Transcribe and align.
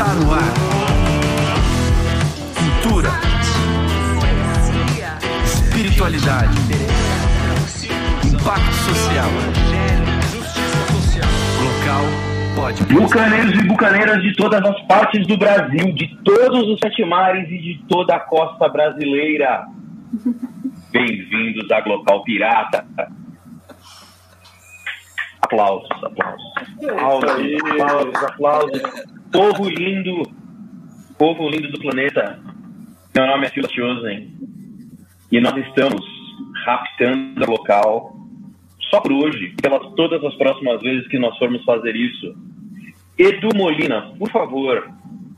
Está 0.00 0.14
no 0.14 0.32
ar. 0.32 0.40
Cultura. 2.56 3.10
Espiritualidade. 5.44 6.56
Impacto 8.24 8.72
social. 8.72 9.28
Local 11.60 12.04
pode. 12.56 12.82
Bucaneiros 12.84 13.52
e 13.52 13.66
bucaneiras 13.66 14.22
de 14.22 14.34
todas 14.36 14.64
as 14.64 14.80
partes 14.86 15.26
do 15.26 15.36
Brasil, 15.36 15.92
de 15.92 16.16
todos 16.24 16.66
os 16.66 16.78
sete 16.82 17.04
mares 17.04 17.46
e 17.50 17.58
de 17.58 17.84
toda 17.86 18.16
a 18.16 18.20
costa 18.20 18.70
brasileira. 18.70 19.66
Bem-vindos 20.92 21.70
à 21.70 21.82
Glocal 21.82 22.24
Pirata. 22.24 22.86
Aplausos, 25.42 25.90
aplausos. 26.02 26.52
Aplausos, 26.88 27.60
aplausos, 27.70 28.24
aplausos. 28.24 29.19
Povo 29.32 29.68
lindo, 29.68 30.22
povo 31.16 31.48
lindo 31.48 31.70
do 31.70 31.78
planeta. 31.78 32.40
Meu 33.14 33.26
nome 33.28 33.46
é 33.46 33.50
Phil 33.50 33.62
Chosen 33.70 34.28
e 35.30 35.40
nós 35.40 35.56
estamos 35.68 36.04
raptando 36.64 37.44
a 37.44 37.48
local 37.48 38.16
só 38.90 39.00
por 39.00 39.12
hoje, 39.12 39.54
pelas 39.62 39.94
todas 39.94 40.24
as 40.24 40.34
próximas 40.34 40.82
vezes 40.82 41.06
que 41.06 41.16
nós 41.16 41.38
formos 41.38 41.64
fazer 41.64 41.94
isso. 41.94 42.34
Edu 43.16 43.50
Molina, 43.54 44.12
por 44.18 44.28
favor, 44.32 44.90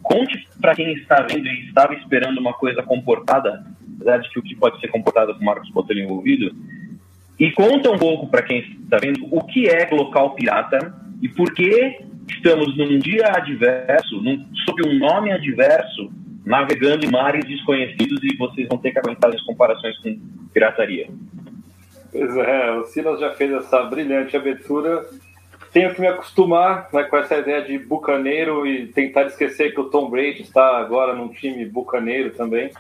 conte 0.03 0.43
para 0.59 0.75
quem 0.75 0.95
está 0.95 1.27
vendo 1.31 1.47
e 1.47 1.67
estava 1.67 1.93
esperando 1.95 2.39
uma 2.39 2.55
coisa 2.55 2.83
comportada, 2.83 3.63
apesar 3.97 4.19
de 4.19 4.31
que 4.31 4.39
o 4.39 4.43
que 4.43 4.57
pode 4.57 4.81
ser 4.81 4.89
comportado 4.89 5.35
com 5.35 5.45
Marcos 5.45 5.69
Botelho 5.69 6.05
envolvido, 6.05 6.51
e 7.39 7.51
conta 7.53 7.91
um 7.91 7.99
pouco 7.99 8.27
para 8.29 8.43
quem 8.43 8.61
está 8.61 8.97
vendo 8.97 9.27
o 9.31 9.45
que 9.45 9.69
é 9.69 9.87
local 9.93 10.35
pirata 10.35 10.95
e 11.21 11.29
por 11.29 11.53
que 11.53 12.11
estamos 12.35 12.77
num 12.77 12.99
dia 12.99 13.27
adverso, 13.29 14.21
num, 14.21 14.45
sob 14.65 14.87
um 14.87 14.99
nome 14.99 15.33
adverso, 15.33 16.11
navegando 16.45 17.05
em 17.05 17.11
mares 17.11 17.45
desconhecidos 17.45 18.23
e 18.23 18.37
vocês 18.37 18.69
vão 18.69 18.79
ter 18.79 18.93
que 18.93 18.99
aguentar 18.99 19.33
as 19.33 19.43
comparações 19.43 19.97
com 19.99 20.19
pirataria. 20.53 21.09
Pois 22.11 22.37
é, 22.37 22.73
o 22.73 22.85
Silas 22.85 23.21
já 23.21 23.31
fez 23.31 23.53
essa 23.53 23.83
brilhante 23.85 24.37
abertura. 24.37 25.05
Tenho 25.73 25.95
que 25.95 26.01
me 26.01 26.07
acostumar 26.07 26.89
né, 26.93 27.05
com 27.05 27.17
essa 27.17 27.39
ideia 27.39 27.63
de 27.63 27.79
bucaneiro 27.79 28.67
e 28.67 28.89
tentar 28.89 29.23
esquecer 29.23 29.73
que 29.73 29.81
o 29.81 29.89
Tom 29.89 30.11
Brady 30.11 30.43
está 30.43 30.77
agora 30.79 31.15
num 31.15 31.29
time 31.29 31.65
bucaneiro 31.65 32.31
também. 32.31 32.71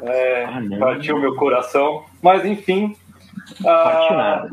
É, 0.00 0.44
ah, 0.44 0.62
partiu 0.78 1.20
meu 1.20 1.34
coração. 1.34 2.06
Mas 2.22 2.44
enfim, 2.46 2.96
ah, 3.66 4.46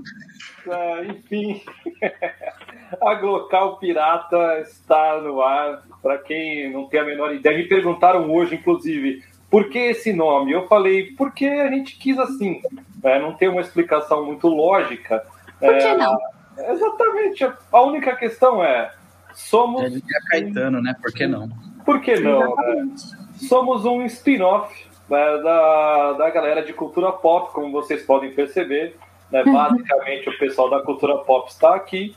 ah, 0.70 1.04
enfim, 1.08 1.62
a 3.02 3.14
Glocal 3.16 3.78
Pirata 3.78 4.60
está 4.62 5.20
no 5.22 5.42
ar. 5.42 5.84
Para 6.02 6.18
quem 6.18 6.72
não 6.72 6.88
tem 6.88 7.00
a 7.00 7.06
menor 7.06 7.34
ideia, 7.34 7.58
me 7.58 7.68
perguntaram 7.68 8.32
hoje, 8.32 8.56
inclusive, 8.56 9.24
por 9.50 9.70
que 9.70 9.78
esse 9.78 10.14
nome? 10.14 10.52
Eu 10.52 10.68
falei, 10.68 11.14
porque 11.18 11.46
a 11.46 11.70
gente 11.70 11.98
quis 11.98 12.18
assim. 12.18 12.62
É, 13.04 13.20
não 13.20 13.34
tem 13.34 13.50
uma 13.50 13.62
explicação 13.62 14.26
muito 14.26 14.48
lógica. 14.48 15.24
Por 15.60 15.78
que 15.78 15.84
é, 15.84 15.98
não? 15.98 16.18
Exatamente. 16.58 17.52
A 17.72 17.82
única 17.82 18.16
questão 18.16 18.64
é: 18.64 18.92
somos. 19.34 19.96
É 19.96 20.02
Caetano, 20.30 20.82
né? 20.82 20.96
Por 21.02 21.12
que 21.12 21.28
não? 21.28 21.50
Por 21.86 22.02
que 22.02 22.20
não? 22.20 22.56
Né? 22.56 22.90
Somos 23.36 23.86
um 23.86 24.04
spin-off 24.06 24.74
né, 25.10 25.38
da, 25.44 26.14
da 26.14 26.30
galera 26.30 26.64
de 26.64 26.74
cultura 26.74 27.12
pop, 27.12 27.52
como 27.54 27.72
vocês 27.72 28.04
podem 28.04 28.32
perceber. 28.32 28.96
Né? 29.32 29.44
Uhum. 29.44 29.54
Basicamente, 29.54 30.30
o 30.30 30.38
pessoal 30.38 30.70
da 30.70 30.82
cultura 30.82 31.18
pop 31.18 31.50
está 31.50 31.76
aqui. 31.76 32.16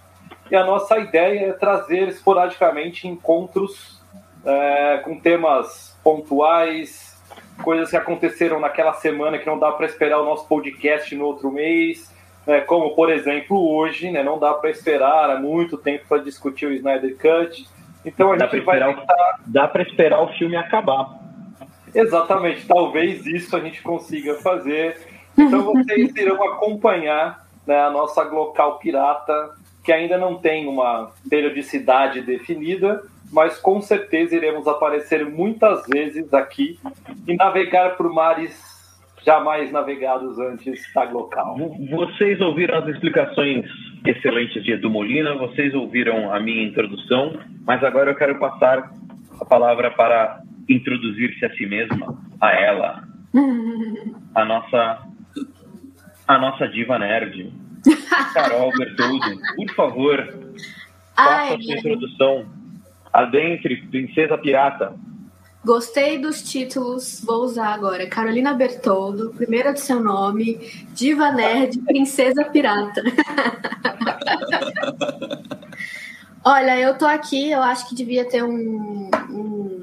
E 0.54 0.56
a 0.56 0.62
nossa 0.62 0.96
ideia 1.00 1.48
é 1.48 1.52
trazer 1.52 2.06
esporadicamente 2.06 3.08
encontros 3.08 4.00
é, 4.46 4.98
com 4.98 5.18
temas 5.18 5.98
pontuais, 6.04 7.20
coisas 7.60 7.90
que 7.90 7.96
aconteceram 7.96 8.60
naquela 8.60 8.92
semana 8.92 9.36
que 9.36 9.46
não 9.48 9.58
dá 9.58 9.72
para 9.72 9.84
esperar 9.84 10.20
o 10.20 10.24
nosso 10.24 10.46
podcast 10.46 11.12
no 11.16 11.24
outro 11.24 11.50
mês. 11.50 12.08
Né? 12.46 12.60
Como, 12.60 12.94
por 12.94 13.10
exemplo, 13.10 13.68
hoje, 13.68 14.12
né? 14.12 14.22
não 14.22 14.38
dá 14.38 14.54
para 14.54 14.70
esperar 14.70 15.28
há 15.28 15.40
muito 15.40 15.76
tempo 15.76 16.04
para 16.08 16.22
discutir 16.22 16.66
o 16.66 16.72
Snyder 16.72 17.16
Cut. 17.16 17.68
Então 18.04 18.30
a 18.30 18.36
dá 18.36 18.46
gente 18.46 18.60
vai 18.60 18.78
tentar... 18.78 19.40
Dá 19.44 19.66
para 19.66 19.82
esperar 19.82 20.22
o 20.22 20.28
filme 20.34 20.54
acabar. 20.54 21.18
Exatamente, 21.92 22.64
talvez 22.64 23.26
isso 23.26 23.56
a 23.56 23.58
gente 23.58 23.82
consiga 23.82 24.34
fazer. 24.34 25.00
Então 25.36 25.64
vocês 25.64 26.14
irão 26.14 26.40
acompanhar 26.44 27.44
né, 27.66 27.80
a 27.80 27.90
nossa 27.90 28.22
local 28.22 28.78
pirata, 28.78 29.63
que 29.84 29.92
ainda 29.92 30.16
não 30.16 30.36
tem 30.36 30.66
uma 30.66 31.12
periodicidade 31.28 32.22
definida, 32.22 33.02
mas 33.30 33.58
com 33.58 33.82
certeza 33.82 34.34
iremos 34.34 34.66
aparecer 34.66 35.26
muitas 35.26 35.86
vezes 35.86 36.32
aqui 36.32 36.78
e 37.28 37.36
navegar 37.36 37.96
por 37.96 38.10
mares 38.10 38.74
jamais 39.24 39.70
navegados 39.70 40.38
antes 40.38 40.82
da 40.94 41.04
local. 41.04 41.56
Vocês 41.90 42.40
ouviram 42.40 42.78
as 42.78 42.88
explicações 42.88 43.66
excelentes 44.06 44.62
de 44.62 44.72
Edu 44.72 44.90
Molina, 44.90 45.34
vocês 45.34 45.74
ouviram 45.74 46.32
a 46.32 46.40
minha 46.40 46.62
introdução, 46.62 47.38
mas 47.66 47.82
agora 47.82 48.10
eu 48.10 48.14
quero 48.14 48.38
passar 48.38 48.90
a 49.40 49.44
palavra 49.44 49.90
para 49.90 50.40
introduzir-se 50.68 51.44
a 51.44 51.54
si 51.54 51.66
mesma, 51.66 52.18
a 52.40 52.52
ela, 52.52 53.02
a 54.34 54.44
nossa, 54.44 55.02
a 56.28 56.38
nossa 56.38 56.68
diva 56.68 56.98
nerd, 56.98 57.52
Carol 58.32 58.72
Bertoldo. 58.76 59.40
Por 59.56 59.74
favor, 59.74 60.34
faça 61.14 61.54
a 61.54 61.60
sua 61.60 61.76
introdução. 61.76 62.46
Adentre, 63.12 63.76
Princesa 63.88 64.36
Pirata. 64.36 64.94
Gostei 65.64 66.18
dos 66.18 66.42
títulos, 66.42 67.22
vou 67.24 67.44
usar 67.44 67.68
agora. 67.68 68.06
Carolina 68.06 68.52
Bertoldo, 68.52 69.32
primeira 69.34 69.72
do 69.72 69.78
seu 69.78 69.98
nome, 69.98 70.58
Diva 70.92 71.30
Nerd, 71.30 71.78
Princesa 71.80 72.44
Pirata. 72.44 73.02
Olha, 76.44 76.78
eu 76.78 76.98
tô 76.98 77.06
aqui, 77.06 77.50
eu 77.50 77.62
acho 77.62 77.88
que 77.88 77.94
devia 77.94 78.28
ter 78.28 78.44
um, 78.44 79.08
um 79.30 79.74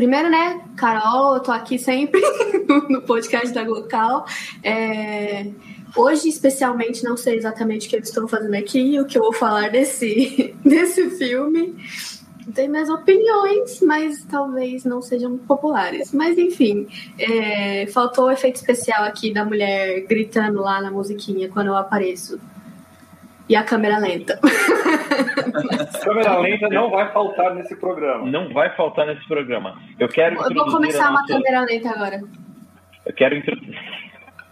Primeiro, 0.00 0.30
né, 0.30 0.62
Carol, 0.76 1.34
eu 1.34 1.40
tô 1.40 1.52
aqui 1.52 1.78
sempre 1.78 2.20
no 2.88 3.02
podcast 3.02 3.52
da 3.52 3.64
Glocal. 3.64 4.24
É, 4.62 5.50
hoje, 5.96 6.28
especialmente, 6.28 7.04
não 7.04 7.16
sei 7.16 7.36
exatamente 7.36 7.86
o 7.86 7.90
que 7.90 7.96
eu 7.96 8.00
estou 8.00 8.28
fazendo 8.28 8.54
aqui, 8.54 8.98
o 9.00 9.06
que 9.06 9.18
eu 9.18 9.22
vou 9.22 9.32
falar 9.32 9.70
desse, 9.70 10.54
desse 10.64 11.10
filme. 11.10 11.74
Tem 12.54 12.68
minhas 12.68 12.88
opiniões, 12.88 13.80
mas 13.80 14.24
talvez 14.24 14.84
não 14.84 15.00
sejam 15.00 15.38
populares. 15.38 16.12
Mas 16.12 16.36
enfim, 16.36 16.88
é, 17.18 17.86
faltou 17.86 18.26
o 18.26 18.30
efeito 18.30 18.56
especial 18.56 19.04
aqui 19.04 19.32
da 19.32 19.44
mulher 19.44 20.00
gritando 20.06 20.60
lá 20.60 20.80
na 20.80 20.90
musiquinha 20.90 21.48
quando 21.48 21.68
eu 21.68 21.76
apareço 21.76 22.40
e 23.50 23.56
a 23.56 23.64
câmera 23.64 23.98
lenta. 23.98 24.38
câmera 26.04 26.38
lenta 26.38 26.68
não 26.68 26.88
vai 26.88 27.12
faltar 27.12 27.52
nesse 27.56 27.74
programa. 27.74 28.30
Não 28.30 28.52
vai 28.52 28.74
faltar 28.76 29.08
nesse 29.08 29.26
programa. 29.26 29.76
Eu 29.98 30.08
quero 30.08 30.36
Eu 30.36 30.54
vou 30.54 30.70
começar 30.70 31.10
uma 31.10 31.26
câmera 31.26 31.62
lenta 31.62 31.90
agora. 31.90 32.20
Eu 33.04 33.12
quero 33.12 33.36
introduzir. 33.36 33.76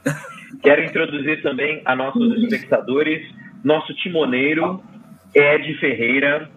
quero 0.63 0.83
introduzir 0.85 1.43
também 1.43 1.83
a 1.85 1.95
nossos 1.95 2.43
espectadores, 2.43 3.27
nosso 3.65 3.95
timoneiro 3.95 4.83
Ed 5.35 5.75
Ferreira, 5.79 6.49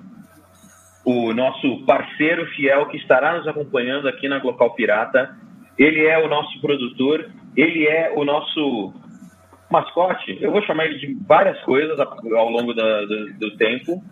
o 1.03 1.33
nosso 1.33 1.83
parceiro 1.85 2.45
fiel 2.47 2.87
que 2.87 2.97
estará 2.97 3.37
nos 3.37 3.47
acompanhando 3.47 4.07
aqui 4.07 4.27
na 4.27 4.39
Glocal 4.39 4.73
Pirata. 4.73 5.35
Ele 5.77 6.05
é 6.05 6.17
o 6.19 6.27
nosso 6.27 6.59
produtor, 6.61 7.29
ele 7.55 7.87
é 7.87 8.13
o 8.15 8.23
nosso 8.23 8.93
mascote, 9.69 10.37
eu 10.41 10.51
vou 10.51 10.61
chamar 10.63 10.85
ele 10.85 10.99
de 10.99 11.17
várias 11.25 11.59
coisas 11.61 11.97
ao 11.99 12.49
longo 12.49 12.73
do, 12.73 13.33
do, 13.39 13.57
tempo. 13.57 14.03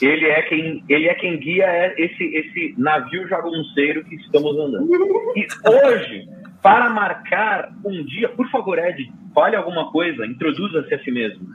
Ele 0.00 0.26
é 0.26 0.42
quem, 0.42 0.84
ele 0.88 1.08
é 1.08 1.14
quem 1.14 1.36
guia 1.36 1.92
esse, 1.98 2.24
esse 2.24 2.74
navio 2.78 3.26
jagunceiro 3.26 4.04
que 4.04 4.14
estamos 4.14 4.56
andando. 4.56 4.88
E 5.36 5.46
hoje, 5.68 6.28
para 6.62 6.90
marcar 6.90 7.72
um 7.84 8.04
dia, 8.04 8.28
por 8.28 8.50
favor, 8.50 8.78
Ed, 8.78 9.12
fale 9.34 9.56
alguma 9.56 9.90
coisa, 9.90 10.26
introduza-se 10.26 10.94
a 10.94 11.02
si 11.02 11.10
mesmo. 11.10 11.48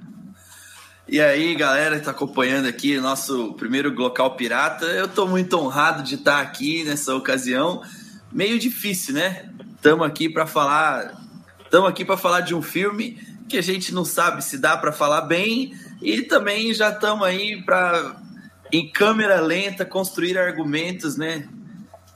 E 1.07 1.21
aí, 1.21 1.53
galera 1.53 1.95
que 1.95 2.01
está 2.01 2.11
acompanhando 2.11 2.67
aqui 2.67 2.99
nosso 2.99 3.53
primeiro 3.53 3.93
Glocal 3.93 4.35
Pirata, 4.35 4.85
eu 4.85 5.05
estou 5.05 5.27
muito 5.27 5.55
honrado 5.59 6.01
de 6.01 6.15
estar 6.15 6.41
aqui 6.41 6.83
nessa 6.83 7.13
ocasião. 7.13 7.83
Meio 8.31 8.57
difícil, 8.57 9.13
né? 9.13 9.47
Estamos 9.75 10.05
aqui 10.07 10.27
para 10.27 10.47
falar, 10.47 11.13
estamos 11.63 11.87
aqui 11.87 12.03
para 12.03 12.17
falar 12.17 12.41
de 12.41 12.55
um 12.55 12.61
filme 12.61 13.19
que 13.47 13.57
a 13.57 13.61
gente 13.61 13.93
não 13.93 14.03
sabe 14.03 14.43
se 14.43 14.57
dá 14.57 14.75
para 14.75 14.91
falar 14.91 15.21
bem 15.21 15.73
e 16.01 16.23
também 16.23 16.73
já 16.73 16.89
estamos 16.89 17.23
aí 17.23 17.61
para 17.63 18.15
em 18.71 18.91
câmera 18.91 19.39
lenta 19.39 19.85
construir 19.85 20.39
argumentos, 20.39 21.15
né, 21.15 21.47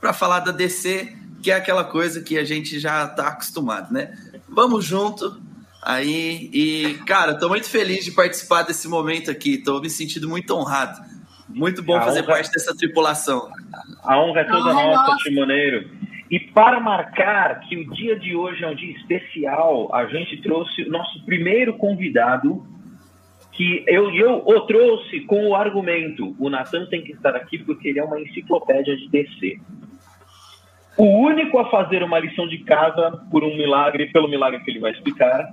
para 0.00 0.12
falar 0.12 0.40
da 0.40 0.50
DC, 0.50 1.16
que 1.42 1.50
é 1.50 1.54
aquela 1.54 1.84
coisa 1.84 2.22
que 2.22 2.38
a 2.38 2.44
gente 2.44 2.78
já 2.78 3.04
está 3.04 3.28
acostumado, 3.28 3.92
né? 3.92 4.14
Vamos 4.48 4.84
junto 4.84 5.40
aí 5.82 6.50
e 6.52 6.94
cara, 7.06 7.32
estou 7.32 7.48
muito 7.48 7.68
feliz 7.68 8.04
de 8.04 8.12
participar 8.12 8.62
desse 8.62 8.86
momento 8.88 9.30
aqui, 9.30 9.54
estou 9.54 9.80
me 9.80 9.88
sentindo 9.90 10.28
muito 10.28 10.54
honrado. 10.54 11.00
Muito 11.48 11.82
bom 11.82 11.96
A 11.96 12.02
fazer 12.02 12.20
honra- 12.22 12.32
parte 12.34 12.52
dessa 12.52 12.76
tripulação. 12.76 13.50
A 14.04 14.20
honra 14.20 14.40
é 14.40 14.44
toda 14.44 14.70
honra 14.70 14.82
é 14.82 14.86
nossa, 14.86 15.10
nossa. 15.12 15.24
Timoneiro. 15.24 15.90
E 16.30 16.38
para 16.38 16.78
marcar 16.78 17.58
que 17.60 17.76
o 17.76 17.90
dia 17.92 18.16
de 18.16 18.36
hoje 18.36 18.62
é 18.62 18.68
um 18.68 18.74
dia 18.76 18.94
especial, 18.98 19.92
a 19.92 20.06
gente 20.06 20.40
trouxe 20.42 20.82
o 20.82 20.90
nosso 20.90 21.24
primeiro 21.24 21.74
convidado, 21.76 22.64
que 23.52 23.82
eu, 23.88 24.10
eu 24.14 24.42
o 24.46 24.60
trouxe 24.60 25.20
com 25.22 25.48
o 25.48 25.56
argumento: 25.56 26.36
o 26.38 26.48
Natan 26.48 26.86
tem 26.86 27.02
que 27.02 27.12
estar 27.12 27.34
aqui 27.34 27.58
porque 27.58 27.88
ele 27.88 27.98
é 27.98 28.04
uma 28.04 28.20
enciclopédia 28.20 28.96
de 28.96 29.08
DC. 29.08 29.60
O 30.96 31.04
único 31.04 31.58
a 31.58 31.70
fazer 31.70 32.02
uma 32.02 32.18
lição 32.18 32.46
de 32.48 32.58
casa 32.58 33.22
por 33.30 33.44
um 33.44 33.56
milagre, 33.56 34.06
pelo 34.12 34.28
milagre 34.28 34.60
que 34.60 34.70
ele 34.70 34.80
vai 34.80 34.92
explicar. 34.92 35.52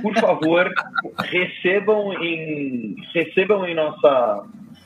Por 0.00 0.14
favor, 0.14 0.72
recebam 1.24 2.12
em 2.22 2.96
recebam 3.12 3.66
em 3.66 3.74
nossa 3.74 4.44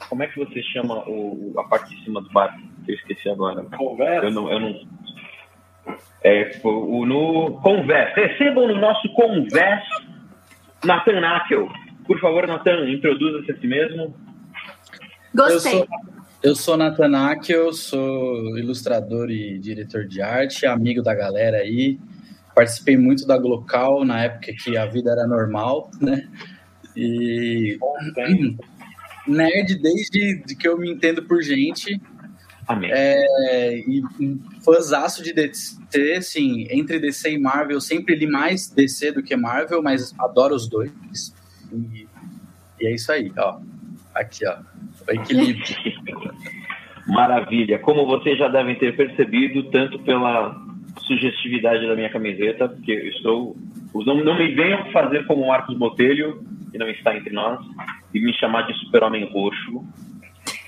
como 0.09 0.23
é 0.23 0.27
que 0.27 0.39
você 0.39 0.63
chama 0.63 1.03
o, 1.09 1.55
a 1.59 1.65
parte 1.65 1.95
de 1.95 2.05
cima 2.05 2.21
do 2.21 2.29
barco? 2.31 2.59
Eu 2.87 2.95
esqueci 2.95 3.29
agora. 3.29 3.63
Conversa. 3.77 4.27
Eu 4.27 4.31
não, 4.31 4.51
eu 4.51 4.61
não. 4.61 4.81
É, 6.23 6.61
o, 6.63 7.07
no 7.07 7.61
Converse. 7.61 8.15
Recebam 8.19 8.69
no 8.69 8.77
nosso 8.77 9.09
Converse 9.13 9.89
Nathan 10.85 11.21
Nakel. 11.21 11.69
Por 12.07 12.21
favor, 12.21 12.47
Nathan, 12.47 12.89
introduza-se 12.91 13.53
a 13.53 13.57
si 13.57 13.67
mesmo. 13.67 14.15
Gostei. 15.35 15.81
Eu 15.81 15.87
sou, 15.87 16.14
eu 16.45 16.55
sou 16.55 16.77
Natanak, 16.77 17.51
eu 17.51 17.73
sou 17.73 18.59
ilustrador 18.59 19.31
e 19.31 19.59
diretor 19.59 20.07
de 20.07 20.21
arte, 20.21 20.67
amigo 20.67 21.03
da 21.03 21.15
galera 21.15 21.57
aí. 21.57 21.99
Participei 22.55 22.99
muito 22.99 23.27
da 23.27 23.39
Glocal 23.39 24.05
na 24.05 24.25
época 24.25 24.53
que 24.63 24.77
a 24.77 24.85
vida 24.85 25.11
era 25.11 25.27
normal, 25.27 25.91
né? 25.99 26.29
E 26.95 27.79
nerd 29.27 29.75
desde 29.77 30.43
de 30.45 30.55
que 30.55 30.69
eu 30.69 30.77
me 30.77 30.91
entendo 30.91 31.23
por 31.23 31.43
gente. 31.43 31.99
Amém. 32.69 32.91
É, 32.93 33.79
e 33.79 34.03
um 34.21 34.39
fãzaço 34.63 35.23
de 35.23 35.33
DC, 35.33 35.79
assim, 36.15 36.67
entre 36.69 36.99
DC 36.99 37.33
e 37.33 37.39
Marvel, 37.39 37.77
eu 37.77 37.81
sempre 37.81 38.15
li 38.15 38.27
mais 38.27 38.69
DC 38.69 39.13
do 39.13 39.23
que 39.23 39.35
Marvel, 39.35 39.83
mas 39.83 40.13
adoro 40.19 40.55
os 40.55 40.69
dois. 40.69 40.93
E, 41.73 42.07
e 42.79 42.87
é 42.87 42.95
isso 42.95 43.11
aí, 43.11 43.33
ó. 43.35 43.61
Aqui, 44.15 44.47
ó. 44.47 44.74
Equilíbrio. 45.09 45.65
Maravilha. 47.07 47.79
Como 47.79 48.07
vocês 48.07 48.39
já 48.39 48.49
devem 48.49 48.77
ter 48.77 48.97
percebido, 48.97 49.65
tanto 49.65 49.99
pela 50.01 50.57
sugestividade 51.01 51.87
da 51.87 51.95
minha 51.95 52.11
camiseta, 52.11 52.69
porque 52.69 52.93
eu 52.93 53.09
estou. 53.09 53.57
Não, 53.95 54.17
não 54.25 54.39
me 54.39 54.55
venham 54.55 54.91
fazer 54.91 55.27
como 55.27 55.43
o 55.43 55.49
Marcos 55.49 55.77
Botelho, 55.77 56.43
que 56.73 56.79
não 56.79 56.89
está 56.89 57.17
entre 57.17 57.33
nós, 57.33 57.61
e 58.13 58.21
me 58.21 58.33
chamar 58.35 58.63
de 58.63 58.75
super-homem 58.81 59.25
roxo. 59.31 59.85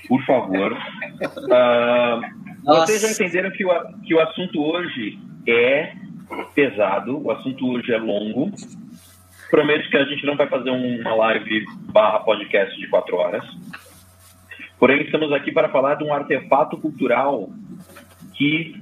Por 0.07 0.23
favor. 0.23 0.77
Ah, 1.51 2.21
vocês 2.65 3.01
já 3.01 3.11
entenderam 3.11 3.51
que 3.51 3.65
o, 3.65 3.69
que 4.03 4.13
o 4.13 4.21
assunto 4.21 4.61
hoje 4.61 5.19
é 5.47 5.93
pesado, 6.53 7.21
o 7.21 7.31
assunto 7.31 7.67
hoje 7.69 7.91
é 7.93 7.97
longo. 7.97 8.51
Prometo 9.49 9.89
que 9.89 9.97
a 9.97 10.03
gente 10.03 10.25
não 10.25 10.35
vai 10.35 10.47
fazer 10.47 10.69
uma 10.69 11.15
live 11.15 11.65
barra 11.91 12.19
podcast 12.19 12.77
de 12.79 12.87
quatro 12.87 13.15
horas. 13.15 13.45
Porém, 14.79 15.01
estamos 15.01 15.31
aqui 15.33 15.51
para 15.51 15.69
falar 15.69 15.95
de 15.95 16.03
um 16.03 16.13
artefato 16.13 16.77
cultural 16.77 17.49
que 18.35 18.75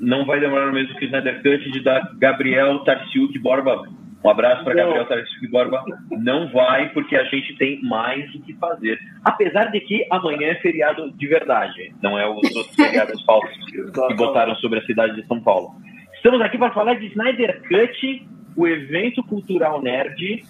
não 0.00 0.24
vai 0.24 0.40
demorar 0.40 0.70
o 0.70 0.72
mesmo 0.72 0.94
que 0.96 1.04
o 1.04 1.06
Snyder 1.06 1.42
Cut 1.42 1.70
de 1.70 1.80
dar 1.80 2.12
Gabriel 2.18 2.78
Tarciuk 2.80 3.38
Borba. 3.38 3.86
Um 4.24 4.30
abraço 4.30 4.64
para. 4.64 4.74
Gabriel 4.74 5.06
Tarciuk 5.06 5.48
Borba. 5.48 5.84
Não 6.10 6.48
vai, 6.48 6.88
porque 6.90 7.14
a 7.14 7.24
gente 7.24 7.56
tem 7.56 7.82
mais 7.82 8.34
o 8.34 8.40
que 8.42 8.54
fazer. 8.54 8.98
Apesar 9.24 9.66
de 9.70 9.80
que 9.80 10.06
amanhã 10.10 10.48
é 10.48 10.54
feriado 10.56 11.10
de 11.12 11.26
verdade, 11.26 11.94
não 12.02 12.18
é 12.18 12.26
os 12.28 12.56
outros 12.56 12.74
feriados 12.76 13.22
falsos 13.22 13.64
que 13.66 14.14
botaram 14.14 14.54
sobre 14.56 14.78
a 14.78 14.84
cidade 14.84 15.14
de 15.14 15.26
São 15.26 15.40
Paulo. 15.40 15.74
Estamos 16.14 16.40
aqui 16.40 16.58
para 16.58 16.72
falar 16.72 16.94
de 16.94 17.06
Snyder 17.06 17.62
Cut, 17.68 18.26
o 18.56 18.66
evento 18.66 19.22
cultural 19.24 19.82
nerd 19.82 20.42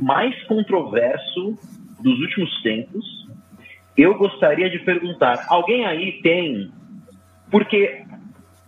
mais 0.00 0.40
controverso 0.44 1.58
dos 2.00 2.20
últimos 2.20 2.62
tempos. 2.62 3.21
Eu 3.96 4.14
gostaria 4.14 4.70
de 4.70 4.78
perguntar: 4.80 5.46
alguém 5.48 5.86
aí 5.86 6.20
tem. 6.22 6.70
Porque 7.50 8.02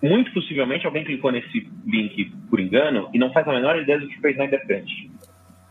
muito 0.03 0.33
possivelmente 0.35 0.85
alguém 0.85 1.05
clicou 1.05 1.33
nesse 1.33 1.67
link 1.87 2.27
por 2.51 2.61
engano 2.61 3.09
e 3.15 3.19
não 3.19 3.33
faz 3.33 3.49
a 3.49 3.53
menor 3.53 3.79
ideia 3.79 3.99
do 3.99 4.07
que 4.07 4.21
foi 4.21 4.33
Snyder 4.33 4.61
Cut. 4.67 5.11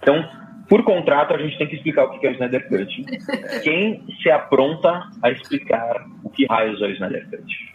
Então, 0.01 0.27
por 0.67 0.83
contrato, 0.83 1.33
a 1.33 1.37
gente 1.37 1.57
tem 1.57 1.67
que 1.67 1.75
explicar 1.75 2.05
o 2.05 2.19
que 2.19 2.25
é 2.25 2.31
o 2.31 2.33
Snyder 2.33 2.67
Cut. 2.67 3.05
Quem 3.63 4.03
se 4.21 4.31
apronta 4.31 5.07
a 5.21 5.29
explicar 5.29 6.05
o 6.23 6.29
que 6.29 6.47
raios 6.47 6.81
é 6.81 6.85
o 6.85 6.91
Snyder 6.91 7.29
Cut? 7.29 7.73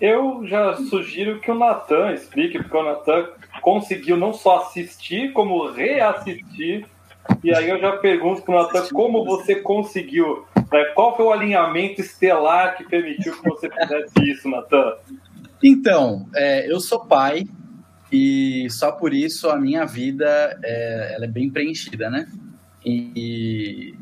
Eu 0.00 0.44
já 0.44 0.74
sugiro 0.74 1.38
que 1.38 1.50
o 1.50 1.54
Natan 1.54 2.12
explique, 2.12 2.58
porque 2.58 2.76
o 2.76 2.82
Natan 2.82 3.28
conseguiu 3.60 4.16
não 4.16 4.32
só 4.32 4.58
assistir, 4.58 5.32
como 5.32 5.70
reassistir. 5.70 6.84
E 7.42 7.54
aí 7.54 7.68
eu 7.68 7.78
já 7.78 7.96
pergunto 7.96 8.42
pro 8.42 8.54
Natan 8.54 8.86
como 8.92 9.24
você 9.24 9.56
conseguiu. 9.56 10.44
né? 10.72 10.84
Qual 10.94 11.16
foi 11.16 11.24
o 11.24 11.32
alinhamento 11.32 12.00
estelar 12.00 12.76
que 12.76 12.84
permitiu 12.84 13.36
que 13.40 13.48
você 13.48 13.70
fizesse 13.70 14.30
isso, 14.30 14.48
Natan? 14.48 14.94
Então, 15.62 16.28
é, 16.34 16.70
eu 16.70 16.80
sou 16.80 17.06
pai 17.06 17.44
e 18.12 18.68
só 18.70 18.92
por 18.92 19.12
isso 19.12 19.48
a 19.48 19.58
minha 19.58 19.84
vida 19.84 20.58
é, 20.62 21.14
ela 21.14 21.24
é 21.24 21.28
bem 21.28 21.50
preenchida, 21.50 22.10
né? 22.10 22.26
E, 22.84 23.94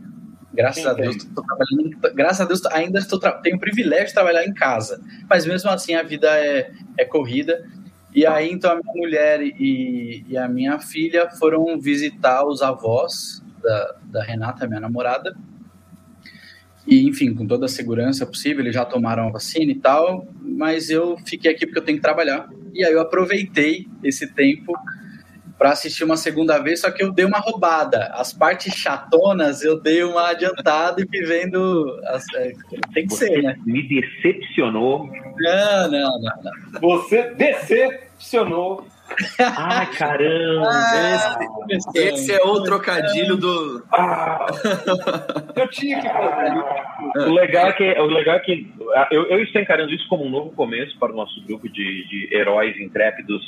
graças 0.53 0.85
a 0.85 0.93
Deus, 0.93 1.17
tô 1.25 1.43
trabalhando, 1.43 2.15
graças 2.15 2.41
a 2.41 2.45
Deus 2.45 2.67
ainda 2.67 2.99
estou 2.99 3.19
tenho 3.43 3.57
o 3.57 3.61
privilégio 3.61 4.09
de 4.09 4.15
trabalhar 4.15 4.45
em 4.45 4.53
casa, 4.53 5.01
mas 5.31 5.47
mesmo 5.47 5.71
assim 5.71 5.95
a 5.95 6.03
vida 6.03 6.29
é, 6.37 6.71
é 6.99 7.05
corrida. 7.05 7.65
E 8.15 8.27
aí 8.27 8.51
então 8.51 8.71
a 8.73 8.75
minha 8.75 8.95
mulher 8.95 9.41
e, 9.41 10.25
e 10.29 10.37
a 10.37 10.49
minha 10.49 10.79
filha 10.79 11.31
foram 11.31 11.81
visitar 11.81 12.47
os 12.47 12.61
avós 12.63 13.43
da, 13.63 13.95
da 14.05 14.23
Renata, 14.23 14.67
minha 14.67 14.81
namorada, 14.81 15.35
e, 16.87 17.07
enfim, 17.09 17.35
com 17.35 17.47
toda 17.47 17.67
a 17.67 17.69
segurança 17.69 18.27
possível, 18.27 18.61
eles 18.61 18.75
já 18.75 18.85
tomaram 18.85 19.29
a 19.29 19.31
vacina 19.31 19.71
e 19.71 19.77
tal, 19.77 20.27
mas 20.41 20.91
eu 20.91 21.17
fiquei 21.25 21.53
aqui 21.53 21.65
porque 21.65 21.79
eu 21.79 21.85
tenho 21.85 21.99
que 21.99 22.03
trabalhar. 22.03 22.49
E 22.75 22.85
aí 22.85 22.93
eu 22.93 23.01
aproveitei 23.01 23.87
esse 24.03 24.27
tempo 24.33 24.73
para 25.63 25.71
assistir 25.71 26.03
uma 26.03 26.17
segunda 26.17 26.59
vez, 26.59 26.81
só 26.81 26.91
que 26.91 27.05
eu 27.05 27.13
dei 27.13 27.25
uma 27.25 27.39
roubada. 27.39 28.11
As 28.15 28.33
partes 28.33 28.75
chatonas 28.75 29.63
eu 29.63 29.79
dei 29.79 30.03
uma 30.03 30.31
adiantada 30.31 31.01
e 31.01 31.07
fui 31.07 31.25
vendo. 31.25 32.01
As, 32.07 32.25
é, 32.35 32.53
tem 32.93 33.07
que 33.07 33.15
Você 33.15 33.29
ser, 33.29 33.43
né? 33.43 33.57
me 33.65 33.81
decepcionou. 33.87 35.07
Não, 35.07 35.89
não, 35.89 36.21
não, 36.21 36.33
não. 36.43 36.81
Você 36.81 37.31
decepcionou. 37.35 38.89
Ai, 39.39 39.87
caramba! 39.93 40.69
Esse 41.95 42.33
é 42.33 42.43
o 42.43 42.65
trocadilho 42.65 43.37
do. 43.37 43.85
Ah, 43.93 44.47
Eu 45.55 45.69
tinha 45.69 46.01
que 46.01 46.09
fazer 46.09 47.29
o, 47.29 47.33
legal 47.33 47.69
é 47.69 47.73
que, 47.73 48.01
o 48.01 48.07
legal 48.07 48.37
é 48.37 48.41
que 48.41 48.73
eu, 49.13 49.27
eu 49.27 49.43
estou 49.45 49.63
encarando 49.63 49.93
isso 49.93 50.09
como 50.09 50.25
um 50.25 50.31
novo 50.31 50.51
começo 50.51 50.99
para 50.99 51.13
o 51.13 51.17
nosso 51.17 51.41
grupo 51.43 51.69
de, 51.69 52.09
de 52.09 52.35
heróis 52.35 52.77
intrépidos 52.81 53.45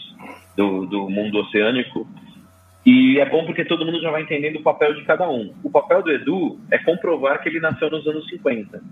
do, 0.56 0.86
do 0.86 1.08
mundo 1.08 1.38
oceânico. 1.38 2.08
E 2.86 3.18
é 3.18 3.28
bom 3.28 3.44
porque 3.46 3.64
todo 3.64 3.86
mundo 3.86 4.00
já 4.02 4.10
vai 4.10 4.22
entendendo 4.22 4.56
o 4.56 4.62
papel 4.62 4.94
de 4.94 5.04
cada 5.04 5.26
um. 5.28 5.54
O 5.62 5.70
papel 5.70 6.02
do 6.02 6.12
Edu 6.12 6.60
é 6.70 6.76
comprovar 6.76 7.42
que 7.42 7.48
ele 7.48 7.58
nasceu 7.58 7.88
nos 7.88 8.06
anos 8.06 8.28
50. 8.28 8.82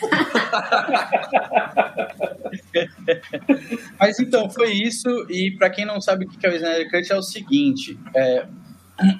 Mas 3.98 4.20
então, 4.20 4.48
foi 4.48 4.70
isso. 4.70 5.08
E 5.28 5.50
para 5.58 5.68
quem 5.68 5.84
não 5.84 6.00
sabe 6.00 6.26
o 6.26 6.28
que 6.28 6.46
é 6.46 6.50
o 6.50 6.54
Snyder 6.54 6.88
Cut, 6.92 7.12
é 7.12 7.16
o 7.16 7.22
seguinte: 7.22 7.98
é, 8.14 8.46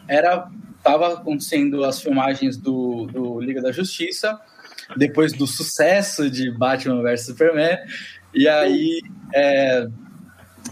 era 0.06 0.48
tava 0.82 1.14
acontecendo 1.14 1.84
as 1.84 2.00
filmagens 2.00 2.56
do, 2.56 3.06
do 3.06 3.40
Liga 3.40 3.60
da 3.60 3.72
Justiça, 3.72 4.38
depois 4.96 5.32
do 5.32 5.46
sucesso 5.46 6.30
de 6.30 6.50
Batman 6.50 7.02
vs 7.02 7.26
Superman, 7.26 7.78
e 8.34 8.48
aí 8.48 9.00
é, 9.34 9.86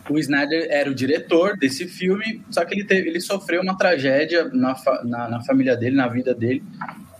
o 0.08 0.18
Snyder 0.18 0.66
era 0.70 0.90
o 0.90 0.94
diretor 0.94 1.56
desse 1.58 1.86
filme, 1.86 2.42
só 2.50 2.64
que 2.64 2.74
ele, 2.74 2.84
teve, 2.84 3.08
ele 3.08 3.20
sofreu 3.20 3.60
uma 3.62 3.76
tragédia 3.76 4.48
na, 4.52 4.74
fa- 4.74 5.02
na, 5.04 5.28
na 5.28 5.40
família 5.42 5.76
dele, 5.76 5.96
na 5.96 6.08
vida 6.08 6.34
dele, 6.34 6.62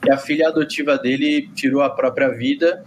que 0.02 0.10
a 0.10 0.16
filha 0.16 0.48
adotiva 0.48 0.96
dele 0.96 1.50
tirou 1.54 1.82
a 1.82 1.90
própria 1.90 2.28
vida. 2.30 2.82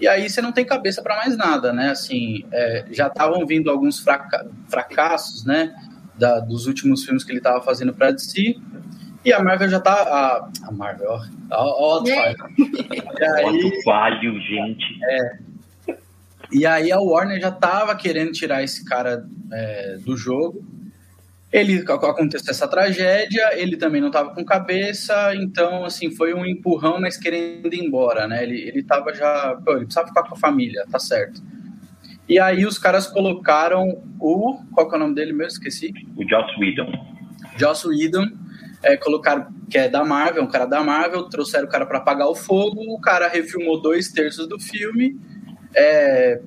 E 0.00 0.08
aí 0.08 0.28
você 0.28 0.42
não 0.42 0.50
tem 0.50 0.64
cabeça 0.64 1.02
para 1.02 1.16
mais 1.16 1.36
nada, 1.36 1.72
né? 1.72 1.90
Assim, 1.90 2.44
é, 2.52 2.84
já 2.90 3.06
estavam 3.06 3.46
vindo 3.46 3.70
alguns 3.70 4.00
fraca 4.00 4.44
fracassos, 4.68 5.44
né? 5.44 5.72
Da, 6.18 6.40
dos 6.40 6.66
últimos 6.66 7.04
filmes 7.04 7.22
que 7.24 7.30
ele 7.30 7.38
estava 7.38 7.62
fazendo 7.62 7.92
para 7.94 8.10
DC. 8.10 8.56
E 9.24 9.32
a 9.32 9.42
Marvel 9.42 9.68
já 9.68 9.80
tá. 9.80 9.92
A, 9.92 10.68
a 10.68 10.72
Marvel, 10.72 11.08
ó. 11.08 11.20
ó, 11.52 12.00
ó, 12.02 12.06
É. 12.06 12.34
E 13.20 13.24
aí, 13.24 13.42
Quanto 13.44 13.82
falho, 13.84 14.40
gente. 14.40 14.84
E 16.54 16.64
aí 16.64 16.92
a 16.92 17.00
Warner 17.00 17.40
já 17.40 17.50
tava 17.50 17.96
querendo 17.96 18.30
tirar 18.30 18.62
esse 18.62 18.84
cara 18.84 19.26
é, 19.52 19.96
do 20.04 20.16
jogo. 20.16 20.64
ele 21.52 21.84
aconteceu 21.88 22.52
essa 22.52 22.68
tragédia, 22.68 23.58
ele 23.58 23.76
também 23.76 24.00
não 24.00 24.08
estava 24.08 24.32
com 24.32 24.44
cabeça, 24.44 25.34
então 25.34 25.84
assim 25.84 26.12
foi 26.12 26.32
um 26.32 26.46
empurrão, 26.46 27.00
mas 27.00 27.16
querendo 27.16 27.74
ir 27.74 27.84
embora, 27.84 28.28
né? 28.28 28.44
Ele 28.44 28.68
ele 28.68 28.84
tava 28.84 29.12
já, 29.12 29.60
pô, 29.64 29.72
ele 29.72 29.86
precisava 29.86 30.06
ficar 30.08 30.22
com 30.22 30.34
a 30.36 30.38
família, 30.38 30.86
tá 30.88 30.98
certo. 31.00 31.42
E 32.28 32.38
aí 32.38 32.64
os 32.64 32.78
caras 32.78 33.08
colocaram 33.08 34.00
o 34.20 34.58
qual 34.72 34.88
que 34.88 34.94
é 34.94 34.96
o 34.96 35.00
nome 35.00 35.14
dele 35.16 35.32
mesmo? 35.32 35.52
Esqueci. 35.52 35.92
O 36.16 36.22
Joss 36.28 36.58
Whedon. 36.58 36.92
Joss 37.58 37.86
Whedon, 37.86 38.30
é, 38.80 38.96
colocaram 38.96 39.48
que 39.68 39.76
é 39.76 39.88
da 39.88 40.04
Marvel, 40.04 40.44
um 40.44 40.46
cara 40.46 40.66
da 40.66 40.84
Marvel, 40.84 41.28
trouxeram 41.28 41.66
o 41.66 41.70
cara 41.70 41.84
para 41.84 41.98
apagar 41.98 42.28
o 42.28 42.34
fogo, 42.34 42.80
o 42.94 43.00
cara 43.00 43.28
refilmou 43.28 43.80
dois 43.80 44.12
terços 44.12 44.48
do 44.48 44.60
filme. 44.60 45.18
É, 45.74 46.40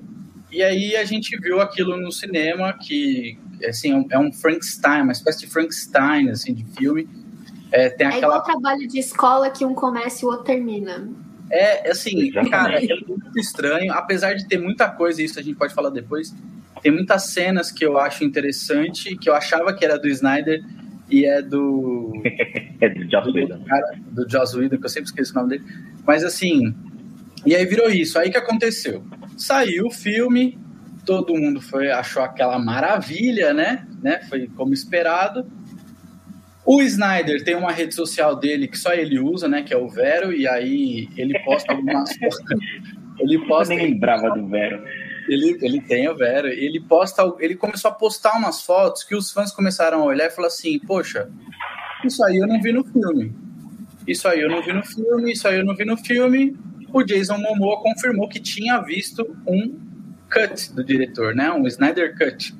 e 0.50 0.62
aí 0.62 0.96
a 0.96 1.04
gente 1.04 1.36
viu 1.38 1.60
aquilo 1.60 1.96
no 1.96 2.10
cinema 2.10 2.72
que 2.72 3.38
assim, 3.66 4.06
é 4.10 4.18
um 4.18 4.32
Frankenstein, 4.32 5.02
uma 5.02 5.12
espécie 5.12 5.40
de 5.40 5.46
Frankenstein, 5.48 6.30
assim, 6.30 6.54
de 6.54 6.64
filme. 6.76 7.08
É, 7.70 7.90
tem 7.90 8.06
É 8.06 8.10
aquela... 8.10 8.36
igual 8.36 8.42
trabalho 8.44 8.88
de 8.88 8.98
escola 8.98 9.50
que 9.50 9.64
um 9.64 9.74
começa 9.74 10.24
e 10.24 10.26
o 10.26 10.30
outro 10.30 10.44
termina. 10.44 11.08
É, 11.50 11.90
assim, 11.90 12.30
cara, 12.50 12.82
é 12.82 12.86
muito 13.06 13.38
estranho, 13.38 13.92
apesar 13.92 14.34
de 14.34 14.46
ter 14.46 14.58
muita 14.58 14.88
coisa, 14.90 15.22
isso 15.22 15.38
a 15.38 15.42
gente 15.42 15.56
pode 15.56 15.74
falar 15.74 15.90
depois, 15.90 16.34
tem 16.82 16.92
muitas 16.92 17.24
cenas 17.24 17.72
que 17.72 17.84
eu 17.84 17.98
acho 17.98 18.22
interessante, 18.22 19.16
que 19.16 19.28
eu 19.28 19.34
achava 19.34 19.72
que 19.74 19.84
era 19.84 19.98
do 19.98 20.08
Snyder 20.08 20.62
e 21.10 21.24
é 21.24 21.40
do, 21.42 22.12
É 22.80 22.88
do 22.90 23.10
Joss 23.10 23.26
do, 23.26 23.34
Whedon. 23.34 23.64
cara, 23.64 23.98
do 24.10 24.28
Joss 24.28 24.56
Whedon, 24.56 24.78
que 24.78 24.84
eu 24.84 24.90
sempre 24.90 25.08
esqueço 25.08 25.32
o 25.32 25.36
nome 25.36 25.48
dele, 25.50 25.64
mas 26.06 26.22
assim, 26.22 26.74
e 27.46 27.54
aí 27.54 27.64
virou 27.66 27.88
isso, 27.90 28.18
aí 28.18 28.30
que 28.30 28.36
aconteceu? 28.38 29.04
Saiu 29.36 29.86
o 29.86 29.90
filme, 29.90 30.58
todo 31.04 31.34
mundo 31.34 31.60
foi, 31.60 31.90
achou 31.90 32.22
aquela 32.22 32.58
maravilha, 32.58 33.52
né, 33.54 33.86
né, 34.02 34.20
foi 34.28 34.48
como 34.48 34.72
esperado, 34.74 35.46
o 36.70 36.82
Snyder 36.82 37.42
tem 37.42 37.54
uma 37.54 37.72
rede 37.72 37.94
social 37.94 38.36
dele 38.36 38.68
que 38.68 38.76
só 38.76 38.92
ele 38.92 39.18
usa, 39.18 39.48
né? 39.48 39.62
Que 39.62 39.72
é 39.72 39.76
o 39.78 39.88
Vero, 39.88 40.34
e 40.34 40.46
aí 40.46 41.08
ele 41.16 41.38
posta 41.42 41.72
algumas 41.72 42.12
fotos. 42.20 42.38
Ele 43.18 43.36
Eu 43.36 43.46
posta. 43.46 43.74
nem 43.74 43.86
lembrava 43.86 44.28
do 44.38 44.46
Vero. 44.46 44.84
Ele, 45.30 45.56
ele 45.62 45.80
tem 45.80 46.06
o 46.10 46.14
Vero. 46.14 46.46
Ele 46.46 46.78
posta. 46.78 47.22
Ele 47.40 47.54
começou 47.56 47.90
a 47.90 47.94
postar 47.94 48.36
umas 48.36 48.60
fotos 48.60 49.02
que 49.02 49.14
os 49.14 49.32
fãs 49.32 49.50
começaram 49.50 50.02
a 50.02 50.04
olhar 50.04 50.26
e 50.26 50.30
falar 50.30 50.48
assim: 50.48 50.78
Poxa, 50.80 51.30
isso 52.04 52.22
aí 52.22 52.36
eu 52.36 52.46
não 52.46 52.60
vi 52.60 52.70
no 52.70 52.84
filme. 52.84 53.34
Isso 54.06 54.28
aí 54.28 54.42
eu 54.42 54.50
não 54.50 54.62
vi 54.62 54.74
no 54.74 54.84
filme, 54.84 55.32
isso 55.32 55.48
aí 55.48 55.56
eu 55.56 55.64
não 55.64 55.74
vi 55.74 55.86
no 55.86 55.96
filme. 55.96 56.54
O 56.92 57.02
Jason 57.02 57.38
Momoa 57.38 57.80
confirmou 57.82 58.28
que 58.28 58.40
tinha 58.40 58.80
visto 58.80 59.26
um 59.46 59.78
cut 60.30 60.74
do 60.74 60.84
diretor, 60.84 61.34
né? 61.34 61.50
Um 61.52 61.66
Snyder 61.66 62.16
Cut. 62.16 62.54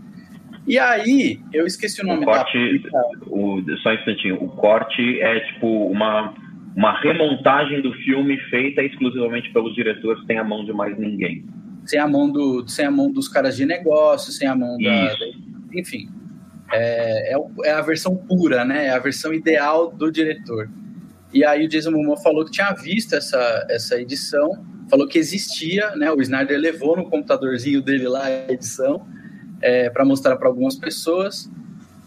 E 0.67 0.79
aí, 0.79 1.41
eu 1.53 1.67
esqueci 1.67 2.03
o 2.03 2.07
nome 2.07 2.25
O 2.25 2.27
corte, 2.27 2.79
da. 2.91 3.01
o, 3.27 3.63
só 3.83 3.91
um 3.91 3.95
instantinho, 3.95 4.43
o 4.43 4.49
corte 4.49 5.21
é 5.21 5.41
tipo 5.41 5.87
uma, 5.87 6.35
uma 6.77 7.01
remontagem 7.01 7.81
do 7.81 7.93
filme 7.95 8.39
feita 8.51 8.83
exclusivamente 8.83 9.51
pelos 9.51 9.75
diretores, 9.75 10.23
sem 10.27 10.39
a 10.39 10.45
mão 10.45 10.65
de 10.67 10.73
mais 10.73 10.99
ninguém. 10.99 11.45
sem 11.87 11.99
a 11.99 12.07
mão 12.07 12.31
do 12.31 12.69
sem 12.69 12.85
a 12.85 12.91
mão 12.91 13.11
dos 13.11 13.29
caras 13.29 13.57
de 13.57 13.65
negócio, 13.65 14.31
sem 14.31 14.47
a 14.47 14.55
mão 14.55 14.77
da, 14.77 15.15
enfim, 15.73 16.11
é, 16.71 17.35
é, 17.35 17.39
é 17.65 17.73
a 17.73 17.81
versão 17.81 18.15
pura, 18.15 18.63
né? 18.65 18.87
É 18.87 18.91
a 18.91 18.99
versão 18.99 19.33
ideal 19.33 19.91
do 19.91 20.13
diretor. 20.13 20.69
E 21.33 21.45
aí 21.45 21.67
o 21.67 21.69
Jason 21.69 21.91
Momoa 21.91 22.17
falou 22.17 22.45
que 22.45 22.51
tinha 22.51 22.73
visto 22.73 23.15
essa 23.15 23.67
essa 23.69 24.01
edição, 24.01 24.65
falou 24.89 25.07
que 25.07 25.19
existia, 25.19 25.95
né? 25.97 26.11
O 26.11 26.21
Snyder 26.21 26.59
levou 26.59 26.97
no 26.97 27.09
computadorzinho 27.09 27.83
dele 27.83 28.09
lá 28.09 28.25
a 28.25 28.53
edição 28.53 29.07
é, 29.61 29.91
para 29.91 30.05
mostrar 30.05 30.37
para 30.37 30.49
algumas 30.49 30.77
pessoas. 30.77 31.51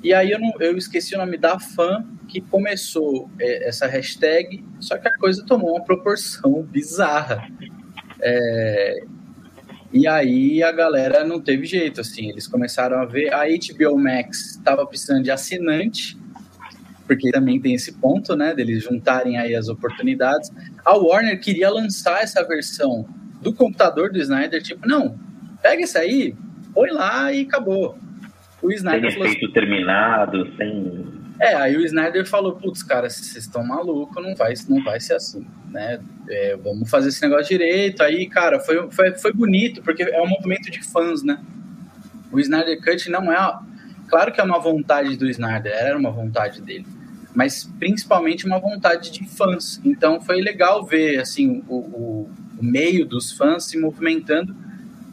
E 0.03 0.13
aí 0.13 0.31
eu, 0.31 0.39
não, 0.39 0.51
eu 0.59 0.77
esqueci 0.77 1.13
o 1.13 1.19
nome 1.19 1.37
da 1.37 1.59
fã 1.59 2.03
que 2.27 2.41
começou 2.41 3.29
é, 3.39 3.67
essa 3.67 3.85
hashtag, 3.85 4.63
só 4.79 4.97
que 4.97 5.07
a 5.07 5.17
coisa 5.17 5.45
tomou 5.45 5.75
uma 5.75 5.83
proporção 5.83 6.63
bizarra. 6.71 7.47
É, 8.19 9.03
e 9.93 10.07
aí 10.07 10.63
a 10.63 10.71
galera 10.71 11.23
não 11.23 11.39
teve 11.39 11.65
jeito, 11.65 12.01
assim, 12.01 12.29
eles 12.29 12.47
começaram 12.47 12.97
a 12.99 13.05
ver, 13.05 13.33
a 13.33 13.43
HBO 13.45 13.97
Max 13.97 14.51
estava 14.51 14.85
precisando 14.85 15.23
de 15.23 15.31
assinante, 15.31 16.17
porque 17.11 17.29
também 17.29 17.59
tem 17.59 17.73
esse 17.73 17.91
ponto, 17.91 18.37
né, 18.37 18.55
deles 18.55 18.81
juntarem 18.81 19.37
aí 19.37 19.53
as 19.53 19.67
oportunidades. 19.67 20.49
A 20.85 20.95
Warner 20.95 21.37
queria 21.41 21.69
lançar 21.69 22.23
essa 22.23 22.41
versão 22.47 23.05
do 23.41 23.53
computador 23.53 24.09
do 24.09 24.17
Snyder, 24.17 24.63
tipo, 24.63 24.87
não, 24.87 25.19
pega 25.61 25.81
isso 25.81 25.97
aí, 25.97 26.33
põe 26.73 26.89
lá 26.89 27.33
e 27.33 27.41
acabou. 27.41 27.97
O 28.61 28.69
Sem 28.69 28.77
Snyder 28.77 29.11
falou 29.11 29.27
assim, 29.27 29.35
efeito 29.35 29.53
terminado, 29.53 30.55
sem. 30.55 31.05
é, 31.41 31.53
aí 31.53 31.75
o 31.75 31.81
Snyder 31.81 32.25
falou, 32.25 32.55
putz, 32.55 32.81
cara, 32.81 33.09
vocês 33.09 33.35
estão 33.35 33.61
malucos, 33.61 34.23
não 34.23 34.33
vai, 34.33 34.53
não 34.69 34.81
vai 34.81 35.01
ser 35.01 35.15
assim, 35.15 35.45
né? 35.69 35.99
É, 36.29 36.55
vamos 36.55 36.89
fazer 36.89 37.09
esse 37.09 37.21
negócio 37.21 37.47
direito. 37.47 38.01
Aí, 38.03 38.25
cara, 38.25 38.57
foi, 38.61 38.89
foi, 38.89 39.11
foi 39.15 39.33
bonito, 39.33 39.81
porque 39.81 40.03
é 40.03 40.21
um 40.21 40.29
movimento 40.29 40.71
de 40.71 40.81
fãs, 40.81 41.23
né? 41.23 41.43
O 42.31 42.39
Snyder 42.39 42.81
Cut 42.81 43.09
não 43.09 43.33
é. 43.33 43.59
Claro 44.07 44.31
que 44.31 44.39
é 44.39 44.43
uma 44.45 44.59
vontade 44.59 45.17
do 45.17 45.29
Snyder, 45.29 45.73
era 45.73 45.97
uma 45.97 46.11
vontade 46.11 46.61
dele, 46.61 46.85
mas 47.33 47.69
principalmente 47.79 48.45
uma 48.45 48.59
vontade 48.59 49.11
de 49.11 49.27
fãs. 49.27 49.81
Então 49.83 50.21
foi 50.21 50.41
legal 50.41 50.85
ver, 50.85 51.19
assim, 51.19 51.63
o, 51.67 51.75
o, 51.75 52.29
o 52.57 52.63
meio 52.63 53.05
dos 53.05 53.31
fãs 53.31 53.65
se 53.65 53.79
movimentando 53.79 54.55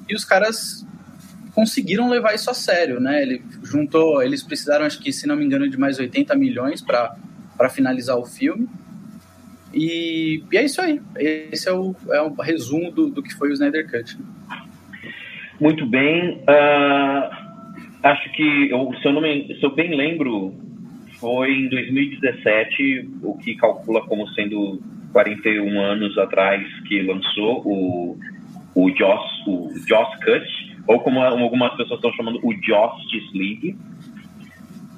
e 0.09 0.15
os 0.15 0.25
caras 0.25 0.87
conseguiram 1.55 2.09
levar 2.09 2.35
isso 2.35 2.51
a 2.51 2.55
sério, 2.55 3.01
né? 3.01 3.21
Ele 3.23 3.43
juntou, 3.65 4.23
eles 4.23 4.43
precisaram, 4.43 4.85
acho 4.85 5.01
que, 5.01 5.13
se 5.13 5.27
não 5.27 5.37
me 5.37 5.45
engano, 5.45 5.69
de 5.69 5.77
mais 5.77 5.99
80 5.99 6.35
milhões 6.37 6.81
para 6.81 7.69
finalizar 7.69 8.17
o 8.17 8.25
filme. 8.25 8.69
E, 9.75 10.43
e 10.53 10.57
é 10.57 10.65
isso 10.65 10.81
aí. 10.81 11.01
Esse 11.17 11.69
é 11.69 11.73
o, 11.73 11.95
é 12.11 12.23
o 12.23 12.33
resumo 12.35 12.91
do, 12.91 13.11
do 13.11 13.23
que 13.23 13.35
foi 13.35 13.51
o 13.51 13.53
Snyder 13.53 13.91
Cut. 13.91 14.17
Muito 15.61 15.85
bem. 15.85 16.43
ah, 16.47 17.31
acho 18.05 18.33
que, 18.33 18.71
eu, 18.71 18.91
se, 19.03 19.09
eu 19.09 19.13
não 19.13 19.21
me, 19.21 19.55
se 19.59 19.63
eu 19.65 19.75
bem 19.75 19.95
lembro, 19.97 20.55
foi 21.21 21.53
em 21.53 21.69
2017, 21.69 23.09
o 23.23 23.37
que 23.39 23.55
calcula 23.57 24.01
como 24.07 24.29
sendo 24.29 24.81
41 25.13 25.81
anos 25.81 26.17
atrás 26.19 26.63
que 26.87 27.03
lançou 27.03 27.63
o, 27.65 28.19
o, 28.75 28.91
Joss, 28.91 29.25
o 29.47 29.71
Joss 29.89 30.17
Cut, 30.25 30.79
ou 30.87 31.01
como 31.01 31.21
algumas 31.21 31.77
pessoas 31.77 31.99
estão 31.99 32.13
chamando, 32.13 32.39
o 32.43 32.53
Justice 32.53 33.37
League. 33.37 33.77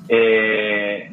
É, 0.08 1.10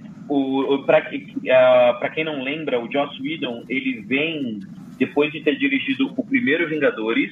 para 0.86 2.10
quem 2.10 2.24
não 2.24 2.44
lembra, 2.44 2.80
o 2.80 2.92
Joss 2.92 3.22
Whedon 3.22 3.64
ele 3.70 4.02
vem 4.02 4.60
depois 4.98 5.32
de 5.32 5.42
ter 5.42 5.56
dirigido 5.58 6.12
o 6.18 6.26
primeiro 6.26 6.68
Vingadores, 6.68 7.32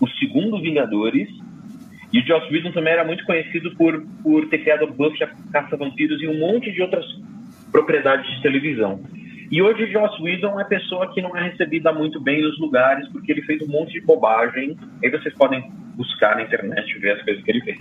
o 0.00 0.08
segundo 0.08 0.60
Vingadores, 0.60 1.28
e 2.12 2.20
o 2.20 2.26
Joss 2.26 2.52
Whedon 2.52 2.72
também 2.72 2.92
era 2.92 3.04
muito 3.04 3.24
conhecido 3.24 3.74
por, 3.76 4.04
por 4.22 4.48
ter 4.48 4.58
criado 4.58 4.86
Buffy 4.86 5.24
a 5.24 5.30
Caça-Vampiros 5.52 6.22
e 6.22 6.28
um 6.28 6.38
monte 6.38 6.70
de 6.72 6.82
outras 6.82 7.04
propriedades 7.72 8.30
de 8.30 8.42
televisão. 8.42 9.00
E 9.50 9.62
hoje 9.62 9.84
o 9.84 9.92
Joss 9.92 10.20
Whedon 10.20 10.58
é 10.58 10.64
pessoa 10.64 11.12
que 11.12 11.22
não 11.22 11.36
é 11.36 11.48
recebida 11.48 11.92
muito 11.92 12.20
bem 12.20 12.42
nos 12.42 12.58
lugares 12.58 13.08
porque 13.08 13.30
ele 13.30 13.42
fez 13.42 13.62
um 13.62 13.70
monte 13.70 13.92
de 13.92 14.00
bobagem. 14.00 14.76
Aí 15.02 15.10
vocês 15.10 15.34
podem 15.34 15.62
buscar 15.94 16.36
na 16.36 16.42
internet 16.42 16.98
ver 16.98 17.12
as 17.12 17.22
coisas 17.22 17.44
que 17.44 17.50
ele 17.50 17.60
fez. 17.60 17.78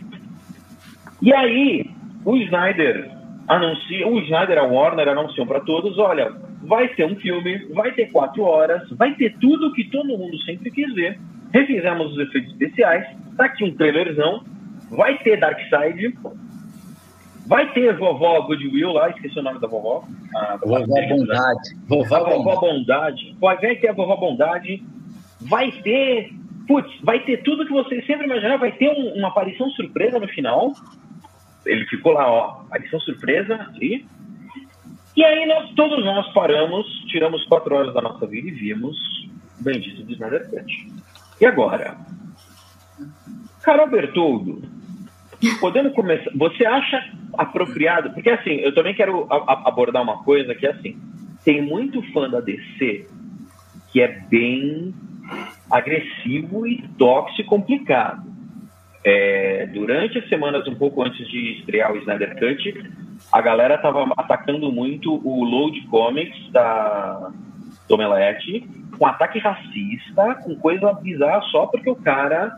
E 1.21 1.33
aí, 1.33 1.89
o 2.23 2.35
Snyder 2.37 3.09
anuncia, 3.47 4.07
o 4.07 4.19
Snyder, 4.21 4.57
a 4.57 4.63
Warner 4.63 5.07
anunciam 5.07 5.47
para 5.47 5.59
todos, 5.61 5.97
olha, 5.97 6.31
vai 6.63 6.87
ter 6.89 7.05
um 7.05 7.15
filme, 7.15 7.65
vai 7.73 7.91
ter 7.93 8.11
quatro 8.11 8.43
horas, 8.43 8.87
vai 8.91 9.13
ter 9.15 9.35
tudo 9.39 9.73
que 9.73 9.85
todo 9.85 10.17
mundo 10.17 10.37
sempre 10.43 10.71
quis 10.71 10.93
ver. 10.93 11.19
Refizemos 11.53 12.11
os 12.11 12.19
efeitos 12.19 12.51
especiais, 12.51 13.05
tá 13.37 13.45
aqui 13.45 13.63
um 13.63 13.75
trailerzão, 13.75 14.43
vai 14.89 15.17
ter 15.19 15.39
Darkseid, 15.39 16.17
vai 17.45 17.71
ter 17.71 17.95
vovó 17.97 18.41
Goodwill 18.41 18.91
lá, 18.91 19.09
esqueci 19.09 19.39
o 19.39 19.43
nome 19.43 19.59
da 19.59 19.67
vovó. 19.67 20.03
A 20.35 20.57
vovó 20.57 20.85
Bondade. 20.85 21.75
Vovó, 21.87 22.15
a 22.15 22.29
vovó 22.29 22.59
Bondade. 22.59 23.35
Vai 23.39 23.57
ter 23.57 23.87
a 23.89 23.93
vovó 23.93 24.17
Bondade, 24.17 24.83
vai 25.41 25.71
ter 25.71 26.33
putz, 26.67 26.91
vai 27.01 27.19
ter 27.23 27.43
tudo 27.43 27.65
que 27.65 27.71
vocês 27.71 28.05
sempre 28.05 28.25
imaginaram, 28.25 28.59
vai 28.59 28.71
ter 28.71 28.89
um, 28.89 29.13
uma 29.13 29.29
aparição 29.29 29.69
surpresa 29.71 30.19
no 30.19 30.27
final. 30.27 30.73
Ele 31.65 31.85
ficou 31.87 32.13
lá, 32.13 32.31
ó, 32.31 32.61
aparição 32.61 32.99
surpresa 32.99 33.55
ali. 33.73 34.05
E 35.15 35.23
aí 35.23 35.45
nós, 35.45 35.71
todos 35.75 36.03
nós 36.03 36.31
paramos, 36.33 36.85
tiramos 37.07 37.43
quatro 37.45 37.73
horas 37.73 37.93
da 37.93 38.01
nossa 38.01 38.27
vida 38.27 38.49
e 38.49 38.51
vimos 38.51 38.97
o 39.59 39.63
bendito 39.63 40.03
do 40.03 40.11
Snyder 40.11 40.49
Cut. 40.49 40.87
E 41.39 41.45
agora? 41.45 41.97
Carol 43.61 43.89
Bertoldo, 43.89 44.61
podemos 45.59 45.93
começar. 45.93 46.31
Você 46.35 46.65
acha 46.65 47.03
apropriado? 47.37 48.11
Porque 48.11 48.29
assim, 48.29 48.55
eu 48.57 48.73
também 48.73 48.93
quero 48.93 49.27
abordar 49.29 50.01
uma 50.01 50.23
coisa 50.23 50.53
que 50.55 50.65
é 50.65 50.71
assim: 50.71 50.97
tem 51.43 51.61
muito 51.61 52.01
fã 52.13 52.29
da 52.29 52.39
DC 52.39 53.07
que 53.91 54.01
é 54.01 54.07
bem 54.29 54.93
agressivo 55.71 56.67
e 56.67 56.85
tóxico 56.97 57.49
complicado. 57.49 58.29
É, 59.03 59.67
durante 59.67 60.17
as 60.17 60.27
semanas, 60.27 60.67
um 60.67 60.75
pouco 60.75 61.01
antes 61.01 61.25
de 61.29 61.59
estrear 61.59 61.93
o 61.93 61.97
Snyder 61.97 62.37
Cut, 62.37 62.91
a 63.31 63.41
galera 63.41 63.77
tava 63.77 64.05
atacando 64.17 64.69
muito 64.69 65.13
o 65.25 65.45
Load 65.45 65.79
Comics 65.87 66.51
da 66.51 67.31
do 67.87 67.95
Omelete, 67.95 68.67
com 68.97 69.05
ataque 69.05 69.39
racista, 69.39 70.35
com 70.43 70.55
coisa 70.55 70.93
bizarra 70.93 71.41
só 71.51 71.67
porque 71.67 71.89
o 71.89 71.95
cara 71.95 72.57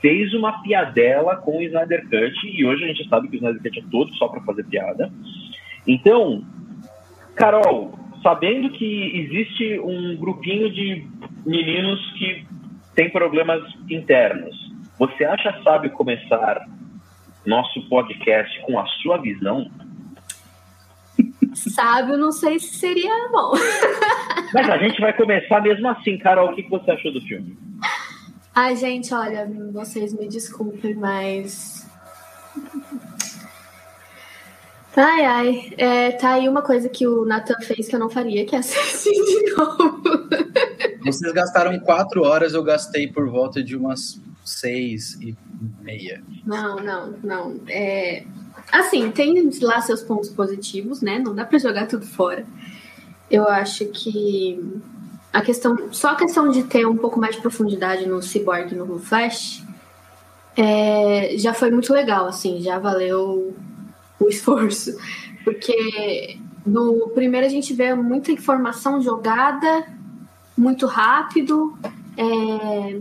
fez 0.00 0.32
uma 0.34 0.62
piadela 0.62 1.36
com 1.36 1.58
o 1.58 1.62
Snyder 1.62 2.02
Cut, 2.04 2.46
e 2.46 2.64
hoje 2.64 2.84
a 2.84 2.88
gente 2.88 3.08
sabe 3.08 3.28
que 3.28 3.36
o 3.36 3.38
Snyder 3.38 3.62
Cut 3.62 3.78
é 3.78 3.90
todo 3.90 4.14
só 4.14 4.28
para 4.28 4.40
fazer 4.42 4.64
piada. 4.64 5.10
Então, 5.86 6.44
Carol, 7.34 7.98
sabendo 8.22 8.70
que 8.70 9.16
existe 9.16 9.80
um 9.80 10.16
grupinho 10.16 10.70
de 10.70 11.06
meninos 11.44 12.00
que 12.12 12.46
tem 12.94 13.10
problemas 13.10 13.62
internos, 13.88 14.56
você 14.98 15.24
acha 15.24 15.60
sábio 15.62 15.90
começar 15.92 16.66
nosso 17.46 17.88
podcast 17.88 18.60
com 18.62 18.78
a 18.78 18.86
sua 18.86 19.18
visão? 19.18 19.70
Sábio, 21.70 22.16
não 22.16 22.32
sei 22.32 22.58
se 22.58 22.76
seria 22.76 23.28
bom. 23.30 23.52
Mas 24.52 24.68
a 24.68 24.78
gente 24.78 25.00
vai 25.00 25.12
começar 25.16 25.60
mesmo 25.60 25.88
assim, 25.88 26.18
Carol. 26.18 26.50
O 26.50 26.54
que 26.54 26.68
você 26.68 26.90
achou 26.90 27.12
do 27.12 27.20
filme? 27.22 27.56
Ai, 28.54 28.76
gente, 28.76 29.12
olha, 29.14 29.48
vocês 29.72 30.12
me 30.12 30.28
desculpem, 30.28 30.94
mas. 30.94 31.86
Ai, 34.96 35.24
ai. 35.24 35.72
É, 35.76 36.10
tá 36.12 36.34
aí 36.34 36.48
uma 36.48 36.62
coisa 36.62 36.88
que 36.88 37.06
o 37.06 37.24
Nathan 37.24 37.60
fez 37.62 37.86
que 37.86 37.94
eu 37.94 38.00
não 38.00 38.10
faria, 38.10 38.44
que 38.44 38.56
é 38.56 38.58
assistir 38.58 39.12
de 39.12 39.54
novo. 39.54 40.02
Vocês 41.04 41.32
gastaram 41.32 41.78
quatro 41.78 42.24
horas, 42.24 42.54
eu 42.54 42.64
gastei 42.64 43.06
por 43.06 43.30
volta 43.30 43.62
de 43.62 43.76
umas 43.76 44.20
seis 44.44 45.14
e 45.20 45.36
meia. 45.80 46.22
Não, 46.44 46.76
não, 46.76 47.12
não. 47.22 47.60
É, 47.68 48.24
assim, 48.72 49.10
tem 49.10 49.50
lá 49.60 49.80
seus 49.80 50.02
pontos 50.02 50.28
positivos, 50.30 51.00
né? 51.00 51.18
Não 51.18 51.34
dá 51.34 51.44
pra 51.44 51.58
jogar 51.58 51.86
tudo 51.86 52.06
fora. 52.06 52.44
Eu 53.30 53.46
acho 53.46 53.84
que 53.86 54.58
a 55.32 55.42
questão, 55.42 55.76
só 55.92 56.10
a 56.10 56.16
questão 56.16 56.50
de 56.50 56.64
ter 56.64 56.86
um 56.86 56.96
pouco 56.96 57.20
mais 57.20 57.36
de 57.36 57.42
profundidade 57.42 58.06
no 58.06 58.22
Cyborg 58.22 58.74
no 58.74 58.98
Flash 58.98 59.62
é, 60.56 61.34
já 61.36 61.54
foi 61.54 61.70
muito 61.70 61.92
legal, 61.92 62.26
assim, 62.26 62.60
já 62.60 62.78
valeu 62.78 63.54
o 64.18 64.28
esforço. 64.28 64.96
Porque 65.44 66.36
no 66.66 67.10
primeiro 67.10 67.46
a 67.46 67.50
gente 67.50 67.72
vê 67.72 67.94
muita 67.94 68.32
informação 68.32 69.00
jogada 69.00 69.86
muito 70.56 70.86
rápido. 70.86 71.78
É, 72.16 73.00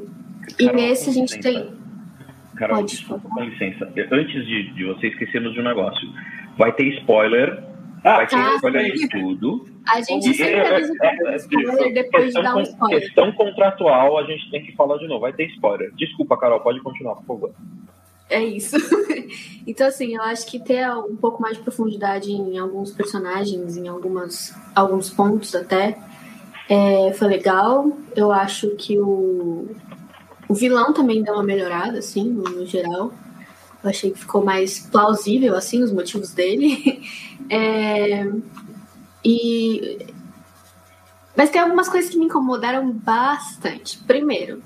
e 0.59 0.71
nesse 0.71 1.09
a 1.09 1.13
gente 1.13 1.39
tem. 1.39 1.76
Carol, 2.57 2.77
Pode, 2.77 2.91
desculpa, 2.91 3.29
com 3.29 3.43
licença. 3.43 3.91
Antes 4.11 4.45
de, 4.45 4.73
de 4.73 4.85
você 4.85 5.07
esquecermos 5.07 5.53
de 5.53 5.59
um 5.59 5.63
negócio, 5.63 6.07
vai 6.57 6.71
ter 6.73 6.87
spoiler. 6.99 7.63
Ah, 8.03 8.17
vai 8.17 8.27
ter 8.27 8.35
ah, 8.35 8.55
spoiler 8.55 8.93
de 8.93 9.09
tudo. 9.09 9.65
A 9.87 10.01
gente 10.01 10.33
sempre 10.33 10.59
avisa 10.59 10.93
é, 11.01 11.33
é, 11.33 11.35
spoiler 11.35 11.93
depois 11.93 12.33
de 12.33 12.41
dar 12.41 12.55
um 12.55 12.61
spoiler. 12.61 13.01
Questão 13.01 13.31
contratual, 13.31 14.17
a 14.17 14.23
gente 14.23 14.49
tem 14.51 14.63
que 14.63 14.75
falar 14.75 14.97
de 14.97 15.07
novo. 15.07 15.21
Vai 15.21 15.33
ter 15.33 15.45
spoiler. 15.47 15.91
Desculpa, 15.95 16.37
Carol, 16.37 16.59
pode 16.59 16.81
continuar, 16.81 17.15
por 17.15 17.25
favor. 17.25 17.51
É 18.29 18.43
isso. 18.43 18.75
então, 19.65 19.87
assim, 19.87 20.15
eu 20.15 20.21
acho 20.21 20.45
que 20.47 20.59
ter 20.59 20.89
um 20.89 21.15
pouco 21.15 21.41
mais 21.41 21.57
de 21.57 21.63
profundidade 21.63 22.31
em 22.31 22.57
alguns 22.57 22.91
personagens, 22.91 23.77
em 23.77 23.87
algumas, 23.87 24.53
alguns 24.75 25.09
pontos 25.09 25.55
até, 25.55 25.97
é, 26.69 27.13
foi 27.13 27.27
legal. 27.27 27.89
Eu 28.15 28.31
acho 28.31 28.75
que 28.75 28.99
o, 28.99 29.69
o 30.47 30.53
vilão 30.53 30.93
também 30.93 31.23
deu 31.23 31.33
uma 31.33 31.43
melhorada, 31.43 31.99
assim, 31.99 32.23
no, 32.23 32.65
geral. 32.65 33.13
Eu 33.83 33.89
achei 33.89 34.11
que 34.11 34.19
ficou 34.19 34.43
mais 34.43 34.79
plausível, 34.79 35.55
assim, 35.55 35.83
os 35.83 35.91
motivos 35.91 36.31
dele. 36.31 37.01
É, 37.49 38.29
e... 39.23 40.05
Mas 41.33 41.49
tem 41.49 41.61
algumas 41.61 41.87
coisas 41.87 42.11
que 42.11 42.17
me 42.17 42.25
incomodaram 42.25 42.91
bastante. 42.91 43.97
Primeiro, 43.99 44.61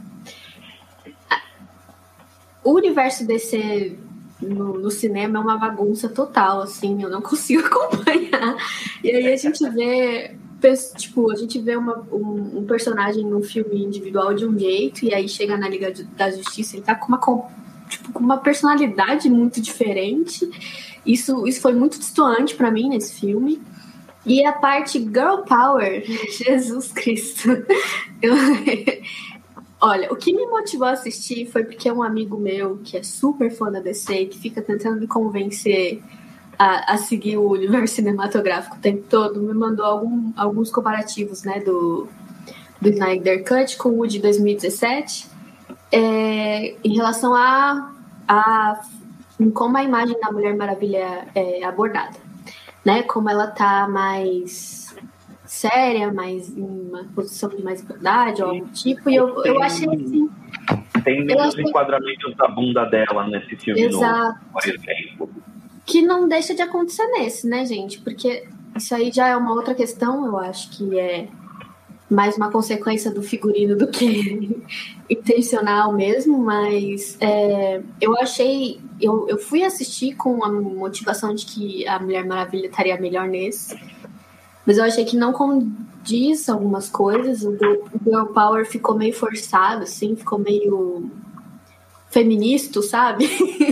o 2.64 2.72
universo 2.72 3.26
DC 3.28 3.98
no, 4.42 4.80
no, 4.80 4.90
cinema 4.90 5.40
é 5.40 5.42
uma 5.42 5.58
bagunça 5.58 6.10
total, 6.10 6.62
assim, 6.62 7.04
eu 7.04 7.10
não 7.10 7.22
consigo 7.22 7.66
acompanhar. 7.66 8.58
E 9.04 9.12
aí 9.12 9.32
a 9.32 9.38
gente 9.38 9.68
vê, 9.70 10.36
tipo, 10.96 11.32
a 11.32 11.36
gente 11.36 11.60
vê 11.60 11.76
uma, 11.76 12.06
um, 12.12 12.60
um, 12.60 12.66
personagem 12.66 13.26
num 13.26 13.42
filme 13.42 13.84
individual 13.84 14.34
de 14.34 14.46
um 14.46 14.58
jeito, 14.58 15.04
e 15.06 15.14
aí 15.14 15.28
chega 15.28 15.58
na 15.58 15.68
Liga 15.68 15.94
da 16.16 16.30
Justiça, 16.30 16.76
ele 16.76 16.84
tá 16.84 16.96
com 16.96 17.08
uma, 17.08 17.20
tipo, 17.90 18.12
com 18.12 18.20
uma 18.24 18.38
personalidade 18.38 19.30
muito 19.30 19.60
diferente. 19.60 20.50
Isso, 21.06 21.48
isso 21.48 21.62
foi 21.62 21.74
muito 21.74 21.98
distoante 21.98 22.56
para 22.56 22.72
mim 22.72 22.90
nesse 22.90 23.20
filme. 23.20 23.62
E 24.26 24.46
a 24.46 24.54
parte 24.54 25.00
Girl 25.00 25.38
Power, 25.48 26.04
Jesus 26.32 26.92
Cristo. 26.92 27.50
Eu, 28.22 28.36
olha, 29.82 30.14
o 30.14 30.16
que 30.16 30.32
me 30.32 30.46
motivou 30.46 30.88
a 30.88 30.92
assistir 30.92 31.48
foi 31.48 31.64
porque 31.64 31.92
um 31.92 32.04
amigo 32.04 32.38
meu, 32.38 32.78
que 32.84 32.98
é 32.98 33.04
super 33.04 33.52
fã 33.52 33.72
da 33.72 33.80
DC, 33.80 34.26
que 34.26 34.38
fica 34.38 34.62
tentando 34.62 35.00
me 35.00 35.08
convencer 35.08 36.02
a, 36.62 36.94
a 36.94 36.98
seguir 36.98 37.38
o 37.38 37.52
universo 37.52 37.96
cinematográfico 37.96 38.76
o 38.76 38.80
tempo 38.80 39.04
todo, 39.10 39.42
me 39.42 39.54
mandou 39.54 39.86
algum, 39.86 40.32
alguns 40.36 40.70
comparativos, 40.70 41.44
né, 41.44 41.60
do, 41.60 42.08
do 42.80 42.90
Snyder 42.90 43.44
Cut 43.44 43.78
com 43.78 44.00
o 44.00 44.08
de 44.08 44.20
2017, 44.20 45.28
é, 45.92 46.76
em 46.84 46.96
relação 46.96 47.34
a, 47.36 47.92
a 48.28 48.82
como 49.54 49.76
a 49.76 49.84
imagem 49.84 50.20
da 50.20 50.32
Mulher 50.32 50.56
Maravilha 50.56 51.28
é 51.34 51.64
abordada 51.64 52.32
né? 52.86 53.04
Como 53.04 53.30
ela 53.30 53.48
tá 53.48 53.88
mais 53.88 54.96
séria, 55.46 56.12
mais 56.12 56.56
em 56.56 56.64
uma 56.64 57.04
posição 57.16 57.50
de 57.50 57.64
mais 57.64 57.82
igualdade 57.82 58.42
ou 58.42 58.50
algum 58.50 58.68
tipo. 58.68 59.10
E 59.10 59.16
eu, 59.16 59.44
eu 59.44 59.62
achei 59.62 59.88
assim. 59.88 60.30
Tem 61.04 61.26
menos 61.26 61.48
achei... 61.48 61.64
enquadramentos 61.64 62.36
da 62.36 62.48
bunda 62.48 62.86
dela 62.86 63.28
nesse 63.28 63.56
filme 63.56 63.82
Exato. 63.82 64.28
novo, 64.28 64.40
por 64.54 64.64
exemplo. 64.68 65.30
Que 65.86 66.02
não 66.02 66.28
deixa 66.28 66.54
de 66.54 66.62
acontecer 66.62 67.06
nesse, 67.08 67.48
né, 67.48 67.66
gente? 67.66 68.00
Porque 68.00 68.48
isso 68.76 68.94
aí 68.94 69.12
já 69.12 69.28
é 69.28 69.36
uma 69.36 69.54
outra 69.54 69.74
questão, 69.74 70.26
eu 70.26 70.38
acho 70.38 70.70
que 70.72 71.00
é 71.00 71.28
mais 72.12 72.36
uma 72.36 72.52
consequência 72.52 73.10
do 73.10 73.24
figurino 73.24 73.78
do 73.78 73.88
que 73.88 74.62
intencional 75.10 75.94
mesmo, 75.94 76.38
mas 76.38 77.18
é, 77.22 77.82
eu 78.02 78.18
achei. 78.18 78.82
Eu, 79.00 79.28
eu 79.30 79.38
fui 79.38 79.64
assistir 79.64 80.16
com 80.16 80.44
a 80.44 80.52
motivação 80.52 81.34
de 81.34 81.46
que 81.46 81.88
a 81.88 81.98
Mulher 82.00 82.26
Maravilha 82.26 82.68
estaria 82.68 83.00
melhor 83.00 83.28
nesse, 83.28 83.80
mas 84.66 84.78
eu 84.78 84.84
achei 84.84 85.06
que 85.06 85.16
não 85.16 85.32
condiz 85.32 86.50
algumas 86.50 86.90
coisas. 86.90 87.44
O 87.44 87.58
Girl 87.58 88.26
Power 88.34 88.66
ficou 88.66 88.96
meio 88.96 89.14
forçado, 89.14 89.84
assim, 89.84 90.16
ficou 90.16 90.38
meio 90.38 91.10
feminista, 92.10 92.82
sabe? 92.82 93.26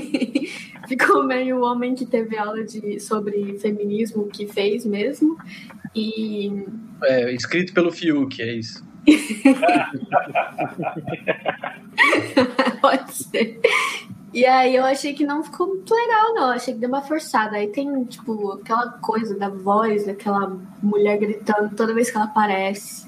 ficou 0.90 1.24
meio 1.24 1.62
homem 1.62 1.94
que 1.94 2.06
teve 2.06 2.38
aula 2.38 2.64
de, 2.64 3.00
sobre 3.00 3.58
feminismo 3.60 4.28
que 4.28 4.48
fez 4.48 4.86
mesmo. 4.86 5.38
E. 5.96 6.66
É, 7.04 7.32
escrito 7.34 7.74
pelo 7.74 7.92
Fiuk, 7.92 8.42
é 8.42 8.56
isso. 8.56 8.84
Pode 12.82 13.14
ser. 13.14 13.60
E 14.34 14.46
aí 14.46 14.76
eu 14.76 14.86
achei 14.86 15.14
que 15.14 15.26
não 15.26 15.44
ficou 15.44 15.68
muito 15.68 15.94
legal, 15.94 16.34
não. 16.36 16.52
achei 16.52 16.74
que 16.74 16.80
deu 16.80 16.90
uma 16.90 17.02
forçada. 17.02 17.58
Aí 17.58 17.68
tem, 17.68 18.04
tipo, 18.06 18.54
aquela 18.54 18.92
coisa 19.00 19.38
da 19.38 19.50
voz 19.50 20.06
daquela 20.06 20.58
mulher 20.84 21.18
gritando 21.18 21.76
toda 21.76 21.94
vez 21.94 22.12
que 22.12 22.18
ela 22.18 22.26
aparece 22.26 23.08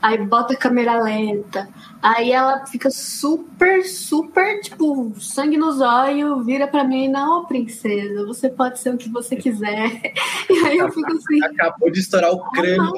aí 0.00 0.18
bota 0.18 0.54
a 0.54 0.56
câmera 0.56 1.02
lenta, 1.02 1.68
aí 2.02 2.32
ela 2.32 2.66
fica 2.66 2.90
super, 2.90 3.84
super, 3.84 4.60
tipo, 4.60 5.14
sangue 5.20 5.56
nos 5.56 5.80
olhos, 5.80 6.44
vira 6.44 6.66
pra 6.66 6.84
mim, 6.84 7.08
não, 7.08 7.44
princesa, 7.44 8.24
você 8.24 8.48
pode 8.48 8.78
ser 8.78 8.94
o 8.94 8.98
que 8.98 9.08
você 9.08 9.36
quiser. 9.36 10.12
E 10.50 10.66
aí 10.66 10.78
eu 10.78 10.90
fico 10.90 11.12
assim. 11.12 11.44
Acabou 11.44 11.90
de 11.92 12.00
estourar 12.00 12.32
o 12.32 12.50
crânio 12.50 12.92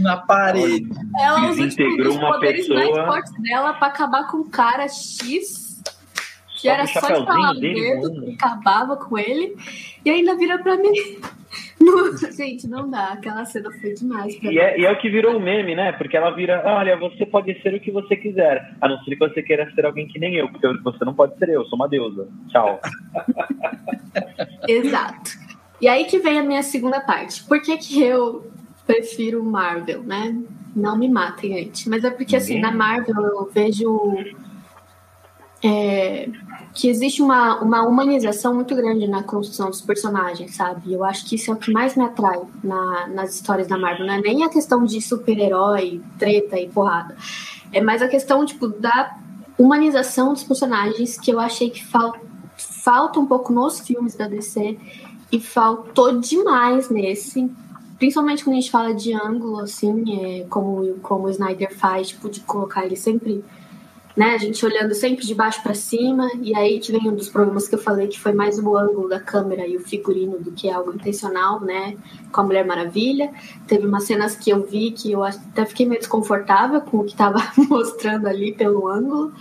na 0.00 0.16
parede. 0.16 0.88
Ela 1.20 1.48
usa 1.48 1.68
tipo, 1.68 2.08
os 2.08 2.16
poderes 2.16 2.66
pessoa... 2.66 2.78
mais 2.78 3.06
fortes 3.06 3.42
dela 3.42 3.72
pra 3.74 3.86
acabar 3.86 4.26
com 4.26 4.38
o 4.38 4.50
cara 4.50 4.88
X. 4.88 5.80
Que 6.56 6.62
só 6.62 6.70
era 6.70 6.86
só 6.88 7.00
de 7.00 7.24
falar 7.24 7.54
dedo 7.54 8.20
que 8.24 8.32
acabava 8.32 8.96
com 8.96 9.16
ele. 9.16 9.56
E 10.04 10.10
ainda 10.10 10.34
vira 10.34 10.58
pra 10.58 10.76
mim. 10.76 10.90
gente, 12.36 12.68
não 12.68 12.88
dá. 12.90 13.12
Aquela 13.12 13.44
cena 13.44 13.70
foi 13.70 13.94
demais. 13.94 14.36
E 14.42 14.58
é, 14.58 14.80
e 14.80 14.84
é, 14.84 14.92
o 14.92 14.98
que 14.98 15.08
virou 15.08 15.36
o 15.36 15.40
meme, 15.40 15.74
né? 15.74 15.92
Porque 15.92 16.16
ela 16.16 16.30
vira: 16.30 16.62
olha, 16.64 16.96
você 16.96 17.24
pode 17.24 17.60
ser 17.62 17.74
o 17.74 17.80
que 17.80 17.90
você 17.90 18.16
quiser, 18.16 18.74
a 18.80 18.88
não 18.88 18.98
ser 19.04 19.16
que 19.16 19.18
você 19.18 19.42
queira 19.42 19.70
ser 19.74 19.86
alguém 19.86 20.06
que 20.06 20.18
nem 20.18 20.34
eu, 20.34 20.48
porque 20.48 20.66
você 20.82 21.04
não 21.04 21.14
pode 21.14 21.36
ser 21.38 21.48
eu, 21.48 21.62
eu 21.62 21.66
sou 21.66 21.76
uma 21.76 21.88
deusa. 21.88 22.28
Tchau. 22.48 22.80
Exato. 24.68 25.30
E 25.80 25.88
aí 25.88 26.04
que 26.04 26.18
vem 26.18 26.38
a 26.38 26.42
minha 26.42 26.62
segunda 26.62 27.00
parte. 27.00 27.44
Por 27.44 27.60
que, 27.62 27.76
que 27.76 28.02
eu 28.02 28.50
prefiro 28.86 29.44
Marvel, 29.44 30.02
né? 30.02 30.36
Não 30.74 30.96
me 30.96 31.08
matem, 31.08 31.52
gente. 31.52 31.88
Mas 31.88 32.04
é 32.04 32.10
porque, 32.10 32.36
assim, 32.36 32.60
na 32.60 32.72
Marvel 32.72 33.16
eu 33.16 33.50
vejo. 33.52 34.16
É, 35.62 36.28
que 36.78 36.88
existe 36.88 37.20
uma, 37.20 37.60
uma 37.60 37.82
humanização 37.82 38.54
muito 38.54 38.72
grande 38.76 39.08
na 39.08 39.20
construção 39.20 39.68
dos 39.68 39.80
personagens, 39.80 40.54
sabe? 40.54 40.92
Eu 40.92 41.02
acho 41.02 41.26
que 41.26 41.34
isso 41.34 41.50
é 41.50 41.54
o 41.54 41.56
que 41.56 41.72
mais 41.72 41.96
me 41.96 42.04
atrai 42.04 42.40
na, 42.62 43.08
nas 43.08 43.34
histórias 43.34 43.66
da 43.66 43.76
Marvel. 43.76 44.06
Não 44.06 44.14
é 44.14 44.20
nem 44.20 44.44
a 44.44 44.48
questão 44.48 44.84
de 44.84 45.00
super-herói, 45.00 46.00
treta 46.20 46.56
e 46.56 46.68
porrada. 46.68 47.16
É 47.72 47.80
mais 47.80 48.00
a 48.00 48.06
questão, 48.06 48.46
tipo, 48.46 48.68
da 48.68 49.18
humanização 49.58 50.32
dos 50.32 50.44
personagens 50.44 51.18
que 51.18 51.32
eu 51.32 51.40
achei 51.40 51.68
que 51.68 51.84
fal, 51.84 52.14
falta 52.56 53.18
um 53.18 53.26
pouco 53.26 53.52
nos 53.52 53.80
filmes 53.80 54.14
da 54.14 54.28
DC 54.28 54.78
e 55.32 55.40
faltou 55.40 56.20
demais 56.20 56.88
nesse 56.90 57.50
principalmente 57.98 58.44
quando 58.44 58.54
a 58.56 58.60
gente 58.60 58.70
fala 58.70 58.94
de 58.94 59.12
ângulo, 59.12 59.58
assim, 59.58 60.04
é, 60.22 60.46
como, 60.48 60.94
como 61.02 61.26
o 61.26 61.30
Snyder 61.30 61.76
faz, 61.76 62.10
tipo, 62.10 62.30
de 62.30 62.38
colocar 62.38 62.86
ele 62.86 62.94
sempre, 62.94 63.44
né, 64.18 64.34
a 64.34 64.36
gente 64.36 64.66
olhando 64.66 64.92
sempre 64.96 65.24
de 65.24 65.32
baixo 65.32 65.62
para 65.62 65.74
cima, 65.74 66.28
e 66.42 66.52
aí 66.56 66.80
que 66.80 66.90
vem 66.90 67.08
um 67.08 67.14
dos 67.14 67.28
problemas 67.28 67.68
que 67.68 67.76
eu 67.76 67.78
falei, 67.78 68.08
que 68.08 68.18
foi 68.18 68.32
mais 68.32 68.58
o 68.58 68.76
ângulo 68.76 69.08
da 69.08 69.20
câmera 69.20 69.64
e 69.64 69.76
o 69.76 69.80
figurino 69.80 70.40
do 70.40 70.50
que 70.50 70.68
algo 70.68 70.92
intencional, 70.92 71.60
né, 71.60 71.96
com 72.32 72.40
a 72.40 72.44
Mulher 72.44 72.66
Maravilha. 72.66 73.30
Teve 73.68 73.86
umas 73.86 74.02
cenas 74.02 74.34
que 74.34 74.50
eu 74.50 74.66
vi 74.66 74.90
que 74.90 75.12
eu 75.12 75.22
até 75.22 75.64
fiquei 75.64 75.86
meio 75.86 76.00
desconfortável 76.00 76.80
com 76.80 76.96
o 76.96 77.04
que 77.04 77.12
estava 77.12 77.38
mostrando 77.70 78.26
ali 78.26 78.52
pelo 78.52 78.88
ângulo. 78.88 79.32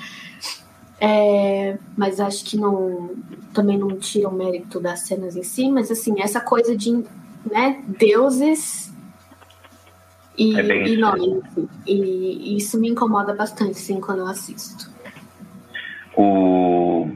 É, 1.01 1.79
mas 1.97 2.19
acho 2.19 2.45
que 2.45 2.55
não 2.55 3.15
também 3.55 3.79
não 3.79 3.97
tira 3.97 4.29
o 4.29 4.33
mérito 4.33 4.79
das 4.79 4.99
cenas 4.99 5.35
em 5.35 5.41
si, 5.41 5.71
mas 5.71 5.89
assim, 5.89 6.21
essa 6.21 6.39
coisa 6.39 6.77
de 6.77 7.03
né, 7.49 7.83
deuses 7.87 8.93
e, 10.37 10.59
é 10.59 10.87
e 10.87 10.97
nomes. 10.97 11.43
E, 11.85 11.93
e, 11.93 12.57
isso 12.57 12.79
me 12.79 12.89
incomoda 12.89 13.33
bastante, 13.33 13.75
sim, 13.75 13.99
quando 13.99 14.19
eu 14.19 14.27
assisto. 14.27 14.91
O, 16.15 17.09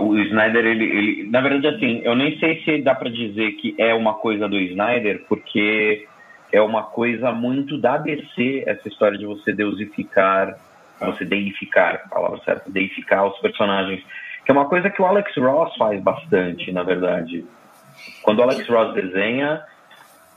o 0.00 0.18
Snyder, 0.18 0.64
ele, 0.64 0.84
ele, 0.84 1.30
na 1.30 1.40
verdade, 1.40 1.74
assim, 1.74 2.00
eu 2.04 2.14
nem 2.14 2.38
sei 2.38 2.62
se 2.62 2.82
dá 2.82 2.94
para 2.94 3.10
dizer 3.10 3.52
que 3.52 3.74
é 3.78 3.92
uma 3.94 4.14
coisa 4.14 4.48
do 4.48 4.56
Snyder, 4.56 5.24
porque 5.28 6.06
é 6.52 6.60
uma 6.60 6.82
coisa 6.82 7.32
muito 7.32 7.78
da 7.78 7.96
DC, 7.96 8.64
essa 8.66 8.88
história 8.88 9.18
de 9.18 9.26
você 9.26 9.52
deusificar, 9.52 10.56
você 11.00 11.24
deificar, 11.24 12.02
a 12.04 12.08
palavra 12.08 12.40
certa, 12.44 12.70
deificar 12.70 13.26
os 13.26 13.38
personagens, 13.38 14.02
que 14.44 14.50
é 14.50 14.52
uma 14.52 14.66
coisa 14.66 14.90
que 14.90 15.00
o 15.00 15.06
Alex 15.06 15.34
Ross 15.36 15.74
faz 15.76 16.00
bastante, 16.02 16.70
na 16.72 16.82
verdade. 16.82 17.44
Quando 18.22 18.40
o 18.40 18.42
Alex 18.42 18.66
Ross 18.68 18.94
desenha, 18.94 19.62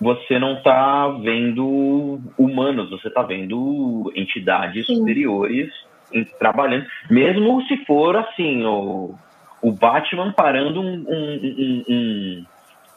você 0.03 0.37
não 0.37 0.57
está 0.57 1.07
vendo 1.07 2.19
humanos, 2.37 2.89
você 2.89 3.07
está 3.07 3.23
vendo 3.23 4.11
entidades 4.15 4.85
Sim. 4.85 4.97
superiores 4.97 5.71
em, 6.13 6.25
trabalhando. 6.25 6.85
Mesmo 7.09 7.61
se 7.63 7.77
for 7.85 8.15
assim, 8.17 8.65
o, 8.65 9.15
o 9.61 9.71
Batman 9.71 10.33
parando 10.33 10.81
um, 10.81 11.05
um, 11.07 11.83
um, 11.89 12.45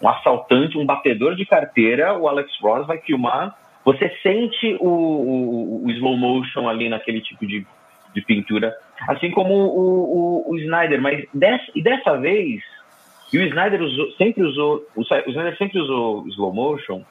um, 0.03 0.09
assaltante, 0.09 0.77
um 0.77 0.85
batedor 0.85 1.37
de 1.37 1.47
carteira, 1.47 2.19
o 2.19 2.29
Alex 2.29 2.51
Ross 2.61 2.87
vai 2.87 2.99
filmar. 2.99 3.57
Você 3.85 4.11
sente 4.21 4.77
o, 4.81 4.89
o, 4.89 5.87
o 5.87 5.91
slow 5.93 6.17
motion 6.17 6.69
ali 6.69 6.89
naquele 6.89 7.21
tipo 7.21 7.47
de, 7.47 7.65
de 8.13 8.21
pintura, 8.23 8.75
assim 9.09 9.31
como 9.31 9.55
o, 9.55 10.49
o, 10.49 10.51
o 10.51 10.59
Snyder, 10.59 11.01
mas 11.01 11.25
dessa, 11.33 11.67
e 11.73 11.83
dessa 11.83 12.17
vez 12.19 12.63
e 13.33 13.39
o 13.39 13.43
Snyder 13.43 13.83
usou, 13.83 14.11
sempre 14.13 14.43
usou, 14.43 14.87
o 14.95 15.03
Snyder 15.03 15.57
sempre 15.59 15.79
usou 15.79 16.27
slow 16.29 16.53
motion. 16.53 17.03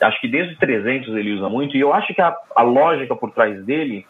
Acho 0.00 0.20
que 0.20 0.28
desde 0.28 0.54
o 0.54 0.58
300 0.58 1.14
ele 1.16 1.32
usa 1.32 1.48
muito. 1.48 1.76
E 1.76 1.80
eu 1.80 1.94
acho 1.94 2.12
que 2.14 2.20
a, 2.20 2.36
a 2.54 2.62
lógica 2.62 3.16
por 3.16 3.30
trás 3.30 3.64
dele 3.64 4.06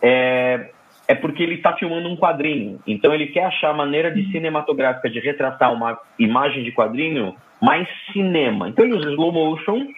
é, 0.00 0.70
é 1.08 1.14
porque 1.14 1.42
ele 1.42 1.56
está 1.56 1.72
filmando 1.72 2.08
um 2.08 2.16
quadrinho. 2.16 2.80
Então 2.86 3.12
ele 3.12 3.26
quer 3.26 3.46
achar 3.46 3.70
a 3.70 3.74
maneira 3.74 4.12
de 4.12 4.30
cinematográfica 4.30 5.10
de 5.10 5.18
retratar 5.18 5.72
uma 5.72 5.98
imagem 6.18 6.62
de 6.62 6.70
quadrinho 6.70 7.34
mais 7.60 7.88
cinema. 8.12 8.68
Então 8.68 8.84
ele 8.84 8.94
usa 8.94 9.10
slow 9.10 9.32
motion, 9.32 9.88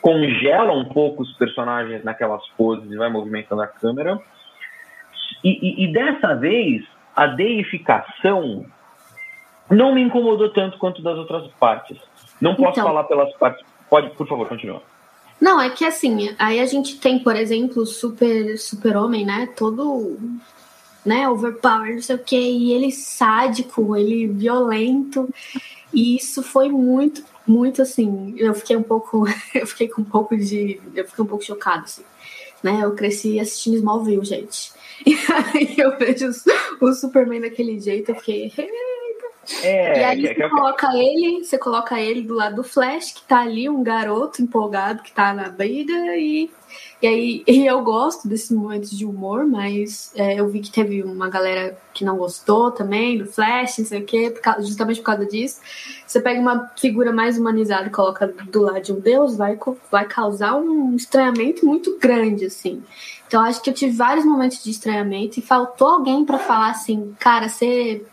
congela 0.00 0.72
um 0.72 0.86
pouco 0.86 1.22
os 1.22 1.32
personagens 1.36 2.02
naquelas 2.02 2.46
poses 2.56 2.90
e 2.90 2.96
vai 2.96 3.10
movimentando 3.10 3.60
a 3.60 3.66
câmera. 3.66 4.18
E, 5.44 5.50
e, 5.50 5.84
e 5.84 5.92
dessa 5.92 6.34
vez, 6.34 6.82
a 7.14 7.26
deificação 7.26 8.64
não 9.72 9.94
me 9.94 10.02
incomodou 10.02 10.50
tanto 10.50 10.78
quanto 10.78 11.02
das 11.02 11.16
outras 11.16 11.50
partes. 11.58 11.98
Não 12.40 12.54
posso 12.54 12.72
então, 12.72 12.84
falar 12.84 13.04
pelas 13.04 13.32
partes. 13.36 13.64
Pode, 13.88 14.10
por 14.10 14.26
favor, 14.26 14.48
continua. 14.48 14.82
Não, 15.40 15.60
é 15.60 15.70
que 15.70 15.84
assim, 15.84 16.34
aí 16.38 16.60
a 16.60 16.66
gente 16.66 16.98
tem, 16.98 17.18
por 17.18 17.34
exemplo, 17.34 17.82
o 17.82 17.86
super, 17.86 18.56
super 18.58 18.96
homem, 18.96 19.24
né? 19.24 19.48
Todo 19.56 20.18
né, 21.04 21.28
overpower, 21.28 21.94
não 21.94 22.02
sei 22.02 22.16
o 22.16 22.18
que, 22.18 22.38
e 22.38 22.72
ele 22.72 22.92
sádico, 22.92 23.96
ele 23.96 24.28
violento. 24.28 25.28
E 25.92 26.16
isso 26.16 26.42
foi 26.42 26.68
muito, 26.68 27.24
muito 27.46 27.82
assim. 27.82 28.34
Eu 28.36 28.54
fiquei 28.54 28.76
um 28.76 28.82
pouco. 28.82 29.24
Eu 29.54 29.66
fiquei 29.66 29.88
com 29.88 30.02
um 30.02 30.04
pouco 30.04 30.36
de. 30.36 30.80
Eu 30.94 31.06
fiquei 31.06 31.24
um 31.24 31.28
pouco 31.28 31.44
chocado, 31.44 31.84
assim. 31.84 32.04
Né? 32.62 32.80
Eu 32.82 32.94
cresci 32.94 33.40
assistindo 33.40 33.76
Smallville, 33.76 34.24
gente. 34.24 34.72
E 35.04 35.16
aí 35.32 35.74
eu 35.78 35.98
vejo 35.98 36.30
o 36.80 36.92
Superman 36.92 37.40
daquele 37.40 37.80
jeito, 37.80 38.12
eu 38.12 38.14
fiquei. 38.14 38.52
É, 39.62 40.00
e 40.00 40.04
aí 40.04 40.20
que, 40.20 40.28
você 40.28 40.34
que, 40.34 40.48
coloca 40.48 40.90
que... 40.90 40.98
ele, 40.98 41.44
você 41.44 41.58
coloca 41.58 42.00
ele 42.00 42.22
do 42.22 42.34
lado 42.34 42.56
do 42.56 42.64
Flash, 42.64 43.12
que 43.12 43.22
tá 43.22 43.40
ali, 43.40 43.68
um 43.68 43.82
garoto 43.82 44.40
empolgado 44.40 45.02
que 45.02 45.10
tá 45.10 45.34
na 45.34 45.48
briga, 45.48 45.92
e, 46.16 46.48
e 47.00 47.06
aí 47.06 47.42
e 47.48 47.66
eu 47.66 47.82
gosto 47.82 48.28
desses 48.28 48.52
momentos 48.52 48.90
de 48.90 49.04
humor, 49.04 49.44
mas 49.44 50.12
é, 50.14 50.38
eu 50.38 50.48
vi 50.48 50.60
que 50.60 50.70
teve 50.70 51.02
uma 51.02 51.28
galera 51.28 51.76
que 51.92 52.04
não 52.04 52.16
gostou 52.16 52.70
também 52.70 53.18
do 53.18 53.26
Flash, 53.26 53.78
não 53.78 53.86
sei 53.86 54.02
o 54.02 54.04
quê, 54.04 54.32
justamente 54.60 55.00
por 55.00 55.06
causa 55.06 55.26
disso. 55.26 55.60
Você 56.06 56.20
pega 56.20 56.40
uma 56.40 56.70
figura 56.78 57.12
mais 57.12 57.36
humanizada 57.36 57.88
e 57.88 57.90
coloca 57.90 58.28
do 58.28 58.62
lado 58.62 58.80
de 58.80 58.92
um 58.92 59.00
deus, 59.00 59.36
vai, 59.36 59.58
vai 59.90 60.04
causar 60.04 60.54
um 60.56 60.94
estranhamento 60.94 61.66
muito 61.66 61.98
grande, 61.98 62.46
assim. 62.46 62.82
Então 63.26 63.42
acho 63.42 63.60
que 63.60 63.70
eu 63.70 63.74
tive 63.74 63.96
vários 63.96 64.24
momentos 64.24 64.62
de 64.62 64.70
estranhamento 64.70 65.38
e 65.38 65.42
faltou 65.42 65.88
alguém 65.88 66.24
para 66.24 66.38
falar 66.38 66.70
assim, 66.70 67.16
cara, 67.18 67.48
você 67.48 68.04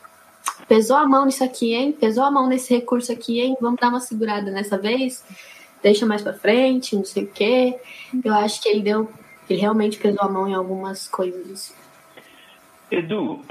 pesou 0.69 0.95
a 0.95 1.05
mão 1.08 1.25
nisso 1.25 1.43
aqui, 1.43 1.73
hein? 1.73 1.91
Pesou 1.91 2.23
a 2.23 2.29
mão 2.29 2.47
nesse 2.47 2.73
recurso 2.73 3.12
aqui, 3.12 3.41
hein? 3.41 3.58
Vamos 3.60 3.79
dar 3.79 3.89
uma 3.89 3.99
segurada 3.99 4.51
nessa 4.51 4.77
vez? 4.77 5.25
Deixa 5.82 6.05
mais 6.05 6.21
para 6.21 6.34
frente, 6.34 6.95
não 6.95 7.03
sei 7.03 7.23
o 7.23 7.27
quê. 7.27 7.79
Eu 8.23 8.34
acho 8.36 8.62
que 8.62 8.69
ele 8.69 8.82
deu. 8.82 9.12
Ele 9.49 9.60
realmente 9.60 9.97
pesou 9.97 10.21
a 10.21 10.29
mão 10.29 10.47
em 10.47 10.53
algumas 10.53 11.08
coisas. 11.08 11.75
Edu, 12.91 13.43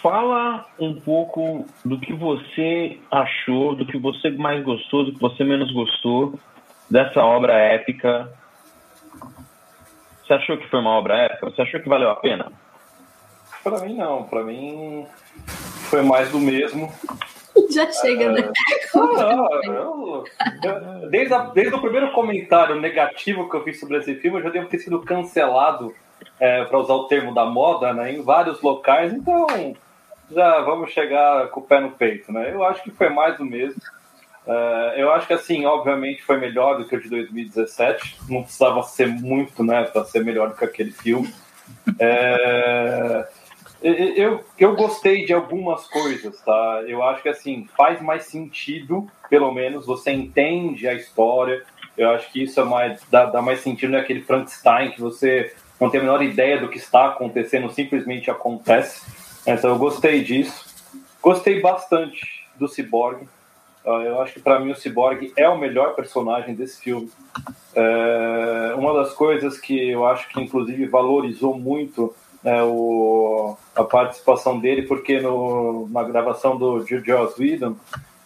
fala 0.00 0.64
um 0.78 0.94
pouco 1.00 1.66
do 1.84 1.98
que 1.98 2.12
você 2.12 3.00
achou, 3.10 3.74
do 3.74 3.84
que 3.84 3.98
você 3.98 4.30
mais 4.30 4.62
gostou, 4.64 5.04
do 5.04 5.12
que 5.12 5.20
você 5.20 5.42
menos 5.42 5.72
gostou 5.72 6.38
dessa 6.88 7.24
obra 7.24 7.54
épica. 7.54 8.32
Você 10.22 10.34
achou 10.34 10.56
que 10.56 10.68
foi 10.68 10.78
uma 10.78 10.90
obra 10.90 11.16
épica? 11.22 11.50
Você 11.50 11.62
achou 11.62 11.80
que 11.80 11.88
valeu 11.88 12.10
a 12.10 12.16
pena? 12.16 12.52
Para 13.64 13.80
mim 13.80 13.96
não, 13.96 14.24
para 14.24 14.44
mim 14.44 15.06
foi 15.92 16.00
mais 16.00 16.30
do 16.30 16.38
mesmo. 16.38 16.90
Já 17.70 17.92
chega, 17.92 18.32
né? 18.32 18.50
Ah, 18.96 19.48
desde, 21.10 21.34
a, 21.34 21.38
desde 21.40 21.74
o 21.74 21.80
primeiro 21.82 22.10
comentário 22.12 22.80
negativo 22.80 23.46
que 23.50 23.56
eu 23.56 23.62
fiz 23.62 23.78
sobre 23.78 23.98
esse 23.98 24.14
filme, 24.14 24.38
eu 24.38 24.42
já 24.42 24.48
devo 24.48 24.68
ter 24.68 24.78
sido 24.78 25.02
cancelado, 25.02 25.94
é, 26.40 26.64
para 26.64 26.78
usar 26.78 26.94
o 26.94 27.04
termo 27.08 27.34
da 27.34 27.44
moda, 27.44 27.92
né, 27.92 28.10
em 28.10 28.22
vários 28.22 28.62
locais, 28.62 29.12
então 29.12 29.46
já 30.30 30.60
vamos 30.60 30.92
chegar 30.92 31.48
com 31.48 31.60
o 31.60 31.62
pé 31.62 31.78
no 31.78 31.90
peito. 31.90 32.32
Né? 32.32 32.52
Eu 32.54 32.64
acho 32.64 32.82
que 32.82 32.90
foi 32.90 33.10
mais 33.10 33.36
do 33.36 33.44
mesmo. 33.44 33.80
É, 34.46 34.94
eu 34.96 35.12
acho 35.12 35.26
que, 35.26 35.34
assim, 35.34 35.66
obviamente 35.66 36.22
foi 36.22 36.38
melhor 36.38 36.78
do 36.78 36.86
que 36.86 36.96
o 36.96 37.02
de 37.02 37.10
2017, 37.10 38.18
não 38.30 38.42
precisava 38.42 38.82
ser 38.82 39.08
muito 39.08 39.62
né, 39.62 39.84
para 39.84 40.06
ser 40.06 40.24
melhor 40.24 40.48
do 40.48 40.56
que 40.56 40.64
aquele 40.64 40.90
filme. 40.90 41.32
É, 41.98 43.28
eu, 43.82 44.44
eu 44.58 44.76
gostei 44.76 45.24
de 45.24 45.32
algumas 45.32 45.86
coisas, 45.88 46.40
tá? 46.42 46.82
Eu 46.86 47.02
acho 47.02 47.22
que 47.22 47.28
assim, 47.28 47.68
faz 47.76 48.00
mais 48.00 48.24
sentido, 48.24 49.08
pelo 49.28 49.52
menos, 49.52 49.86
você 49.86 50.12
entende 50.12 50.86
a 50.86 50.94
história. 50.94 51.64
Eu 51.96 52.10
acho 52.10 52.30
que 52.32 52.42
isso 52.42 52.60
é 52.60 52.64
mais, 52.64 53.00
dá, 53.10 53.26
dá 53.26 53.42
mais 53.42 53.60
sentido 53.60 53.90
naquele 53.90 54.20
é 54.20 54.22
Frankenstein 54.22 54.90
que 54.92 55.00
você 55.00 55.54
não 55.80 55.90
tem 55.90 56.00
a 56.00 56.04
menor 56.04 56.22
ideia 56.22 56.60
do 56.60 56.68
que 56.68 56.78
está 56.78 57.08
acontecendo, 57.08 57.70
simplesmente 57.70 58.30
acontece. 58.30 59.02
Então 59.46 59.70
eu 59.70 59.78
gostei 59.78 60.22
disso. 60.22 60.64
Gostei 61.20 61.60
bastante 61.60 62.46
do 62.56 62.68
Cyborg. 62.68 63.28
Ah, 63.84 64.02
eu 64.04 64.20
acho 64.20 64.34
que 64.34 64.40
para 64.40 64.60
mim 64.60 64.70
o 64.70 64.76
Cyborg 64.76 65.32
é 65.36 65.48
o 65.48 65.58
melhor 65.58 65.94
personagem 65.94 66.54
desse 66.54 66.80
filme. 66.80 67.10
É 67.74 68.74
uma 68.76 68.94
das 68.94 69.12
coisas 69.12 69.58
que 69.58 69.90
eu 69.90 70.06
acho 70.06 70.28
que 70.28 70.40
inclusive 70.40 70.86
valorizou 70.86 71.58
muito 71.58 72.14
é, 72.44 72.62
o, 72.62 73.56
a 73.74 73.84
participação 73.84 74.58
dele, 74.58 74.82
porque 74.82 75.20
no, 75.20 75.88
na 75.90 76.02
gravação 76.02 76.56
do 76.56 76.84
Joss 76.86 77.40
Whedon, 77.40 77.76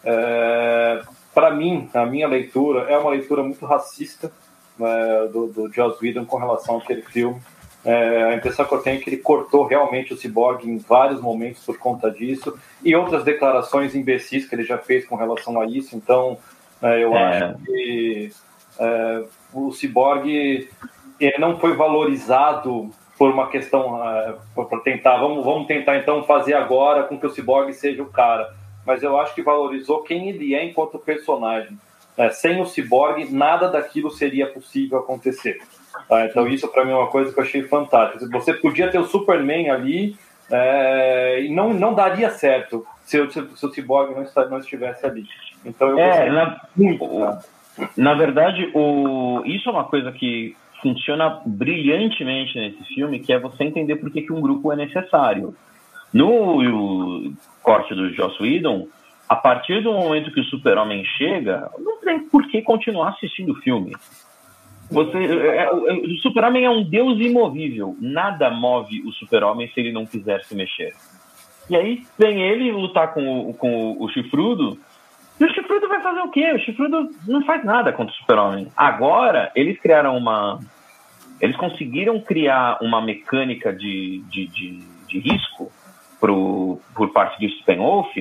é, 0.04 1.02
para 1.34 1.50
mim, 1.50 1.88
a 1.94 2.04
minha 2.06 2.26
leitura, 2.26 2.90
é 2.90 2.98
uma 2.98 3.10
leitura 3.10 3.42
muito 3.42 3.64
racista 3.64 4.32
né, 4.78 5.28
do, 5.32 5.46
do 5.46 5.72
Joss 5.72 5.98
Whedon 6.02 6.24
com 6.24 6.36
relação 6.36 6.78
àquele 6.78 7.02
filme. 7.02 7.40
É, 7.84 8.24
a 8.24 8.34
impressão 8.34 8.64
que 8.64 8.74
eu 8.74 8.82
tenho 8.82 8.96
é 8.96 9.00
que 9.00 9.08
ele 9.08 9.18
cortou 9.18 9.64
realmente 9.64 10.12
o 10.12 10.16
Cyborg 10.16 10.68
em 10.68 10.76
vários 10.76 11.20
momentos 11.20 11.64
por 11.64 11.78
conta 11.78 12.10
disso 12.10 12.58
e 12.82 12.96
outras 12.96 13.22
declarações 13.22 13.94
imbecis 13.94 14.48
que 14.48 14.56
ele 14.56 14.64
já 14.64 14.76
fez 14.76 15.06
com 15.06 15.14
relação 15.14 15.60
a 15.60 15.66
isso. 15.66 15.94
Então, 15.94 16.36
é, 16.82 17.04
eu 17.04 17.14
é. 17.14 17.22
acho 17.22 17.58
que 17.64 18.32
é, 18.80 19.24
o 19.52 19.70
Cyborg 19.70 20.68
ele 21.20 21.38
não 21.38 21.58
foi 21.60 21.76
valorizado 21.76 22.90
por 23.18 23.30
uma 23.30 23.48
questão 23.48 24.02
é, 24.08 24.34
para 24.54 24.80
tentar 24.80 25.16
vamos 25.18 25.44
vamos 25.44 25.66
tentar 25.66 25.96
então 25.96 26.22
fazer 26.24 26.54
agora 26.54 27.04
com 27.04 27.18
que 27.18 27.26
o 27.26 27.30
Cyborg 27.30 27.72
seja 27.72 28.02
o 28.02 28.10
cara 28.10 28.54
mas 28.84 29.02
eu 29.02 29.18
acho 29.18 29.34
que 29.34 29.42
valorizou 29.42 30.02
quem 30.02 30.28
ele 30.28 30.54
é 30.54 30.64
enquanto 30.64 30.98
personagem 30.98 31.78
é, 32.16 32.30
sem 32.30 32.60
o 32.60 32.66
Cyborg 32.66 33.30
nada 33.30 33.68
daquilo 33.68 34.10
seria 34.10 34.46
possível 34.46 34.98
acontecer 34.98 35.58
Tá? 36.08 36.26
Então 36.26 36.46
isso 36.46 36.68
para 36.68 36.84
mim 36.84 36.92
é 36.92 36.96
uma 36.96 37.08
coisa 37.08 37.32
que 37.32 37.38
eu 37.38 37.44
achei 37.44 37.62
fantástica. 37.62 38.26
Você 38.28 38.52
podia 38.54 38.90
ter 38.90 38.98
o 38.98 39.06
Superman 39.06 39.70
ali 39.70 40.16
é, 40.50 41.40
e 41.42 41.54
não, 41.54 41.72
não 41.72 41.94
daria 41.94 42.30
certo 42.30 42.86
se, 43.04 43.18
o, 43.18 43.30
se 43.30 43.66
o 43.66 43.72
Cyborg 43.72 44.14
não, 44.14 44.22
está, 44.22 44.44
não 44.46 44.58
estivesse 44.58 45.06
ali. 45.06 45.24
Então 45.64 45.90
eu 45.90 45.98
é, 45.98 46.30
na, 46.30 46.60
muito. 46.76 47.06
Tá? 47.06 47.40
Na 47.96 48.14
verdade, 48.14 48.70
o, 48.74 49.42
isso 49.44 49.68
é 49.68 49.72
uma 49.72 49.84
coisa 49.84 50.12
que 50.12 50.56
funciona 50.82 51.40
brilhantemente 51.44 52.58
nesse 52.58 52.82
filme, 52.94 53.20
que 53.20 53.32
é 53.32 53.38
você 53.38 53.64
entender 53.64 53.96
por 53.96 54.10
que, 54.10 54.22
que 54.22 54.32
um 54.32 54.40
grupo 54.40 54.72
é 54.72 54.76
necessário. 54.76 55.54
No 56.12 57.32
corte 57.62 57.94
do 57.94 58.12
Joss 58.14 58.40
Whedon, 58.42 58.88
a 59.28 59.36
partir 59.36 59.82
do 59.82 59.92
momento 59.92 60.32
que 60.32 60.40
o 60.40 60.44
super-homem 60.44 61.04
chega, 61.04 61.68
não 61.78 62.00
tem 62.00 62.20
por 62.20 62.46
que 62.48 62.62
continuar 62.62 63.10
assistindo 63.10 63.52
o 63.52 63.56
filme. 63.56 63.92
Você, 64.90 65.16
é, 65.16 65.64
é, 65.64 65.72
o 65.72 66.16
super-homem 66.18 66.64
é 66.64 66.70
um 66.70 66.84
deus 66.84 67.18
imovível. 67.18 67.96
Nada 68.00 68.50
move 68.50 69.02
o 69.02 69.12
super-homem 69.12 69.68
se 69.68 69.80
ele 69.80 69.92
não 69.92 70.06
quiser 70.06 70.44
se 70.44 70.54
mexer. 70.54 70.94
E 71.68 71.76
aí 71.76 72.04
vem 72.16 72.40
ele 72.42 72.70
lutar 72.70 73.12
com 73.12 73.50
o, 73.50 73.54
com 73.54 73.96
o 73.98 74.08
chifrudo. 74.10 74.78
E 75.38 75.44
o 75.44 75.54
chifrudo 75.54 75.88
vai 75.88 76.00
fazer 76.00 76.20
o 76.20 76.30
quê? 76.30 76.52
O 76.52 76.58
chifrudo 76.58 77.10
não 77.26 77.44
faz 77.44 77.64
nada 77.64 77.92
contra 77.92 78.12
o 78.12 78.16
super-homem. 78.16 78.68
Agora, 78.76 79.50
eles 79.54 79.78
criaram 79.80 80.16
uma. 80.16 80.60
Eles 81.40 81.56
conseguiram 81.56 82.18
criar 82.20 82.78
uma 82.80 83.02
mecânica 83.02 83.72
de, 83.72 84.22
de, 84.30 84.46
de, 84.46 84.82
de 85.06 85.18
risco 85.18 85.70
pro, 86.18 86.80
por 86.94 87.12
parte 87.12 87.38
de 87.38 87.54
Spenwolf 87.60 88.16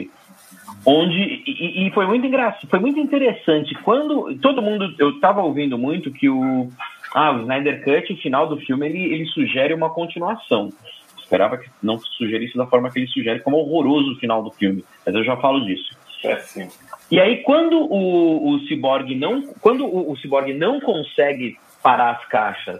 onde 0.85 1.43
e, 1.47 1.87
e, 1.87 1.91
foi 1.91 2.05
muito 2.05 2.27
engraçado, 2.27 2.67
foi 2.69 2.79
muito 2.79 2.99
interessante 2.99 3.73
quando 3.81 4.37
todo 4.39 4.61
mundo 4.61 4.93
eu 4.99 5.11
estava 5.11 5.41
ouvindo 5.41 5.77
muito 5.77 6.11
que 6.11 6.29
o 6.29 6.69
ah, 7.15 7.31
o 7.31 7.41
Snyder 7.41 7.81
Cut, 7.81 8.11
o 8.11 8.17
final 8.17 8.47
do 8.47 8.57
filme 8.57 8.87
ele, 8.87 9.13
ele 9.13 9.25
sugere 9.27 9.73
uma 9.73 9.89
continuação. 9.89 10.69
Esperava 11.17 11.57
que 11.57 11.69
não 11.81 11.97
sugerisse 11.97 12.57
da 12.57 12.67
forma 12.67 12.91
que 12.91 12.99
ele 12.99 13.07
sugere, 13.07 13.39
como 13.39 13.55
horroroso 13.57 14.11
o 14.11 14.19
final 14.19 14.43
do 14.43 14.51
filme. 14.51 14.83
Mas 15.05 15.15
eu 15.15 15.23
já 15.23 15.37
falo 15.37 15.65
disso. 15.65 15.97
É 16.25 16.35
sim. 16.39 16.67
E 17.11 17.19
aí 17.19 17.43
quando 17.43 17.77
o, 17.77 18.55
o 18.55 18.59
Cyborg 18.67 19.15
não 19.15 19.41
quando 19.61 19.85
o, 19.85 20.11
o 20.11 20.17
Cyborg 20.17 20.53
não 20.53 20.79
consegue 20.79 21.57
parar 21.81 22.11
as 22.11 22.25
caixas 22.25 22.79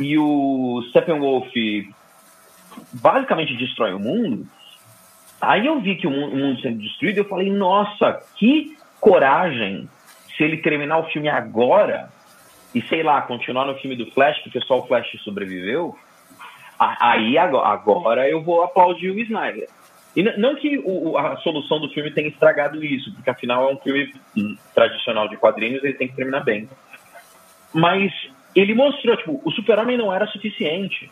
e 0.00 0.18
o 0.18 0.82
Steppenwolf 0.88 1.52
basicamente 2.92 3.54
destrói 3.56 3.92
o 3.92 3.98
mundo, 3.98 4.46
Aí 5.42 5.66
eu 5.66 5.80
vi 5.80 5.96
que 5.96 6.06
o 6.06 6.10
mundo 6.10 6.60
sendo 6.60 6.78
destruído, 6.78 7.18
eu 7.18 7.24
falei, 7.24 7.50
nossa, 7.50 8.22
que 8.36 8.76
coragem 9.00 9.88
se 10.36 10.44
ele 10.44 10.58
terminar 10.58 10.98
o 10.98 11.10
filme 11.10 11.28
agora 11.28 12.08
e, 12.72 12.80
sei 12.82 13.02
lá, 13.02 13.20
continuar 13.22 13.66
no 13.66 13.74
filme 13.74 13.96
do 13.96 14.08
Flash, 14.12 14.38
porque 14.38 14.60
só 14.60 14.78
o 14.78 14.86
Flash 14.86 15.10
sobreviveu, 15.24 15.98
aí 16.78 17.36
agora 17.36 18.30
eu 18.30 18.40
vou 18.40 18.62
aplaudir 18.62 19.10
o 19.10 19.18
Snyder. 19.18 19.68
E 20.14 20.22
não 20.38 20.54
que 20.56 20.78
o, 20.84 21.16
a 21.16 21.36
solução 21.38 21.80
do 21.80 21.88
filme 21.88 22.10
tenha 22.10 22.28
estragado 22.28 22.84
isso, 22.84 23.12
porque 23.14 23.30
afinal 23.30 23.68
é 23.68 23.72
um 23.72 23.78
filme 23.78 24.12
tradicional 24.74 25.28
de 25.28 25.36
quadrinhos, 25.36 25.82
ele 25.82 25.94
tem 25.94 26.08
que 26.08 26.16
terminar 26.16 26.40
bem. 26.40 26.68
Mas 27.72 28.12
ele 28.54 28.74
mostrou, 28.74 29.16
tipo, 29.16 29.40
o 29.42 29.50
Super-Homem 29.50 29.96
não 29.96 30.12
era 30.12 30.26
suficiente 30.26 31.10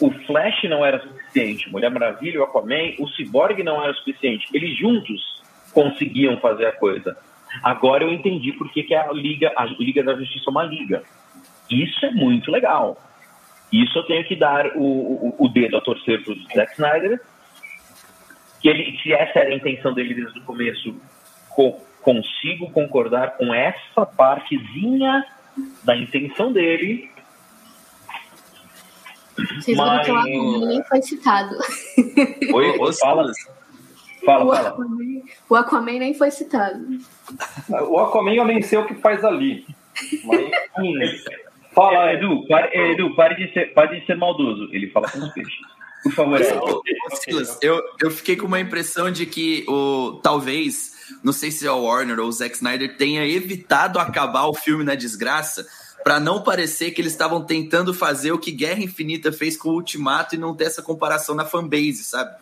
o 0.00 0.10
Flash 0.10 0.64
não 0.64 0.84
era 0.84 0.98
suficiente, 0.98 1.70
Mulher 1.70 1.90
Maravilha, 1.90 2.40
o 2.40 2.44
Aquaman, 2.44 2.94
o 2.98 3.06
Cyborg 3.08 3.62
não 3.62 3.82
era 3.82 3.92
suficiente. 3.94 4.48
Eles 4.52 4.76
juntos 4.76 5.42
conseguiam 5.72 6.38
fazer 6.38 6.66
a 6.66 6.72
coisa. 6.72 7.16
Agora 7.62 8.04
eu 8.04 8.10
entendi 8.10 8.52
por 8.52 8.72
que, 8.72 8.82
que 8.82 8.94
a 8.94 9.12
Liga, 9.12 9.52
a 9.54 9.66
Liga 9.66 10.02
da 10.02 10.14
Justiça 10.14 10.46
é 10.48 10.50
uma 10.50 10.64
liga. 10.64 11.02
Isso 11.70 12.04
é 12.06 12.10
muito 12.10 12.50
legal. 12.50 12.98
Isso 13.70 13.98
eu 13.98 14.02
tenho 14.04 14.24
que 14.24 14.34
dar 14.34 14.66
o, 14.74 14.82
o, 14.82 15.34
o 15.38 15.48
dedo 15.48 15.76
a 15.76 15.80
torcer 15.80 16.24
para 16.24 16.32
o 16.32 16.36
Zack 16.54 16.72
Snyder. 16.72 17.20
Que 18.60 18.68
ele, 18.68 18.98
se 19.02 19.12
essa 19.12 19.38
era 19.38 19.50
a 19.50 19.54
intenção 19.54 19.92
dele 19.94 20.14
desde 20.14 20.38
o 20.38 20.42
começo, 20.42 20.94
co 21.50 21.78
consigo 22.02 22.70
concordar 22.70 23.36
com 23.36 23.52
essa 23.52 24.06
partezinha 24.06 25.22
da 25.84 25.94
intenção 25.94 26.50
dele 26.50 27.10
vocês 29.58 29.76
Mas... 29.76 30.06
viram 30.06 30.22
que 30.22 30.30
o 30.30 30.38
Aquaman 30.42 30.66
nem 30.66 30.84
foi 30.84 31.02
citado. 31.02 31.56
Oi, 32.54 32.78
Oi 32.78 32.92
fala. 32.94 33.32
Fala, 34.24 34.44
o, 34.44 34.54
fala. 34.54 34.68
Aquaman, 34.68 35.22
o 35.48 35.56
Aquaman 35.56 35.98
nem 35.98 36.14
foi 36.14 36.30
citado. 36.30 36.84
O 37.88 37.98
Aquaman 37.98 38.34
eu 38.34 38.44
nem 38.44 38.60
sei 38.62 38.78
o 38.78 38.86
que 38.86 38.94
faz 38.94 39.24
ali. 39.24 39.64
Mas, 40.24 41.24
fala, 41.72 42.12
Edu, 42.12 42.46
pare, 42.46 42.76
Edu 42.92 43.14
pare, 43.14 43.34
de 43.36 43.52
ser, 43.52 43.72
pare 43.72 43.98
de 43.98 44.06
ser 44.06 44.16
maldoso. 44.16 44.68
Ele 44.72 44.90
fala 44.90 45.10
com 45.10 45.18
os 45.18 45.32
peixes. 45.32 45.79
Por 46.02 46.12
favor, 46.12 46.40
é. 46.40 46.60
Silas, 47.16 47.58
eu, 47.60 47.80
eu 48.00 48.10
fiquei 48.10 48.36
com 48.36 48.46
uma 48.46 48.60
impressão 48.60 49.10
de 49.10 49.26
que 49.26 49.64
o, 49.68 50.20
talvez, 50.22 50.92
não 51.22 51.32
sei 51.32 51.50
se 51.50 51.66
é 51.66 51.72
o 51.72 51.82
Warner 51.82 52.18
ou 52.18 52.28
o 52.28 52.32
Zack 52.32 52.54
Snyder, 52.56 52.96
tenha 52.96 53.26
evitado 53.26 53.98
acabar 53.98 54.46
o 54.46 54.54
filme 54.54 54.84
na 54.84 54.94
desgraça 54.94 55.66
para 56.02 56.18
não 56.18 56.42
parecer 56.42 56.92
que 56.92 57.00
eles 57.00 57.12
estavam 57.12 57.44
tentando 57.44 57.92
fazer 57.92 58.32
o 58.32 58.38
que 58.38 58.50
Guerra 58.50 58.80
Infinita 58.80 59.30
fez 59.30 59.56
com 59.56 59.70
o 59.70 59.74
Ultimato 59.74 60.34
e 60.34 60.38
não 60.38 60.54
ter 60.54 60.64
essa 60.64 60.82
comparação 60.82 61.34
na 61.34 61.44
fanbase, 61.44 62.04
sabe? 62.04 62.34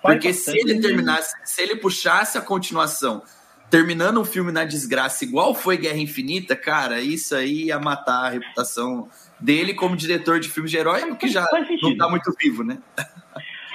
Porque 0.00 0.32
se 0.32 0.50
ele 0.50 0.80
terminasse, 0.80 1.32
se 1.44 1.62
ele 1.62 1.76
puxasse 1.76 2.36
a 2.36 2.40
continuação, 2.40 3.22
terminando 3.70 4.20
um 4.20 4.24
filme 4.24 4.50
na 4.50 4.64
desgraça 4.64 5.24
igual 5.24 5.54
foi 5.54 5.76
Guerra 5.76 5.98
Infinita, 5.98 6.56
cara, 6.56 7.00
isso 7.00 7.34
aí 7.34 7.66
ia 7.66 7.78
matar 7.78 8.26
a 8.26 8.30
reputação 8.30 9.08
dele 9.42 9.74
como 9.74 9.96
diretor 9.96 10.40
de 10.40 10.48
filmes 10.48 10.70
de 10.70 10.78
herói, 10.78 11.14
que 11.16 11.28
já 11.28 11.44
não 11.82 11.96
tá 11.96 12.08
muito 12.08 12.32
vivo, 12.40 12.62
né? 12.62 12.78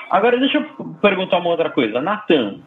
Agora 0.09 0.39
deixa 0.39 0.57
eu 0.57 0.85
perguntar 1.01 1.39
uma 1.39 1.49
outra 1.49 1.69
coisa. 1.69 2.01
Natan, 2.01 2.61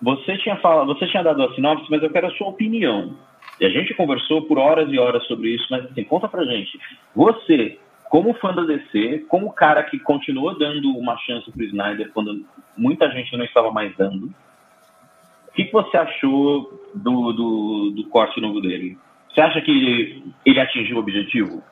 você 0.00 0.36
tinha 0.38 0.56
falado, 0.56 0.88
você 0.88 1.06
tinha 1.06 1.22
dado 1.22 1.42
a 1.42 1.54
sinopse, 1.54 1.90
mas 1.90 2.02
eu 2.02 2.10
quero 2.10 2.26
a 2.26 2.30
sua 2.32 2.48
opinião. 2.48 3.16
E 3.58 3.64
a 3.64 3.70
gente 3.70 3.94
conversou 3.94 4.42
por 4.42 4.58
horas 4.58 4.92
e 4.92 4.98
horas 4.98 5.24
sobre 5.26 5.54
isso, 5.54 5.66
mas 5.70 5.84
assim, 5.86 6.04
conta 6.04 6.28
pra 6.28 6.44
gente. 6.44 6.78
Você, 7.14 7.78
como 8.10 8.34
fã 8.34 8.52
da 8.52 8.64
DC, 8.64 9.24
como 9.28 9.52
cara 9.52 9.82
que 9.84 9.98
continuou 9.98 10.58
dando 10.58 10.90
uma 10.90 11.16
chance 11.18 11.50
pro 11.50 11.64
Snyder 11.64 12.10
quando 12.12 12.44
muita 12.76 13.10
gente 13.10 13.34
não 13.36 13.44
estava 13.44 13.70
mais 13.70 13.96
dando, 13.96 14.26
o 15.48 15.52
que, 15.54 15.64
que 15.64 15.72
você 15.72 15.96
achou 15.96 16.90
do, 16.94 17.32
do, 17.32 17.90
do 17.90 18.04
corte 18.08 18.40
novo 18.40 18.60
dele? 18.60 18.98
Você 19.32 19.40
acha 19.40 19.60
que 19.60 20.22
ele 20.44 20.60
atingiu 20.60 20.96
o 20.96 21.00
objetivo? 21.00 21.62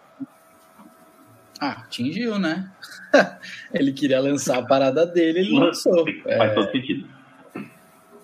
Ah, 1.65 1.83
atingiu, 1.83 2.41
né? 2.41 2.69
ele 3.73 3.93
queria 3.93 4.19
lançar 4.19 4.59
a 4.59 4.67
parada 4.67 5.07
dele, 5.07 5.39
ele 5.39 5.57
lançou. 5.57 6.05
Faz 6.25 6.51
é... 6.51 6.55
todo 6.55 6.73
sentido. 6.73 7.09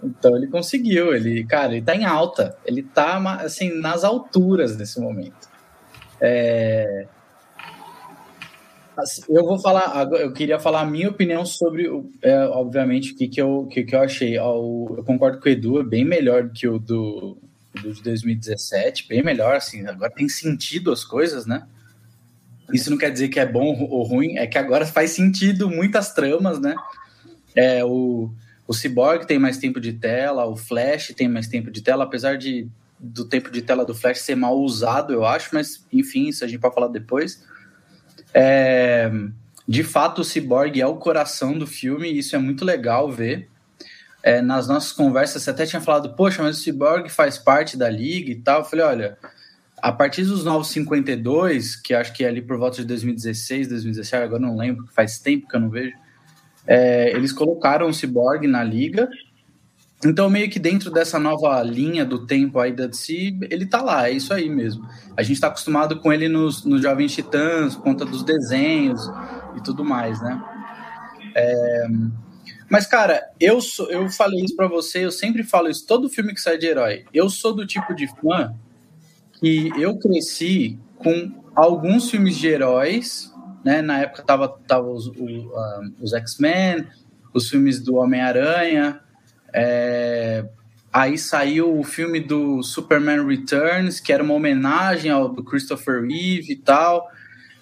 Então 0.02 0.36
ele 0.36 0.48
conseguiu, 0.48 1.14
ele, 1.14 1.44
cara, 1.44 1.72
ele 1.72 1.84
tá 1.84 1.94
em 1.94 2.04
alta, 2.04 2.58
ele 2.66 2.82
tá 2.82 3.16
assim 3.36 3.80
nas 3.80 4.02
alturas 4.02 4.76
nesse 4.76 5.00
momento. 5.00 5.48
É... 6.20 7.06
Assim, 8.96 9.22
eu 9.28 9.44
vou 9.44 9.60
falar, 9.60 10.10
eu 10.14 10.32
queria 10.32 10.58
falar 10.58 10.80
a 10.80 10.86
minha 10.86 11.08
opinião 11.08 11.46
sobre, 11.46 11.88
é, 12.20 12.40
obviamente, 12.46 13.12
o 13.12 13.16
que, 13.16 13.28
que, 13.28 13.40
eu, 13.40 13.68
que, 13.70 13.84
que 13.84 13.94
eu 13.94 14.00
achei. 14.00 14.36
Eu 14.36 15.04
concordo 15.06 15.38
com 15.38 15.48
o 15.48 15.52
Edu, 15.52 15.78
é 15.78 15.84
bem 15.84 16.04
melhor 16.04 16.42
do 16.42 16.52
que 16.52 16.66
o 16.66 16.80
do, 16.80 17.38
do 17.80 17.94
de 17.94 18.02
2017, 18.02 19.06
bem 19.06 19.22
melhor, 19.22 19.54
assim, 19.54 19.86
agora 19.86 20.10
tem 20.10 20.28
sentido 20.28 20.90
as 20.90 21.04
coisas, 21.04 21.46
né? 21.46 21.64
Isso 22.72 22.90
não 22.90 22.98
quer 22.98 23.10
dizer 23.10 23.28
que 23.28 23.40
é 23.40 23.46
bom 23.46 23.86
ou 23.90 24.02
ruim, 24.02 24.36
é 24.36 24.46
que 24.46 24.58
agora 24.58 24.86
faz 24.86 25.12
sentido 25.12 25.70
muitas 25.70 26.12
tramas, 26.12 26.60
né? 26.60 26.74
É, 27.54 27.84
o, 27.84 28.30
o 28.66 28.74
Cyborg 28.74 29.26
tem 29.26 29.38
mais 29.38 29.58
tempo 29.58 29.80
de 29.80 29.94
tela, 29.94 30.44
o 30.46 30.56
Flash 30.56 31.14
tem 31.16 31.28
mais 31.28 31.48
tempo 31.48 31.70
de 31.70 31.80
tela, 31.82 32.04
apesar 32.04 32.36
de 32.36 32.68
do 33.00 33.24
tempo 33.24 33.50
de 33.50 33.62
tela 33.62 33.84
do 33.84 33.94
Flash 33.94 34.18
ser 34.18 34.34
mal 34.34 34.58
usado, 34.58 35.12
eu 35.12 35.24
acho, 35.24 35.50
mas 35.52 35.86
enfim, 35.92 36.28
isso 36.28 36.44
a 36.44 36.48
gente 36.48 36.60
pode 36.60 36.74
falar 36.74 36.88
depois. 36.88 37.44
É, 38.34 39.10
de 39.66 39.84
fato, 39.84 40.22
o 40.22 40.24
Cyborg 40.24 40.80
é 40.80 40.86
o 40.86 40.96
coração 40.96 41.56
do 41.56 41.66
filme, 41.66 42.10
e 42.10 42.18
isso 42.18 42.34
é 42.34 42.38
muito 42.38 42.64
legal 42.64 43.10
ver. 43.10 43.48
É, 44.22 44.42
nas 44.42 44.66
nossas 44.66 44.92
conversas, 44.92 45.42
você 45.42 45.50
até 45.50 45.64
tinha 45.64 45.80
falado, 45.80 46.14
poxa, 46.14 46.42
mas 46.42 46.58
o 46.58 46.62
Cyborg 46.62 47.08
faz 47.08 47.38
parte 47.38 47.76
da 47.76 47.88
liga 47.88 48.30
e 48.32 48.36
tal. 48.36 48.60
Eu 48.60 48.64
falei, 48.64 48.84
olha, 48.84 49.18
a 49.82 49.92
partir 49.92 50.24
dos 50.24 50.44
Novos 50.44 50.68
52, 50.68 51.76
que 51.76 51.94
acho 51.94 52.12
que 52.12 52.24
é 52.24 52.28
ali 52.28 52.42
por 52.42 52.58
volta 52.58 52.78
de 52.78 52.84
2016, 52.86 53.68
2017, 53.68 54.24
agora 54.24 54.42
não 54.42 54.56
lembro, 54.56 54.86
faz 54.94 55.18
tempo 55.18 55.48
que 55.48 55.56
eu 55.56 55.60
não 55.60 55.70
vejo, 55.70 55.94
é, 56.66 57.10
eles 57.16 57.32
colocaram 57.32 57.88
o 57.88 57.94
Cyborg 57.94 58.46
na 58.46 58.62
liga. 58.62 59.08
Então, 60.04 60.30
meio 60.30 60.48
que 60.48 60.60
dentro 60.60 60.90
dessa 60.90 61.18
nova 61.18 61.60
linha 61.62 62.04
do 62.04 62.24
tempo 62.24 62.60
aí 62.60 62.72
da 62.72 62.86
DC, 62.86 63.36
ele 63.50 63.66
tá 63.66 63.82
lá, 63.82 64.08
é 64.08 64.12
isso 64.12 64.32
aí 64.32 64.48
mesmo. 64.48 64.86
A 65.16 65.22
gente 65.22 65.40
tá 65.40 65.48
acostumado 65.48 65.98
com 65.98 66.12
ele 66.12 66.28
nos, 66.28 66.64
nos 66.64 66.80
Jovens 66.80 67.12
Titãs, 67.12 67.74
por 67.74 67.82
conta 67.82 68.04
dos 68.04 68.22
desenhos 68.22 69.00
e 69.56 69.62
tudo 69.62 69.84
mais, 69.84 70.20
né? 70.22 70.40
É, 71.34 71.86
mas, 72.70 72.86
cara, 72.86 73.22
eu, 73.40 73.60
sou, 73.60 73.90
eu 73.90 74.08
falei 74.10 74.44
isso 74.44 74.54
para 74.54 74.68
você, 74.68 75.04
eu 75.04 75.10
sempre 75.10 75.42
falo 75.42 75.68
isso, 75.68 75.86
todo 75.86 76.08
filme 76.08 76.34
que 76.34 76.40
sai 76.40 76.58
de 76.58 76.66
herói. 76.66 77.04
Eu 77.12 77.30
sou 77.30 77.54
do 77.54 77.66
tipo 77.66 77.94
de 77.94 78.06
fã 78.06 78.54
que 79.38 79.70
eu 79.76 79.96
cresci 79.98 80.78
com 80.96 81.32
alguns 81.54 82.10
filmes 82.10 82.36
de 82.36 82.48
heróis, 82.48 83.32
né? 83.64 83.82
Na 83.82 84.00
época 84.00 84.22
tava, 84.22 84.48
tava 84.48 84.88
os, 84.88 85.10
os 86.00 86.12
X-Men, 86.12 86.86
os 87.32 87.48
filmes 87.48 87.80
do 87.80 87.96
Homem-Aranha, 87.96 89.00
é, 89.52 90.44
aí 90.92 91.16
saiu 91.16 91.78
o 91.78 91.84
filme 91.84 92.20
do 92.20 92.62
Superman 92.62 93.26
Returns, 93.26 94.00
que 94.00 94.12
era 94.12 94.22
uma 94.22 94.34
homenagem 94.34 95.10
ao 95.10 95.28
do 95.28 95.44
Christopher 95.44 96.02
Reeve 96.02 96.52
e 96.52 96.56
tal. 96.56 97.08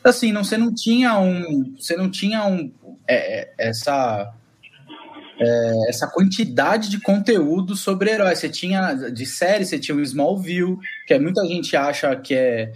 Assim, 0.03 0.33
não, 0.33 0.45
você 0.45 0.57
não 0.57 0.73
tinha 0.73 1.19
um, 1.19 1.75
você 1.79 1.97
não 1.97 2.11
tinha 2.11 2.45
um, 2.47 2.73
é, 3.09 3.43
é 3.43 3.69
essa 3.69 4.33
é, 5.39 5.89
essa 5.89 6.07
quantidade 6.07 6.89
de 6.89 7.01
conteúdo 7.01 7.77
sobre 7.77 8.11
heróis. 8.11 8.39
Você 8.39 8.49
tinha 8.49 8.95
de 8.95 9.27
série, 9.27 9.65
você 9.65 9.79
tinha 9.79 9.97
o 9.97 10.01
Smallville, 10.01 10.79
que 11.07 11.15
é, 11.15 11.19
muita 11.19 11.45
gente 11.47 11.77
acha 11.77 12.15
que 12.17 12.35
é, 12.35 12.73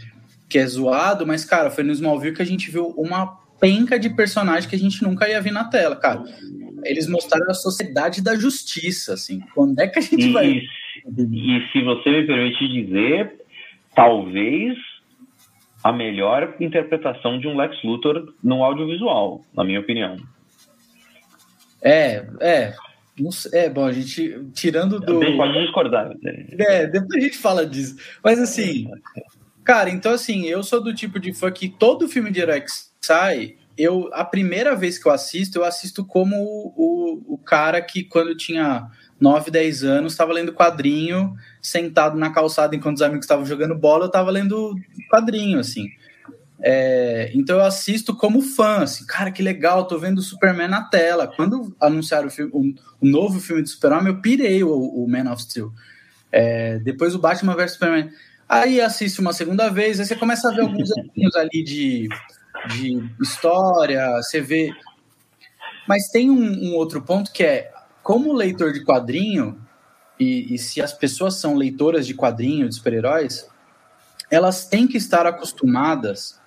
que 0.49 0.59
é 0.59 0.67
zoado, 0.67 1.27
mas, 1.27 1.45
cara, 1.45 1.71
foi 1.71 1.85
no 1.85 1.93
Smallville 1.93 2.35
que 2.35 2.43
a 2.43 2.47
gente 2.47 2.71
viu 2.71 2.89
uma 2.97 3.39
penca 3.61 3.99
de 3.99 4.09
personagem 4.11 4.69
que 4.69 4.77
a 4.77 4.79
gente 4.79 5.03
nunca 5.03 5.29
ia 5.29 5.41
ver 5.41 5.53
na 5.53 5.65
tela, 5.65 5.97
cara. 5.97 6.23
Eles 6.85 7.07
mostraram 7.07 7.51
a 7.51 7.55
sociedade 7.55 8.23
da 8.23 8.35
justiça, 8.35 9.15
assim. 9.15 9.41
Quando 9.55 9.79
é 9.79 9.87
que 9.87 9.99
a 9.99 10.03
gente 10.03 10.29
e, 10.29 10.33
vai. 10.33 10.47
E 10.49 11.69
se 11.73 11.83
você 11.83 12.11
me 12.11 12.27
permite 12.27 12.69
dizer, 12.69 13.45
talvez 13.95 14.79
a 15.83 15.93
melhor 15.93 16.55
interpretação 16.61 17.39
de 17.39 17.49
um 17.49 17.57
Lex 17.57 17.83
Luthor 17.83 18.33
no 18.43 18.63
audiovisual, 18.63 19.43
na 19.55 19.65
minha 19.65 19.81
opinião. 19.81 20.17
É, 21.83 22.27
é. 22.41 22.75
É, 23.53 23.69
bom, 23.69 23.85
a 23.85 23.93
gente, 23.93 24.47
tirando 24.55 25.01
do. 25.01 25.07
Também 25.07 25.37
pode 25.37 25.53
discordar. 25.61 26.13
É, 26.59 26.87
depois 26.87 27.23
a 27.23 27.27
gente 27.27 27.39
fala 27.39 27.67
disso. 27.67 27.97
Mas 28.23 28.39
assim, 28.39 28.91
cara, 29.65 29.91
então 29.91 30.13
assim, 30.13 30.47
eu 30.47 30.63
sou 30.63 30.83
do 30.83 30.95
tipo 30.95 31.19
de 31.19 31.33
fã 31.33 31.51
que 31.51 31.69
todo 31.69 32.09
filme 32.09 32.31
de 32.31 32.41
herói 32.41 32.61
que 32.61 32.71
sai, 33.01 33.57
eu, 33.77 34.11
a 34.13 34.25
primeira 34.25 34.77
vez 34.77 34.99
que 34.99 35.09
eu 35.09 35.13
assisto, 35.13 35.59
eu 35.59 35.65
assisto 35.65 36.05
como 36.05 36.37
o, 36.37 36.75
o, 36.77 37.35
o 37.35 37.39
cara 37.39 37.81
que 37.81 38.05
quando 38.05 38.37
tinha 38.37 38.89
9, 39.19 39.51
10 39.51 39.85
anos, 39.85 40.13
estava 40.13 40.33
lendo 40.33 40.53
quadrinho, 40.53 41.35
sentado 41.63 42.19
na 42.19 42.31
calçada 42.31 42.75
enquanto 42.75 42.97
os 42.97 43.03
amigos 43.03 43.25
estavam 43.25 43.45
jogando 43.45 43.75
bola, 43.75 44.05
eu 44.05 44.09
estava 44.09 44.31
lendo 44.31 44.75
quadrinho, 45.11 45.59
assim. 45.59 45.89
É, 46.63 47.31
então 47.35 47.57
eu 47.57 47.65
assisto 47.65 48.15
como 48.15 48.43
fã, 48.43 48.83
assim, 48.83 49.07
cara, 49.07 49.31
que 49.31 49.43
legal, 49.43 49.87
tô 49.87 49.99
vendo 49.99 50.19
o 50.19 50.23
Superman 50.23 50.69
na 50.69 50.83
tela. 50.83 51.27
Quando 51.27 51.75
anunciaram 51.81 52.29
o, 52.29 52.31
filme, 52.31 52.51
o, 52.53 53.07
o 53.07 53.09
novo 53.09 53.41
filme 53.41 53.63
do 53.63 53.69
Super-Homem, 53.69 54.13
eu 54.13 54.21
pirei 54.21 54.63
o, 54.63 54.71
o, 54.71 55.09
Man 55.09 55.31
of 55.33 55.43
Steel. 55.43 55.73
É, 56.31 56.79
depois 56.81 57.15
o 57.15 57.19
Batman 57.19 57.57
vs 57.57 57.73
Superman. 57.73 58.11
Aí 58.49 58.81
assiste 58.81 59.21
uma 59.21 59.33
segunda 59.33 59.71
vez, 59.71 60.01
aí 60.01 60.07
você 60.07 60.17
começa 60.17 60.49
a 60.49 60.55
ver 60.55 60.63
alguns 60.63 60.91
aninhos 60.93 61.35
ali 61.37 61.63
de, 61.65 62.09
de 62.69 63.11
história, 63.23 64.11
você 64.17 64.41
vê. 64.41 64.71
Mas 65.89 66.09
tem 66.09 66.31
um, 66.31 66.71
um, 66.71 66.75
outro 66.75 67.01
ponto 67.01 67.33
que 67.33 67.43
é, 67.43 67.73
como 68.03 68.33
leitor 68.33 68.73
de 68.73 68.85
quadrinho, 68.85 69.59
e, 70.19 70.53
e 70.55 70.59
se 70.59 70.83
as 70.83 70.93
pessoas 70.93 71.37
são 71.37 71.55
leitoras 71.55 72.07
de 72.07 72.15
quadrinho, 72.15 72.69
de 72.69 72.75
super-heróis, 72.75 73.49
elas 74.31 74.67
têm 74.67 74.87
que 74.87 74.97
estar 74.97 75.27
acostumadas 75.27 76.40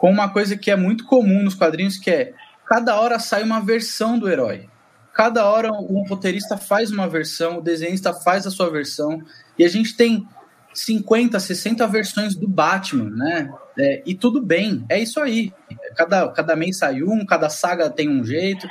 com 0.00 0.10
uma 0.10 0.30
coisa 0.30 0.56
que 0.56 0.70
é 0.70 0.76
muito 0.76 1.04
comum 1.04 1.42
nos 1.42 1.54
quadrinhos, 1.54 1.98
que 1.98 2.10
é 2.10 2.32
cada 2.66 2.98
hora 2.98 3.18
sai 3.18 3.42
uma 3.42 3.60
versão 3.60 4.18
do 4.18 4.30
herói. 4.30 4.66
Cada 5.12 5.44
hora 5.44 5.70
um 5.70 6.02
roteirista 6.08 6.56
faz 6.56 6.90
uma 6.90 7.06
versão, 7.06 7.58
o 7.58 7.62
desenhista 7.62 8.14
faz 8.14 8.46
a 8.46 8.50
sua 8.50 8.70
versão, 8.70 9.22
e 9.58 9.64
a 9.64 9.68
gente 9.68 9.94
tem 9.94 10.26
50, 10.72 11.38
60 11.38 11.86
versões 11.86 12.34
do 12.34 12.48
Batman, 12.48 13.10
né? 13.10 13.52
É, 13.78 14.02
e 14.06 14.14
tudo 14.14 14.40
bem, 14.40 14.86
é 14.88 14.98
isso 14.98 15.20
aí. 15.20 15.52
Cada, 15.94 16.28
cada 16.28 16.56
mês 16.56 16.78
sai 16.78 17.02
um, 17.02 17.26
cada 17.26 17.50
saga 17.50 17.90
tem 17.90 18.08
um 18.08 18.24
jeito. 18.24 18.66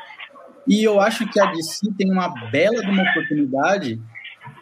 E 0.67 0.83
eu 0.83 0.99
acho 0.99 1.29
que 1.29 1.39
a 1.39 1.45
DC 1.45 1.91
tem 1.95 2.11
uma 2.11 2.33
bela 2.49 2.81
uma 2.89 3.03
oportunidade 3.03 4.01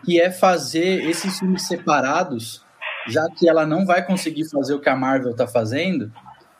que 0.03 0.19
é 0.19 0.29
fazer 0.29 1.05
esses 1.09 1.39
filmes 1.39 1.65
separados, 1.65 2.65
já 3.07 3.25
que 3.37 3.47
ela 3.47 3.65
não 3.65 3.85
vai 3.85 4.05
conseguir 4.05 4.49
fazer 4.49 4.73
o 4.73 4.81
que 4.81 4.89
a 4.89 4.95
Marvel 4.95 5.31
está 5.31 5.47
fazendo, 5.47 6.11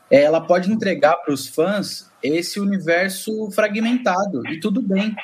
ela 0.09 0.41
pode 0.41 0.71
entregar 0.71 1.15
para 1.17 1.33
os 1.33 1.47
fãs 1.47 2.09
esse 2.23 2.59
universo 2.59 3.51
fragmentado 3.51 4.45
e 4.47 4.59
tudo 4.59 4.81
bem, 4.81 5.15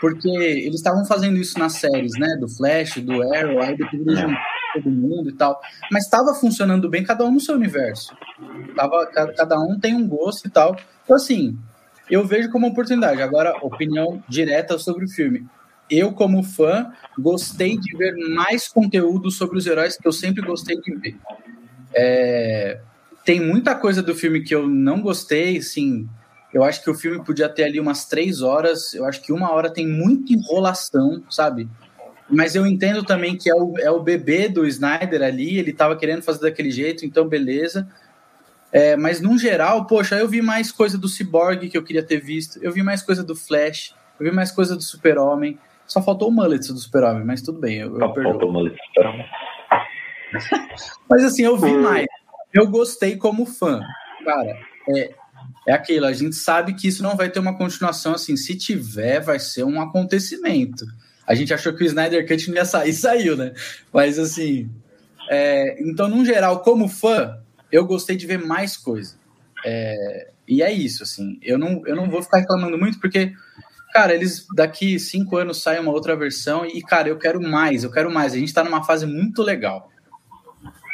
porque 0.00 0.28
eles 0.28 0.76
estavam 0.76 1.04
fazendo 1.04 1.36
isso 1.36 1.58
nas 1.58 1.74
séries, 1.74 2.12
né, 2.18 2.36
do 2.38 2.48
Flash, 2.48 2.96
do 2.98 3.22
Arrow, 3.34 3.60
aí 3.60 3.76
depois 3.76 4.06
eles 4.06 4.20
todo 4.74 4.90
mundo 4.90 5.30
e 5.30 5.32
tal, 5.32 5.60
mas 5.90 6.04
estava 6.04 6.34
funcionando 6.34 6.88
bem 6.88 7.04
cada 7.04 7.24
um 7.24 7.30
no 7.30 7.40
seu 7.40 7.54
universo, 7.54 8.12
tava, 8.74 9.06
cada 9.06 9.58
um 9.60 9.78
tem 9.78 9.94
um 9.94 10.06
gosto 10.06 10.48
e 10.48 10.50
tal, 10.50 10.76
então 11.04 11.14
assim, 11.14 11.56
eu 12.10 12.26
vejo 12.26 12.50
como 12.50 12.66
oportunidade. 12.66 13.22
Agora, 13.22 13.56
opinião 13.62 14.22
direta 14.28 14.78
sobre 14.78 15.04
o 15.04 15.08
filme. 15.08 15.46
Eu, 15.88 16.12
como 16.12 16.42
fã, 16.42 16.90
gostei 17.18 17.78
de 17.78 17.96
ver 17.96 18.14
mais 18.34 18.68
conteúdo 18.68 19.30
sobre 19.30 19.58
os 19.58 19.66
heróis 19.66 19.96
que 19.96 20.06
eu 20.06 20.12
sempre 20.12 20.44
gostei 20.44 20.80
de 20.80 20.94
ver. 20.96 21.16
É, 21.94 22.80
tem 23.24 23.40
muita 23.40 23.74
coisa 23.74 24.02
do 24.02 24.14
filme 24.14 24.42
que 24.42 24.54
eu 24.54 24.68
não 24.68 25.00
gostei, 25.00 25.56
assim. 25.58 26.08
Eu 26.52 26.62
acho 26.62 26.82
que 26.82 26.90
o 26.90 26.94
filme 26.94 27.24
podia 27.24 27.48
ter 27.48 27.64
ali 27.64 27.80
umas 27.80 28.04
três 28.04 28.42
horas. 28.42 28.92
Eu 28.94 29.04
acho 29.06 29.20
que 29.22 29.32
uma 29.32 29.50
hora 29.50 29.72
tem 29.72 29.88
muita 29.88 30.32
enrolação, 30.32 31.22
sabe? 31.30 31.68
Mas 32.28 32.54
eu 32.54 32.66
entendo 32.66 33.02
também 33.02 33.36
que 33.36 33.50
é 33.50 33.54
o, 33.54 33.78
é 33.78 33.90
o 33.90 34.00
bebê 34.00 34.48
do 34.48 34.66
Snyder 34.66 35.22
ali, 35.22 35.58
ele 35.58 35.72
tava 35.72 35.96
querendo 35.96 36.22
fazer 36.22 36.40
daquele 36.42 36.70
jeito, 36.70 37.04
então 37.04 37.26
beleza. 37.26 37.88
É, 38.72 38.96
mas, 38.96 39.20
no 39.20 39.38
geral, 39.38 39.86
poxa, 39.86 40.16
eu 40.16 40.26
vi 40.26 40.42
mais 40.42 40.72
coisa 40.72 40.98
do 40.98 41.08
Cyborg 41.08 41.68
que 41.68 41.78
eu 41.78 41.84
queria 41.84 42.02
ter 42.02 42.18
visto, 42.18 42.58
eu 42.62 42.72
vi 42.72 42.82
mais 42.82 43.02
coisa 43.02 43.22
do 43.22 43.36
Flash, 43.36 43.94
eu 44.18 44.26
vi 44.26 44.32
mais 44.32 44.50
coisa 44.50 44.74
do 44.74 44.82
Super-Homem. 44.82 45.58
Só 45.86 46.02
faltou 46.02 46.28
o 46.28 46.32
mullet 46.32 46.72
do 46.72 46.78
Super-Homem, 46.78 47.24
mas 47.24 47.42
tudo 47.42 47.60
bem. 47.60 47.78
Eu, 47.78 47.92
eu 47.92 48.00
faltou 48.00 48.48
o 48.48 48.52
mullet 48.52 48.74
do 48.74 48.84
Super-Homem. 48.86 49.26
mas, 51.08 51.24
assim, 51.24 51.44
eu 51.44 51.56
vi 51.56 51.72
mais 51.74 52.06
eu 52.54 52.68
gostei 52.68 53.16
como 53.16 53.44
fã. 53.44 53.80
Cara, 54.24 54.58
é, 54.90 55.14
é 55.66 55.72
aquilo, 55.72 56.06
a 56.06 56.12
gente 56.12 56.36
sabe 56.36 56.74
que 56.74 56.86
isso 56.86 57.02
não 57.02 57.16
vai 57.16 57.28
ter 57.28 57.40
uma 57.40 57.58
continuação 57.58 58.14
assim. 58.14 58.36
Se 58.36 58.56
tiver, 58.56 59.20
vai 59.20 59.40
ser 59.40 59.64
um 59.64 59.80
acontecimento. 59.80 60.86
A 61.26 61.34
gente 61.34 61.52
achou 61.52 61.74
que 61.74 61.82
o 61.82 61.86
Snyder 61.86 62.26
Cut 62.26 62.48
não 62.48 62.56
ia 62.56 62.64
sair, 62.64 62.92
saiu, 62.94 63.36
né? 63.36 63.52
Mas 63.92 64.18
assim. 64.18 64.70
É, 65.28 65.82
então, 65.82 66.06
no 66.06 66.24
geral, 66.24 66.60
como 66.60 66.86
fã, 66.86 67.38
eu 67.72 67.84
gostei 67.86 68.14
de 68.14 68.26
ver 68.26 68.38
mais 68.38 68.76
coisa. 68.76 69.16
É, 69.64 70.30
e 70.46 70.62
é 70.62 70.70
isso, 70.70 71.02
assim. 71.02 71.38
Eu 71.42 71.58
não, 71.58 71.82
eu 71.86 71.96
não 71.96 72.08
vou 72.08 72.22
ficar 72.22 72.38
reclamando 72.38 72.78
muito, 72.78 73.00
porque, 73.00 73.32
cara, 73.92 74.14
eles 74.14 74.46
daqui 74.54 74.98
cinco 74.98 75.38
anos 75.38 75.62
saem 75.62 75.80
uma 75.80 75.92
outra 75.92 76.14
versão 76.14 76.66
e, 76.66 76.82
cara, 76.82 77.08
eu 77.08 77.18
quero 77.18 77.40
mais, 77.40 77.82
eu 77.82 77.90
quero 77.90 78.12
mais. 78.12 78.34
A 78.34 78.38
gente 78.38 78.52
tá 78.52 78.62
numa 78.62 78.84
fase 78.84 79.06
muito 79.06 79.42
legal. 79.42 79.90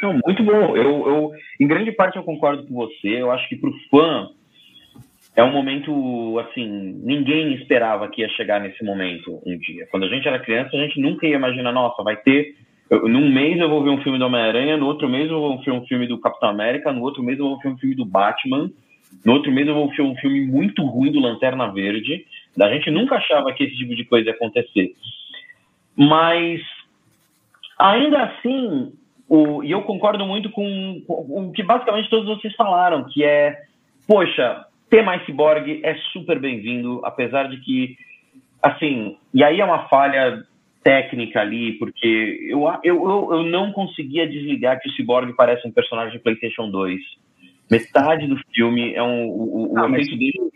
Não, 0.01 0.19
muito 0.25 0.43
bom. 0.43 0.75
Eu, 0.75 1.07
eu, 1.07 1.31
em 1.59 1.67
grande 1.67 1.91
parte 1.91 2.17
eu 2.17 2.23
concordo 2.23 2.63
com 2.63 2.73
você. 2.73 3.07
Eu 3.07 3.31
acho 3.31 3.47
que 3.47 3.55
para 3.55 3.69
o 3.69 3.73
fã 3.89 4.29
é 5.35 5.43
um 5.43 5.51
momento 5.51 6.39
assim, 6.39 6.67
ninguém 7.03 7.53
esperava 7.53 8.07
que 8.09 8.21
ia 8.21 8.29
chegar 8.29 8.59
nesse 8.59 8.83
momento 8.83 9.41
um 9.45 9.57
dia. 9.57 9.87
Quando 9.89 10.03
a 10.03 10.09
gente 10.09 10.27
era 10.27 10.39
criança, 10.39 10.75
a 10.75 10.79
gente 10.79 10.99
nunca 10.99 11.25
ia 11.25 11.35
imaginar, 11.35 11.71
nossa, 11.71 12.03
vai 12.03 12.17
ter. 12.17 12.55
Eu, 12.89 13.07
num 13.07 13.31
mês 13.31 13.57
eu 13.57 13.69
vou 13.69 13.83
ver 13.83 13.91
um 13.91 14.01
filme 14.01 14.17
do 14.17 14.25
Homem-Aranha, 14.25 14.75
no 14.75 14.87
outro 14.87 15.07
mês 15.07 15.29
eu 15.29 15.39
vou 15.39 15.61
ver 15.61 15.71
um 15.71 15.85
filme 15.85 16.07
do 16.07 16.19
Capitão 16.19 16.49
América, 16.49 16.91
no 16.91 17.01
outro 17.01 17.23
mês 17.23 17.39
eu 17.39 17.45
vou 17.45 17.59
ver 17.59 17.69
um 17.69 17.77
filme 17.77 17.95
do 17.95 18.05
Batman, 18.05 18.69
no 19.23 19.33
outro 19.33 19.51
mês 19.51 19.67
eu 19.67 19.73
vou 19.73 19.89
ver 19.89 20.01
um 20.01 20.15
filme 20.15 20.41
muito 20.45 20.83
ruim 20.83 21.11
do 21.11 21.19
Lanterna 21.19 21.71
Verde. 21.71 22.25
A 22.59 22.69
gente 22.69 22.91
nunca 22.91 23.15
achava 23.15 23.53
que 23.53 23.63
esse 23.63 23.77
tipo 23.77 23.95
de 23.95 24.03
coisa 24.03 24.29
ia 24.29 24.35
acontecer. 24.35 24.93
Mas 25.95 26.61
ainda 27.79 28.23
assim, 28.23 28.91
o, 29.31 29.63
e 29.63 29.71
eu 29.71 29.81
concordo 29.83 30.25
muito 30.25 30.49
com, 30.49 31.01
com, 31.07 31.47
o 31.47 31.51
que 31.53 31.63
basicamente 31.63 32.09
todos 32.09 32.27
vocês 32.27 32.53
falaram, 32.53 33.05
que 33.05 33.23
é, 33.23 33.61
poxa, 34.05 34.65
ter 34.89 35.01
mais 35.03 35.25
ciborgue 35.25 35.79
é 35.85 35.95
super 36.11 36.37
bem-vindo, 36.37 36.99
apesar 37.05 37.47
de 37.47 37.55
que, 37.61 37.95
assim, 38.61 39.15
e 39.33 39.41
aí 39.41 39.61
é 39.61 39.63
uma 39.63 39.87
falha 39.87 40.43
técnica 40.83 41.39
ali, 41.39 41.77
porque 41.79 42.45
eu, 42.49 42.63
eu, 42.83 43.29
eu, 43.31 43.43
não 43.43 43.71
conseguia 43.71 44.27
desligar 44.27 44.81
que 44.81 44.89
o 44.89 44.91
Cyborg 44.91 45.31
parece 45.33 45.65
um 45.65 45.71
personagem 45.71 46.11
de 46.11 46.19
PlayStation 46.19 46.69
2. 46.69 46.99
Metade 47.69 48.27
do 48.27 48.35
filme 48.53 48.93
é 48.93 49.01
um. 49.01 49.29
O, 49.29 49.73
o 49.73 49.79
Ah, 49.79 49.89
efeito 49.91 50.17
dele. 50.17 50.51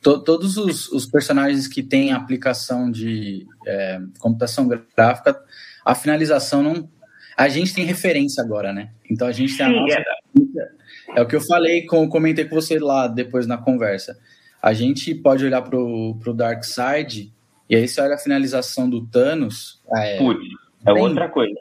To- 0.00 0.22
todos 0.22 0.56
os, 0.56 0.88
os 0.92 1.06
personagens 1.06 1.66
que 1.66 1.82
têm 1.82 2.12
aplicação 2.12 2.88
de 2.88 3.44
é, 3.66 3.98
computação 4.20 4.68
gráfica, 4.68 5.36
a 5.84 5.92
finalização 5.92 6.62
não. 6.62 6.88
A 7.36 7.48
gente 7.48 7.74
tem 7.74 7.84
referência 7.84 8.42
agora, 8.42 8.72
né? 8.72 8.90
Então 9.10 9.26
a 9.28 9.32
gente 9.32 9.56
tem 9.56 9.66
a 9.66 9.68
Sim, 9.68 9.76
nossa. 9.80 9.98
é, 9.98 11.20
É 11.20 11.22
o 11.22 11.26
que 11.26 11.36
eu 11.36 11.40
falei, 11.40 11.84
com, 11.86 12.08
comentei 12.08 12.44
com 12.44 12.54
você 12.54 12.78
lá 12.78 13.06
depois 13.08 13.46
na 13.46 13.58
conversa. 13.58 14.16
A 14.62 14.72
gente 14.72 15.14
pode 15.14 15.44
olhar 15.44 15.62
pro, 15.62 16.16
pro 16.22 16.32
Dark 16.34 16.64
Side 16.64 17.30
e 17.68 17.76
aí 17.76 17.86
você 17.86 18.00
olha 18.00 18.14
a 18.14 18.18
finalização 18.18 18.88
do 18.88 19.06
Thanos. 19.06 19.82
É, 19.96 20.16
Putz, 20.18 20.40
é 20.86 20.92
Bem- 20.94 21.02
outra 21.02 21.28
coisa. 21.28 21.54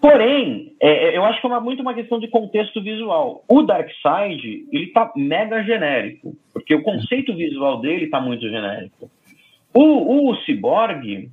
Porém, 0.00 0.74
é, 0.80 1.10
é, 1.10 1.16
eu 1.16 1.24
acho 1.24 1.40
que 1.40 1.46
é 1.46 1.50
uma- 1.50 1.60
muito 1.60 1.80
uma 1.80 1.94
questão 1.94 2.18
de 2.18 2.26
contexto 2.28 2.82
visual. 2.82 3.44
O 3.48 3.62
Darkseid, 3.62 4.66
ele 4.72 4.88
tá 4.88 5.12
mega 5.16 5.62
genérico, 5.62 6.36
porque 6.52 6.74
o 6.74 6.82
conceito 6.82 7.34
visual 7.36 7.80
dele 7.80 8.08
tá 8.08 8.20
muito 8.20 8.42
genérico. 8.48 9.08
O, 9.72 10.30
o 10.30 10.36
Cyborg, 10.44 11.30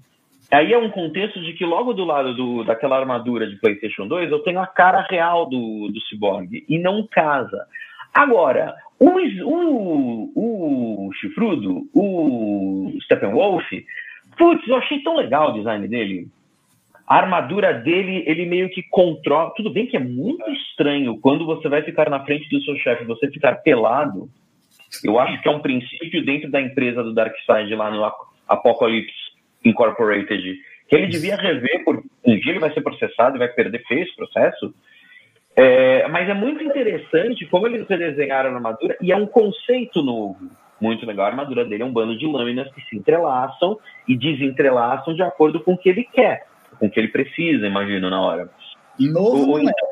aí 0.55 0.73
é 0.73 0.77
um 0.77 0.89
contexto 0.89 1.39
de 1.41 1.53
que 1.53 1.65
logo 1.65 1.93
do 1.93 2.03
lado 2.05 2.33
do, 2.33 2.63
daquela 2.63 2.97
armadura 2.97 3.47
de 3.47 3.57
PlayStation 3.57 4.07
2, 4.07 4.31
eu 4.31 4.39
tenho 4.39 4.59
a 4.59 4.67
cara 4.67 5.05
real 5.09 5.45
do, 5.47 5.89
do 5.89 6.01
Cyborg, 6.01 6.65
e 6.67 6.79
não 6.79 7.05
casa. 7.07 7.65
Agora, 8.13 8.73
o, 8.99 9.09
o, 9.45 11.07
o 11.07 11.13
Chifrudo, 11.13 11.87
o 11.93 12.91
Steppenwolf, 13.03 13.65
putz, 14.37 14.67
eu 14.67 14.75
achei 14.77 15.01
tão 15.03 15.15
legal 15.15 15.51
o 15.51 15.53
design 15.53 15.87
dele. 15.87 16.27
A 17.07 17.17
armadura 17.17 17.73
dele, 17.73 18.23
ele 18.27 18.45
meio 18.45 18.69
que 18.69 18.83
controla. 18.83 19.51
Tudo 19.55 19.71
bem 19.71 19.87
que 19.87 19.97
é 19.97 19.99
muito 19.99 20.47
estranho 20.51 21.19
quando 21.19 21.45
você 21.45 21.67
vai 21.67 21.81
ficar 21.81 22.09
na 22.09 22.23
frente 22.23 22.47
do 22.49 22.61
seu 22.63 22.75
chefe, 22.77 23.03
você 23.03 23.29
ficar 23.31 23.55
pelado. 23.55 24.29
Eu 25.03 25.19
acho 25.19 25.41
que 25.41 25.47
é 25.47 25.51
um 25.51 25.59
princípio 25.59 26.23
dentro 26.23 26.51
da 26.51 26.61
empresa 26.61 27.03
do 27.03 27.13
Darkseid 27.13 27.73
lá 27.75 27.89
no 27.91 28.03
Ap- 28.03 28.27
Apocalypse 28.47 29.28
Incorporated, 29.63 30.57
que 30.87 30.95
ele 30.95 31.07
devia 31.07 31.35
rever, 31.35 31.83
por 31.83 32.03
um 32.25 32.39
dia 32.39 32.51
ele 32.51 32.59
vai 32.59 32.73
ser 32.73 32.81
processado 32.81 33.35
e 33.35 33.39
vai 33.39 33.47
perder 33.47 33.83
feio 33.87 34.03
esse 34.03 34.15
processo. 34.15 34.73
É, 35.55 36.07
mas 36.07 36.29
é 36.29 36.33
muito 36.33 36.63
interessante 36.63 37.45
como 37.47 37.67
eles 37.67 37.87
redesenharam 37.87 38.51
a 38.51 38.53
armadura 38.55 38.97
e 39.01 39.11
é 39.11 39.15
um 39.15 39.25
conceito 39.25 40.01
novo. 40.01 40.49
Muito 40.79 41.05
legal. 41.05 41.25
A 41.25 41.29
armadura 41.29 41.65
dele 41.65 41.83
é 41.83 41.85
um 41.85 41.91
bando 41.91 42.17
de 42.17 42.25
lâminas 42.25 42.71
que 42.73 42.81
se 42.83 42.95
entrelaçam 42.95 43.77
e 44.07 44.15
desentrelaçam 44.15 45.13
de 45.13 45.21
acordo 45.21 45.59
com 45.59 45.73
o 45.73 45.77
que 45.77 45.89
ele 45.89 46.03
quer, 46.05 46.45
com 46.79 46.85
o 46.87 46.89
que 46.89 46.99
ele 46.99 47.09
precisa, 47.09 47.67
imagino, 47.67 48.09
na 48.09 48.21
hora. 48.21 48.49
novo, 48.97 49.51
Ou- 49.51 49.59
é. 49.59 49.63
então- 49.63 49.89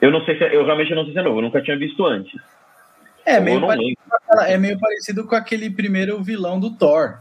eu 0.00 0.10
não 0.10 0.24
sei 0.24 0.36
se 0.36 0.44
é- 0.44 0.54
eu 0.54 0.64
realmente 0.64 0.94
não 0.94 1.04
sei 1.04 1.12
se 1.12 1.18
é 1.18 1.22
novo, 1.22 1.38
eu 1.38 1.42
nunca 1.42 1.62
tinha 1.62 1.76
visto 1.76 2.04
antes. 2.04 2.38
É 3.24 3.40
meio, 3.40 3.60
parecido, 3.60 3.96
é 4.46 4.58
meio 4.58 4.78
parecido 4.78 5.26
com 5.26 5.34
aquele 5.34 5.70
primeiro 5.70 6.22
vilão 6.22 6.60
do 6.60 6.70
Thor. 6.76 7.18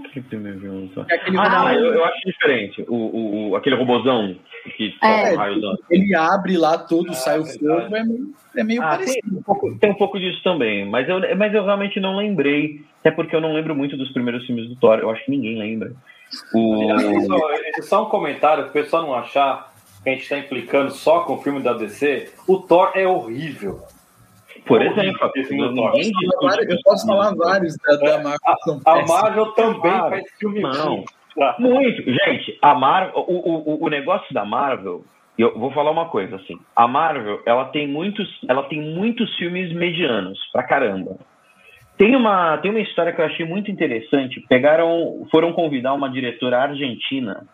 Qual 0.00 0.12
que 0.12 0.18
é 0.18 0.22
o 0.22 0.24
primeiro 0.24 0.58
vilão? 0.58 0.88
só? 0.94 1.04
É 1.08 1.14
aquele 1.14 1.38
Ah, 1.38 1.48
não, 1.48 1.72
eu, 1.72 1.94
eu 1.94 2.04
acho 2.04 2.20
diferente. 2.26 2.84
O, 2.88 2.94
o, 2.94 3.50
o- 3.50 3.56
aquele 3.56 3.76
robozão 3.76 4.34
que 4.76 4.94
É. 5.02 5.34
raios. 5.34 5.62
Ele 5.90 6.14
abre 6.16 6.56
lá 6.56 6.78
tudo, 6.78 7.10
Ah, 7.10 7.14
sai 7.14 7.38
o 7.38 7.44
fogo, 7.46 7.94
é 7.94 8.02
meio, 8.04 8.34
é 8.56 8.64
meio 8.64 8.82
Ah, 8.82 8.88
parecido. 8.90 9.20
tem, 9.28 9.38
um 9.38 9.42
pouco, 9.42 9.78
tem 9.78 9.90
um 9.90 9.94
pouco 9.94 10.18
disso 10.18 10.42
também, 10.42 10.84
mas 10.88 11.08
eu, 11.08 11.20
mas 11.36 11.54
eu 11.54 11.64
realmente 11.64 12.00
não 12.00 12.16
lembrei, 12.16 12.80
até 13.00 13.10
porque 13.10 13.36
eu 13.36 13.40
não 13.40 13.52
lembro 13.52 13.74
muito 13.74 13.96
dos 13.96 14.10
primeiros 14.12 14.44
filmes 14.46 14.68
do 14.68 14.76
Thor, 14.76 14.98
eu 14.98 15.10
acho 15.10 15.24
que 15.24 15.30
ninguém 15.30 15.58
lembra. 15.58 15.92
O... 16.52 16.90
Só, 17.26 17.82
só 17.82 18.06
um 18.06 18.10
comentário, 18.10 18.64
o 18.66 18.70
pessoal 18.70 19.02
não 19.04 19.14
achar 19.14 19.72
que 20.02 20.08
a 20.10 20.12
gente 20.12 20.22
está 20.22 20.38
implicando 20.38 20.90
só 20.90 21.20
com 21.20 21.34
o 21.34 21.42
filme 21.42 21.60
da 21.62 21.72
DC. 21.74 22.32
O 22.48 22.58
Thor 22.58 22.90
é 22.94 23.06
horrível. 23.06 23.80
Por 24.66 24.82
exemplo, 24.82 25.30
filme 25.32 25.68
do 25.68 25.74
Thor. 25.74 25.92
ninguém 25.92 26.10
discute 26.12 26.72
Eu 26.72 26.78
posso 26.84 27.06
falar 27.06 27.34
vários 27.34 27.76
da, 27.76 27.96
da 27.96 28.22
Marvel. 28.22 28.38
que 28.40 28.62
são 28.64 28.80
A 28.84 28.94
péssimos. 28.94 29.22
Marvel 29.22 29.46
também 29.52 29.80
faz 29.80 30.24
filme 30.38 30.60
Não. 30.60 31.04
Tá. 31.36 31.56
Muito. 31.58 32.02
Gente, 32.04 32.58
a 32.62 32.74
Marvel, 32.74 33.12
o, 33.16 33.72
o, 33.72 33.84
o 33.84 33.88
negócio 33.88 34.32
da 34.32 34.44
Marvel, 34.44 35.04
eu 35.36 35.58
vou 35.58 35.72
falar 35.72 35.90
uma 35.90 36.08
coisa 36.08 36.36
assim. 36.36 36.56
A 36.76 36.86
Marvel, 36.86 37.42
ela 37.44 37.66
tem 37.66 37.88
muitos, 37.88 38.28
ela 38.48 38.62
tem 38.64 38.80
muitos 38.80 39.34
filmes 39.36 39.72
medianos, 39.72 40.38
pra 40.52 40.62
caramba. 40.62 41.16
Tem 41.98 42.14
uma, 42.14 42.58
tem 42.58 42.70
uma 42.70 42.80
história 42.80 43.12
que 43.12 43.20
eu 43.20 43.24
achei 43.24 43.44
muito 43.44 43.70
interessante. 43.70 44.44
Pegaram, 44.48 45.26
foram 45.30 45.52
convidar 45.52 45.92
uma 45.92 46.10
diretora 46.10 46.62
argentina 46.62 47.44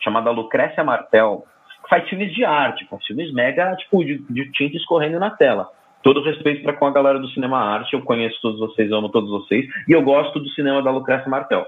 chamada 0.00 0.30
Lucrécia 0.30 0.84
Martel, 0.84 1.44
que 1.82 1.88
faz 1.88 2.08
filmes 2.08 2.32
de 2.34 2.44
arte, 2.44 2.86
faz 2.88 3.04
filmes 3.06 3.32
mega, 3.32 3.74
tipo, 3.76 4.04
de, 4.04 4.18
de 4.30 4.50
tinta 4.52 4.76
escorrendo 4.76 5.18
na 5.18 5.30
tela. 5.30 5.68
Todo 6.08 6.22
respeito 6.22 6.62
para 6.62 6.72
com 6.72 6.86
a 6.86 6.90
galera 6.90 7.18
do 7.18 7.28
cinema 7.28 7.58
arte, 7.58 7.92
eu 7.92 8.00
conheço 8.00 8.40
todos 8.40 8.58
vocês, 8.58 8.90
amo 8.90 9.10
todos 9.10 9.28
vocês, 9.28 9.66
e 9.86 9.92
eu 9.92 10.00
gosto 10.00 10.40
do 10.40 10.48
cinema 10.50 10.82
da 10.82 10.90
Lucrécia 10.90 11.28
Martel 11.28 11.66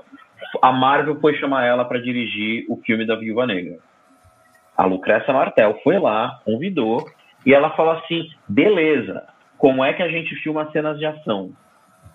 a 0.63 0.73
Marvel 0.73 1.21
foi 1.21 1.35
chamar 1.37 1.67
ela 1.67 1.85
para 1.85 2.01
dirigir 2.01 2.65
o 2.69 2.77
filme 2.79 3.07
da 3.07 3.17
Viúva 3.17 3.47
Negra. 3.47 3.79
A 4.77 4.87
Lucrécia 4.87 5.33
Martel 5.33 5.79
foi 5.83 5.99
lá, 5.99 6.41
convidou, 6.45 7.05
e 7.45 7.53
ela 7.53 7.71
falou 7.71 7.93
assim: 7.93 8.29
beleza, 8.49 9.25
como 9.59 9.85
é 9.85 9.93
que 9.93 10.03
a 10.03 10.09
gente 10.09 10.35
filma 10.37 10.71
cenas 10.73 10.99
de 10.99 11.05
ação? 11.05 11.53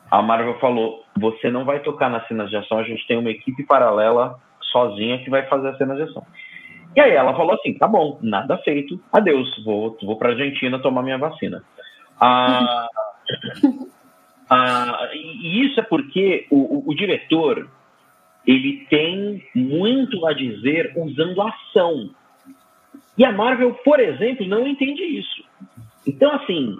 A 0.10 0.22
Marvel 0.22 0.58
falou: 0.60 1.04
você 1.16 1.52
não 1.52 1.64
vai 1.64 1.80
tocar 1.82 2.10
nas 2.10 2.28
cenas 2.28 2.50
de 2.50 2.58
ação, 2.58 2.80
a 2.80 2.84
gente 2.84 3.06
tem 3.08 3.18
uma 3.18 3.30
equipe 3.30 3.64
paralela 3.66 4.40
sozinha 4.72 5.20
que 5.20 5.30
vai 5.30 5.46
fazer 5.48 5.70
as 5.70 5.78
cenas 5.78 5.98
de 5.98 6.04
ação. 6.04 6.26
E 6.96 7.00
aí 7.00 7.12
ela 7.12 7.36
falou 7.36 7.54
assim: 7.54 7.74
tá 7.76 7.88
bom, 7.88 8.18
nada 8.22 8.58
feito, 8.60 9.00
adeus, 9.14 9.64
vou, 9.64 9.96
vou 10.02 10.18
para 10.18 10.30
Argentina 10.30 10.80
tomar 10.80 11.04
minha 11.04 11.18
vacina. 11.18 11.64
Ah, 12.20 12.88
ah, 14.50 15.10
e 15.14 15.66
isso 15.66 15.80
é 15.80 15.84
porque 15.84 16.46
o, 16.50 16.58
o- 16.78 16.90
o 16.90 16.96
diretor 16.96 17.70
ele 18.46 18.86
tem 18.90 19.44
muito 19.56 20.26
a 20.26 20.34
dizer 20.34 20.94
usando 20.96 21.42
ação. 21.42 22.10
E 23.18 23.26
a 23.26 23.32
Marvel, 23.32 23.74
por 23.84 24.00
exemplo, 24.00 24.46
não 24.46 24.68
entende 24.68 25.02
isso. 25.04 25.44
Então, 26.06 26.32
assim, 26.36 26.76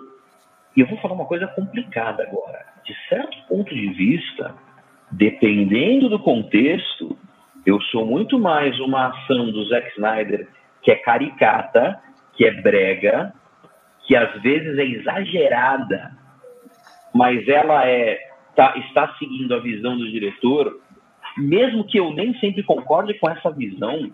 eu 0.78 0.86
vou 0.86 0.98
falar 1.00 1.16
uma 1.16 1.26
coisa 1.26 1.48
complicada 1.48 2.22
agora. 2.24 2.66
De 2.86 2.94
certo 3.10 3.36
ponto 3.48 3.74
de 3.74 3.88
vista, 3.94 4.54
dependendo 5.12 6.08
do 6.10 6.20
contexto, 6.20 7.18
eu 7.66 7.82
sou 7.84 8.06
muito 8.06 8.38
mais 8.38 8.80
uma 8.80 9.08
ação 9.08 9.50
do 9.52 9.66
Zack 9.66 9.90
Snyder 9.94 10.48
que 10.84 10.92
é 10.92 10.96
caricata, 10.98 12.00
que 12.34 12.46
é 12.46 12.52
brega, 12.62 13.34
que 14.06 14.16
às 14.16 14.42
vezes 14.42 14.78
é 14.78 14.84
exagerada, 14.86 16.12
mas 17.14 17.48
ela 17.48 17.88
é 17.88 18.20
tá, 18.56 18.74
está 18.78 19.14
seguindo 19.18 19.54
a 19.54 19.60
visão 19.60 19.98
do 19.98 20.10
diretor, 20.10 20.80
mesmo 21.38 21.84
que 21.84 21.98
eu 22.00 22.12
nem 22.14 22.34
sempre 22.40 22.64
concorde 22.64 23.14
com 23.16 23.30
essa 23.30 23.50
visão, 23.52 24.10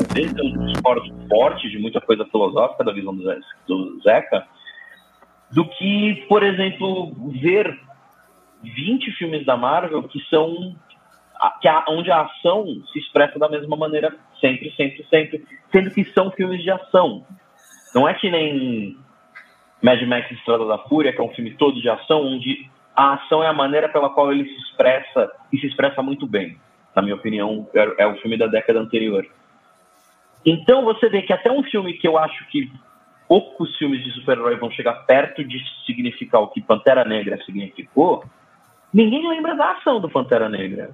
às 0.00 0.06
vezes 0.12 0.36
eu 0.36 0.66
discordo 0.66 1.02
forte 1.28 1.68
de 1.70 1.78
muita 1.78 2.00
coisa 2.00 2.24
filosófica 2.26 2.84
da 2.84 2.92
visão 2.92 3.14
do, 3.16 3.24
do 3.66 4.00
Zeca, 4.02 4.46
do 5.52 5.64
que, 5.64 6.26
por 6.28 6.42
exemplo, 6.42 7.14
ver 7.40 7.78
20 8.62 9.10
filmes 9.12 9.46
da 9.46 9.56
Marvel 9.56 10.02
que 10.02 10.20
são 10.28 10.76
que 11.62 11.68
a- 11.68 11.84
onde 11.88 12.10
a 12.10 12.22
ação 12.22 12.66
se 12.92 12.98
expressa 12.98 13.38
da 13.38 13.48
mesma 13.48 13.76
maneira 13.76 14.14
sempre, 14.40 14.72
sempre, 14.72 15.06
sempre, 15.08 15.46
sendo 15.70 15.90
que 15.92 16.04
são 16.06 16.32
filmes 16.32 16.60
de 16.62 16.70
ação. 16.70 17.24
Não 17.94 18.08
é 18.08 18.12
que 18.14 18.28
nem 18.28 18.96
Mad 19.82 20.00
Max 20.02 20.30
Estrada 20.32 20.66
da 20.66 20.78
Fúria, 20.78 21.12
que 21.12 21.20
é 21.20 21.24
um 21.24 21.30
filme 21.30 21.54
todo 21.54 21.80
de 21.80 21.88
ação, 21.88 22.22
onde 22.22 22.68
a 22.96 23.14
ação 23.14 23.42
é 23.42 23.46
a 23.46 23.52
maneira 23.52 23.88
pela 23.88 24.10
qual 24.10 24.32
ele 24.32 24.44
se 24.44 24.56
expressa 24.62 25.30
e 25.52 25.58
se 25.58 25.66
expressa 25.66 26.02
muito 26.02 26.26
bem. 26.26 26.58
Na 26.94 27.02
minha 27.02 27.14
opinião, 27.14 27.68
é, 27.74 28.02
é 28.02 28.06
o 28.06 28.16
filme 28.16 28.36
da 28.36 28.46
década 28.46 28.80
anterior. 28.80 29.24
Então 30.44 30.84
você 30.84 31.08
vê 31.08 31.22
que 31.22 31.32
até 31.32 31.50
um 31.50 31.62
filme 31.62 31.94
que 31.94 32.08
eu 32.08 32.18
acho 32.18 32.46
que 32.48 32.70
poucos 33.28 33.76
filmes 33.76 34.02
de 34.02 34.10
super-herói 34.12 34.56
vão 34.56 34.70
chegar 34.70 34.94
perto 35.04 35.44
de 35.44 35.62
significar 35.84 36.40
o 36.40 36.48
que 36.48 36.62
Pantera 36.62 37.04
Negra 37.04 37.38
significou, 37.44 38.24
ninguém 38.92 39.28
lembra 39.28 39.54
da 39.54 39.72
ação 39.72 40.00
do 40.00 40.08
Pantera 40.08 40.48
Negra. 40.48 40.90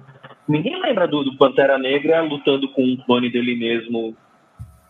Ninguém 0.47 0.79
lembra 0.79 1.07
do, 1.07 1.23
do 1.23 1.37
Pantera 1.37 1.77
Negra 1.77 2.21
lutando 2.21 2.69
com 2.69 2.83
um 2.83 2.97
clone 2.97 3.31
dele 3.31 3.55
mesmo, 3.55 4.15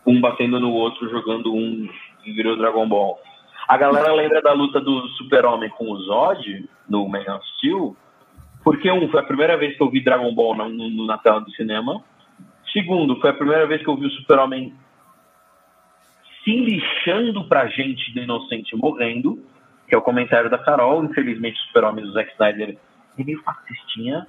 um 0.06 0.20
batendo 0.20 0.60
no 0.60 0.72
outro, 0.72 1.08
jogando 1.08 1.54
um 1.54 1.88
e 2.24 2.32
virou 2.32 2.56
Dragon 2.56 2.86
Ball. 2.88 3.18
A 3.66 3.76
galera 3.76 4.12
lembra 4.12 4.40
da 4.40 4.52
luta 4.52 4.80
do 4.80 5.08
Super-Homem 5.10 5.68
com 5.70 5.90
o 5.90 5.98
Zod 6.02 6.68
no 6.88 7.08
Man 7.08 7.24
of 7.34 7.44
Steel, 7.56 7.96
porque 8.62 8.90
um, 8.90 9.08
foi 9.08 9.20
a 9.20 9.24
primeira 9.24 9.56
vez 9.56 9.76
que 9.76 9.82
eu 9.82 9.90
vi 9.90 10.02
Dragon 10.02 10.32
Ball 10.34 10.54
na, 10.56 10.68
na 10.68 11.18
tela 11.18 11.40
do 11.40 11.50
cinema. 11.52 12.02
Segundo, 12.72 13.20
foi 13.20 13.30
a 13.30 13.34
primeira 13.34 13.66
vez 13.66 13.82
que 13.82 13.88
eu 13.88 13.96
vi 13.96 14.06
o 14.06 14.10
Super-Homem 14.10 14.74
se 16.44 16.56
lixando 16.56 17.44
pra 17.48 17.66
gente 17.66 18.12
do 18.14 18.20
inocente 18.20 18.76
morrendo, 18.76 19.42
que 19.88 19.94
é 19.94 19.98
o 19.98 20.02
comentário 20.02 20.48
da 20.48 20.58
Carol. 20.58 21.04
Infelizmente, 21.04 21.58
o 21.58 21.66
Super-Homem 21.66 22.04
do 22.04 22.12
Zack 22.12 22.30
Snyder 22.32 22.78
é 23.18 23.24
meio 23.24 23.42
fascistinha. 23.42 24.26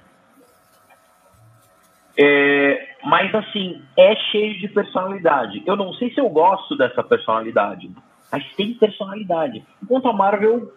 É, 2.20 2.96
mas 3.04 3.32
assim, 3.32 3.80
é 3.96 4.16
cheio 4.16 4.58
de 4.58 4.66
personalidade. 4.66 5.62
Eu 5.64 5.76
não 5.76 5.92
sei 5.94 6.12
se 6.12 6.20
eu 6.20 6.28
gosto 6.28 6.76
dessa 6.76 7.04
personalidade, 7.04 7.88
mas 8.30 8.44
tem 8.54 8.74
personalidade. 8.74 9.64
Quanto 9.86 10.08
a 10.08 10.12
Marvel, 10.12 10.72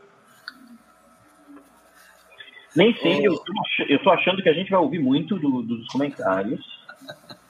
nem 2.75 2.95
sei, 2.97 3.27
eu, 3.27 3.41
eu 3.89 4.01
tô 4.03 4.09
achando 4.11 4.41
que 4.41 4.47
a 4.49 4.53
gente 4.53 4.71
vai 4.71 4.79
ouvir 4.79 4.99
muito 4.99 5.37
do- 5.37 5.61
dos 5.61 5.85
comentários. 5.87 6.61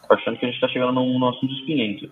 Tô 0.07 0.15
achando 0.15 0.37
que 0.37 0.45
a 0.45 0.49
gente 0.49 0.59
tá 0.59 0.67
chegando 0.67 0.93
num, 0.93 1.19
num 1.19 1.29
assunto 1.29 1.53
espinhento. 1.53 2.09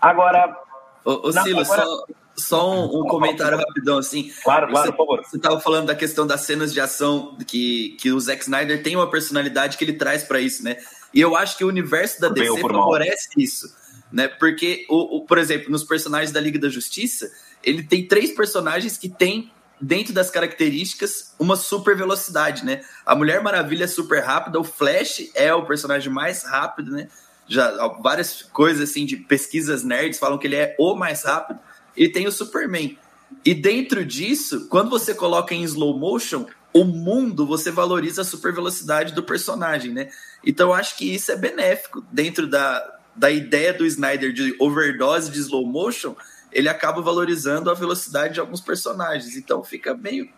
Agora, 0.00 0.56
Ô, 1.04 1.28
ô 1.28 1.32
Silas, 1.32 1.70
agora- 1.70 1.86
só, 1.86 2.06
só 2.36 2.70
um, 2.74 3.00
um 3.00 3.06
comentário 3.06 3.56
rapidão, 3.56 3.98
assim. 3.98 4.30
claro, 4.42 4.68
claro, 4.68 4.86
Você- 4.90 4.92
por 4.96 5.06
favor. 5.06 5.24
Você 5.24 5.36
estava 5.36 5.60
falando 5.60 5.86
da 5.86 5.94
questão 5.94 6.26
das 6.26 6.40
cenas 6.40 6.72
de 6.74 6.80
ação, 6.80 7.36
que, 7.46 7.90
que 8.00 8.10
o 8.10 8.18
Zack 8.18 8.42
Snyder 8.42 8.82
tem 8.82 8.96
uma 8.96 9.08
personalidade 9.08 9.76
que 9.78 9.84
ele 9.84 9.92
traz 9.92 10.24
para 10.24 10.40
isso, 10.40 10.64
né? 10.64 10.76
E 11.14 11.20
eu 11.20 11.36
acho 11.36 11.56
que 11.56 11.64
o 11.64 11.68
universo 11.68 12.20
da 12.20 12.28
DC 12.28 12.60
favorece 12.60 13.28
isso, 13.38 13.68
né? 14.16 14.26
Porque, 14.28 14.86
o, 14.88 15.18
o- 15.18 15.26
por 15.26 15.36
exemplo, 15.38 15.70
nos 15.70 15.84
personagens 15.84 16.32
da 16.32 16.40
Liga 16.40 16.58
da 16.58 16.68
Justiça, 16.70 17.30
ele 17.62 17.82
tem 17.82 18.08
três 18.08 18.32
personagens 18.32 18.96
que 18.96 19.08
têm, 19.08 19.52
dentro 19.80 20.14
das 20.14 20.30
características, 20.30 21.34
uma 21.38 21.54
super 21.54 21.94
velocidade, 21.94 22.64
né? 22.64 22.80
A 23.04 23.14
Mulher 23.14 23.42
Maravilha 23.42 23.84
é 23.84 23.86
super 23.86 24.22
rápida, 24.22 24.58
o 24.58 24.64
Flash 24.64 25.30
é 25.34 25.52
o 25.52 25.66
personagem 25.66 26.10
mais 26.10 26.42
rápido, 26.44 26.92
né? 26.92 27.08
Já 27.46 27.70
várias 28.02 28.42
coisas 28.42 28.88
assim 28.90 29.04
de 29.04 29.18
pesquisas 29.18 29.84
nerds 29.84 30.18
falam 30.18 30.38
que 30.38 30.46
ele 30.46 30.56
é 30.56 30.74
o 30.78 30.94
mais 30.96 31.22
rápido. 31.24 31.60
E 31.94 32.08
tem 32.08 32.26
o 32.26 32.32
Superman. 32.32 32.98
E 33.44 33.54
dentro 33.54 34.04
disso, 34.04 34.66
quando 34.68 34.88
você 34.90 35.14
coloca 35.14 35.54
em 35.54 35.62
slow 35.62 35.98
motion, 35.98 36.46
o 36.72 36.84
mundo 36.84 37.46
você 37.46 37.70
valoriza 37.70 38.22
a 38.22 38.24
super 38.24 38.52
velocidade 38.54 39.14
do 39.14 39.22
personagem, 39.22 39.92
né? 39.92 40.08
Então 40.44 40.72
acho 40.72 40.96
que 40.96 41.14
isso 41.14 41.30
é 41.32 41.36
benéfico 41.36 42.04
dentro 42.12 42.46
da, 42.46 42.95
da 43.16 43.30
ideia 43.30 43.72
do 43.72 43.86
Snyder 43.86 44.32
de 44.32 44.54
overdose 44.60 45.32
de 45.32 45.38
slow 45.38 45.66
motion, 45.66 46.14
ele 46.52 46.68
acaba 46.68 47.00
valorizando 47.00 47.70
a 47.70 47.74
velocidade 47.74 48.34
de 48.34 48.40
alguns 48.40 48.60
personagens. 48.60 49.36
Então 49.36 49.64
fica 49.64 49.94
meio, 49.94 50.28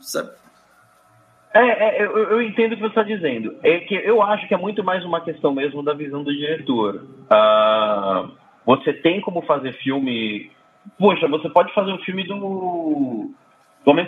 sabe? 0.00 0.30
É, 1.54 2.02
é, 2.02 2.02
eu, 2.04 2.16
eu 2.18 2.42
entendo 2.42 2.72
o 2.72 2.76
que 2.76 2.82
você 2.82 2.88
está 2.88 3.02
dizendo. 3.02 3.56
É 3.62 3.80
que 3.80 3.94
eu 3.94 4.22
acho 4.22 4.46
que 4.46 4.52
é 4.52 4.58
muito 4.58 4.84
mais 4.84 5.02
uma 5.04 5.22
questão 5.22 5.54
mesmo 5.54 5.82
da 5.82 5.94
visão 5.94 6.22
do 6.22 6.34
diretor. 6.34 7.06
Ah, 7.30 8.28
você 8.64 8.92
tem 8.92 9.22
como 9.22 9.40
fazer 9.42 9.72
filme. 9.74 10.50
Poxa, 10.98 11.26
você 11.26 11.48
pode 11.48 11.72
fazer 11.72 11.92
um 11.92 11.98
filme 12.00 12.24
do. 12.24 13.30
do 13.84 13.90
homem, 13.90 14.06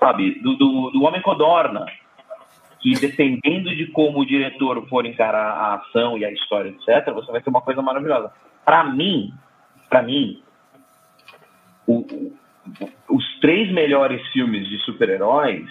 sabe? 0.00 0.40
Do, 0.40 0.56
do, 0.56 0.90
do 0.90 1.02
Homem 1.04 1.22
Codorna. 1.22 1.86
Que 2.80 2.92
dependendo 2.94 3.74
de 3.74 3.86
como 3.88 4.20
o 4.20 4.26
diretor 4.26 4.86
for 4.88 5.04
encarar 5.04 5.50
a 5.52 5.74
ação 5.74 6.16
e 6.16 6.24
a 6.24 6.30
história, 6.30 6.70
etc., 6.70 7.12
você 7.12 7.32
vai 7.32 7.40
ter 7.42 7.50
uma 7.50 7.60
coisa 7.60 7.82
maravilhosa. 7.82 8.30
Para 8.64 8.84
mim, 8.84 9.32
para 9.90 10.02
mim, 10.02 10.42
o- 11.86 12.00
o- 12.00 12.32
os 13.08 13.40
três 13.40 13.70
melhores 13.72 14.24
filmes 14.28 14.68
de 14.68 14.78
super-heróis 14.80 15.66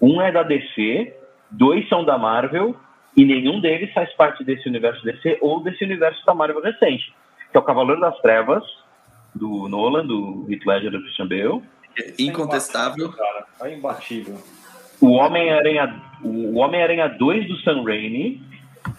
um 0.00 0.20
é 0.22 0.30
da 0.30 0.42
DC, 0.44 1.12
dois 1.50 1.88
são 1.88 2.04
da 2.04 2.16
Marvel, 2.16 2.76
e 3.16 3.24
nenhum 3.24 3.60
deles 3.60 3.92
faz 3.92 4.12
parte 4.14 4.44
desse 4.44 4.68
universo 4.68 5.02
DC 5.02 5.38
ou 5.40 5.60
desse 5.60 5.82
universo 5.84 6.24
da 6.24 6.34
Marvel 6.34 6.62
recente. 6.62 7.12
Que 7.50 7.56
é 7.56 7.60
o 7.60 7.64
Cavaleiro 7.64 8.00
das 8.00 8.16
Trevas, 8.20 8.62
do 9.34 9.68
Nolan, 9.68 10.06
do 10.06 10.46
Heath 10.48 10.64
Ledger 10.64 10.90
do 10.92 11.00
Christian 11.00 11.26
Bale. 11.26 11.62
Incontestável. 12.16 13.10
Cara, 13.10 13.46
é 13.62 13.74
imbatível. 13.74 14.38
O 15.00 15.12
Homem-Aranha 15.12 16.08
o 16.22 16.56
Homem-Aranha 16.58 17.08
2 17.08 17.46
do 17.48 17.56
Sam 17.58 17.84
Raimi, 17.84 18.42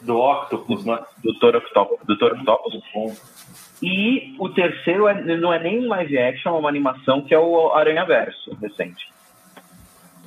Do 0.03 0.17
Octopus, 0.17 0.85
né? 0.85 0.99
do 1.23 1.33
Dr. 1.33 1.57
Octopus, 1.57 1.99
Dr. 2.07 2.33
Octopus. 2.33 3.79
E 3.81 4.35
o 4.39 4.49
terceiro 4.49 5.07
é- 5.07 5.21
não 5.37 5.53
é 5.53 5.59
nem 5.61 5.79
um 5.79 5.89
live 5.89 6.17
action, 6.17 6.55
é 6.55 6.59
uma 6.59 6.69
animação 6.69 7.21
que 7.21 7.33
é 7.33 7.39
o 7.39 7.73
Aranha 7.73 8.05
Verso, 8.05 8.55
recente. 8.61 9.09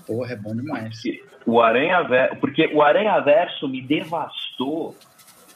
Porra, 0.07 0.33
é 0.33 0.37
bom 0.37 0.55
demais. 0.55 1.01
O 1.47 1.61
Aranha 1.61 2.03
Verso, 2.03 2.37
porque 2.37 2.67
o 2.73 2.83
Aranha 2.83 3.19
Verso 3.21 3.69
me 3.69 3.81
devastou 3.81 4.97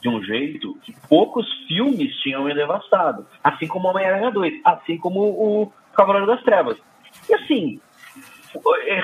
de 0.01 0.09
um 0.09 0.23
jeito 0.23 0.77
que 0.83 0.93
poucos 1.09 1.45
filmes 1.67 2.15
tinham 2.21 2.43
me 2.43 2.53
devastado. 2.53 3.25
Assim 3.43 3.67
como 3.67 3.87
o 3.87 3.91
Homem-Aranha 3.91 4.31
2, 4.31 4.53
assim 4.63 4.97
como 4.97 5.19
o 5.21 5.73
Cavaleiro 5.95 6.27
das 6.27 6.41
Trevas. 6.43 6.77
E 7.27 7.33
assim, 7.33 7.79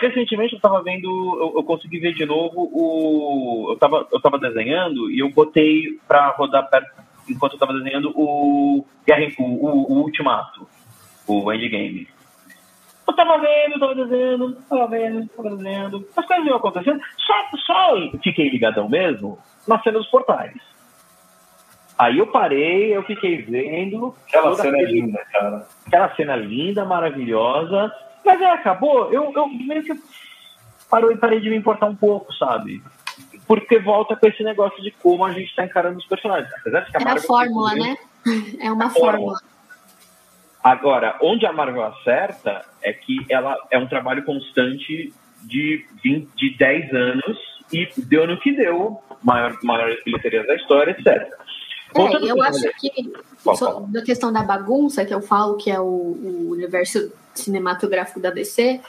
recentemente 0.01 0.53
eu 0.53 0.59
tava 0.59 0.81
vendo, 0.81 1.07
eu, 1.39 1.53
eu 1.57 1.63
consegui 1.63 1.99
ver 1.99 2.13
de 2.13 2.25
novo 2.25 2.69
o. 2.73 3.67
Eu 3.71 3.77
tava, 3.77 4.07
eu 4.11 4.21
tava 4.21 4.37
desenhando 4.39 5.09
e 5.11 5.19
eu 5.19 5.29
botei 5.29 5.99
pra 6.07 6.29
rodar 6.29 6.69
perto, 6.69 6.91
enquanto 7.29 7.53
eu 7.53 7.59
tava 7.59 7.73
desenhando 7.73 8.11
o, 8.15 8.79
o, 8.79 9.43
o, 9.43 9.93
o 9.93 9.97
Ultimato, 10.01 10.67
o 11.27 11.51
Endgame. 11.51 12.07
Eu 13.07 13.13
tava 13.15 13.37
vendo, 13.37 13.79
tava 13.79 13.95
desenhando, 13.95 14.57
tava 14.69 14.87
vendo, 14.87 15.27
tava 15.29 15.49
desenhando. 15.57 16.07
As 16.15 16.25
coisas 16.25 16.45
iam 16.47 16.55
acontecendo. 16.57 17.01
Só, 17.17 17.57
só 17.57 18.11
fiquei 18.23 18.49
ligadão 18.49 18.87
mesmo 18.89 19.37
na 19.67 19.79
cena 19.81 19.99
dos 19.99 20.07
portais. 20.07 20.53
Aí 21.97 22.17
eu 22.17 22.27
parei, 22.27 22.95
eu 22.95 23.03
fiquei 23.03 23.41
vendo. 23.43 24.15
Aquela 24.27 24.55
cena 24.55 24.77
é 24.77 24.81
aquele- 24.83 25.01
linda, 25.01 25.19
cara. 25.31 25.67
aquela 25.85 26.15
cena 26.15 26.35
linda, 26.35 26.85
maravilhosa. 26.85 27.93
Mas 28.25 28.41
aí 28.41 28.47
acabou, 28.47 29.11
eu, 29.13 29.31
eu 29.35 29.47
meio 29.47 29.83
que 29.83 29.93
parou, 30.89 31.15
parei 31.17 31.39
de 31.39 31.49
me 31.49 31.55
importar 31.57 31.87
um 31.87 31.95
pouco, 31.95 32.33
sabe? 32.33 32.81
Porque 33.47 33.77
volta 33.79 34.15
com 34.15 34.27
esse 34.27 34.43
negócio 34.43 34.81
de 34.81 34.91
como 34.91 35.25
a 35.25 35.31
gente 35.33 35.53
tá 35.55 35.65
encarando 35.65 35.97
os 35.97 36.05
personagens. 36.05 36.51
Apesar 36.59 36.81
de 36.81 36.91
que 36.91 36.97
É 36.97 37.01
a 37.01 37.03
Marvel- 37.05 37.23
fórmula, 37.23 37.75
né? 37.75 37.97
É 38.61 38.71
uma 38.71 38.89
fórmula. 38.89 39.11
fórmula. 39.37 39.37
Agora, 40.63 41.17
onde 41.21 41.45
a 41.45 41.51
Marvel 41.51 41.83
acerta 41.83 42.65
é 42.81 42.93
que 42.93 43.17
ela 43.29 43.55
é 43.69 43.77
um 43.77 43.87
trabalho 43.87 44.23
constante 44.23 45.13
de, 45.41 45.85
20, 46.01 46.29
de 46.37 46.57
10 46.57 46.93
anos 46.93 47.37
e 47.71 47.85
deu 47.97 48.25
no 48.25 48.39
que 48.39 48.53
deu, 48.53 49.01
maior, 49.21 49.57
maior 49.61 49.93
bilheteria 50.05 50.45
da 50.47 50.55
história, 50.55 50.91
etc. 50.91 51.29
É, 51.95 52.31
eu 52.31 52.41
acho 52.41 52.63
que 52.79 53.13
fala. 53.43 53.85
da 53.87 54.01
questão 54.01 54.31
da 54.31 54.41
bagunça 54.41 55.05
que 55.05 55.13
eu 55.13 55.21
falo, 55.21 55.57
que 55.57 55.69
é 55.69 55.79
o, 55.79 55.83
o 55.83 56.49
universo 56.51 57.11
cinematográfico 57.33 58.19
da 58.19 58.29
DC, 58.29 58.79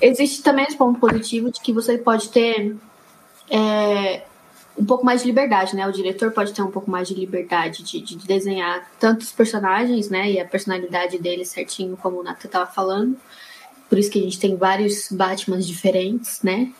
existe 0.00 0.42
também 0.42 0.64
esse 0.64 0.76
ponto 0.76 0.98
positivo 0.98 1.50
de 1.50 1.60
que 1.60 1.72
você 1.72 1.98
pode 1.98 2.28
ter 2.30 2.76
é, 3.50 4.22
um 4.76 4.84
pouco 4.84 5.04
mais 5.04 5.20
de 5.20 5.26
liberdade, 5.26 5.76
né? 5.76 5.86
O 5.86 5.92
diretor 5.92 6.32
pode 6.32 6.52
ter 6.52 6.62
um 6.62 6.70
pouco 6.70 6.90
mais 6.90 7.08
de 7.08 7.14
liberdade 7.14 7.82
de, 7.82 8.00
de 8.00 8.16
desenhar 8.16 8.90
tantos 8.98 9.30
personagens, 9.32 10.08
né? 10.08 10.30
E 10.30 10.40
a 10.40 10.44
personalidade 10.44 11.18
dele 11.18 11.44
certinho, 11.44 11.96
como 11.96 12.20
o 12.20 12.22
Nathan 12.22 12.46
estava 12.46 12.70
falando. 12.70 13.16
Por 13.88 13.98
isso 13.98 14.10
que 14.10 14.18
a 14.18 14.22
gente 14.22 14.40
tem 14.40 14.56
vários 14.56 15.08
Batmans 15.10 15.66
diferentes, 15.66 16.42
né? 16.42 16.72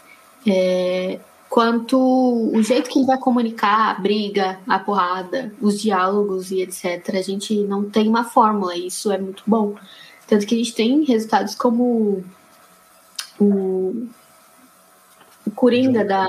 É, 0.47 1.21
quanto 1.53 1.99
o 1.99 2.63
jeito 2.63 2.89
que 2.89 2.99
ele 2.99 3.07
vai 3.07 3.19
comunicar 3.19 3.91
a 3.91 4.01
briga, 4.01 4.59
a 4.67 4.79
porrada, 4.79 5.53
os 5.61 5.79
diálogos 5.79 6.51
e 6.51 6.63
etc. 6.63 7.11
A 7.15 7.21
gente 7.21 7.55
não 7.65 7.91
tem 7.91 8.09
uma 8.09 8.25
fórmula, 8.25 8.75
e 8.75 8.87
isso 8.87 9.13
é 9.13 9.19
muito 9.19 9.43
bom. 9.47 9.75
Tanto 10.27 10.47
que 10.47 10.55
a 10.55 10.57
gente 10.57 10.75
tem 10.75 11.05
resultados 11.05 11.55
como 11.55 12.25
o, 13.39 14.09
o 15.47 15.51
Coringa 15.55 16.03
da. 16.03 16.27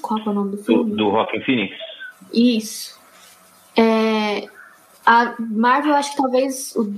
Qual 0.00 0.22
que 0.22 0.28
é 0.28 0.30
o 0.30 0.34
nome 0.34 0.50
do 0.52 0.56
do, 0.58 0.62
filme? 0.62 0.94
do 0.94 1.10
Rockin' 1.10 1.40
Phoenix. 1.40 1.74
Isso. 2.32 3.00
É, 3.76 4.48
a 5.04 5.34
Marvel, 5.40 5.96
acho 5.96 6.12
que 6.12 6.18
talvez 6.18 6.72
o, 6.76 6.88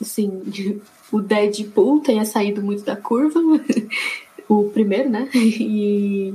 assim, 0.00 0.40
o 1.10 1.20
Deadpool 1.20 1.98
tenha 1.98 2.24
saído 2.24 2.62
muito 2.62 2.84
da 2.84 2.94
curva, 2.94 3.40
o 4.48 4.70
primeiro, 4.70 5.08
né? 5.08 5.28
E, 5.34 6.34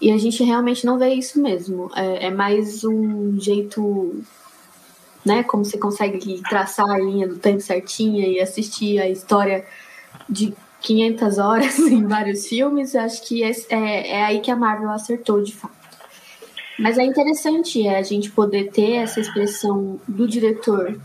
e 0.00 0.10
a 0.10 0.18
gente 0.18 0.42
realmente 0.42 0.84
não 0.84 0.98
vê 0.98 1.14
isso 1.14 1.40
mesmo. 1.40 1.90
É, 1.94 2.26
é 2.26 2.30
mais 2.30 2.84
um 2.84 3.38
jeito, 3.40 4.22
né? 5.24 5.44
Como 5.44 5.64
você 5.64 5.78
consegue 5.78 6.42
traçar 6.48 6.90
a 6.90 6.98
linha 6.98 7.28
do 7.28 7.36
tempo 7.36 7.60
certinha 7.60 8.26
e 8.26 8.40
assistir 8.40 8.98
a 8.98 9.08
história 9.08 9.64
de 10.28 10.52
500 10.80 11.38
horas 11.38 11.78
em 11.86 12.04
vários 12.04 12.46
filmes. 12.46 12.96
Acho 12.96 13.22
que 13.22 13.44
é, 13.44 13.52
é 13.70 14.24
aí 14.24 14.40
que 14.40 14.50
a 14.50 14.56
Marvel 14.56 14.90
acertou 14.90 15.40
de 15.42 15.54
fato. 15.54 15.82
Mas 16.78 16.98
é 16.98 17.04
interessante 17.04 17.86
é, 17.86 17.98
a 17.98 18.02
gente 18.02 18.30
poder 18.30 18.70
ter 18.70 18.94
essa 18.94 19.20
expressão 19.20 20.00
do 20.08 20.26
diretor 20.26 20.98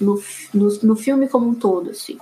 no, 0.00 0.20
no, 0.52 0.68
no 0.82 0.96
filme 0.96 1.28
como 1.28 1.48
um 1.48 1.54
todo, 1.54 1.90
assim. 1.90 2.18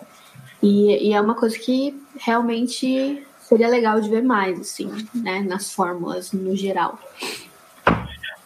E, 0.62 1.08
e 1.08 1.12
é 1.12 1.20
uma 1.20 1.34
coisa 1.34 1.58
que 1.58 1.98
realmente 2.18 3.25
seria 3.46 3.68
legal 3.68 4.00
de 4.00 4.10
ver 4.10 4.22
mais, 4.22 4.60
assim, 4.60 4.90
né? 5.14 5.40
Nas 5.40 5.72
fórmulas, 5.72 6.32
no 6.32 6.56
geral. 6.56 6.98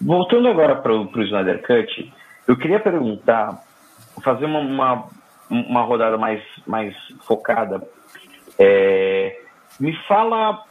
Voltando 0.01 0.49
agora 0.49 0.77
para 0.77 0.93
o 0.93 1.23
Snyder 1.23 1.63
Cut, 1.63 2.13
eu 2.47 2.57
queria 2.57 2.79
perguntar, 2.81 3.63
fazer 4.23 4.45
uma, 4.45 4.61
uma, 4.61 5.09
uma 5.49 5.83
rodada 5.83 6.19
mais, 6.19 6.43
mais 6.67 6.95
focada. 7.27 7.83
É, 8.59 9.41
me 9.79 9.97
fala, 10.07 10.63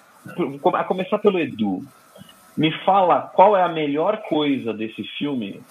a 0.75 0.84
começar 0.84 1.17
pelo 1.19 1.39
Edu, 1.39 1.82
me 2.55 2.71
fala 2.84 3.32
qual 3.34 3.57
é 3.57 3.63
a 3.63 3.69
melhor 3.69 4.21
coisa 4.30 4.73
desse 4.73 5.03
filme 5.17 5.61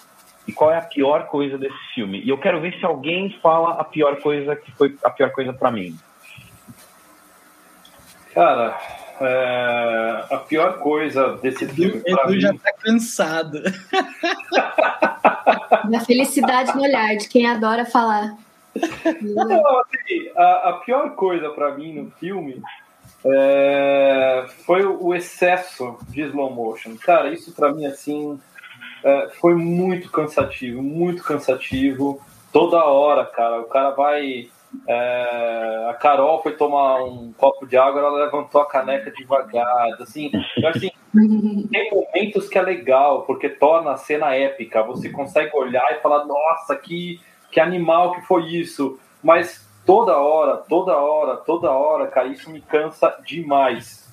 e 0.46 0.52
qual 0.52 0.72
é 0.72 0.78
a 0.78 0.82
pior 0.82 1.26
coisa 1.26 1.56
desse 1.59 1.78
filme. 1.94 2.22
E 2.22 2.28
eu 2.28 2.38
quero 2.38 2.61
ver 2.61 2.74
se 2.78 2.84
alguém 2.84 3.30
fala 3.40 3.72
a 3.72 3.84
pior 3.84 4.20
coisa 4.20 4.56
que 4.56 4.72
foi 4.72 4.96
a 5.04 5.11
pior 5.11 5.30
coisa 5.30 5.52
para 5.52 5.70
mim. 5.70 5.96
Cara, 8.39 8.78
é, 9.20 10.24
a 10.30 10.36
pior 10.36 10.78
coisa 10.78 11.36
desse 11.39 11.66
filme. 11.66 12.01
Edu 12.07 12.28
mim... 12.28 12.41
já 12.41 12.55
tá 12.55 12.72
cansado. 12.72 13.61
Da 15.91 16.01
felicidade 16.01 16.76
no 16.76 16.82
olhar 16.82 17.16
de 17.16 17.28
quem 17.28 17.47
adora 17.47 17.86
falar. 17.86 18.36
Não, 19.22 19.80
assim, 19.80 20.30
a, 20.36 20.68
a 20.68 20.72
pior 20.84 21.14
coisa 21.14 21.49
para 21.51 21.74
mim 21.74 21.95
no 21.95 22.11
filme 22.12 22.62
é, 23.24 24.47
foi 24.66 24.84
o 24.84 25.14
excesso 25.14 25.99
de 26.09 26.20
slow 26.22 26.55
motion. 26.55 26.97
Cara, 26.97 27.30
isso 27.30 27.53
para 27.53 27.72
mim 27.72 27.86
assim 27.86 28.39
é, 29.03 29.30
foi 29.41 29.55
muito 29.55 30.11
cansativo, 30.11 30.82
muito 30.82 31.24
cansativo. 31.24 32.20
Toda 32.53 32.84
hora, 32.84 33.24
cara, 33.24 33.61
o 33.61 33.64
cara 33.64 33.91
vai 33.91 34.51
é, 34.86 35.86
a 35.90 35.94
Carol 35.94 36.42
foi 36.42 36.56
tomar 36.56 37.02
um 37.02 37.32
copo 37.32 37.66
de 37.66 37.76
água, 37.76 38.00
ela 38.00 38.24
levantou 38.24 38.60
a 38.60 38.66
caneca 38.66 39.10
devagar. 39.10 39.88
Assim, 40.00 40.30
assim, 40.66 40.90
tem 41.70 41.90
momentos 41.90 42.48
que 42.48 42.58
é 42.58 42.62
legal, 42.62 43.22
porque 43.22 43.48
torna 43.48 43.92
a 43.92 43.96
cena 43.96 44.34
épica. 44.34 44.82
Você 44.82 45.10
consegue 45.10 45.56
olhar 45.56 45.86
e 45.92 46.00
falar, 46.00 46.24
nossa, 46.24 46.76
que, 46.76 47.20
que 47.50 47.60
animal 47.60 48.12
que 48.12 48.22
foi 48.22 48.46
isso. 48.46 48.98
Mas 49.22 49.66
toda 49.84 50.16
hora, 50.16 50.56
toda 50.56 50.96
hora, 50.96 51.36
toda 51.36 51.70
hora, 51.70 52.06
cara, 52.06 52.28
isso 52.28 52.50
me 52.50 52.60
cansa 52.60 53.16
demais. 53.24 54.06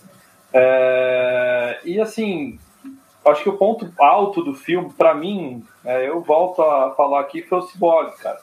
É, 0.54 1.80
e 1.84 2.00
assim, 2.00 2.58
acho 3.26 3.44
que 3.44 3.50
o 3.50 3.58
ponto 3.58 3.92
alto 4.00 4.42
do 4.42 4.54
filme, 4.54 4.92
para 4.94 5.14
mim, 5.14 5.64
é, 5.84 6.08
eu 6.08 6.22
volto 6.22 6.62
a 6.62 6.92
falar 6.96 7.20
aqui, 7.20 7.42
foi 7.42 7.58
o 7.58 7.62
Cyborg, 7.62 8.16
cara. 8.18 8.40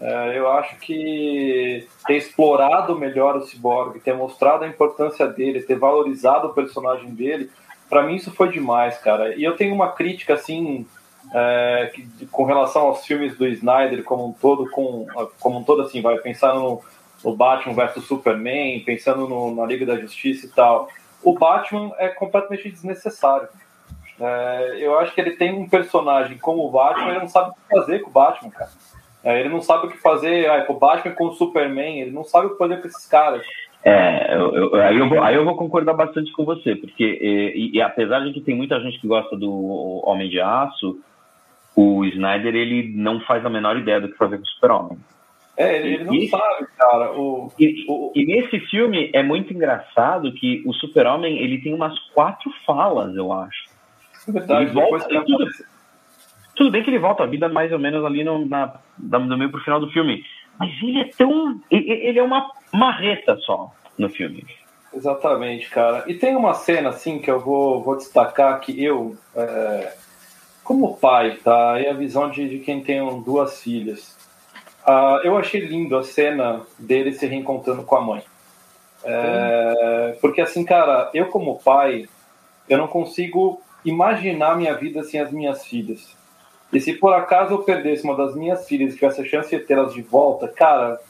É, 0.00 0.38
eu 0.38 0.48
acho 0.52 0.76
que 0.76 1.86
ter 2.06 2.16
explorado 2.16 2.96
melhor 2.96 3.36
o 3.36 3.42
Cyborg, 3.42 3.98
ter 4.00 4.14
mostrado 4.14 4.64
a 4.64 4.68
importância 4.68 5.26
dele, 5.26 5.62
ter 5.62 5.76
valorizado 5.76 6.48
o 6.48 6.54
personagem 6.54 7.10
dele, 7.10 7.50
para 7.88 8.02
mim 8.02 8.14
isso 8.14 8.30
foi 8.30 8.50
demais, 8.50 8.98
cara. 8.98 9.34
E 9.34 9.42
eu 9.42 9.56
tenho 9.56 9.74
uma 9.74 9.92
crítica, 9.92 10.34
assim, 10.34 10.86
é, 11.34 11.90
que, 11.92 12.26
com 12.26 12.44
relação 12.44 12.82
aos 12.82 13.04
filmes 13.04 13.36
do 13.36 13.46
Snyder 13.46 14.04
como 14.04 14.28
um 14.28 14.32
todo, 14.32 14.70
com, 14.70 15.06
como 15.40 15.58
um 15.58 15.64
todo, 15.64 15.82
assim, 15.82 16.00
vai 16.00 16.16
pensando 16.18 16.60
no, 16.60 16.82
no 17.24 17.36
Batman 17.36 17.74
vs 17.74 18.04
Superman, 18.04 18.80
pensando 18.80 19.26
no, 19.26 19.54
na 19.54 19.66
Liga 19.66 19.84
da 19.84 19.96
Justiça 19.96 20.46
e 20.46 20.50
tal. 20.50 20.88
O 21.22 21.36
Batman 21.36 21.92
é 21.98 22.08
completamente 22.08 22.70
desnecessário. 22.70 23.48
É, 24.20 24.76
eu 24.78 24.98
acho 24.98 25.14
que 25.14 25.20
ele 25.20 25.32
tem 25.32 25.52
um 25.52 25.68
personagem 25.68 26.38
como 26.38 26.64
o 26.64 26.70
Batman, 26.70 27.10
ele 27.10 27.20
não 27.20 27.28
sabe 27.28 27.50
o 27.50 27.54
que 27.54 27.80
fazer 27.80 28.00
com 28.00 28.10
o 28.10 28.12
Batman, 28.12 28.50
cara. 28.50 28.70
É, 29.28 29.40
ele 29.40 29.50
não 29.50 29.60
sabe 29.60 29.86
o 29.86 29.90
que 29.90 29.98
fazer 29.98 30.48
ah, 30.48 30.62
com 30.64 30.72
o 30.72 30.78
Batman 30.78 31.14
com 31.14 31.26
o 31.26 31.34
Superman, 31.34 32.00
ele 32.00 32.10
não 32.10 32.24
sabe 32.24 32.46
o 32.46 32.50
que 32.50 32.56
fazer 32.56 32.80
com 32.80 32.88
esses 32.88 33.06
caras. 33.06 33.46
É, 33.84 34.34
eu, 34.34 34.54
eu, 34.54 34.74
aí, 34.76 34.96
eu 34.96 35.06
vou, 35.06 35.22
aí 35.22 35.34
eu 35.34 35.44
vou 35.44 35.54
concordar 35.54 35.92
bastante 35.92 36.32
com 36.32 36.46
você, 36.46 36.74
porque 36.74 37.04
e, 37.04 37.76
e, 37.76 37.82
apesar 37.82 38.20
de 38.20 38.32
que 38.32 38.40
tem 38.40 38.54
muita 38.54 38.80
gente 38.80 38.98
que 38.98 39.06
gosta 39.06 39.36
do 39.36 40.00
Homem 40.02 40.30
de 40.30 40.40
Aço, 40.40 40.98
o 41.76 42.06
Snyder 42.06 42.54
ele 42.54 42.90
não 42.96 43.20
faz 43.20 43.44
a 43.44 43.50
menor 43.50 43.76
ideia 43.76 44.00
do 44.00 44.08
que 44.08 44.16
fazer 44.16 44.38
com 44.38 44.44
o 44.44 44.48
Super-Homem. 44.48 44.98
É, 45.58 45.76
ele, 45.76 45.94
ele 45.96 46.04
não 46.04 46.14
e, 46.14 46.28
sabe, 46.28 46.66
cara. 46.78 47.12
O, 47.12 47.52
e, 47.58 47.84
o, 47.86 48.12
e, 48.14 48.24
nesse 48.24 48.60
filme 48.60 49.10
é 49.12 49.22
muito 49.22 49.52
engraçado 49.52 50.32
que 50.32 50.62
o 50.64 50.72
Super-Homem 50.72 51.36
ele 51.36 51.60
tem 51.60 51.74
umas 51.74 51.98
quatro 52.14 52.50
falas, 52.64 53.14
eu 53.14 53.30
acho. 53.30 53.68
É 54.26 54.32
verdade, 54.32 54.70
ele 54.70 54.72
volta, 54.72 55.06
tudo, 55.06 55.46
tudo 56.58 56.72
bem 56.72 56.82
que 56.82 56.90
ele 56.90 56.98
volta 56.98 57.22
à 57.22 57.26
vida 57.26 57.48
mais 57.48 57.72
ou 57.72 57.78
menos 57.78 58.04
ali 58.04 58.24
no, 58.24 58.44
na, 58.44 58.74
no 58.98 59.38
meio 59.38 59.50
pro 59.50 59.62
final 59.62 59.80
do 59.80 59.90
filme. 59.90 60.24
Mas 60.58 60.70
ele 60.82 61.00
é 61.00 61.04
tão. 61.16 61.60
Ele 61.70 62.18
é 62.18 62.22
uma 62.22 62.50
marreta 62.72 63.36
só 63.36 63.72
no 63.96 64.10
filme. 64.10 64.44
Exatamente, 64.92 65.70
cara. 65.70 66.04
E 66.08 66.14
tem 66.14 66.34
uma 66.34 66.54
cena 66.54 66.88
assim 66.88 67.20
que 67.20 67.30
eu 67.30 67.38
vou, 67.38 67.80
vou 67.82 67.96
destacar 67.96 68.58
que 68.60 68.82
eu, 68.82 69.16
é, 69.36 69.94
como 70.64 70.96
pai, 70.96 71.38
tá? 71.44 71.80
E 71.80 71.86
a 71.86 71.92
visão 71.92 72.28
de, 72.28 72.48
de 72.48 72.58
quem 72.58 72.82
tem 72.82 73.00
duas 73.22 73.62
filhas. 73.62 74.18
Uh, 74.84 75.20
eu 75.22 75.36
achei 75.36 75.60
lindo 75.60 75.96
a 75.96 76.02
cena 76.02 76.62
dele 76.78 77.12
se 77.12 77.26
reencontrando 77.26 77.84
com 77.84 77.96
a 77.96 78.00
mãe. 78.00 78.22
É, 79.04 80.16
porque 80.20 80.40
assim, 80.40 80.64
cara, 80.64 81.10
eu 81.14 81.26
como 81.26 81.60
pai, 81.60 82.08
eu 82.68 82.78
não 82.78 82.88
consigo 82.88 83.62
imaginar 83.84 84.56
minha 84.56 84.74
vida 84.74 85.04
sem 85.04 85.20
as 85.20 85.30
minhas 85.30 85.64
filhas. 85.64 86.17
E 86.72 86.80
se 86.80 86.92
por 86.94 87.12
acaso 87.14 87.54
eu 87.54 87.62
perdesse 87.62 88.04
uma 88.04 88.16
das 88.16 88.34
minhas 88.34 88.66
filhas 88.66 88.92
e 88.92 88.94
tivesse 88.96 89.20
a 89.20 89.24
chance 89.24 89.48
de 89.48 89.62
tê-las 89.64 89.94
de 89.94 90.02
volta, 90.02 90.46
cara, 90.48 91.00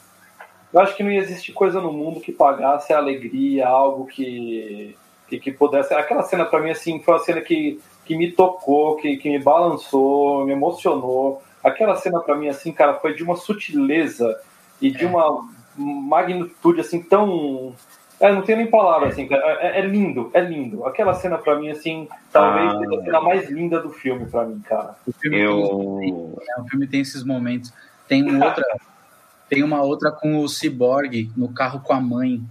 eu 0.71 0.79
acho 0.79 0.95
que 0.95 1.03
não 1.03 1.11
ia 1.11 1.19
existir 1.19 1.51
coisa 1.51 1.81
no 1.81 1.91
mundo 1.91 2.21
que 2.21 2.31
pagasse 2.31 2.93
a 2.93 2.97
alegria, 2.97 3.67
algo 3.67 4.05
que, 4.05 4.95
que, 5.27 5.39
que 5.39 5.51
pudesse. 5.51 5.93
Aquela 5.93 6.23
cena 6.23 6.45
para 6.45 6.61
mim, 6.61 6.69
assim, 6.69 7.01
foi 7.01 7.15
uma 7.15 7.19
cena 7.19 7.41
que, 7.41 7.79
que 8.05 8.15
me 8.15 8.31
tocou, 8.31 8.95
que, 8.95 9.17
que 9.17 9.29
me 9.29 9.39
balançou, 9.39 10.45
me 10.45 10.53
emocionou. 10.53 11.41
Aquela 11.63 11.95
cena 11.95 12.19
para 12.19 12.35
mim, 12.35 12.47
assim, 12.47 12.71
cara, 12.71 12.93
foi 12.95 13.13
de 13.13 13.23
uma 13.23 13.35
sutileza 13.35 14.39
e 14.81 14.91
de 14.91 15.05
uma 15.05 15.45
magnitude, 15.75 16.81
assim, 16.81 17.01
tão 17.01 17.75
é, 18.19 18.33
não 18.33 18.41
tem 18.41 18.57
nem 18.57 18.67
palavras, 18.67 19.13
assim, 19.13 19.27
é, 19.31 19.79
é, 19.79 19.81
lindo, 19.81 20.29
é 20.33 20.41
lindo. 20.41 20.85
Aquela 20.85 21.13
cena 21.13 21.37
pra 21.37 21.57
mim, 21.57 21.69
assim, 21.69 22.07
talvez 22.31 22.73
ah. 22.73 22.79
seja 22.79 22.99
a 22.99 23.03
cena 23.05 23.21
mais 23.21 23.49
linda 23.49 23.79
do 23.79 23.89
filme 23.89 24.25
pra 24.25 24.45
mim, 24.45 24.59
cara. 24.59 24.95
O 25.07 25.11
filme, 25.13 25.39
Eu... 25.39 25.97
tem, 25.99 26.33
é, 26.49 26.61
o 26.61 26.65
filme 26.65 26.87
tem 26.87 26.99
esses 26.99 27.23
momentos. 27.23 27.73
Tem 28.07 28.23
uma 28.23 28.45
outra, 28.45 28.63
tem 29.47 29.63
uma 29.63 29.81
outra 29.81 30.11
com 30.11 30.39
o 30.39 30.49
Cyborg 30.49 31.31
no 31.37 31.53
carro 31.53 31.79
com 31.79 31.93
a 31.93 32.01
mãe, 32.01 32.43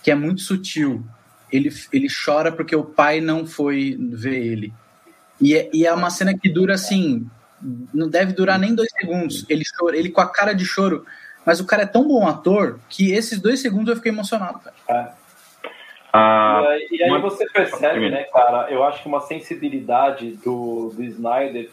que 0.00 0.12
é 0.12 0.14
muito 0.14 0.42
sutil. 0.42 1.04
Ele, 1.50 1.70
ele 1.92 2.06
chora 2.24 2.52
porque 2.52 2.76
o 2.76 2.84
pai 2.84 3.20
não 3.20 3.46
foi 3.46 3.96
ver 3.98 4.44
ele. 4.44 4.72
E 5.40 5.56
é, 5.56 5.68
e 5.72 5.84
é 5.84 5.92
uma 5.92 6.10
cena 6.10 6.38
que 6.38 6.48
dura 6.48 6.74
assim, 6.74 7.28
não 7.92 8.08
deve 8.08 8.32
durar 8.32 8.60
nem 8.60 8.74
dois 8.74 8.90
segundos. 8.92 9.44
Ele 9.48 9.64
chora, 9.76 9.96
ele 9.96 10.10
com 10.10 10.20
a 10.20 10.28
cara 10.28 10.52
de 10.52 10.64
choro 10.64 11.04
mas 11.46 11.60
o 11.60 11.66
cara 11.66 11.84
é 11.84 11.86
tão 11.86 12.06
bom 12.06 12.26
ator 12.26 12.80
que 12.88 13.12
esses 13.12 13.40
dois 13.40 13.62
segundos 13.62 13.88
eu 13.88 13.96
fiquei 13.96 14.10
emocionado, 14.10 14.58
cara. 14.58 14.74
É. 14.88 15.26
Ah, 16.12 16.62
e 16.64 16.66
aí, 16.66 16.88
e 16.90 17.02
aí 17.04 17.20
você 17.20 17.46
percebe, 17.46 18.10
né, 18.10 18.24
cara? 18.24 18.70
Eu 18.70 18.82
acho 18.82 19.02
que 19.02 19.08
uma 19.08 19.20
sensibilidade 19.20 20.32
do, 20.44 20.90
do 20.94 21.04
Snyder, 21.04 21.70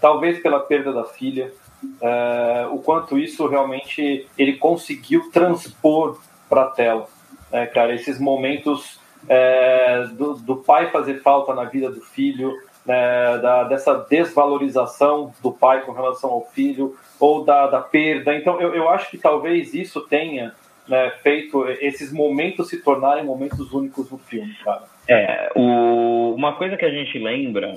talvez 0.00 0.40
pela 0.40 0.60
perda 0.60 0.92
da 0.92 1.04
filha, 1.04 1.52
é, 2.00 2.66
o 2.70 2.78
quanto 2.78 3.18
isso 3.18 3.46
realmente 3.48 4.26
ele 4.38 4.54
conseguiu 4.54 5.30
transpor 5.30 6.20
para 6.48 6.62
a 6.62 6.70
tela, 6.70 7.08
né, 7.50 7.66
cara? 7.66 7.94
Esses 7.94 8.18
momentos 8.18 9.00
é, 9.28 10.06
do, 10.12 10.34
do, 10.34 10.56
pai 10.56 10.90
fazer 10.90 11.20
falta 11.20 11.54
na 11.54 11.64
vida 11.64 11.90
do 11.90 12.00
filho, 12.00 12.52
né, 12.86 13.38
da, 13.38 13.64
dessa 13.64 13.94
desvalorização 14.08 15.34
do 15.42 15.52
pai 15.52 15.82
com 15.82 15.92
relação 15.92 16.30
ao 16.30 16.46
filho, 16.46 16.96
ou 17.22 17.44
da, 17.44 17.68
da 17.68 17.80
perda. 17.80 18.34
Então, 18.34 18.60
eu, 18.60 18.74
eu 18.74 18.88
acho 18.88 19.08
que 19.08 19.16
talvez 19.16 19.72
isso 19.72 20.00
tenha 20.08 20.52
né, 20.88 21.12
feito 21.22 21.64
esses 21.80 22.12
momentos 22.12 22.68
se 22.68 22.82
tornarem 22.82 23.24
momentos 23.24 23.72
únicos 23.72 24.10
no 24.10 24.18
filme, 24.18 24.52
cara. 24.64 24.82
É, 25.06 25.52
o, 25.54 26.34
uma 26.34 26.54
coisa 26.54 26.76
que 26.76 26.84
a 26.84 26.90
gente 26.90 27.16
lembra 27.20 27.76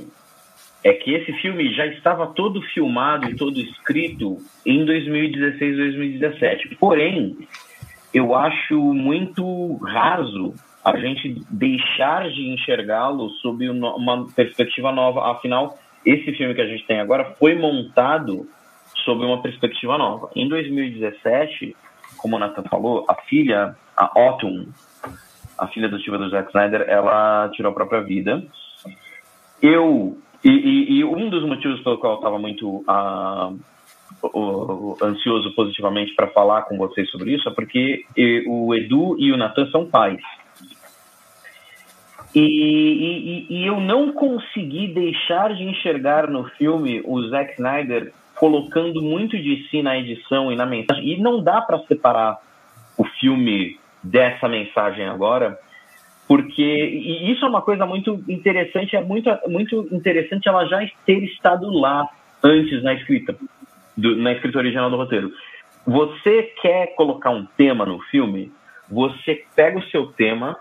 é 0.84 0.94
que 0.94 1.14
esse 1.14 1.32
filme 1.34 1.72
já 1.76 1.86
estava 1.86 2.26
todo 2.26 2.60
filmado 2.74 3.30
e 3.30 3.36
todo 3.36 3.60
escrito 3.60 4.40
em 4.66 4.84
2016, 4.84 5.78
2017. 5.78 6.76
Porém, 6.78 7.38
eu 8.12 8.34
acho 8.34 8.76
muito 8.76 9.76
raso 9.76 10.56
a 10.84 10.98
gente 10.98 11.40
deixar 11.52 12.32
de 12.32 12.50
enxergá-lo 12.50 13.30
sob 13.42 13.70
uma 13.70 14.26
perspectiva 14.34 14.92
nova. 14.92 15.32
Afinal, 15.32 15.78
esse 16.04 16.34
filme 16.34 16.56
que 16.56 16.62
a 16.62 16.68
gente 16.68 16.86
tem 16.88 17.00
agora 17.00 17.36
foi 17.38 17.54
montado 17.54 18.48
sob 19.06 19.24
uma 19.24 19.42
perspectiva 19.42 19.98
nova. 19.98 20.30
Em 20.36 20.50
2017, 20.50 21.76
como 22.18 22.36
o 22.36 22.40
Nathan 22.40 22.64
falou, 22.64 23.06
a 23.08 23.16
filha, 23.22 23.76
a 23.96 24.20
Autumn, 24.20 24.66
a 25.58 25.68
filha 25.68 25.88
adotiva 25.88 26.18
do 26.18 26.30
Zack 26.30 26.50
Snyder, 26.50 26.82
ela 26.90 27.50
tirou 27.54 27.72
a 27.72 27.76
própria 27.76 28.02
vida. 28.02 28.44
Eu, 29.62 30.18
e, 30.44 30.50
e, 30.50 30.94
e 30.98 31.04
um 31.06 31.30
dos 31.30 31.46
motivos 31.46 31.82
pelo 31.82 31.98
qual 31.98 32.14
eu 32.14 32.18
estava 32.18 32.40
muito 32.40 32.84
uh, 32.90 33.58
uh, 34.24 34.98
ansioso 35.02 35.54
positivamente 35.56 36.14
para 36.16 36.28
falar 36.28 36.64
com 36.64 36.78
vocês 36.78 37.10
sobre 37.10 37.36
isso 37.36 37.48
é 37.48 37.54
porque 37.54 38.06
o 38.48 38.74
Edu 38.76 39.16
e 39.20 39.32
o 39.32 39.38
Nathan 39.38 39.70
são 39.72 39.86
pais. 39.86 40.22
E, 42.34 42.42
e, 42.42 43.48
e, 43.50 43.66
eu 43.66 43.80
não 43.80 44.12
consegui 44.12 44.90
deixar 44.90 45.54
de 45.54 45.64
enxergar 45.64 46.30
no 46.30 46.44
filme 46.58 47.02
o 47.06 47.22
Zack 47.30 47.54
Snyder 47.54 48.12
colocando 48.36 49.02
muito 49.02 49.38
de 49.38 49.68
si 49.70 49.82
na 49.82 49.98
edição 49.98 50.52
e 50.52 50.56
na 50.56 50.66
mensagem. 50.66 51.08
E 51.08 51.18
não 51.18 51.42
dá 51.42 51.62
para 51.62 51.80
separar 51.86 52.38
o 52.98 53.04
filme 53.04 53.80
dessa 54.04 54.48
mensagem 54.48 55.06
agora, 55.08 55.58
porque 56.28 56.62
e 56.62 57.32
isso 57.32 57.46
é 57.46 57.48
uma 57.48 57.62
coisa 57.62 57.86
muito 57.86 58.24
interessante, 58.28 58.96
é 58.96 59.02
muito, 59.02 59.30
muito 59.48 59.88
interessante 59.92 60.48
ela 60.48 60.66
já 60.66 60.80
ter 61.06 61.24
estado 61.24 61.70
lá 61.70 62.08
antes 62.44 62.84
na 62.84 62.94
escrita, 62.94 63.36
do, 63.98 64.16
na 64.18 64.34
escrita 64.34 64.58
original 64.58 64.90
do 64.90 64.98
roteiro. 64.98 65.32
Você 65.86 66.44
quer 66.62 66.96
colocar 66.96 67.30
um 67.30 67.46
tema 67.58 67.86
no 67.86 68.00
filme, 68.04 68.52
você 68.90 69.44
pega 69.56 69.78
o 69.78 69.90
seu 69.90 70.08
tema, 70.08 70.58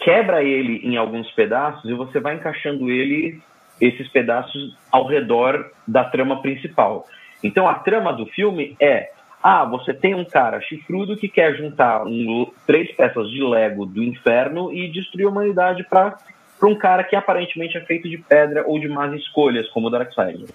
quebra 0.00 0.42
ele 0.42 0.80
em 0.84 0.96
alguns 0.96 1.30
pedaços 1.32 1.88
e 1.88 1.94
você 1.94 2.20
vai 2.20 2.34
encaixando 2.34 2.90
ele, 2.90 3.40
esses 3.80 4.08
pedaços, 4.08 4.76
ao 4.90 5.06
redor 5.06 5.70
da 5.86 6.04
trama 6.04 6.40
principal. 6.40 7.06
Então 7.42 7.68
a 7.68 7.74
trama 7.74 8.12
do 8.12 8.26
filme 8.26 8.76
é 8.80 9.10
ah, 9.46 9.62
você 9.62 9.92
tem 9.92 10.14
um 10.14 10.24
cara 10.24 10.58
chifrudo 10.62 11.18
que 11.18 11.28
quer 11.28 11.54
juntar 11.54 12.06
um, 12.06 12.50
três 12.66 12.90
peças 12.96 13.28
de 13.28 13.42
Lego 13.42 13.84
do 13.84 14.02
inferno 14.02 14.72
e 14.72 14.90
destruir 14.90 15.26
a 15.26 15.28
humanidade 15.28 15.84
para 15.84 16.16
um 16.62 16.74
cara 16.74 17.04
que 17.04 17.14
aparentemente 17.14 17.76
é 17.76 17.82
feito 17.82 18.08
de 18.08 18.16
pedra 18.16 18.64
ou 18.66 18.78
de 18.78 18.88
más 18.88 19.12
escolhas, 19.12 19.68
como 19.68 19.88
o 19.88 19.90
Darkseid. 19.90 20.46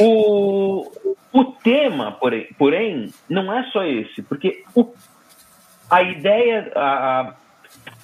O, 0.00 0.90
o 1.32 1.44
tema, 1.44 2.18
porém, 2.58 3.10
não 3.30 3.56
é 3.56 3.62
só 3.70 3.84
esse, 3.84 4.22
porque 4.22 4.64
o, 4.74 4.92
a 5.88 6.02
ideia, 6.02 6.72
a, 6.74 7.20
a, 7.20 7.34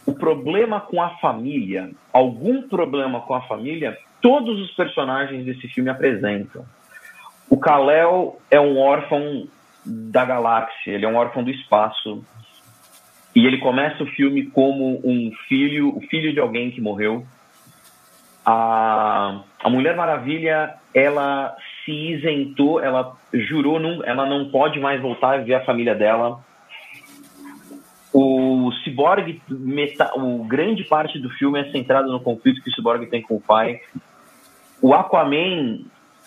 o 0.07 0.15
problema 0.15 0.81
com 0.81 1.03
a 1.03 1.17
família, 1.17 1.91
algum 2.13 2.63
problema 2.63 3.23
com 3.23 3.35
a 3.35 3.41
família, 3.41 3.99
todos 4.21 4.61
os 4.61 4.71
personagens 4.73 5.45
desse 5.45 5.69
filme 5.69 5.91
apresentam. 5.91 6.65
O 7.49 7.57
Kal-El 7.57 8.41
é 8.51 8.61
um 8.61 8.79
órfão 8.79 9.49
da 9.85 10.25
galáxia, 10.25 10.93
ele 10.93 11.05
é 11.05 11.09
um 11.09 11.17
órfão 11.17 11.43
do 11.43 11.51
espaço. 11.51 12.25
E 13.35 13.47
ele 13.47 13.59
começa 13.59 14.03
o 14.03 14.07
filme 14.07 14.47
como 14.47 15.01
um 15.05 15.31
filho, 15.49 15.97
o 15.97 16.01
filho 16.03 16.33
de 16.33 16.41
alguém 16.41 16.71
que 16.71 16.81
morreu. 16.81 17.25
A, 18.45 19.41
a 19.63 19.71
Mulher 19.71 19.97
Maravilha, 19.97 20.75
ela 20.93 21.57
se 21.85 21.93
isentou, 21.93 22.81
ela 22.81 23.17
jurou, 23.33 23.79
não, 23.79 24.05
ela 24.05 24.27
não 24.27 24.51
pode 24.51 24.81
mais 24.81 25.01
voltar 25.01 25.35
a 25.35 25.43
ver 25.43 25.55
a 25.55 25.65
família 25.65 25.95
dela. 25.95 26.41
O 28.13 28.73
Cyborg, 28.83 29.41
meta, 29.49 30.13
o 30.17 30.45
grande 30.45 30.83
parte 30.85 31.19
do 31.19 31.31
filme 31.31 31.61
é 31.61 31.71
centrado 31.71 32.11
no 32.11 32.21
conflito 32.21 32.63
que 32.63 32.71
o 32.71 32.73
Cyborg 32.73 33.07
tem 33.07 33.23
com 33.23 33.37
o 33.37 33.41
pai. 33.41 33.81
O 34.83 34.95
Aquaman 34.95 35.81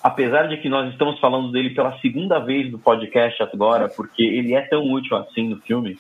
apesar 0.03 0.47
de 0.49 0.57
que 0.57 0.67
nós 0.67 0.91
estamos 0.91 1.17
falando 1.19 1.49
dele 1.49 1.69
pela 1.69 1.97
segunda 1.99 2.37
vez 2.39 2.69
no 2.69 2.77
podcast 2.77 3.41
agora, 3.41 3.87
porque 3.87 4.21
ele 4.21 4.53
é 4.53 4.61
tão 4.61 4.91
útil 4.91 5.15
assim 5.15 5.47
no 5.47 5.57
filme, 5.61 5.97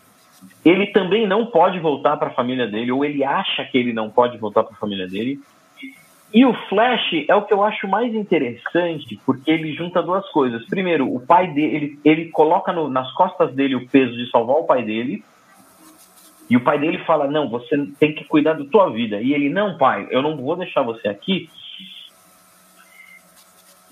ele 0.65 0.87
também 0.87 1.25
não 1.25 1.45
pode 1.45 1.79
voltar 1.79 2.17
para 2.17 2.27
a 2.27 2.33
família 2.33 2.67
dele, 2.67 2.91
ou 2.91 3.05
ele 3.05 3.23
acha 3.23 3.63
que 3.63 3.77
ele 3.77 3.93
não 3.93 4.09
pode 4.09 4.37
voltar 4.37 4.63
para 4.63 4.73
a 4.73 4.79
família 4.79 5.07
dele. 5.07 5.39
E 6.33 6.43
o 6.45 6.53
Flash 6.67 7.25
é 7.29 7.35
o 7.35 7.43
que 7.43 7.53
eu 7.53 7.63
acho 7.63 7.87
mais 7.87 8.13
interessante, 8.13 9.17
porque 9.25 9.49
ele 9.49 9.73
junta 9.73 10.01
duas 10.01 10.27
coisas. 10.31 10.65
Primeiro, 10.65 11.13
o 11.13 11.25
pai 11.25 11.53
dele, 11.53 11.75
ele, 11.75 11.99
ele 12.03 12.25
coloca 12.31 12.73
no, 12.73 12.89
nas 12.89 13.09
costas 13.13 13.53
dele 13.53 13.75
o 13.75 13.87
peso 13.87 14.13
de 14.13 14.29
salvar 14.31 14.57
o 14.57 14.65
pai 14.65 14.83
dele. 14.83 15.23
E 16.49 16.57
o 16.57 16.61
pai 16.61 16.79
dele 16.79 16.97
fala: 17.05 17.27
Não, 17.27 17.47
você 17.47 17.77
tem 17.99 18.15
que 18.15 18.25
cuidar 18.25 18.53
da 18.53 18.65
tua 18.65 18.89
vida. 18.89 19.21
E 19.21 19.31
ele: 19.31 19.47
Não, 19.47 19.77
pai, 19.77 20.07
eu 20.09 20.23
não 20.23 20.35
vou 20.35 20.55
deixar 20.55 20.81
você 20.81 21.07
aqui 21.07 21.49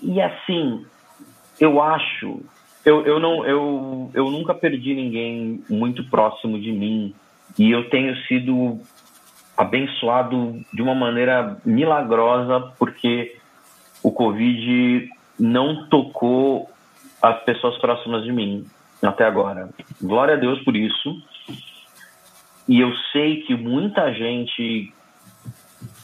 e 0.02 0.20
assim, 0.20 0.84
eu 1.60 1.80
acho, 1.80 2.40
eu, 2.84 3.06
eu, 3.06 3.20
não, 3.20 3.46
eu, 3.46 4.10
eu 4.12 4.30
nunca 4.30 4.52
perdi 4.52 4.94
ninguém 4.94 5.62
muito 5.68 6.04
próximo 6.10 6.58
de 6.58 6.72
mim 6.72 7.14
e 7.58 7.70
eu 7.70 7.88
tenho 7.88 8.16
sido 8.26 8.80
abençoado 9.56 10.60
de 10.72 10.82
uma 10.82 10.94
maneira 10.94 11.56
milagrosa 11.64 12.72
porque 12.78 13.36
o 14.02 14.10
Covid 14.10 15.08
não 15.38 15.86
tocou 15.88 16.68
as 17.22 17.40
pessoas 17.44 17.78
próximas 17.78 18.24
de 18.24 18.32
mim 18.32 18.66
até 19.02 19.24
agora. 19.24 19.68
Glória 20.00 20.34
a 20.34 20.38
Deus 20.38 20.60
por 20.64 20.76
isso. 20.76 21.22
E 22.68 22.80
eu 22.80 22.92
sei 23.12 23.42
que 23.42 23.54
muita 23.54 24.12
gente 24.12 24.92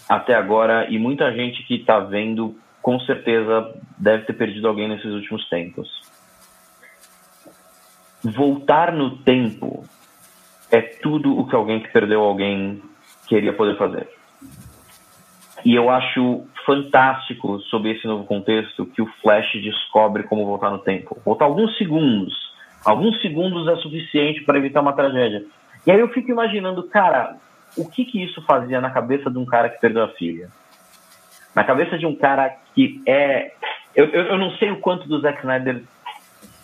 até 0.09 0.35
agora 0.35 0.89
e 0.91 0.99
muita 0.99 1.33
gente 1.33 1.63
que 1.65 1.75
está 1.75 1.99
vendo 2.01 2.57
com 2.83 2.99
certeza 3.01 3.75
deve 3.99 4.25
ter 4.25 4.33
perdido 4.33 4.69
alguém 4.69 4.89
nesses 4.89 5.13
últimos 5.13 5.49
tempos. 5.49 5.89
Voltar 8.23 8.93
no 8.93 9.19
tempo 9.19 9.85
é 10.71 10.81
tudo 10.81 11.39
o 11.39 11.47
que 11.47 11.55
alguém 11.55 11.81
que 11.81 11.93
perdeu 11.93 12.21
alguém 12.21 12.83
queria 13.27 13.53
poder 13.53 13.77
fazer. 13.77 14.09
E 15.65 15.75
eu 15.75 15.91
acho 15.91 16.47
fantástico, 16.65 17.59
sob 17.61 17.91
esse 17.91 18.07
novo 18.07 18.25
contexto, 18.25 18.87
que 18.87 19.03
o 19.03 19.07
Flash 19.23 19.53
descobre 19.63 20.23
como 20.25 20.45
voltar 20.45 20.71
no 20.71 20.79
tempo. 20.79 21.17
Voltar 21.25 21.47
alguns 21.47 21.77
segundos. 21.79 22.35
Alguns 22.85 23.21
segundos 23.21 23.67
é 23.69 23.77
suficiente 23.77 24.45
para 24.45 24.59
evitar 24.59 24.81
uma 24.81 24.93
tragédia. 24.93 25.45
E 25.87 25.91
aí 25.91 25.99
eu 25.99 26.09
fico 26.09 26.31
imaginando, 26.31 26.83
cara, 26.85 27.37
o 27.77 27.89
que, 27.89 28.05
que 28.05 28.23
isso 28.23 28.43
fazia 28.43 28.81
na 28.81 28.91
cabeça 28.91 29.31
de 29.31 29.39
um 29.39 29.47
cara 29.47 29.69
que 29.69 29.81
perdeu 29.81 30.05
a 30.05 30.09
filha? 30.09 30.49
Na 31.59 31.65
cabeça 31.65 31.99
de 31.99 32.07
um 32.07 32.15
cara 32.15 32.57
que 32.73 33.03
é. 33.05 33.51
Eu, 33.93 34.05
eu, 34.07 34.23
eu 34.27 34.39
não 34.39 34.53
sei 34.59 34.71
o 34.71 34.77
quanto 34.77 35.09
do 35.09 35.21
Zack 35.21 35.41
Snyder 35.41 35.83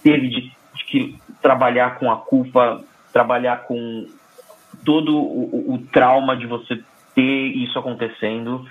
teve 0.05 0.29
de, 0.29 0.41
de 0.73 0.85
que 0.85 1.19
trabalhar 1.43 1.99
com 1.99 2.13
a 2.13 2.17
culpa, 2.17 2.81
trabalhar 3.13 3.65
com 3.65 4.07
todo 4.85 5.17
o, 5.17 5.75
o, 5.75 5.79
trauma 5.91 6.37
de 6.37 6.47
você 6.47 6.81
ter 7.13 7.47
isso 7.57 7.77
acontecendo. 7.77 8.65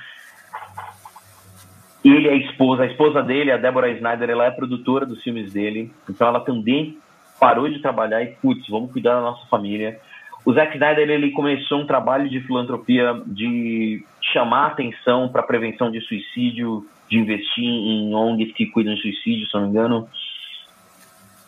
Ele 2.05 2.29
é 2.29 2.31
a 2.31 2.37
esposa, 2.37 2.83
a 2.83 2.87
esposa 2.87 3.21
dele, 3.21 3.51
a 3.51 3.57
Deborah 3.57 3.89
Snyder, 3.89 4.29
ela 4.29 4.45
é 4.45 4.51
produtora 4.51 5.05
dos 5.05 5.21
filmes 5.21 5.51
dele, 5.51 5.91
então 6.09 6.25
ela 6.25 6.39
também 6.39 6.97
parou 7.37 7.67
de 7.67 7.79
trabalhar 7.79 8.23
e, 8.23 8.27
putz, 8.35 8.65
vamos 8.69 8.93
cuidar 8.93 9.15
da 9.15 9.21
nossa 9.21 9.45
família. 9.47 9.99
O 10.45 10.53
Zack 10.53 10.73
Snyder 10.73 11.09
ele 11.09 11.31
começou 11.31 11.79
um 11.79 11.85
trabalho 11.85 12.29
de 12.29 12.39
filantropia 12.39 13.21
de 13.25 14.05
chamar 14.33 14.67
atenção 14.67 15.29
para 15.29 15.43
prevenção 15.43 15.91
de 15.91 16.01
suicídio, 16.01 16.85
de 17.09 17.17
investir 17.17 17.63
em 17.63 18.13
ONGs 18.13 18.53
que 18.53 18.65
cuidam 18.65 18.95
de 18.95 19.01
suicídio, 19.01 19.47
se 19.47 19.53
não 19.53 19.61
me 19.61 19.69
engano. 19.69 20.09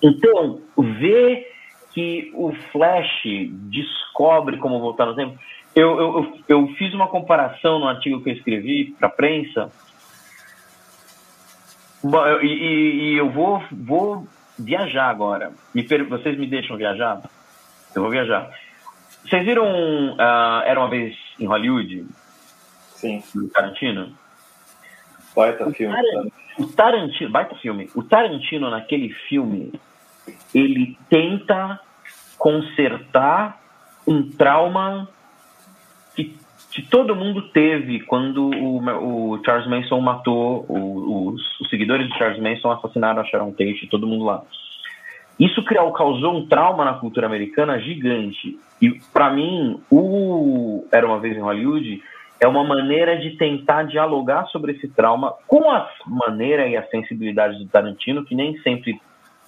Então, 0.01 0.61
ver 0.77 1.51
que 1.93 2.31
o 2.35 2.51
Flash 2.71 3.23
descobre 3.69 4.57
como 4.57 4.79
voltar 4.79 5.05
no 5.05 5.15
tempo. 5.15 5.37
Eu, 5.73 5.99
eu, 5.99 6.37
eu 6.47 6.67
fiz 6.77 6.93
uma 6.93 7.07
comparação 7.07 7.79
no 7.79 7.87
artigo 7.87 8.21
que 8.21 8.29
eu 8.29 8.33
escrevi 8.33 8.95
para 8.99 9.07
a 9.07 9.11
prensa. 9.11 9.71
E, 12.41 12.45
e, 12.45 13.13
e, 13.13 13.17
eu 13.17 13.29
vou, 13.29 13.63
vou 13.71 14.27
viajar 14.59 15.09
agora. 15.09 15.51
Me, 15.73 15.83
vocês 15.83 16.37
me 16.37 16.47
deixam 16.47 16.77
viajar? 16.77 17.21
Eu 17.95 18.01
vou 18.01 18.11
viajar. 18.11 18.49
Vocês 19.25 19.43
viram 19.43 19.65
uh, 20.13 20.61
Era 20.65 20.79
uma 20.79 20.89
vez 20.89 21.15
em 21.39 21.45
Hollywood? 21.45 22.05
Sim. 23.05 23.23
Do 23.33 23.49
Tarantino? 23.49 24.11
Baita 25.35 25.69
filme. 25.71 25.93
Tarantino, 25.93 26.31
o 26.57 26.67
Tarantino, 26.67 27.29
baita 27.29 27.55
filme. 27.55 27.89
O 27.93 28.03
Tarantino, 28.03 28.69
naquele 28.69 29.09
filme, 29.09 29.73
ele 30.53 30.97
tenta 31.09 31.79
consertar 32.37 33.61
um 34.07 34.29
trauma 34.29 35.09
que, 36.15 36.37
que 36.71 36.81
todo 36.81 37.15
mundo 37.15 37.49
teve 37.49 38.01
quando 38.01 38.49
o, 38.49 39.33
o 39.33 39.43
Charles 39.43 39.67
Manson 39.67 39.99
matou 39.99 40.65
o, 40.69 41.33
os, 41.33 41.59
os, 41.59 41.69
seguidores 41.69 42.07
de 42.07 42.17
Charles 42.17 42.41
Manson 42.41 42.71
assassinaram 42.71 43.21
a 43.21 43.25
Sharon 43.25 43.51
Tate, 43.51 43.87
todo 43.89 44.07
mundo 44.07 44.25
lá. 44.25 44.43
Isso 45.37 45.63
criou, 45.65 45.91
causou 45.91 46.37
um 46.37 46.47
trauma 46.47 46.85
na 46.85 46.93
cultura 46.93 47.27
americana 47.27 47.77
gigante. 47.79 48.57
E 48.81 49.01
para 49.11 49.31
mim, 49.31 49.81
o 49.91 50.85
Era 50.91 51.05
uma 51.05 51.19
vez 51.19 51.35
em 51.35 51.41
Hollywood 51.41 52.01
é 52.39 52.47
uma 52.47 52.63
maneira 52.63 53.17
de 53.17 53.31
tentar 53.37 53.83
dialogar 53.83 54.45
sobre 54.47 54.73
esse 54.73 54.87
trauma 54.89 55.33
com 55.47 55.69
a 55.71 55.89
maneira 56.05 56.67
e 56.67 56.75
a 56.75 56.85
sensibilidade 56.87 57.57
do 57.57 57.67
Tarantino, 57.67 58.25
que 58.25 58.35
nem 58.35 58.57
sempre 58.59 58.99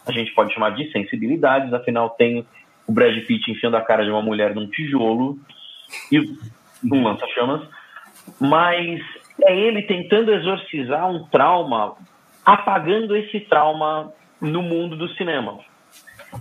a 0.05 0.11
gente 0.11 0.33
pode 0.33 0.53
chamar 0.53 0.71
de 0.71 0.89
sensibilidades, 0.91 1.73
afinal 1.73 2.11
tem 2.11 2.45
o 2.87 2.93
Brad 2.93 3.15
Pitt 3.25 3.51
enfiando 3.51 3.75
a 3.75 3.81
cara 3.81 4.05
de 4.05 4.09
uma 4.09 4.21
mulher 4.21 4.55
num 4.55 4.67
tijolo 4.67 5.37
e 6.11 6.19
um 6.19 7.03
lança-chamas, 7.03 7.67
mas 8.39 9.01
é 9.43 9.55
ele 9.55 9.81
tentando 9.83 10.33
exorcizar 10.33 11.09
um 11.09 11.25
trauma, 11.25 11.95
apagando 12.45 13.15
esse 13.15 13.41
trauma 13.41 14.13
no 14.39 14.61
mundo 14.61 14.95
do 14.95 15.09
cinema. 15.15 15.59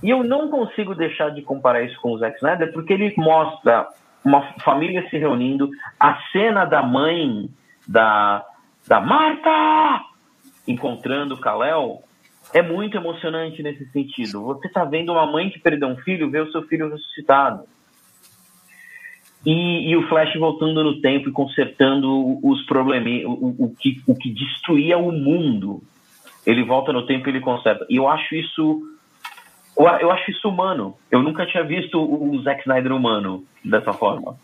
E 0.03 0.11
eu 0.11 0.23
não 0.23 0.49
consigo 0.49 0.95
deixar 0.95 1.31
de 1.31 1.43
comparar 1.43 1.83
isso 1.83 2.01
com 2.01 2.13
o 2.13 2.19
Zack 2.19 2.37
Snyder, 2.37 2.73
porque 2.73 2.93
ele 2.93 3.13
mostra 3.17 3.89
uma 4.27 4.43
família 4.65 5.09
se 5.09 5.17
reunindo, 5.17 5.71
a 6.01 6.19
cena 6.33 6.65
da 6.65 6.83
mãe 6.83 7.49
da, 7.87 8.45
da 8.87 9.01
Marta 9.01 10.05
encontrando 10.67 11.35
o 11.35 11.39
Kal-El 11.39 12.03
é 12.53 12.61
muito 12.61 12.97
emocionante 12.97 13.63
nesse 13.63 13.89
sentido. 13.93 14.43
Você 14.43 14.67
está 14.67 14.85
vendo 14.85 15.13
uma 15.13 15.27
mãe 15.27 15.49
que 15.49 15.61
perdeu 15.61 15.89
um 15.89 15.97
filho 15.99 16.29
ver 16.29 16.43
o 16.43 16.51
seu 16.51 16.63
filho 16.65 16.91
ressuscitado. 16.91 17.65
E, 19.45 19.91
e, 19.91 19.97
o 19.97 20.09
Flash 20.09 20.35
voltando 20.35 20.83
no 20.83 21.01
tempo 21.01 21.29
e 21.29 21.33
consertando 21.33 22.41
os 22.45 22.67
problemas, 22.67 23.23
o, 23.27 23.67
o, 23.67 23.75
que, 23.79 24.03
o 24.09 24.17
que 24.17 24.29
destruía 24.31 24.99
o 24.99 25.13
mundo. 25.13 25.85
Ele 26.45 26.65
volta 26.65 26.93
no 26.93 27.07
tempo 27.07 27.29
e 27.29 27.31
ele 27.31 27.41
conserta. 27.41 27.87
E 27.89 27.95
eu 27.95 28.09
acho 28.09 28.35
isso. 28.35 28.96
Eu 29.79 30.11
acho 30.11 30.31
isso 30.31 30.49
humano. 30.49 30.97
Eu 31.11 31.23
nunca 31.23 31.45
tinha 31.45 31.63
visto 31.63 32.01
o 32.01 32.41
Zack 32.43 32.63
Snyder 32.63 32.93
humano 32.93 33.45
dessa 33.63 33.93
forma. 33.93 34.39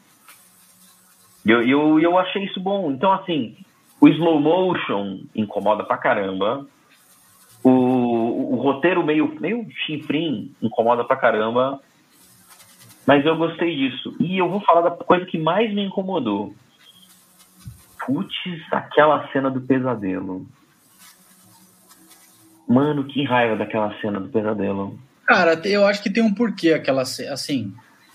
Eu, 1.44 1.62
eu, 1.62 1.98
eu 1.98 2.18
achei 2.18 2.44
isso 2.44 2.60
bom. 2.60 2.92
Então, 2.92 3.10
assim, 3.12 3.56
o 3.98 4.08
slow 4.08 4.38
motion 4.38 5.20
incomoda 5.34 5.84
pra 5.84 5.96
caramba. 5.96 6.66
O, 7.64 7.70
o, 7.70 8.52
o 8.54 8.56
roteiro 8.56 9.04
meio, 9.04 9.34
meio 9.40 9.66
chinfrim 9.86 10.54
incomoda 10.60 11.02
pra 11.02 11.16
caramba. 11.16 11.80
Mas 13.06 13.24
eu 13.24 13.36
gostei 13.36 13.74
disso. 13.74 14.14
E 14.20 14.36
eu 14.38 14.48
vou 14.48 14.60
falar 14.60 14.82
da 14.82 14.90
coisa 14.90 15.24
que 15.24 15.38
mais 15.38 15.72
me 15.72 15.82
incomodou. 15.82 16.54
Putz, 18.04 18.34
aquela 18.70 19.26
cena 19.28 19.50
do 19.50 19.60
pesadelo. 19.60 20.46
Mano, 22.68 23.04
que 23.04 23.24
raiva 23.24 23.56
daquela 23.56 23.94
cena 24.00 24.20
do 24.20 24.28
pesadelo. 24.28 24.98
Cara, 25.26 25.60
eu 25.64 25.86
acho 25.86 26.02
que 26.02 26.10
tem 26.10 26.22
um 26.22 26.34
porquê 26.34 26.72
aquela. 26.72 27.02
Assim. 27.02 27.72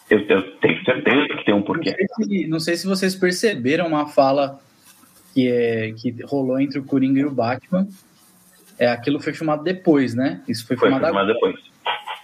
Eu, 0.10 0.20
eu, 0.20 0.60
tenho 0.60 0.84
certeza 0.84 1.28
que 1.38 1.46
tem 1.46 1.54
um 1.54 1.62
porquê. 1.62 1.96
Não 2.00 2.08
sei, 2.08 2.26
se, 2.28 2.48
não 2.48 2.60
sei 2.60 2.78
se 2.78 2.88
vocês 2.88 3.16
perceberam 3.16 3.88
uma 3.88 4.08
fala 4.08 4.60
que, 5.34 5.50
é, 5.50 5.94
que 5.94 6.16
rolou 6.24 6.60
entre 6.60 6.80
o 6.80 6.84
Coringa 6.84 7.20
e 7.20 7.26
o 7.26 7.32
Batman. 7.32 7.88
É, 8.80 8.88
aquilo 8.88 9.20
foi 9.20 9.34
filmado 9.34 9.64
depois, 9.64 10.14
né? 10.14 10.42
Isso 10.48 10.66
foi, 10.68 10.78
foi 10.78 10.90
filmado, 10.90 11.08
filmado 11.08 11.34
depois. 11.34 11.56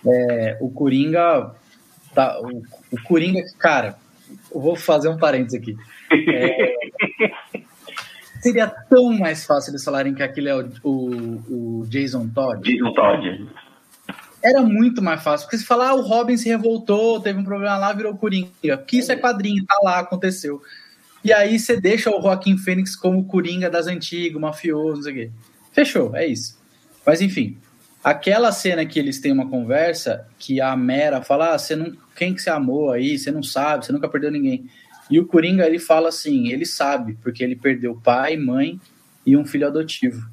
É, 0.06 0.58
o 0.62 0.70
Coringa 0.70 1.52
Tá, 2.14 2.40
o, 2.40 2.62
o 2.92 3.04
Coringa, 3.04 3.42
cara, 3.58 3.96
eu 4.54 4.62
vou 4.62 4.76
fazer 4.76 5.10
um 5.10 5.18
parênteses 5.18 5.60
aqui. 5.60 5.76
É, 6.32 6.76
seria 8.40 8.68
tão 8.68 9.18
mais 9.18 9.46
fácil 9.46 9.72
eles 9.72 9.84
falarem 9.84 10.14
que 10.14 10.22
aquele 10.22 10.50
é 10.50 10.56
o, 10.56 10.70
o, 10.84 11.82
o 11.82 11.86
Jason 11.88 12.30
Todd. 12.30 12.62
Jason 12.62 12.94
Todd. 12.94 13.48
Era 14.44 14.62
muito 14.62 15.02
mais 15.02 15.24
fácil, 15.24 15.48
porque 15.48 15.58
se 15.58 15.66
falar 15.66 15.90
ah, 15.90 15.96
o 15.96 16.02
Robin 16.02 16.36
se 16.36 16.50
revoltou, 16.50 17.22
teve 17.22 17.40
um 17.40 17.44
problema 17.46 17.78
lá, 17.78 17.94
virou 17.94 18.16
Coringa. 18.18 18.78
Que 18.86 18.98
isso 18.98 19.12
é 19.12 19.16
quadrinho, 19.16 19.66
tá 19.66 19.80
lá, 19.82 20.00
aconteceu. 20.00 20.62
E 21.24 21.32
aí 21.32 21.58
você 21.58 21.80
deixa 21.80 22.12
o 22.12 22.22
Joaquim 22.22 22.58
Fênix 22.58 22.96
como 22.96 23.24
Coringa 23.24 23.70
das 23.70 23.88
antigas, 23.88 24.42
mafioso, 24.42 24.98
não 24.98 25.04
sei 25.04 25.12
o 25.12 25.16
quê. 25.16 25.32
Fechou, 25.72 26.14
é 26.16 26.28
isso. 26.28 26.60
Mas 27.06 27.22
enfim, 27.22 27.58
aquela 28.04 28.52
cena 28.52 28.86
que 28.86 29.00
eles 29.00 29.22
têm 29.22 29.32
uma 29.32 29.50
conversa, 29.50 30.28
que 30.38 30.60
a 30.60 30.76
Mera 30.76 31.22
fala, 31.22 31.54
ah, 31.54 31.58
você 31.58 31.76
não 31.76 31.94
quem 32.16 32.34
que 32.34 32.42
você 32.42 32.50
amou 32.50 32.92
aí, 32.92 33.18
você 33.18 33.32
não 33.32 33.42
sabe, 33.42 33.86
você 33.86 33.92
nunca 33.92 34.10
perdeu 34.10 34.30
ninguém. 34.30 34.70
E 35.10 35.20
o 35.20 35.26
Coringa, 35.26 35.66
ele 35.66 35.80
fala 35.80 36.10
assim, 36.10 36.50
ele 36.50 36.66
sabe, 36.66 37.18
porque 37.22 37.44
ele 37.44 37.56
perdeu 37.56 38.00
pai, 38.04 38.38
mãe 38.38 38.80
e 39.26 39.36
um 39.36 39.46
filho 39.46 39.68
adotivo. 39.68 40.28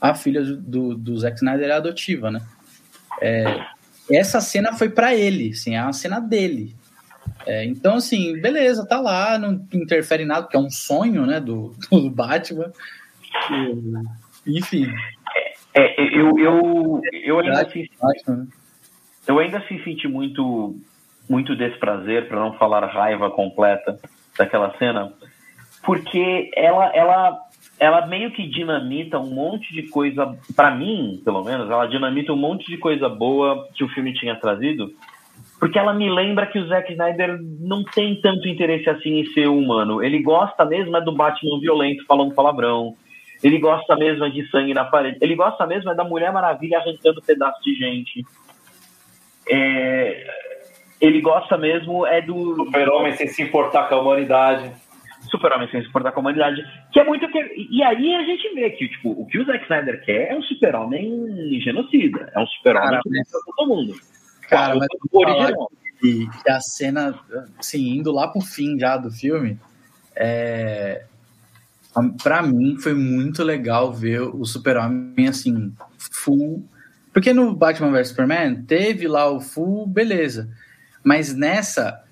A 0.00 0.14
filha 0.14 0.42
do, 0.42 0.94
do 0.94 1.18
Zack 1.18 1.36
Snyder 1.36 1.68
é 1.68 1.72
adotiva, 1.72 2.30
né? 2.30 2.42
É, 3.20 3.64
essa 4.10 4.40
cena 4.40 4.72
foi 4.72 4.88
para 4.88 5.14
ele, 5.14 5.50
assim, 5.50 5.74
é 5.74 5.78
a 5.78 5.92
cena 5.92 6.20
dele. 6.20 6.74
É, 7.46 7.64
então, 7.64 7.96
assim, 7.96 8.40
beleza, 8.40 8.86
tá 8.86 9.00
lá, 9.00 9.38
não 9.38 9.66
interfere 9.72 10.22
em 10.22 10.26
nada, 10.26 10.42
porque 10.42 10.56
é 10.56 10.60
um 10.60 10.70
sonho, 10.70 11.26
né, 11.26 11.40
do, 11.40 11.74
do 11.90 12.10
Batman. 12.10 12.72
E, 14.46 14.58
enfim. 14.58 14.86
É, 15.74 16.00
eu, 16.16 16.38
eu, 16.38 17.02
eu, 17.12 17.40
ainda 17.40 17.62
assim, 17.62 17.88
eu 19.26 19.38
ainda 19.38 19.60
se 19.66 19.82
senti 19.82 20.06
muito 20.06 20.78
muito 21.28 21.56
desprazer, 21.56 22.28
para 22.28 22.38
não 22.38 22.56
falar 22.58 22.86
raiva 22.86 23.30
completa 23.30 23.98
daquela 24.36 24.76
cena, 24.78 25.12
porque 25.82 26.50
ela, 26.56 26.94
ela, 26.94 27.38
ela 27.78 28.06
meio 28.06 28.30
que 28.30 28.46
dinamita 28.46 29.18
um 29.18 29.30
monte 29.30 29.72
de 29.72 29.88
coisa, 29.88 30.36
para 30.54 30.70
mim, 30.70 31.20
pelo 31.24 31.42
menos, 31.42 31.70
ela 31.70 31.86
dinamita 31.86 32.32
um 32.32 32.36
monte 32.36 32.66
de 32.66 32.78
coisa 32.78 33.08
boa 33.08 33.68
que 33.74 33.84
o 33.84 33.88
filme 33.88 34.12
tinha 34.14 34.36
trazido, 34.36 34.92
porque 35.58 35.78
ela 35.78 35.92
me 35.92 36.10
lembra 36.10 36.46
que 36.46 36.58
o 36.58 36.66
Zack 36.68 36.92
Snyder 36.92 37.38
não 37.60 37.84
tem 37.84 38.20
tanto 38.20 38.48
interesse 38.48 38.88
assim 38.88 39.20
em 39.20 39.26
ser 39.32 39.48
humano. 39.48 40.02
Ele 40.02 40.20
gosta 40.20 40.64
mesmo 40.64 40.96
é 40.96 41.00
do 41.00 41.14
Batman 41.14 41.58
violento 41.60 42.04
falando 42.06 42.34
palavrão. 42.34 42.94
Ele 43.42 43.58
gosta 43.58 43.96
mesmo 43.96 44.24
é 44.24 44.30
de 44.30 44.48
sangue 44.50 44.74
na 44.74 44.84
parede. 44.84 45.18
Ele 45.20 45.34
gosta 45.34 45.66
mesmo 45.66 45.90
é 45.90 45.94
da 45.94 46.04
Mulher 46.04 46.32
Maravilha 46.32 46.78
arrancando 46.78 47.22
pedaços 47.22 47.62
de 47.64 47.74
gente. 47.74 48.24
É, 49.48 50.26
ele 51.00 51.20
gosta 51.20 51.56
mesmo 51.56 52.06
é 52.06 52.20
do. 52.20 52.56
Super-Homem 52.56 53.12
sem 53.12 53.28
se 53.28 53.42
importar 53.42 53.88
com 53.88 53.94
a 53.94 54.00
humanidade. 54.00 54.70
Super-Homem 55.36 55.68
sem 55.70 55.82
se 55.82 55.88
importar 55.88 56.12
com 56.12 56.20
a 56.20 56.22
humanidade. 56.22 56.62
Que 56.92 57.00
é 57.00 57.04
muito. 57.04 57.26
E 57.56 57.82
aí 57.82 58.14
a 58.14 58.22
gente 58.22 58.54
vê 58.54 58.70
que 58.70 58.88
tipo, 58.88 59.10
o 59.10 59.26
que 59.26 59.38
o 59.38 59.44
Zack 59.44 59.64
Snyder 59.64 60.04
quer 60.04 60.32
é 60.32 60.36
um 60.36 60.42
super-homem 60.42 61.60
genocida. 61.60 62.30
É 62.34 62.40
um 62.40 62.46
super-homem 62.46 63.00
que 63.02 63.10
mata 63.10 63.38
todo 63.56 63.68
mundo. 63.68 63.94
Cara, 64.48 64.76
mas 64.76 64.88
original. 65.12 65.70
Que, 66.00 66.28
que 66.28 66.50
a 66.50 66.60
cena, 66.60 67.18
assim, 67.58 67.96
indo 67.96 68.12
lá 68.12 68.28
pro 68.28 68.40
fim 68.40 68.78
já 68.78 68.96
do 68.96 69.10
filme, 69.10 69.58
é, 70.14 71.04
para 72.22 72.42
mim 72.42 72.76
foi 72.78 72.94
muito 72.94 73.42
legal 73.42 73.92
ver 73.92 74.20
o 74.20 74.44
Super-Homem 74.44 75.28
assim, 75.28 75.72
full. 75.98 76.64
Porque 77.12 77.32
no 77.32 77.54
Batman 77.54 77.92
vs 77.92 78.08
Superman 78.08 78.62
teve 78.64 79.06
lá 79.06 79.30
o 79.30 79.40
full, 79.40 79.86
beleza. 79.86 80.50
Mas 81.04 81.34
nessa, 81.34 82.03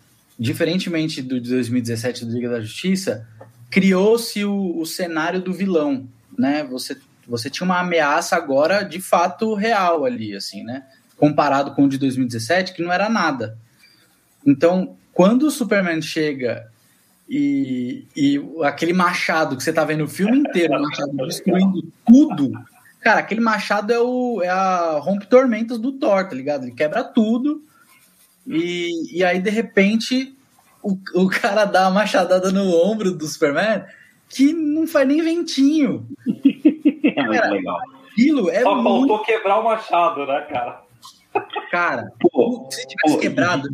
diferentemente 0.42 1.22
do 1.22 1.40
de 1.40 1.50
2017 1.50 2.24
do 2.24 2.32
Liga 2.32 2.48
da 2.48 2.60
Justiça, 2.60 3.26
criou-se 3.70 4.44
o, 4.44 4.76
o, 4.76 4.84
cenário 4.84 5.40
do 5.40 5.52
vilão, 5.52 6.08
né? 6.36 6.64
Você, 6.64 6.96
você 7.26 7.48
tinha 7.48 7.64
uma 7.64 7.78
ameaça 7.78 8.34
agora 8.34 8.82
de 8.82 9.00
fato 9.00 9.54
real 9.54 10.04
ali, 10.04 10.34
assim, 10.34 10.64
né? 10.64 10.84
Comparado 11.16 11.74
com 11.74 11.84
o 11.84 11.88
de 11.88 11.96
2017, 11.96 12.74
que 12.74 12.82
não 12.82 12.92
era 12.92 13.08
nada. 13.08 13.56
Então, 14.44 14.96
quando 15.12 15.44
o 15.44 15.50
Superman 15.50 16.02
chega 16.02 16.68
e, 17.28 18.04
e 18.16 18.40
aquele 18.64 18.92
machado 18.92 19.56
que 19.56 19.62
você 19.62 19.72
tá 19.72 19.84
vendo 19.84 20.04
o 20.04 20.08
filme 20.08 20.38
inteiro, 20.38 20.74
o 20.76 20.82
machado 20.82 21.16
destruindo 21.18 21.84
tudo, 22.04 22.50
cara, 23.00 23.20
aquele 23.20 23.40
machado 23.40 23.92
é, 23.92 24.00
o, 24.00 24.42
é 24.42 24.48
a 24.48 24.98
rompe-tormentas 24.98 25.78
do 25.78 25.92
Thor, 25.92 26.28
tá 26.28 26.34
ligado? 26.34 26.64
Ele 26.64 26.72
quebra 26.72 27.04
tudo 27.04 27.62
e, 28.46 29.18
e 29.18 29.24
aí, 29.24 29.40
de 29.40 29.50
repente, 29.50 30.34
o, 30.82 30.96
o 31.14 31.28
cara 31.28 31.64
dá 31.64 31.82
uma 31.82 32.00
machadada 32.00 32.50
no 32.50 32.74
ombro 32.74 33.12
do 33.12 33.26
Superman 33.26 33.84
que 34.28 34.52
não 34.52 34.86
faz 34.86 35.06
nem 35.06 35.22
ventinho. 35.22 36.06
é 37.04 37.22
muito 37.22 37.48
legal. 37.48 37.78
Aquilo 38.10 38.50
é 38.50 38.60
Só 38.60 38.74
muito... 38.74 39.08
faltou 39.08 39.24
quebrar 39.24 39.60
o 39.60 39.64
machado, 39.64 40.26
né, 40.26 40.40
cara? 40.42 40.82
Cara, 41.70 42.12
pô, 42.20 42.68
se 42.70 42.86
tivesse 42.86 43.16
pô, 43.16 43.22
quebrado, 43.22 43.68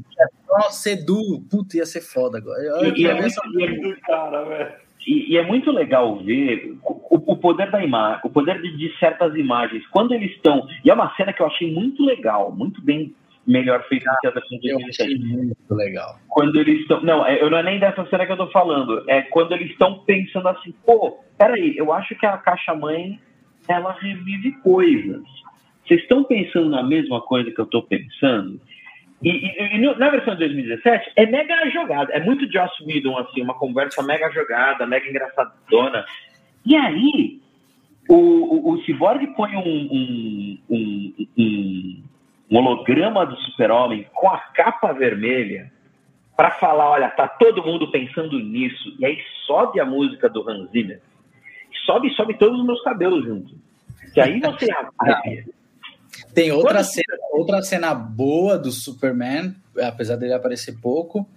só 0.47 0.71
sedu, 0.71 1.41
puta, 1.51 1.77
ia 1.77 1.87
ser 1.87 2.01
foda 2.01 2.39
agora. 2.39 2.61
E, 2.97 3.03
e, 3.03 3.07
é 3.07 3.15
muito, 3.15 3.61
e, 3.61 3.97
cara, 4.03 4.79
e, 5.05 5.33
e, 5.33 5.37
é 5.37 5.45
muito 5.45 5.73
legal 5.73 6.17
ver 6.19 6.77
o, 6.85 7.33
o 7.33 7.37
poder 7.37 7.69
da 7.73 7.83
imagem, 7.83 8.21
o 8.25 8.31
poder 8.31 8.63
de, 8.63 8.77
de, 8.77 8.97
certas 8.99 9.35
imagens. 9.35 9.85
Quando 9.89 10.15
eles 10.15 10.31
estão. 10.31 10.69
E 10.85 10.91
é 10.91 10.95
uma 10.95 11.13
cena 11.17 11.33
que 11.33 11.43
eu 11.43 11.47
achei 11.47 11.73
muito 11.73 12.05
legal, 12.05 12.53
muito 12.53 12.81
bem 12.81 13.13
melhor 13.49 13.83
feito 13.89 14.05
do 14.05 14.17
que 14.21 14.27
a 14.27 14.31
versão 14.31 14.59
de 14.59 14.71
2007. 14.71 15.19
Muito 15.19 15.75
legal. 15.75 16.19
Quando 16.29 16.61
eles 16.61 16.81
estão. 16.83 17.01
Não, 17.01 17.27
é, 17.27 17.43
eu 17.43 17.51
não 17.51 17.59
é 17.59 17.63
nem 17.63 17.81
dessa 17.81 18.07
cena 18.07 18.27
que 18.27 18.33
eu 18.33 18.37
tô 18.37 18.49
falando. 18.49 19.03
É 19.09 19.23
quando 19.23 19.53
eles 19.53 19.71
estão 19.71 20.01
pensando 20.01 20.49
assim, 20.49 20.73
pô, 20.85 21.19
peraí, 21.39 21.77
eu 21.77 21.93
acho 21.93 22.15
que 22.15 22.27
a 22.27 22.37
caixa 22.37 22.75
mãe 22.75 23.19
ela 23.67 23.93
revive 23.93 24.53
coisas. 24.63 25.23
Vocês 25.87 26.03
estão 26.03 26.23
pensando 26.23 26.69
na 26.69 26.83
mesma 26.83 27.21
coisa 27.23 27.51
que 27.51 27.59
eu 27.59 27.67
tô 27.67 27.83
pensando? 27.83 28.61
E, 29.23 29.31
e, 29.31 29.77
e, 29.77 29.99
na 29.99 30.11
versão 30.11 30.35
de 30.35 30.41
2017 30.41 31.13
é 31.17 31.27
mega 31.27 31.69
jogada, 31.71 32.13
é 32.13 32.21
muito 32.21 32.51
Joss 32.53 32.73
Whedon, 32.85 33.19
assim, 33.19 33.43
uma 33.43 33.55
conversa 33.55 34.01
mega 34.03 34.31
jogada, 34.31 34.87
mega 34.87 35.09
engraçadona. 35.09 36.05
E 36.65 36.77
aí, 36.77 37.41
o, 38.09 38.15
o, 38.15 38.73
o 38.75 38.83
Cyborg 38.85 39.27
põe 39.35 39.57
um, 39.57 39.89
um, 39.91 40.59
um, 40.71 41.27
um 41.37 42.03
um 42.51 42.57
holograma 42.57 43.27
do 43.27 43.37
super-homem 43.37 44.07
com 44.15 44.29
a 44.29 44.39
capa 44.39 44.93
vermelha 44.93 45.71
para 46.37 46.53
falar, 46.53 46.91
olha, 46.91 47.09
tá 47.11 47.27
todo 47.27 47.65
mundo 47.65 47.91
pensando 47.91 48.39
nisso. 48.39 48.95
E 48.99 49.05
aí 49.05 49.19
sobe 49.47 49.81
a 49.81 49.85
música 49.85 50.29
do 50.29 50.49
Hans 50.49 50.71
Zimmer. 50.71 51.01
Sobe, 51.85 52.11
sobe 52.15 52.39
todos 52.39 52.61
os 52.61 52.67
meus 52.67 52.83
cabelos 52.83 53.25
juntos. 53.25 53.55
E 54.15 54.21
aí 54.21 54.41
você 54.41 54.67
Tem 56.35 56.51
outra 56.53 56.83
cena, 56.83 57.17
outra 57.33 57.63
cena 57.63 57.95
boa 57.95 58.59
do 58.59 58.71
Superman, 58.71 59.55
apesar 59.81 60.17
dele 60.17 60.33
aparecer 60.33 60.81
pouco, 60.81 61.29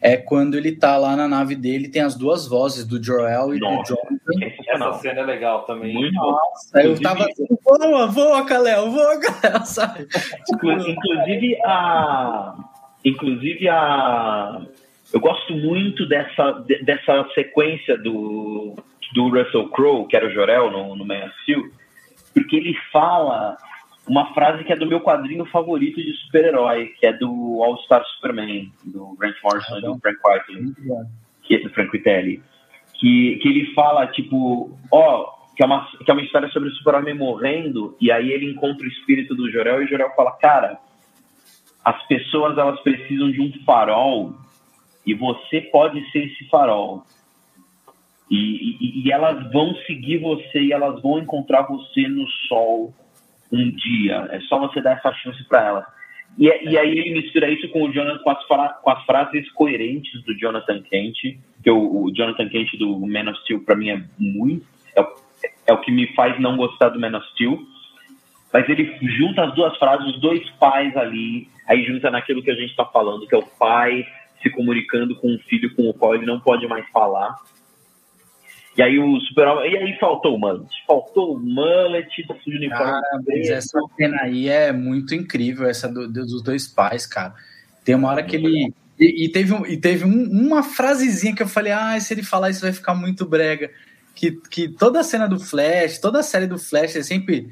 é 0.00 0.16
quando 0.16 0.56
ele 0.56 0.72
tá 0.72 0.96
lá 0.96 1.16
na 1.16 1.26
nave 1.26 1.56
dele, 1.56 1.88
tem 1.88 2.02
as 2.02 2.14
duas 2.14 2.46
vozes 2.46 2.86
do 2.86 3.02
Joel 3.02 3.54
e 3.54 3.58
Nossa, 3.58 3.94
do 3.94 4.00
Jonathan. 4.00 4.54
Essa 4.68 4.92
cena 5.00 5.20
é 5.20 5.24
legal 5.24 5.62
também. 5.62 5.92
Muito 5.92 6.14
Nossa, 6.14 6.82
eu 6.82 7.00
tava 7.00 7.24
assim, 7.24 7.46
voa, 7.64 8.06
voa, 8.06 8.44
Kalel, 8.46 8.90
voa, 8.90 9.20
Kalel, 9.20 9.60
sabe? 9.66 10.06
Inclusive 10.50 11.58
a... 11.64 12.54
Inclusive 13.04 13.68
a... 13.68 14.60
eu 15.12 15.20
gosto 15.20 15.54
muito 15.54 16.06
dessa, 16.08 16.52
de- 16.66 16.82
dessa 16.84 17.28
sequência 17.34 17.96
do, 17.98 18.76
do 19.14 19.28
Russell 19.28 19.68
Crowe, 19.70 20.06
que 20.06 20.16
era 20.16 20.26
o 20.26 20.30
Jorel 20.30 20.70
no, 20.70 20.94
no 20.94 21.04
Man 21.04 21.24
of 21.24 21.34
Steel, 21.42 21.62
porque 22.34 22.56
ele 22.56 22.74
fala 22.92 23.56
uma 24.08 24.32
frase 24.32 24.64
que 24.64 24.72
é 24.72 24.76
do 24.76 24.86
meu 24.86 25.00
quadrinho 25.00 25.44
favorito 25.46 26.02
de 26.02 26.12
super-herói, 26.24 26.94
que 26.98 27.06
é 27.06 27.12
do 27.12 27.62
All-Star 27.62 28.02
Superman, 28.14 28.72
do 28.84 29.14
Grant 29.18 29.36
Morrison 29.44 29.78
e 29.78 29.82
do 29.82 29.98
Frank 29.98 30.18
Whiteley 30.24 30.62
Muito 30.62 30.82
bom. 30.82 31.04
que 31.42 31.54
é 31.56 31.60
do 31.60 31.70
Frank 31.70 31.90
Vitelli, 31.90 32.42
que, 32.94 33.36
que 33.36 33.48
ele 33.48 33.72
fala, 33.74 34.06
tipo, 34.08 34.76
ó, 34.90 35.30
que, 35.54 35.62
é 35.62 35.66
uma, 35.66 35.86
que 36.04 36.10
é 36.10 36.14
uma 36.14 36.22
história 36.22 36.48
sobre 36.48 36.70
o 36.70 36.72
super-homem 36.72 37.14
morrendo, 37.14 37.96
e 38.00 38.10
aí 38.10 38.32
ele 38.32 38.50
encontra 38.50 38.84
o 38.84 38.88
espírito 38.88 39.34
do 39.34 39.50
Jorel, 39.50 39.82
e 39.82 39.84
o 39.84 39.88
Jorel 39.88 40.10
fala, 40.16 40.32
cara, 40.32 40.78
as 41.84 42.06
pessoas, 42.06 42.56
elas 42.56 42.80
precisam 42.80 43.30
de 43.30 43.40
um 43.40 43.52
farol, 43.64 44.34
e 45.04 45.14
você 45.14 45.60
pode 45.60 46.10
ser 46.10 46.26
esse 46.26 46.48
farol. 46.48 47.04
E, 48.30 48.36
e, 48.36 49.06
e 49.06 49.12
elas 49.12 49.50
vão 49.52 49.74
seguir 49.86 50.18
você, 50.18 50.60
e 50.60 50.72
elas 50.72 51.00
vão 51.02 51.18
encontrar 51.18 51.62
você 51.62 52.08
no 52.08 52.26
sol 52.48 52.94
um 53.52 53.70
dia. 53.70 54.28
É 54.30 54.40
só 54.40 54.58
você 54.58 54.80
dar 54.80 54.92
essa 54.98 55.12
chance 55.14 55.42
para 55.48 55.64
elas. 55.64 55.84
E, 56.38 56.46
e 56.46 56.78
aí 56.78 56.98
ele 56.98 57.20
mistura 57.20 57.50
isso 57.50 57.68
com, 57.70 57.82
o 57.84 57.92
Jonathan, 57.92 58.18
com, 58.22 58.30
as, 58.30 58.80
com 58.82 58.90
as 58.90 59.04
frases 59.04 59.50
coerentes 59.52 60.22
do 60.24 60.36
Jonathan 60.38 60.82
Kent, 60.82 61.16
que 61.62 61.70
o, 61.70 62.04
o 62.04 62.14
Jonathan 62.14 62.48
Kent 62.48 62.76
do 62.78 62.98
Man 63.06 63.30
of 63.30 63.40
Steel, 63.40 63.60
para 63.64 63.74
mim, 63.76 63.90
é 63.90 64.02
muito. 64.18 64.64
É, 64.94 65.00
o- 65.00 65.14
é 65.66 65.72
o 65.72 65.80
que 65.80 65.90
me 65.90 66.06
faz 66.14 66.38
não 66.40 66.56
gostar 66.56 66.90
do 66.90 67.00
Man 67.00 67.16
of 67.16 67.26
Steel. 67.30 67.58
Mas 68.52 68.68
ele 68.68 68.96
junta 69.02 69.44
as 69.44 69.54
duas 69.54 69.76
frases, 69.78 70.06
os 70.14 70.20
dois 70.20 70.48
pais 70.52 70.96
ali, 70.96 71.48
aí 71.66 71.84
junta 71.84 72.10
naquilo 72.10 72.42
que 72.42 72.50
a 72.50 72.54
gente 72.54 72.70
está 72.70 72.84
falando, 72.84 73.26
que 73.26 73.34
é 73.34 73.38
o 73.38 73.46
pai 73.58 74.06
se 74.42 74.48
comunicando 74.50 75.16
com 75.16 75.28
um 75.34 75.38
filho 75.40 75.74
com 75.74 75.88
o 75.88 75.92
qual 75.94 76.14
ele 76.14 76.24
não 76.24 76.40
pode 76.40 76.66
mais 76.66 76.88
falar. 76.90 77.34
E 78.78 78.82
aí 78.82 78.96
o 78.96 79.20
super 79.22 79.44
E 79.66 79.76
aí 79.76 79.98
faltou 79.98 80.36
o 80.36 80.38
mullet. 80.38 80.68
Faltou 80.86 81.34
o 81.34 81.40
mullet 81.40 82.08
do 82.28 82.34
uniforme. 82.46 82.68
Cara, 82.84 83.20
mas 83.26 83.48
essa 83.50 83.80
cena 83.96 84.16
aí 84.22 84.48
é 84.48 84.70
muito 84.72 85.16
incrível, 85.16 85.68
essa 85.68 85.88
do- 85.88 86.06
dos 86.10 86.40
dois 86.42 86.68
pais, 86.68 87.04
cara. 87.04 87.34
Tem 87.84 87.96
uma 87.96 88.08
hora 88.08 88.22
que 88.22 88.36
ele. 88.36 88.72
E, 89.00 89.24
e 89.24 89.28
teve, 89.30 89.52
um- 89.52 89.66
e 89.66 89.76
teve 89.76 90.04
um- 90.04 90.30
uma 90.30 90.62
frasezinha 90.62 91.34
que 91.34 91.42
eu 91.42 91.48
falei, 91.48 91.72
ah, 91.72 91.98
se 91.98 92.14
ele 92.14 92.22
falar 92.22 92.50
isso 92.50 92.60
vai 92.62 92.72
ficar 92.72 92.94
muito 92.94 93.26
brega. 93.26 93.68
Que, 94.14 94.32
que 94.48 94.68
toda 94.68 95.00
a 95.00 95.04
cena 95.04 95.28
do 95.28 95.38
Flash, 95.40 95.98
toda 95.98 96.20
a 96.20 96.24
série 96.24 96.46
do 96.46 96.58
Flash 96.58 96.94
é 96.96 97.02
sempre. 97.02 97.50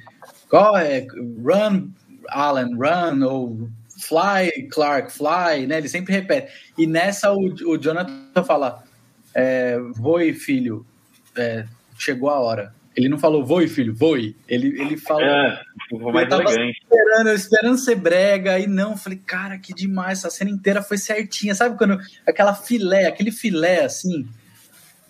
Qual 0.49 0.77
é? 0.77 1.07
Run, 1.43 1.89
Alan, 2.29 2.69
run, 2.77 3.23
ou 3.25 3.69
fly, 4.01 4.69
Clark, 4.71 5.13
fly, 5.13 5.67
né? 5.67 5.79
Ele 5.79 5.89
sempre 5.89 6.13
repete. 6.13 6.53
E 6.79 6.87
nessa 6.87 7.33
o, 7.33 7.47
o 7.69 7.77
Jonathan 7.79 8.45
fala: 8.45 8.85
é, 9.35 9.79
Voe, 9.95 10.33
filho, 10.33 10.85
é, 11.37 11.67
chegou 11.99 12.31
a 12.31 12.39
hora. 12.41 12.75
Ele 12.95 13.09
não 13.11 13.19
falou 13.19 13.45
voe, 13.45 13.69
filho, 13.69 13.95
voe. 13.95 14.35
Ele, 14.49 14.81
ele 14.81 14.97
falou 14.97 15.23
É, 15.23 15.61
Eu 15.93 16.29
tava 16.29 16.45
elegante. 16.45 16.79
esperando, 16.83 17.31
esperando 17.31 17.79
ser 17.79 17.97
brega, 17.97 18.59
e 18.59 18.67
não, 18.67 18.97
falei, 18.97 19.19
cara, 19.19 19.59
que 19.59 19.75
demais, 19.75 20.21
essa 20.21 20.31
cena 20.31 20.51
inteira 20.51 20.83
foi 20.83 20.97
certinha, 20.97 21.55
sabe 21.55 21.77
quando 21.77 21.99
aquela 22.27 22.55
filé, 22.55 23.07
aquele 23.07 23.31
filé 23.31 23.85
assim, 23.85 24.27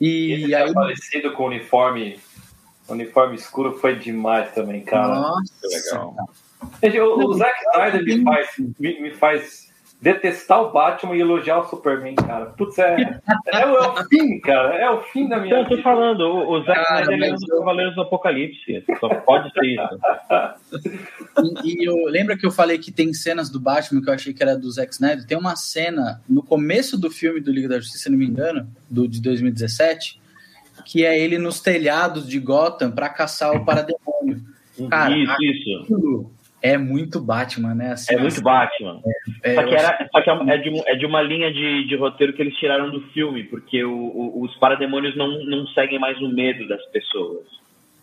e 0.01 0.45
Esse 0.45 0.55
aí, 0.55 0.74
parecido 0.74 1.33
com 1.33 1.45
o 1.45 1.47
uniforme, 1.47 2.18
uniforme 2.89 3.37
escuro 3.37 3.79
foi 3.79 3.97
demais 3.97 4.53
também, 4.53 4.83
cara. 4.85 5.20
nossa, 5.20 5.53
legal. 5.64 6.14
Gente, 6.83 7.01
o, 7.01 7.18
o 7.18 7.35
Zack 7.35 7.55
Snyder 7.72 8.05
me 8.05 8.24
faz, 8.24 8.49
me, 8.79 9.01
me 9.01 9.11
faz 9.14 9.66
detestar 10.01 10.63
o 10.63 10.71
Batman 10.73 11.17
e 11.17 11.21
elogiar 11.21 11.59
o 11.61 11.65
Superman, 11.69 12.15
cara. 12.15 12.47
Putz, 12.47 12.79
é, 12.79 13.21
é, 13.47 13.67
o- 13.67 13.77
é 13.77 13.89
o 13.89 14.05
fim, 14.09 14.39
cara. 14.41 14.75
É 14.77 14.91
o 14.91 15.01
fim 15.05 15.29
da 15.29 15.39
minha 15.39 15.61
Então, 15.61 15.71
eu 15.73 15.77
tô 15.79 15.83
falando, 15.83 16.21
o, 16.21 16.51
o 16.53 16.63
Zack 16.65 16.81
Snyder 17.03 17.15
é 17.15 17.31
mas 17.31 17.41
dos 17.41 17.49
Cavaleiros 17.49 17.95
do 17.95 18.03
Apocalipse. 18.03 18.85
Só 19.01 19.09
pode 19.09 19.51
ser 19.53 19.65
isso. 19.67 19.89
E, 21.65 21.83
e 21.83 21.85
eu 21.89 21.97
lembra 22.07 22.37
que 22.37 22.47
eu 22.47 22.51
falei 22.51 22.79
que 22.79 22.93
tem 22.93 23.13
cenas 23.13 23.51
do 23.51 23.59
Batman 23.61 24.03
que 24.03 24.09
eu 24.11 24.15
achei 24.15 24.33
que 24.33 24.43
era 24.43 24.57
do 24.57 24.71
Zack 24.71 24.93
Snyder? 24.93 25.27
Tem 25.27 25.37
uma 25.39 25.57
cena 25.57 26.21
no 26.29 26.43
começo 26.43 26.99
do 27.01 27.11
filme 27.11 27.41
do 27.41 27.51
Liga 27.51 27.69
da 27.69 27.79
Justiça, 27.81 28.05
se 28.05 28.11
não 28.11 28.19
me 28.19 28.27
engano, 28.27 28.67
do, 28.91 29.09
de 29.09 29.21
2017, 29.21 30.21
que 30.85 31.05
é 31.05 31.19
ele 31.19 31.39
nos 31.39 31.61
telhados 31.61 32.29
de 32.29 32.39
Gotham 32.39 32.91
pra 32.91 33.09
caçar 33.09 33.53
o 33.55 33.65
parademônio. 33.65 34.41
Cara, 34.91 35.17
isso, 35.17 35.35
isso. 35.43 36.31
É 36.73 36.79
muito 36.79 37.21
Batman, 37.21 37.75
né? 37.75 37.93
Assim, 37.93 38.14
É 38.14 38.19
muito 38.19 38.43
Batman. 38.43 39.01
é, 39.43 39.55
Só 39.55 39.62
que, 39.64 39.75
eu 39.75 39.79
era, 39.79 40.09
só 40.11 40.21
que 40.23 40.31
é, 40.51 40.57
de, 40.59 40.83
é 40.91 40.95
de 40.97 41.07
uma 41.07 41.23
linha 41.23 41.53
de, 41.53 41.87
de 41.87 41.97
roteiro 41.97 42.33
que 42.33 42.43
eles 42.43 42.55
tiraram 42.57 42.91
do 42.91 43.01
filme, 43.09 43.45
porque 43.45 43.85
o, 43.85 43.93
o- 43.95 44.43
os 44.43 44.55
parademônios 44.57 45.17
não, 45.17 45.29
não 45.45 45.67
seguem 45.69 45.99
mais 45.99 46.19
o 46.21 46.29
medo 46.29 46.67
das 46.69 46.85
pessoas. 46.87 47.45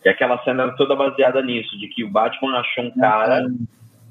E 0.05 0.09
aquela 0.09 0.37
cena 0.43 0.63
era 0.63 0.71
toda 0.75 0.95
baseada 0.95 1.41
nisso, 1.41 1.77
de 1.79 1.87
que 1.87 2.03
o 2.03 2.09
Batman 2.09 2.59
achou 2.59 2.83
um 2.85 2.91
cara 2.91 3.45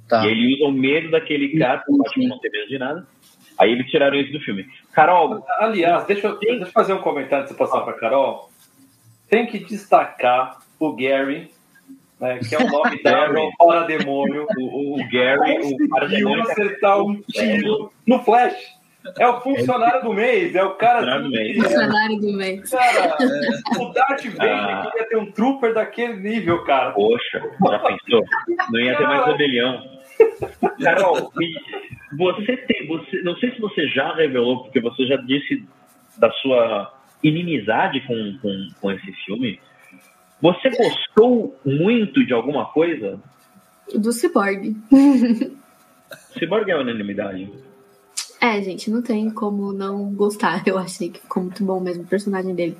Tá. 0.08 0.26
e 0.26 0.30
ele 0.30 0.54
usa 0.56 0.64
o 0.66 0.72
medo 0.72 1.10
daquele 1.10 1.56
cara, 1.58 1.78
porque 1.86 1.92
o 1.92 1.98
Batman 2.02 2.28
não 2.28 2.38
tem 2.40 2.50
medo 2.50 2.68
de 2.68 2.78
nada. 2.78 3.06
Aí 3.58 3.70
eles 3.70 3.90
tiraram 3.90 4.16
isso 4.16 4.32
do 4.32 4.40
filme. 4.40 4.66
Carol, 4.92 5.44
Aliás, 5.58 6.04
deixa 6.06 6.26
eu, 6.26 6.38
deixa 6.38 6.64
eu 6.64 6.66
fazer 6.72 6.92
um 6.94 6.98
comentário 7.02 7.44
antes 7.44 7.52
de 7.52 7.58
passar 7.58 7.82
para 7.82 7.92
Carol. 7.94 8.50
Tem 9.28 9.46
que 9.46 9.58
destacar 9.60 10.58
o 10.80 10.92
Gary, 10.96 11.50
né, 12.22 12.38
que 12.38 12.54
é 12.54 12.58
o 12.58 12.70
nome 12.70 13.02
dela, 13.02 13.40
o 13.40 13.56
parademônio. 13.58 14.46
o, 14.56 15.00
o 15.00 15.08
Gary, 15.10 15.58
o 15.60 15.88
parademônio 15.88 16.44
que 16.44 16.52
acertar 16.52 17.02
um 17.02 17.20
tiro 17.22 17.92
no 18.06 18.22
flash. 18.22 18.80
É 19.18 19.26
o 19.26 19.40
funcionário 19.40 20.00
do 20.02 20.12
mês, 20.12 20.54
é 20.54 20.62
o 20.62 20.76
cara. 20.76 21.00
Funcionário 21.00 21.24
do 21.24 21.30
mês. 21.30 21.56
Funcionário 21.56 22.20
do 22.20 22.32
mês. 22.32 22.70
Cara, 22.70 23.16
o 23.80 23.92
Darth 23.92 24.24
Vader 24.26 24.52
Ah. 24.52 24.88
queria 24.88 25.08
ter 25.08 25.16
um 25.16 25.32
trooper 25.32 25.74
daquele 25.74 26.14
nível, 26.14 26.62
cara. 26.64 26.92
Poxa, 26.92 27.42
já 27.68 27.78
pensou? 27.80 28.24
Não 28.70 28.80
ia 28.80 28.96
ter 28.96 29.04
mais 29.04 29.26
rebelião. 29.26 29.82
Carol, 30.80 31.32
você 32.16 32.56
tem, 32.58 32.86
você, 32.86 33.22
não 33.22 33.34
sei 33.38 33.50
se 33.52 33.60
você 33.60 33.88
já 33.88 34.14
revelou, 34.14 34.62
porque 34.62 34.80
você 34.80 35.04
já 35.04 35.16
disse 35.16 35.66
da 36.18 36.30
sua 36.34 36.94
inimizade 37.24 38.00
com, 38.02 38.38
com, 38.40 38.68
com 38.80 38.92
esse 38.92 39.12
filme. 39.24 39.58
Você 40.42 40.70
gostou 40.70 41.56
muito 41.64 42.26
de 42.26 42.32
alguma 42.32 42.66
coisa? 42.66 43.20
Do 43.94 44.12
Cyborg. 44.12 44.76
Cyborg 46.36 46.68
é 46.68 46.76
unanimidade. 46.76 47.48
É, 48.40 48.60
gente, 48.60 48.90
não 48.90 49.00
tem 49.00 49.30
como 49.30 49.72
não 49.72 50.12
gostar. 50.12 50.66
Eu 50.66 50.76
achei 50.76 51.10
que 51.10 51.20
ficou 51.20 51.44
muito 51.44 51.64
bom 51.64 51.78
mesmo 51.78 52.02
o 52.02 52.06
personagem 52.06 52.56
dele. 52.56 52.76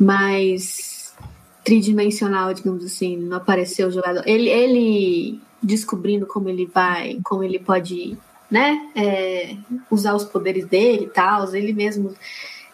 Mas 0.00 1.14
tridimensional, 1.62 2.54
digamos 2.54 2.84
assim, 2.84 3.18
não 3.18 3.36
apareceu 3.36 3.88
o 3.88 3.92
jogador. 3.92 4.22
Ele, 4.26 4.48
ele 4.48 5.40
descobrindo 5.62 6.26
como 6.26 6.48
ele 6.48 6.66
vai, 6.66 7.18
como 7.22 7.42
ele 7.42 7.58
pode, 7.58 8.16
né, 8.50 8.78
é, 8.94 9.56
usar 9.90 10.14
os 10.14 10.24
poderes 10.24 10.66
dele 10.66 11.04
e 11.04 11.08
tal, 11.08 11.54
ele 11.54 11.72
mesmo 11.72 12.14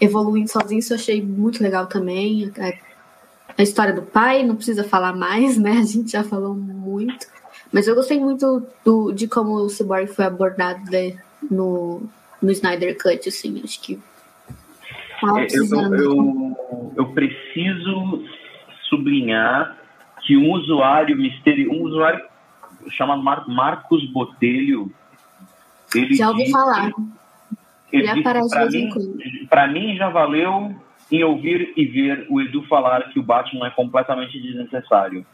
evoluindo 0.00 0.50
sozinho, 0.50 0.80
isso 0.80 0.92
eu 0.92 0.96
achei 0.96 1.22
muito 1.22 1.62
legal 1.62 1.86
também. 1.86 2.50
A, 2.58 2.89
a 3.60 3.62
história 3.62 3.92
do 3.94 4.02
pai, 4.02 4.42
não 4.42 4.56
precisa 4.56 4.84
falar 4.84 5.14
mais, 5.14 5.56
né? 5.58 5.72
A 5.72 5.84
gente 5.84 6.10
já 6.12 6.24
falou 6.24 6.54
muito. 6.54 7.26
Mas 7.72 7.86
eu 7.86 7.94
gostei 7.94 8.18
muito 8.18 8.66
do, 8.84 9.12
de 9.12 9.28
como 9.28 9.52
o 9.54 9.68
Cyborg 9.68 10.06
foi 10.08 10.24
abordado 10.24 10.80
né, 10.90 11.16
no, 11.50 12.02
no 12.42 12.50
Snyder 12.50 12.96
Cut, 13.00 13.28
assim, 13.28 13.60
acho 13.64 13.80
que 13.80 14.00
tava 15.20 15.40
Eu, 15.52 15.94
eu, 15.94 16.92
eu, 16.96 17.06
preciso 17.12 18.24
sublinhar 18.88 19.76
que 20.26 20.36
um 20.36 20.50
usuário 20.52 21.16
misterioso, 21.16 21.78
um 21.78 21.82
usuário 21.84 22.24
chamado 22.90 23.22
Mar- 23.22 23.46
Marcos 23.48 24.04
Botelho, 24.10 24.90
ele 25.94 26.14
Já 26.14 26.28
ouvi 26.30 26.40
disse- 26.44 26.52
falar. 26.52 26.86
ele 27.92 28.08
Ele 28.08 28.20
aparece 28.20 28.48
de 28.50 28.58
vez 28.58 28.74
em 28.74 28.88
quando. 28.90 29.18
pra 29.48 29.68
mim 29.68 29.96
já 29.96 30.08
valeu 30.08 30.74
em 31.10 31.22
ouvir 31.24 31.72
e 31.76 31.84
ver 31.84 32.26
o 32.28 32.40
Edu 32.40 32.62
falar 32.68 33.08
que 33.10 33.18
o 33.18 33.22
Batman 33.22 33.66
é 33.66 33.70
completamente 33.70 34.40
desnecessário. 34.40 35.24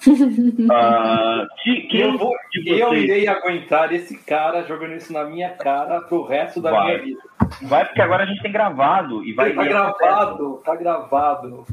Ah, 0.70 1.46
que, 1.62 1.70
E 1.70 1.86
quem 1.88 2.00
eu, 2.02 2.18
vou, 2.18 2.32
de 2.52 2.60
e 2.72 2.78
eu 2.80 2.94
irei 2.94 3.26
aguentar 3.26 3.92
esse 3.92 4.16
cara 4.16 4.62
jogando 4.64 4.94
isso 4.94 5.12
na 5.12 5.24
minha 5.24 5.50
cara 5.50 6.00
pro 6.02 6.24
resto 6.24 6.60
da 6.60 6.70
Vai. 6.70 6.86
minha 6.86 6.98
vida. 7.02 7.20
vai 7.62 7.84
porque 7.84 8.00
agora 8.00 8.22
a 8.22 8.26
gente 8.26 8.40
tem 8.42 8.52
gravado 8.52 9.24
e 9.24 9.32
vai 9.32 9.52
tá 9.54 9.64
gravado, 9.64 10.62
tá 10.64 10.76
gravado. 10.76 11.66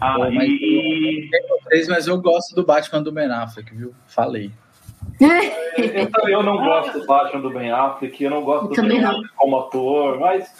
Ah, 0.00 0.14
Pô, 0.14 0.30
mas- 0.30 0.48
e, 0.48 1.28
Vocês, 1.64 1.88
mas 1.88 2.06
eu 2.06 2.20
gosto 2.20 2.54
do 2.54 2.64
Batman 2.64 3.02
do 3.02 3.10
Ben 3.10 3.30
Affleck, 3.30 3.74
viu? 3.74 3.92
Falei. 4.06 4.50
Eu, 5.76 6.28
eu 6.30 6.42
não 6.42 6.56
gosto 6.56 6.98
do 7.00 7.06
Batman 7.06 7.40
do 7.42 7.50
Ben 7.50 7.70
Affleck, 7.70 8.22
eu 8.24 8.30
não 8.30 8.42
gosto 8.42 8.68
do 8.68 8.74
Também 8.74 8.92
Ben 8.98 9.02
não. 9.02 9.10
Affleck 9.10 9.28
como 9.36 9.58
ator, 9.58 10.18
mas 10.20 10.50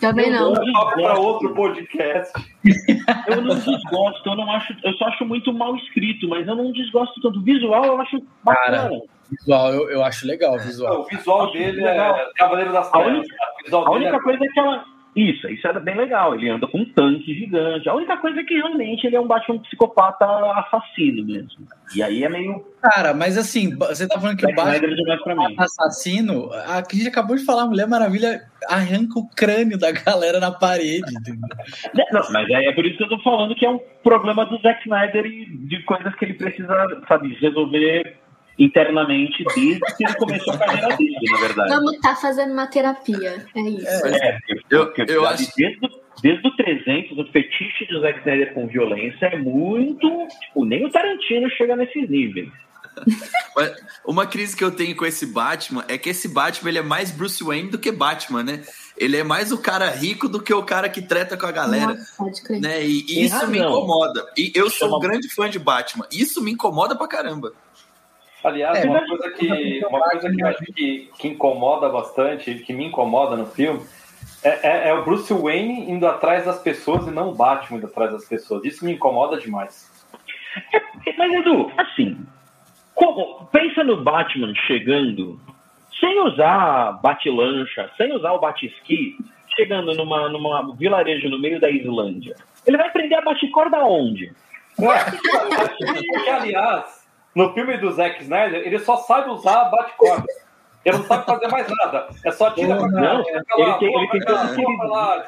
Também 0.00 0.30
não. 0.30 0.52
é 0.54 0.94
para 0.94 1.18
outro 1.18 1.54
podcast. 1.54 2.32
Eu 3.28 3.42
não 3.42 3.54
desgosto, 3.54 4.28
eu 4.28 4.36
não 4.36 4.50
acho, 4.50 4.74
eu 4.84 4.92
só 4.94 5.06
acho 5.06 5.24
muito 5.24 5.52
mal 5.52 5.74
escrito, 5.76 6.28
mas 6.28 6.46
eu 6.48 6.54
não 6.56 6.72
desgosto 6.72 7.20
tanto. 7.20 7.40
Visual 7.42 7.84
eu 7.84 8.00
acho 8.00 8.20
bacana. 8.42 8.90
Visual, 9.30 9.72
eu, 9.72 9.90
eu 9.90 10.04
acho 10.04 10.26
legal 10.26 10.54
o 10.54 10.58
visual. 10.58 11.00
O 11.00 11.04
visual 11.04 11.52
dele 11.52 11.82
legal. 11.82 12.16
é 12.16 12.30
Cavaleiro 12.36 12.72
das 12.72 12.88
A 12.88 12.90
Trevas. 12.90 13.12
única- 13.18 13.36
cara. 13.36 13.52
O 13.52 13.64
visual 13.64 13.86
A 13.86 13.90
única 13.92 14.16
é- 14.16 14.20
coisa 14.20 14.44
é 14.44 14.48
que 14.48 14.60
ela. 14.60 14.84
Isso, 15.16 15.48
isso 15.48 15.66
era 15.66 15.80
bem 15.80 15.96
legal. 15.96 16.34
Ele 16.34 16.50
anda 16.50 16.66
com 16.66 16.80
um 16.80 16.84
tanque 16.84 17.34
gigante. 17.34 17.88
A 17.88 17.94
única 17.94 18.18
coisa 18.18 18.38
é 18.38 18.44
que 18.44 18.52
realmente 18.52 19.06
ele 19.06 19.16
é 19.16 19.20
um 19.20 19.26
Batman 19.26 19.58
psicopata 19.60 20.26
assassino 20.26 21.24
mesmo. 21.24 21.66
E 21.94 22.02
aí 22.02 22.22
é 22.22 22.28
meio. 22.28 22.62
Cara, 22.82 23.14
mas 23.14 23.38
assim, 23.38 23.74
você 23.78 24.06
tá 24.06 24.20
falando 24.20 24.36
que 24.36 24.46
o 24.46 24.54
Batman 24.54 25.16
pra 25.24 25.34
mim. 25.34 25.54
assassino, 25.56 26.52
a 26.52 26.82
gente 26.92 27.08
acabou 27.08 27.34
de 27.34 27.46
falar, 27.46 27.62
a 27.62 27.66
Mulher 27.66 27.88
Maravilha 27.88 28.42
arranca 28.68 29.18
o 29.18 29.26
crânio 29.26 29.78
da 29.78 29.90
galera 30.04 30.38
na 30.38 30.50
parede, 30.50 31.10
entendeu? 31.10 31.48
Não, 32.12 32.22
mas 32.30 32.46
é, 32.50 32.66
é 32.66 32.72
por 32.74 32.84
isso 32.84 32.98
que 32.98 33.04
eu 33.04 33.08
tô 33.08 33.18
falando 33.20 33.54
que 33.54 33.64
é 33.64 33.70
um 33.70 33.80
problema 34.04 34.44
do 34.44 34.60
Zack 34.60 34.82
Snyder 34.82 35.24
e 35.24 35.46
de 35.46 35.82
coisas 35.84 36.14
que 36.16 36.26
ele 36.26 36.34
precisa, 36.34 36.74
sabe, 37.08 37.34
resolver 37.40 38.16
internamente 38.58 39.44
desde 39.54 39.80
que 39.96 40.04
ele 40.04 40.14
começou 40.14 40.54
a 40.54 40.58
carreira 40.58 40.96
dele, 40.96 41.14
na 41.30 41.38
verdade. 41.38 41.68
Vamos 41.74 41.92
estar 41.94 42.16
fazendo 42.16 42.52
uma 42.52 42.66
terapia. 42.66 43.44
É 43.54 43.60
isso. 43.60 43.86
É, 44.06 44.38
Eu- 44.70 44.86
porque, 44.86 45.02
eu 45.02 45.22
sabe, 45.24 45.34
acho- 45.34 45.52
desde, 45.56 45.86
o- 45.86 45.90
desde 46.22 46.48
o 46.48 46.56
300, 46.56 47.18
o 47.18 47.24
fetiche 47.32 47.86
do 47.86 48.00
Zack 48.00 48.18
Snyder 48.20 48.54
com 48.54 48.66
violência 48.66 49.26
é 49.26 49.38
muito. 49.38 50.08
Tipo, 50.40 50.64
nem 50.64 50.84
o 50.86 50.90
Tarantino 50.90 51.48
chega 51.50 51.76
nesses 51.76 52.08
níveis. 52.08 52.50
Uma 54.06 54.26
crise 54.26 54.56
que 54.56 54.64
eu 54.64 54.70
tenho 54.70 54.96
com 54.96 55.04
esse 55.04 55.26
Batman 55.26 55.84
é 55.88 55.98
que 55.98 56.08
esse 56.08 56.28
Batman 56.28 56.70
ele 56.70 56.78
é 56.78 56.82
mais 56.82 57.10
Bruce 57.10 57.42
Wayne 57.44 57.68
do 57.70 57.78
que 57.78 57.92
Batman, 57.92 58.42
né? 58.42 58.62
Ele 58.96 59.16
é 59.18 59.22
mais 59.24 59.52
o 59.52 59.58
cara 59.58 59.90
rico 59.90 60.28
do 60.28 60.40
que 60.40 60.54
o 60.54 60.62
cara 60.62 60.88
que 60.88 61.02
treta 61.02 61.36
com 61.36 61.44
a 61.46 61.52
galera. 61.52 61.88
Nossa, 61.88 62.14
pode 62.16 62.42
crer. 62.42 62.60
Né? 62.60 62.82
E 62.86 63.02
Tem 63.02 63.22
isso 63.24 63.46
me 63.48 63.58
razão. 63.58 63.70
incomoda. 63.78 64.26
E 64.38 64.50
eu 64.54 64.70
sou 64.70 64.96
um 64.96 65.00
grande 65.00 65.28
fã 65.28 65.50
de 65.50 65.58
Batman. 65.58 66.06
Isso 66.10 66.42
me 66.42 66.52
incomoda 66.52 66.96
pra 66.96 67.06
caramba. 67.06 67.52
Aliás, 68.46 68.78
É, 68.84 68.88
uma 68.88 69.04
coisa 69.06 69.30
que, 69.32 69.84
uma 69.86 70.00
coisa 70.00 70.30
que 70.30 70.40
eu 70.42 70.46
acho 70.46 70.64
que, 70.66 71.10
que 71.18 71.28
incomoda 71.28 71.88
bastante, 71.88 72.54
que 72.60 72.72
me 72.72 72.84
incomoda 72.86 73.36
no 73.36 73.46
filme, 73.46 73.80
é, 74.44 74.68
é- 74.68 74.88
é 74.90 74.94
o 74.94 75.04
Bruce 75.04 75.32
Wayne 75.34 75.90
indo 75.90 76.06
atrás 76.06 76.44
das 76.44 76.60
pessoas 76.62 77.06
e 77.06 77.10
não 77.10 77.30
o 77.30 77.34
Batman 77.34 77.78
indo 77.78 77.86
atrás 77.88 78.12
das 78.12 78.24
pessoas. 78.28 78.64
Isso 78.64 78.84
me 78.84 78.92
incomoda 78.92 79.36
demais. 79.38 79.90
Mas, 81.18 81.32
Edu, 81.32 81.72
assim, 81.76 82.16
como- 82.94 83.46
pensa 83.52 83.82
no 83.82 84.02
Batman 84.02 84.54
chegando 84.66 85.40
sem 85.98 86.20
usar 86.20 87.00
bate-lancha, 87.02 87.90
sem 87.96 88.12
usar 88.14 88.32
o 88.32 88.38
bate-esqui, 88.38 89.16
chegando 89.56 89.92
numa, 89.94 90.28
numa 90.28 90.74
vilarejo 90.76 91.28
no 91.28 91.38
meio 91.38 91.58
da 91.58 91.68
Islândia. 91.70 92.36
Ele 92.66 92.76
vai 92.76 92.90
prender 92.90 93.18
a 93.18 93.22
bate-corda 93.22 93.78
onde? 93.78 94.30
Porque, 94.76 96.28
aliás, 96.30 96.95
no 97.36 97.52
filme 97.52 97.76
do 97.76 97.92
Zack 97.92 98.22
Snyder, 98.22 98.66
ele 98.66 98.78
só 98.78 98.96
sabe 98.96 99.28
usar 99.28 99.60
a 99.60 99.64
bate-corda. 99.66 100.26
Ele 100.82 100.96
não 100.96 101.04
sabe 101.04 101.26
fazer 101.26 101.48
mais 101.48 101.68
nada. 101.68 102.08
É 102.24 102.30
só 102.30 102.50
tira 102.52 102.76
pra 102.76 102.90
cá, 102.90 103.00
Não, 103.00 103.22
tira 103.24 103.44
pra 103.44 103.56
lá, 103.58 103.66
ele 103.68 103.78
tem, 103.78 103.98
ele 103.98 104.08
tem 104.16 104.88
lá. 104.88 105.26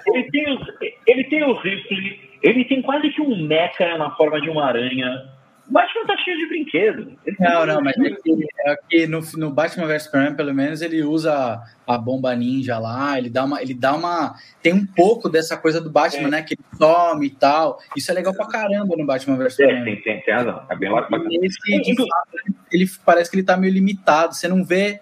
ele 1.06 1.24
tem 1.24 1.44
o 1.44 1.52
rifle, 1.52 2.38
ele 2.42 2.64
tem 2.64 2.80
quase 2.80 3.10
que 3.10 3.20
um 3.20 3.46
mecha 3.46 3.98
na 3.98 4.10
forma 4.12 4.40
de 4.40 4.48
uma 4.48 4.64
aranha. 4.64 5.28
O 5.68 5.72
Batman 5.72 6.06
tá 6.06 6.16
cheio 6.24 6.38
de 6.38 6.46
brinquedo. 6.48 7.12
Ele 7.26 7.36
Não, 7.38 7.66
não, 7.66 7.82
mas 7.82 7.94
é 7.98 8.10
que, 8.10 8.46
é 8.66 8.76
que 8.88 9.06
no, 9.06 9.20
no 9.36 9.50
Batman 9.52 9.86
vs 9.86 10.04
Superman, 10.04 10.34
pelo 10.34 10.54
menos, 10.54 10.80
ele 10.80 11.02
usa 11.02 11.60
a 11.86 11.98
bomba 11.98 12.34
ninja 12.34 12.78
lá, 12.78 13.18
ele 13.18 13.28
dá 13.28 13.44
uma. 13.44 13.60
Ele 13.60 13.74
dá 13.74 13.94
uma. 13.94 14.34
Tem 14.62 14.72
um 14.72 14.86
pouco 14.86 15.28
dessa 15.28 15.58
coisa 15.58 15.78
do 15.80 15.90
Batman, 15.90 16.28
É. 16.28 16.30
né? 16.30 16.42
Que 16.42 16.54
ele 16.54 16.64
some 16.78 17.26
e 17.26 17.30
tal. 17.30 17.78
Isso 17.94 18.10
é 18.10 18.14
legal 18.14 18.32
pra 18.34 18.46
caramba 18.46 18.96
no 18.96 19.04
Batman 19.04 19.36
vs 19.36 19.46
É, 19.46 19.50
Superman. 19.50 19.84
tem, 19.84 20.02
tem, 20.02 20.22
tem 20.22 20.34
razão. 20.34 20.62
É 20.70 20.74
bem. 20.76 20.90
E 21.30 21.46
esse, 21.46 21.82
de 21.82 21.94
fato, 21.96 22.56
ele 22.72 22.86
parece 23.04 23.30
que 23.30 23.36
ele 23.36 23.44
tá 23.44 23.56
meio 23.56 23.72
limitado. 23.74 24.34
Você 24.34 24.48
não 24.48 24.64
vê. 24.64 25.00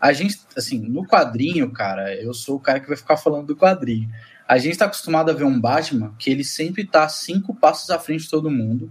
A 0.00 0.12
gente, 0.14 0.38
assim, 0.56 0.80
no 0.80 1.06
quadrinho, 1.06 1.70
cara, 1.70 2.14
eu 2.16 2.32
sou 2.32 2.56
o 2.56 2.60
cara 2.60 2.80
que 2.80 2.88
vai 2.88 2.96
ficar 2.96 3.16
falando 3.18 3.46
do 3.46 3.56
quadrinho. 3.56 4.08
A 4.48 4.56
gente 4.58 4.76
tá 4.78 4.86
acostumado 4.86 5.30
a 5.30 5.34
ver 5.34 5.44
um 5.44 5.60
Batman 5.60 6.14
que 6.18 6.30
ele 6.30 6.42
sempre 6.42 6.84
tá 6.84 7.06
cinco 7.08 7.54
passos 7.54 7.90
à 7.90 7.98
frente 7.98 8.24
de 8.24 8.30
todo 8.30 8.50
mundo. 8.50 8.90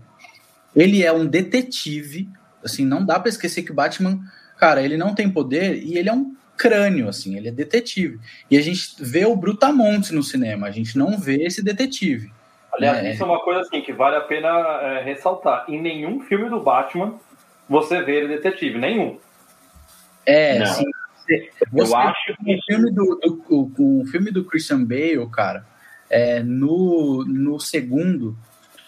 Ele 0.76 1.04
é 1.04 1.12
um 1.12 1.26
detetive. 1.26 2.30
Assim, 2.64 2.86
não 2.86 3.06
dá 3.06 3.20
pra 3.20 3.30
esquecer 3.30 3.64
que 3.64 3.72
o 3.72 3.76
Batman, 3.76 4.20
cara, 4.58 4.82
ele 4.82 4.98
não 4.98 5.16
tem 5.16 5.30
poder 5.30 5.82
e 5.84 5.98
ele 5.98 6.10
é 6.10 6.14
um 6.14 6.36
crânio, 6.58 7.08
assim, 7.08 7.38
ele 7.38 7.48
é 7.48 7.52
detetive. 7.52 8.20
E 8.52 8.58
a 8.58 8.62
gente 8.62 8.96
vê 9.00 9.26
o 9.26 9.36
Brutamontes 9.36 10.12
no 10.12 10.22
cinema, 10.22 10.68
a 10.68 10.72
gente 10.72 10.98
não 10.98 11.18
vê 11.18 11.38
esse 11.46 11.64
detetive. 11.64 12.32
Aliás, 12.74 13.04
É. 13.06 13.12
isso 13.14 13.24
é 13.24 13.26
uma 13.26 13.40
coisa 13.42 13.62
assim 13.62 13.82
que 13.82 13.94
vale 13.94 14.18
a 14.18 14.22
pena 14.22 14.50
é, 14.50 15.04
ressaltar. 15.04 15.66
Em 15.70 15.82
nenhum 15.82 16.20
filme 16.22 16.50
do 16.50 16.60
Batman 16.60 17.16
você 17.68 18.02
vê 18.04 18.18
ele 18.18 18.28
detetive. 18.28 18.78
Nenhum. 18.78 19.18
É, 20.26 20.62
assim, 20.62 20.86
você, 21.16 21.50
Eu 21.62 21.86
você 21.86 21.96
acho 21.96 22.36
que 22.44 22.56
o 22.56 22.62
filme 22.68 22.92
do, 22.92 23.20
do- 23.22 23.44
o- 23.50 24.02
o 24.02 24.06
filme 24.08 24.30
do 24.32 24.44
Christian 24.44 24.84
Bale, 24.84 25.28
cara, 25.32 25.66
é, 26.10 26.44
no, 26.44 27.24
no 27.26 27.60
segundo, 27.60 28.38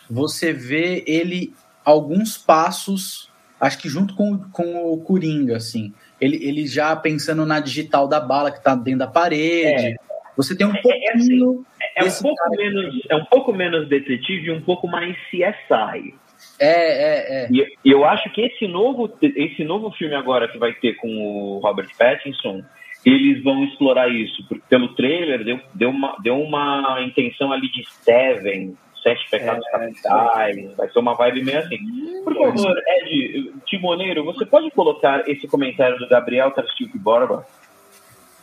você 0.09 0.51
vê 0.51 1.03
ele 1.07 1.53
alguns 1.83 2.37
passos, 2.37 3.31
acho 3.59 3.77
que 3.79 3.89
junto 3.89 4.15
com, 4.15 4.37
com 4.51 4.93
o 4.93 4.97
Coringa, 5.01 5.57
assim. 5.57 5.93
Ele, 6.19 6.37
ele 6.43 6.67
já 6.67 6.95
pensando 6.95 7.45
na 7.45 7.59
digital 7.59 8.07
da 8.07 8.19
bala 8.19 8.51
que 8.51 8.63
tá 8.63 8.75
dentro 8.75 8.99
da 8.99 9.07
parede. 9.07 9.95
Você 10.37 10.55
tem 10.55 10.65
um 10.65 10.71
é 10.71 10.79
assim, 10.79 10.81
pouquinho. 10.81 11.65
É 11.95 12.03
um, 12.03 12.07
Esse 12.07 12.21
pouco 12.23 12.49
menos, 12.55 13.01
é 13.09 13.15
um 13.15 13.25
pouco 13.25 13.53
menos 13.53 13.89
detetive 13.89 14.47
e 14.47 14.51
um 14.51 14.61
pouco 14.61 14.87
mais 14.87 15.15
CSI. 15.29 16.15
É, 16.59 16.65
é, 16.69 17.43
é. 17.43 17.47
E 17.51 17.65
e 17.83 17.91
eu 17.91 18.05
acho 18.05 18.31
que 18.31 18.41
esse 18.41 18.67
novo, 18.67 19.11
esse 19.21 19.63
novo 19.63 19.91
filme 19.91 20.15
agora 20.15 20.47
que 20.47 20.57
vai 20.57 20.73
ter 20.73 20.95
com 20.95 21.07
o 21.07 21.59
Robert 21.59 21.89
Pattinson, 21.97 22.63
eles 23.05 23.43
vão 23.43 23.63
explorar 23.63 24.09
isso. 24.09 24.45
Porque 24.47 24.63
pelo 24.69 24.95
trailer 24.95 25.43
deu, 25.43 25.59
deu, 25.73 25.89
uma, 25.89 26.15
deu 26.21 26.39
uma 26.39 27.01
intenção 27.01 27.51
ali 27.51 27.69
de 27.71 27.83
Seven, 27.89 28.75
Sete 29.01 29.29
Pecados 29.29 29.65
É, 29.67 29.71
Capitais. 29.71 30.75
Vai 30.75 30.89
ser 30.89 30.99
uma 30.99 31.15
vibe 31.15 31.43
meio 31.43 31.59
assim. 31.59 31.77
Por 32.23 32.35
favor, 32.35 32.81
Ed, 32.87 33.53
Timoneiro, 33.65 34.23
você 34.23 34.45
pode 34.45 34.69
colocar 34.71 35.27
esse 35.27 35.47
comentário 35.47 35.97
do 35.97 36.07
Gabriel 36.07 36.51
Tarciuc 36.51 36.97
Borba? 36.97 37.45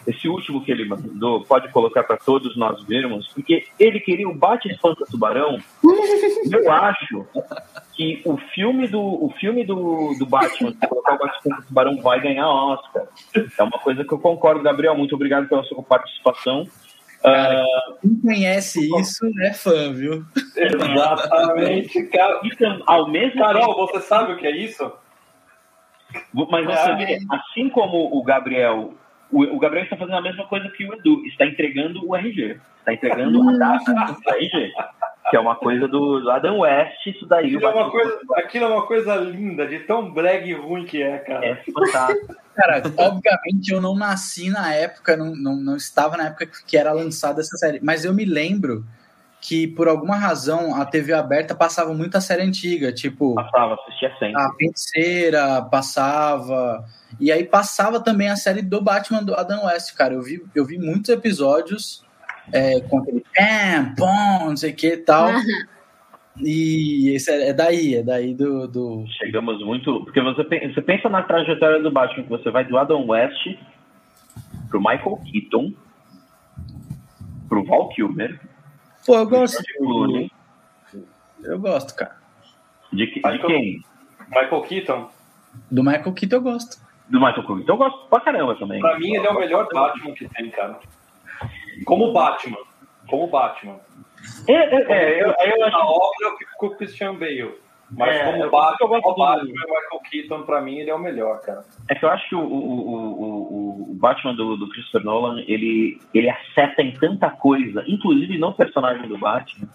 Esse 0.06 0.26
último 0.26 0.64
que 0.64 0.72
ele 0.72 0.86
mandou, 0.86 1.44
pode 1.44 1.70
colocar 1.70 2.02
para 2.02 2.16
todos 2.16 2.56
nós 2.56 2.82
vermos, 2.84 3.28
porque 3.28 3.66
ele 3.78 4.00
queria 4.00 4.26
o 4.26 4.34
Bate 4.34 4.66
Espanta 4.68 5.04
Tubarão. 5.04 5.58
Eu 6.50 6.72
acho 6.72 7.26
que 7.92 8.22
o 8.24 8.38
filme 8.54 8.88
do, 8.88 9.00
o 9.00 9.30
filme 9.38 9.66
do, 9.66 10.14
do 10.18 10.24
Batman, 10.24 10.72
se 10.72 10.86
colocar 10.86 11.14
o 11.14 11.18
Bate 11.18 11.36
Espanta 11.36 11.62
Tubarão, 11.66 12.00
vai 12.00 12.20
ganhar 12.22 12.48
Oscar. 12.48 13.06
É 13.58 13.62
uma 13.62 13.78
coisa 13.78 14.02
que 14.02 14.12
eu 14.12 14.18
concordo, 14.18 14.62
Gabriel. 14.62 14.96
Muito 14.96 15.14
obrigado 15.14 15.46
pela 15.46 15.62
sua 15.64 15.82
participação. 15.82 16.66
Cara, 17.22 17.62
Ah, 17.62 17.94
Quem 18.00 18.20
conhece 18.20 18.88
isso 19.00 19.26
é 19.42 19.52
fã, 19.52 19.92
viu? 19.92 20.24
Exatamente, 20.56 22.02
cara. 22.08 22.40
então, 22.44 22.82
ao 22.86 23.08
mesmo 23.08 23.40
Carol, 23.40 23.74
você 23.74 24.00
sabe 24.00 24.32
o 24.32 24.36
que 24.36 24.46
é 24.46 24.56
isso? 24.56 24.90
Mas 26.32 26.64
você 26.66 26.90
Ah, 26.90 26.94
vê, 26.94 27.18
assim 27.30 27.68
como 27.68 28.16
o 28.16 28.22
Gabriel, 28.22 28.94
o, 29.30 29.42
o 29.42 29.58
Gabriel 29.58 29.84
está 29.84 29.96
fazendo 29.96 30.16
a 30.16 30.22
mesma 30.22 30.46
coisa 30.46 30.68
que 30.70 30.84
o 30.84 30.94
Edu, 30.94 31.24
está 31.26 31.44
entregando 31.44 32.06
o 32.08 32.16
RG, 32.16 32.58
está 32.78 32.94
entregando 32.94 33.48
a 33.50 33.52
data 33.58 33.92
do 33.92 34.30
RG, 34.30 34.72
que 35.30 35.36
é 35.36 35.40
uma 35.40 35.56
coisa 35.56 35.86
do, 35.86 36.20
do 36.20 36.30
Adam 36.30 36.60
West, 36.60 37.06
isso 37.06 37.26
daí. 37.26 37.46
Aquilo 37.46 37.66
é, 37.66 37.74
uma 37.74 37.90
coisa, 37.90 38.18
aquilo 38.36 38.64
é 38.64 38.68
uma 38.68 38.86
coisa 38.86 39.16
linda, 39.16 39.66
de 39.66 39.80
tão 39.80 40.10
brega 40.10 40.46
e 40.46 40.54
ruim 40.54 40.84
que 40.84 41.02
é, 41.02 41.18
cara. 41.18 41.44
É 41.44 41.54
fantástico. 41.56 42.34
Cara, 42.54 42.82
obviamente 42.96 43.72
eu 43.72 43.80
não 43.80 43.94
nasci 43.94 44.50
na 44.50 44.74
época, 44.74 45.16
não, 45.16 45.34
não, 45.34 45.56
não 45.56 45.76
estava 45.76 46.16
na 46.16 46.26
época 46.26 46.48
que 46.66 46.76
era 46.76 46.92
lançada 46.92 47.40
essa 47.40 47.56
série, 47.56 47.78
mas 47.82 48.04
eu 48.04 48.12
me 48.12 48.24
lembro 48.24 48.84
que 49.40 49.68
por 49.68 49.86
alguma 49.86 50.16
razão 50.16 50.74
a 50.74 50.84
TV 50.84 51.12
aberta 51.12 51.54
passava 51.54 51.94
muita 51.94 52.20
série 52.20 52.42
antiga, 52.42 52.92
tipo 52.92 53.34
Passava, 53.36 53.74
assistia 53.74 54.10
sempre. 54.18 54.36
a 54.36 54.52
Feiticeira 54.54 55.62
passava, 55.62 56.84
e 57.20 57.30
aí 57.30 57.44
passava 57.44 58.00
também 58.00 58.28
a 58.28 58.36
série 58.36 58.62
do 58.62 58.82
Batman 58.82 59.22
do 59.22 59.34
Adam 59.34 59.64
West, 59.66 59.94
cara. 59.94 60.14
Eu 60.14 60.22
vi, 60.22 60.42
eu 60.54 60.64
vi 60.64 60.78
muitos 60.78 61.10
episódios 61.10 62.04
é, 62.52 62.80
com 62.82 62.98
aquele 62.98 63.24
pam, 63.36 63.94
pom, 63.96 64.48
não 64.50 64.56
sei 64.56 64.72
o 64.72 64.76
que 64.76 64.88
e 64.94 64.96
tal. 64.98 65.30
E 66.40 67.10
esse 67.14 67.30
é, 67.30 67.48
é 67.48 67.52
daí, 67.52 67.96
é 67.96 68.02
daí 68.02 68.32
do, 68.34 68.68
do. 68.68 69.04
Chegamos 69.18 69.60
muito. 69.64 70.04
Porque 70.04 70.20
você, 70.20 70.42
você 70.44 70.82
pensa 70.82 71.08
na 71.08 71.22
trajetória 71.22 71.82
do 71.82 71.90
Batman, 71.90 72.22
que 72.24 72.28
você 72.30 72.50
vai 72.50 72.64
do 72.64 72.78
Adam 72.78 73.06
West 73.08 73.44
pro 74.70 74.78
Michael 74.80 75.18
Keaton, 75.30 75.72
pro 77.48 77.64
Val 77.64 77.88
Kilmer, 77.88 78.40
Pô, 79.06 79.16
eu 79.16 79.26
gosto. 79.28 79.62
Clooney, 79.78 80.30
Eu 81.42 81.58
gosto, 81.58 81.94
cara. 81.96 82.16
de, 82.92 83.06
de 83.06 83.14
Michael- 83.16 83.46
quem? 83.46 83.82
Michael 84.28 84.62
Keaton. 84.62 85.08
Do 85.70 85.82
Michael 85.82 86.12
Keaton 86.12 86.36
eu 86.36 86.42
gosto. 86.42 86.76
do 87.08 87.18
Michael 87.18 87.46
Keaton. 87.46 87.64
Eu 87.66 87.76
gosto 87.76 88.06
pra 88.08 88.20
caramba 88.20 88.54
também. 88.56 88.80
Pra 88.80 88.98
mim, 88.98 89.14
ele 89.14 89.26
é 89.26 89.30
o 89.30 89.38
melhor 89.38 89.66
Batman 89.72 90.12
que 90.14 90.28
tem, 90.28 90.50
cara. 90.50 90.78
Como 91.84 92.12
Batman. 92.12 92.58
Como 93.08 93.26
Batman. 93.28 93.76
É, 94.48 94.52
é, 94.52 94.82
é, 94.92 95.22
eu, 95.22 95.28
eu 95.28 95.58
Na 95.60 95.66
acho 95.66 95.76
obra 95.78 96.08
eu 96.22 96.36
fico 96.36 96.50
com 96.58 96.66
o 96.66 96.76
Christian 96.76 97.14
Bale. 97.14 97.54
Mas 97.90 98.14
É, 98.16 98.24
como 98.24 98.44
eu- 98.44 98.50
Batman, 98.50 98.76
eu 98.80 98.88
gosto 98.88 99.02
como 99.02 99.14
do- 99.14 99.18
Batman, 99.24 99.44
o 99.44 99.50
Michael 99.52 100.00
Keaton, 100.10 100.42
pra 100.42 100.60
mim, 100.60 100.76
ele 100.78 100.90
é 100.90 100.94
o 100.94 100.98
melhor, 100.98 101.40
cara. 101.40 101.64
É 101.88 101.94
que 101.94 102.04
eu 102.04 102.10
acho 102.10 102.28
que 102.28 102.34
o, 102.34 102.40
o, 102.40 102.44
o, 102.44 103.90
o- 103.92 103.94
Batman 103.94 104.34
do, 104.34 104.56
do 104.56 104.68
Christopher 104.68 105.04
Nolan, 105.04 105.40
ele, 105.48 105.98
ele 106.12 106.28
acerta 106.28 106.82
em 106.82 106.92
tanta 106.92 107.30
coisa, 107.30 107.82
inclusive 107.88 108.36
no 108.38 108.52
personagem 108.52 109.08
do 109.08 109.16
Batman. 109.18 109.66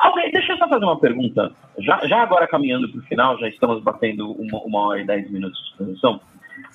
Alguém, 0.00 0.30
deixa 0.32 0.52
eu 0.52 0.58
só 0.58 0.66
fazer 0.68 0.84
uma 0.84 0.98
pergunta. 0.98 1.52
Já, 1.78 2.06
já 2.06 2.22
agora 2.22 2.48
caminhando 2.48 2.88
para 2.90 3.00
o 3.00 3.04
final, 3.04 3.38
já 3.38 3.48
estamos 3.48 3.82
batendo 3.82 4.32
uma, 4.32 4.58
uma 4.62 4.80
hora 4.88 5.00
e 5.00 5.04
dez 5.06 5.30
minutos 5.30 5.60
de 5.70 5.76
transmissão. 5.76 6.20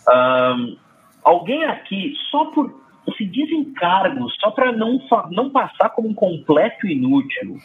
Ahn, 0.07 0.76
alguém 1.23 1.65
aqui, 1.65 2.14
só 2.30 2.45
por 2.45 2.72
se 3.14 3.26
desencargo, 3.26 4.30
só 4.40 4.52
para 4.52 4.72
não, 4.72 4.99
não 5.32 5.49
passar 5.49 5.90
como 5.90 6.10
um 6.10 6.14
completo 6.14 6.88
inútil, 6.88 7.57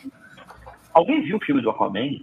alguém 0.92 1.22
viu 1.22 1.36
o 1.36 1.44
filme 1.44 1.62
do 1.62 1.70
Aquaman? 1.70 2.20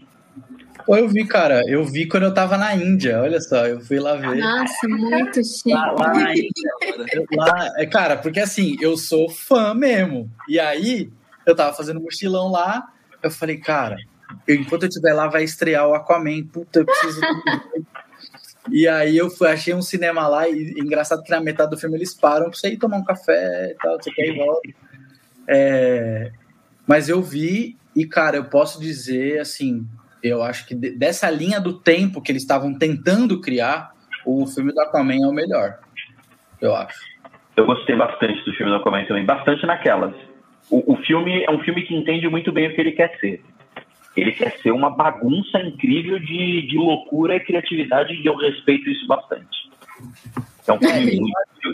Eu 0.88 1.10
vi, 1.10 1.26
cara, 1.28 1.62
eu 1.68 1.84
vi 1.84 2.08
quando 2.08 2.24
eu 2.24 2.34
tava 2.34 2.58
na 2.58 2.74
Índia, 2.76 3.22
olha 3.22 3.42
só, 3.42 3.66
eu 3.66 3.82
fui 3.82 4.00
lá 4.00 4.16
ver. 4.16 4.38
Nossa, 4.38 4.88
muito 4.88 5.44
chique. 5.44 5.74
Lá, 5.74 5.92
lá 5.92 6.14
na 6.14 6.32
Índia, 6.32 6.72
eu- 7.14 7.26
lá, 7.36 7.74
é, 7.78 7.86
cara, 7.86 8.16
porque 8.18 8.40
assim, 8.40 8.78
eu 8.80 8.96
sou 8.96 9.28
fã 9.30 9.74
mesmo. 9.74 10.30
E 10.48 10.60
aí, 10.60 11.10
eu 11.46 11.56
tava 11.56 11.74
fazendo 11.76 12.00
mochilão 12.00 12.50
lá, 12.50 12.88
eu 13.22 13.32
falei, 13.32 13.58
cara, 13.58 13.98
eu- 14.48 14.56
enquanto 14.56 14.84
eu 14.84 14.90
estiver 14.90 15.14
lá, 15.14 15.28
vai 15.28 15.44
estrear 15.44 15.88
o 15.88 15.94
Aquaman. 15.94 16.46
Puta, 16.54 16.80
eu 16.80 16.86
preciso. 16.86 17.20
e 18.72 18.88
aí 18.88 19.18
eu 19.18 19.30
fui, 19.30 19.48
achei 19.48 19.74
um 19.74 19.82
cinema 19.82 20.28
lá, 20.28 20.48
e 20.48 20.74
engraçado 20.78 21.24
que 21.24 21.32
na 21.32 21.40
metade 21.40 21.72
do 21.72 21.78
filme 21.78 21.96
eles 21.98 22.14
param 22.14 22.50
pra 22.50 22.58
você 22.58 22.70
ir 22.70 22.78
tomar 22.78 22.98
um 22.98 23.04
café 23.04 23.72
e 23.72 23.76
tal, 23.76 23.98
você 24.02 24.12
quer 24.12 24.28
ir 24.28 24.38
volta. 24.38 24.70
É, 25.48 26.32
mas 26.86 27.10
eu 27.10 27.22
vi, 27.22 27.78
e 27.96 28.06
cara, 28.06 28.38
eu 28.38 28.46
posso 28.46 28.80
dizer 28.80 29.40
assim, 29.40 29.86
eu 30.22 30.42
acho 30.44 30.68
que 30.68 30.76
de- 30.76 30.92
dessa 30.92 31.30
linha 31.30 31.60
do 31.60 31.80
tempo 31.80 32.22
que 32.22 32.32
eles 32.32 32.42
estavam 32.42 32.78
tentando 32.78 33.40
criar, 33.42 33.92
o 34.26 34.46
filme 34.46 34.74
do 34.74 34.82
Aquaman 34.82 35.24
é 35.24 35.28
o 35.28 35.32
melhor. 35.32 35.80
Eu 36.62 36.76
acho. 36.76 37.00
Eu 37.56 37.66
gostei 37.66 37.96
bastante 37.96 38.44
do 38.44 38.54
filme 38.54 38.72
do 38.72 38.78
Aquaman 38.78 39.06
também, 39.06 39.26
bastante 39.26 39.66
naquelas. 39.66 40.14
O, 40.70 40.94
o 40.94 40.98
filme 41.04 41.44
é 41.44 41.52
um 41.52 41.60
filme 41.64 41.84
que 41.84 41.96
entende 41.96 42.28
muito 42.28 42.52
bem 42.52 42.68
o 42.68 42.76
que 42.76 42.82
ele 42.82 42.92
quer 42.92 43.18
ser. 43.20 43.42
Ele 44.18 44.32
quer 44.32 44.58
ser 44.62 44.72
uma 44.72 44.90
bagunça 44.90 45.60
incrível 45.62 46.20
de, 46.20 46.68
de 46.68 46.76
loucura 46.76 47.36
e 47.36 47.40
criatividade 47.40 48.14
e 48.14 48.26
eu 48.26 48.36
respeito 48.36 48.90
isso 48.90 49.06
bastante. 49.08 49.70
É 50.68 50.74
um 50.74 50.80
filme 50.80 51.12
É, 51.12 51.20
muito. 51.20 51.32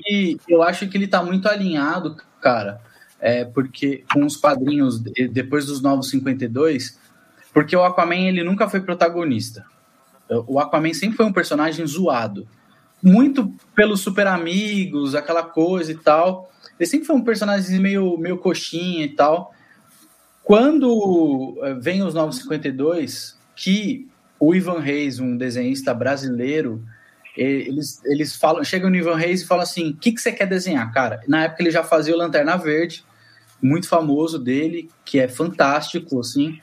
E 0.07 0.37
eu 0.49 0.61
acho 0.61 0.87
que 0.89 0.97
ele 0.97 1.07
tá 1.07 1.23
muito 1.23 1.47
alinhado, 1.47 2.17
cara, 2.41 2.81
é, 3.19 3.45
porque 3.45 4.03
com 4.11 4.25
os 4.25 4.35
quadrinhos 4.35 4.99
de- 5.01 5.27
depois 5.29 5.65
dos 5.65 5.81
Novos 5.81 6.09
52, 6.09 6.99
porque 7.53 7.75
o 7.75 7.83
Aquaman 7.83 8.27
ele 8.27 8.43
nunca 8.43 8.67
foi 8.69 8.81
protagonista. 8.81 9.65
O 10.47 10.59
Aquaman 10.59 10.93
sempre 10.93 11.15
foi 11.17 11.25
um 11.25 11.33
personagem 11.33 11.85
zoado. 11.85 12.47
Muito 13.01 13.53
pelos 13.75 14.01
super 14.01 14.27
amigos, 14.27 15.13
aquela 15.15 15.43
coisa 15.43 15.91
e 15.91 15.95
tal. 15.95 16.49
Ele 16.79 16.87
sempre 16.87 17.05
foi 17.05 17.15
um 17.15 17.23
personagem 17.23 17.79
meio, 17.79 18.17
meio 18.17 18.37
coxinha 18.37 19.05
e 19.05 19.09
tal. 19.09 19.52
Quando 20.43 21.57
eh, 21.63 21.73
vem 21.75 22.03
os 22.03 22.13
Novos 22.13 22.37
52, 22.37 23.37
que 23.55 24.07
o 24.39 24.53
Ivan 24.53 24.79
Reis, 24.79 25.19
um 25.19 25.37
desenhista 25.37 25.93
brasileiro, 25.93 26.83
eles, 27.35 28.03
eles 28.05 28.35
falam, 28.35 28.63
chegam 28.63 28.89
no 28.89 28.95
Ivan 28.95 29.15
Reis 29.15 29.41
e 29.41 29.47
falam 29.47 29.63
assim: 29.63 29.91
o 29.91 29.97
que, 29.97 30.11
que 30.11 30.21
você 30.21 30.31
quer 30.31 30.45
desenhar, 30.45 30.91
cara? 30.93 31.21
Na 31.27 31.45
época 31.45 31.63
ele 31.63 31.71
já 31.71 31.83
fazia 31.83 32.13
o 32.13 32.17
Lanterna 32.17 32.57
Verde, 32.57 33.03
muito 33.61 33.87
famoso 33.87 34.37
dele, 34.37 34.89
que 35.05 35.19
é 35.19 35.27
fantástico, 35.27 36.19
assim. 36.19 36.59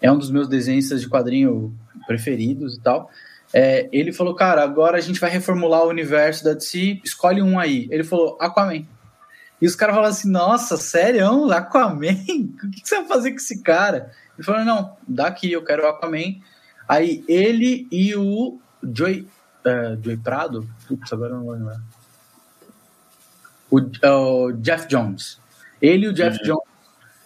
É 0.00 0.12
um 0.12 0.18
dos 0.18 0.30
meus 0.30 0.46
desenhistas 0.46 1.00
de 1.00 1.08
quadrinho 1.08 1.74
preferidos 2.06 2.76
e 2.76 2.80
tal. 2.80 3.10
É, 3.52 3.88
ele 3.92 4.12
falou, 4.12 4.34
cara, 4.34 4.62
agora 4.62 4.98
a 4.98 5.00
gente 5.00 5.20
vai 5.20 5.30
reformular 5.30 5.84
o 5.84 5.88
universo 5.88 6.44
da 6.44 6.52
DC, 6.52 7.00
escolhe 7.04 7.40
um 7.40 7.58
aí. 7.58 7.88
Ele 7.90 8.04
falou, 8.04 8.36
Aquaman. 8.40 8.84
E 9.64 9.66
os 9.66 9.74
caras 9.74 9.94
falaram 9.94 10.12
assim, 10.12 10.30
nossa, 10.30 10.76
sério? 10.76 11.26
Aquaman? 11.50 12.12
O 12.62 12.70
que 12.70 12.82
você 12.84 12.96
vai 12.96 13.08
fazer 13.08 13.30
com 13.30 13.38
esse 13.38 13.62
cara? 13.62 14.12
Ele 14.36 14.44
falou, 14.44 14.62
não, 14.62 14.94
daqui, 15.08 15.50
eu 15.50 15.64
quero 15.64 15.84
o 15.84 15.86
Aquaman. 15.86 16.34
Aí 16.86 17.24
ele 17.26 17.88
e 17.90 18.14
o 18.14 18.58
Joey, 18.82 19.26
é, 19.64 19.96
Joey 20.02 20.18
Prado? 20.18 20.68
Putz, 20.86 21.10
agora 21.14 21.32
eu 21.32 21.38
não 21.38 21.44
vou 21.46 21.54
lembrar. 21.54 21.80
O, 23.70 23.78
o 23.78 24.52
Jeff 24.52 24.86
Jones. 24.86 25.40
Ele 25.80 26.04
e 26.04 26.08
o 26.10 26.12
Jeff 26.12 26.36
Jones, 26.44 26.68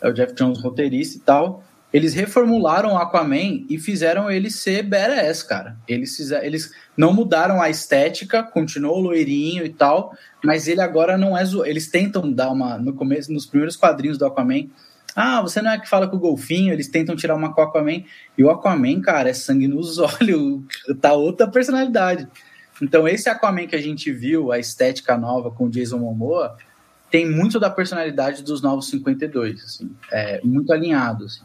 é 0.01 0.09
o 0.09 0.12
Jeff 0.12 0.32
Jones 0.35 0.62
roteirista 0.62 1.16
e 1.16 1.20
tal, 1.20 1.65
eles 1.93 2.12
reformularam 2.12 2.93
o 2.93 2.98
Aquaman 2.98 3.65
e 3.69 3.78
fizeram 3.78 4.31
ele 4.31 4.51
ser 4.51 4.82
badass, 4.82 5.43
cara. 5.43 5.77
Eles, 5.89 6.16
fizeram, 6.16 6.44
eles 6.44 6.70
não 6.97 7.15
mudaram 7.15 7.62
a 7.62 7.70
estética, 7.70 8.43
continuou 8.43 9.01
loirinho 9.01 9.65
e 9.65 9.70
tal, 9.70 10.15
mas 10.44 10.69
ele 10.69 10.82
agora 10.82 11.16
não 11.16 11.36
é 11.36 11.44
zo... 11.44 11.65
Eles 11.65 11.89
tentam 11.89 12.31
dar 12.31 12.51
uma. 12.51 12.77
No 12.77 12.93
começo, 12.93 13.32
nos 13.32 13.47
primeiros 13.47 13.77
quadrinhos 13.77 14.19
do 14.19 14.27
Aquaman. 14.27 14.69
Ah, 15.16 15.40
você 15.40 15.62
não 15.62 15.70
é 15.70 15.81
que 15.81 15.89
fala 15.89 16.06
com 16.06 16.16
o 16.16 16.20
golfinho, 16.20 16.73
eles 16.73 16.89
tentam 16.89 17.16
tirar 17.16 17.35
uma 17.35 17.55
com 17.55 17.60
o 17.62 17.65
Aquaman. 17.65 18.05
E 18.36 18.44
o 18.44 18.51
Aquaman, 18.51 19.01
cara, 19.01 19.31
é 19.31 19.32
sangue 19.32 19.66
nos 19.66 19.97
olhos, 19.98 20.60
tá 21.01 21.15
outra 21.15 21.48
personalidade. 21.48 22.28
Então, 22.82 23.09
esse 23.09 23.31
Aquaman 23.31 23.66
que 23.66 23.74
a 23.74 23.81
gente 23.81 24.12
viu, 24.12 24.52
a 24.52 24.59
estética 24.59 25.16
nova 25.16 25.51
com 25.51 25.65
o 25.65 25.70
Jason 25.70 25.98
Momoa, 25.98 26.56
tem 27.10 27.28
muito 27.28 27.59
da 27.59 27.70
personalidade 27.70 28.43
dos 28.43 28.60
novos 28.60 28.90
52, 28.90 29.65
assim. 29.65 29.90
É 30.12 30.40
muito 30.44 30.70
alinhado, 30.70 31.24
assim. 31.24 31.44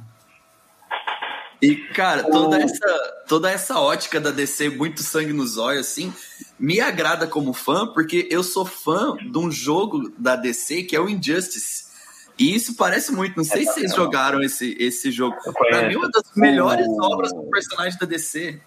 E, 1.64 1.76
cara, 1.76 2.24
toda 2.24 2.58
essa, 2.62 3.24
toda 3.26 3.50
essa 3.50 3.80
ótica 3.80 4.20
da 4.20 4.32
DC, 4.32 4.72
muito 4.72 5.02
sangue 5.02 5.32
nos 5.32 5.58
olhos, 5.58 5.88
assim, 5.88 6.14
me 6.60 6.82
agrada 6.82 7.26
como 7.26 7.54
fã, 7.54 7.88
porque 7.88 8.28
eu 8.30 8.44
sou 8.44 8.66
fã 8.66 9.16
de 9.16 9.38
um 9.38 9.50
jogo 9.50 10.12
da 10.18 10.36
DC 10.36 10.84
que 10.84 10.94
é 10.94 11.00
o 11.00 11.08
Injustice. 11.08 11.94
E 12.38 12.54
isso 12.54 12.76
parece 12.76 13.14
muito. 13.14 13.38
Não 13.38 13.46
sei 13.46 13.64
se 13.64 13.74
vocês 13.76 13.96
jogaram 13.96 14.42
esse, 14.42 14.76
esse 14.78 15.10
jogo. 15.10 15.38
Pra 15.70 15.84
mim, 15.88 15.96
uma 15.96 16.10
das 16.10 16.36
melhores 16.36 16.86
obras 17.00 17.32
do 17.32 17.44
personagem 17.44 17.98
da 17.98 18.08
DC. 18.08 18.60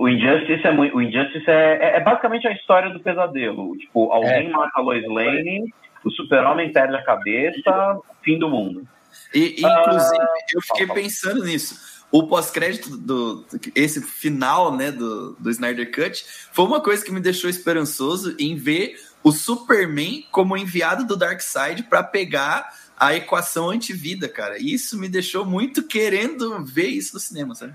O 0.00 0.08
Injustice 0.08 0.66
é 0.66 0.72
muito. 0.72 0.96
O 0.96 1.02
Injustice 1.02 1.44
é, 1.46 1.76
é, 1.78 1.96
é 1.96 2.00
basicamente 2.00 2.48
a 2.48 2.52
história 2.52 2.88
do 2.88 3.00
pesadelo. 3.00 3.76
Tipo, 3.76 4.12
alguém 4.12 4.46
É. 4.46 4.50
mata 4.50 4.70
a 4.76 4.80
Lois 4.80 5.04
Lane, 5.06 5.74
o 6.04 6.10
super-homem 6.10 6.72
perde 6.72 6.94
a 6.94 7.02
cabeça, 7.04 7.98
fim 8.22 8.38
do 8.38 8.48
mundo. 8.48 8.86
E, 9.34 9.56
e, 9.60 9.60
inclusive, 9.60 10.24
eu 10.54 10.62
fiquei 10.62 10.86
fala. 10.86 11.00
pensando 11.00 11.44
nisso. 11.44 11.89
O 12.12 12.26
pós-crédito 12.26 12.96
do, 12.96 13.44
esse 13.74 14.00
final, 14.00 14.76
né, 14.76 14.90
do, 14.90 15.32
do 15.34 15.50
Snyder 15.50 15.92
Cut, 15.92 16.24
foi 16.52 16.64
uma 16.64 16.80
coisa 16.80 17.04
que 17.04 17.12
me 17.12 17.20
deixou 17.20 17.48
esperançoso 17.48 18.34
em 18.38 18.56
ver 18.56 18.96
o 19.22 19.30
Superman 19.30 20.26
como 20.32 20.56
enviado 20.56 21.06
do 21.06 21.16
Darkseid 21.16 21.84
para 21.84 22.02
pegar 22.02 22.74
a 22.98 23.14
equação 23.14 23.70
antivida, 23.70 24.28
cara. 24.28 24.58
Isso 24.58 24.98
me 24.98 25.08
deixou 25.08 25.46
muito 25.46 25.82
querendo 25.86 26.64
ver 26.64 26.88
isso 26.88 27.14
no 27.14 27.20
cinema, 27.20 27.54
sabe? 27.54 27.74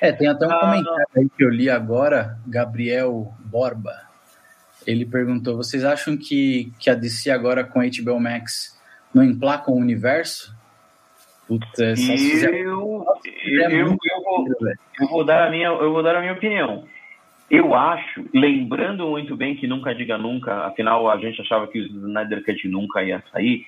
É, 0.00 0.10
tem 0.10 0.26
até 0.28 0.46
um 0.46 0.50
Ah. 0.50 0.58
comentário 0.58 1.06
aí 1.16 1.28
que 1.36 1.44
eu 1.44 1.50
li 1.50 1.68
agora, 1.70 2.38
Gabriel 2.46 3.32
Borba. 3.38 3.92
Ele 4.86 5.04
perguntou: 5.06 5.56
vocês 5.56 5.84
acham 5.84 6.16
que, 6.16 6.72
que 6.78 6.90
a 6.90 6.94
DC 6.94 7.30
agora 7.30 7.62
com 7.62 7.80
a 7.80 7.84
HBO 7.84 8.18
Max 8.18 8.76
não 9.14 9.22
emplaca 9.22 9.70
o 9.70 9.76
universo? 9.76 10.52
Puta, 11.52 11.84
é 11.84 11.96
só 11.96 12.16
se 12.16 12.46
Eu, 12.46 12.52
eu, 12.54 13.04
eu, 13.70 13.86
eu 13.88 14.22
vou, 14.24 14.46
eu 15.00 15.08
vou 15.08 15.24
dar 15.24 15.46
a 15.46 15.50
minha, 15.50 15.66
eu 15.66 15.92
vou 15.92 16.02
dar 16.02 16.16
a 16.16 16.20
minha 16.20 16.32
opinião. 16.32 16.84
Eu 17.50 17.74
acho, 17.74 18.24
lembrando 18.32 19.06
muito 19.06 19.36
bem 19.36 19.54
que 19.54 19.66
nunca 19.66 19.94
diga 19.94 20.16
nunca, 20.16 20.66
afinal 20.66 21.10
a 21.10 21.18
gente 21.18 21.38
achava 21.42 21.66
que 21.66 21.78
o 21.78 21.84
Snyder 21.84 22.42
Cut 22.42 22.66
nunca 22.68 23.02
ia 23.02 23.22
sair. 23.30 23.66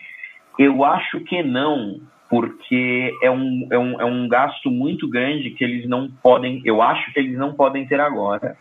Eu 0.59 0.83
acho 0.83 1.21
que 1.21 1.43
não, 1.43 2.01
porque 2.31 3.13
é 3.23 3.31
um, 3.31 3.69
é 3.71 3.79
um, 3.79 4.01
é 4.01 4.05
um 4.07 4.27
gasto 4.27 4.71
muito 4.71 5.07
grande 5.07 5.51
que 5.51 5.63
eles 5.63 5.87
não 5.87 6.11
podem, 6.23 6.63
eu 6.65 6.81
acho 6.81 7.13
que 7.13 7.19
eles 7.19 7.37
não 7.37 7.53
podem 7.53 7.87
ter 7.87 8.01
agora. 8.01 8.57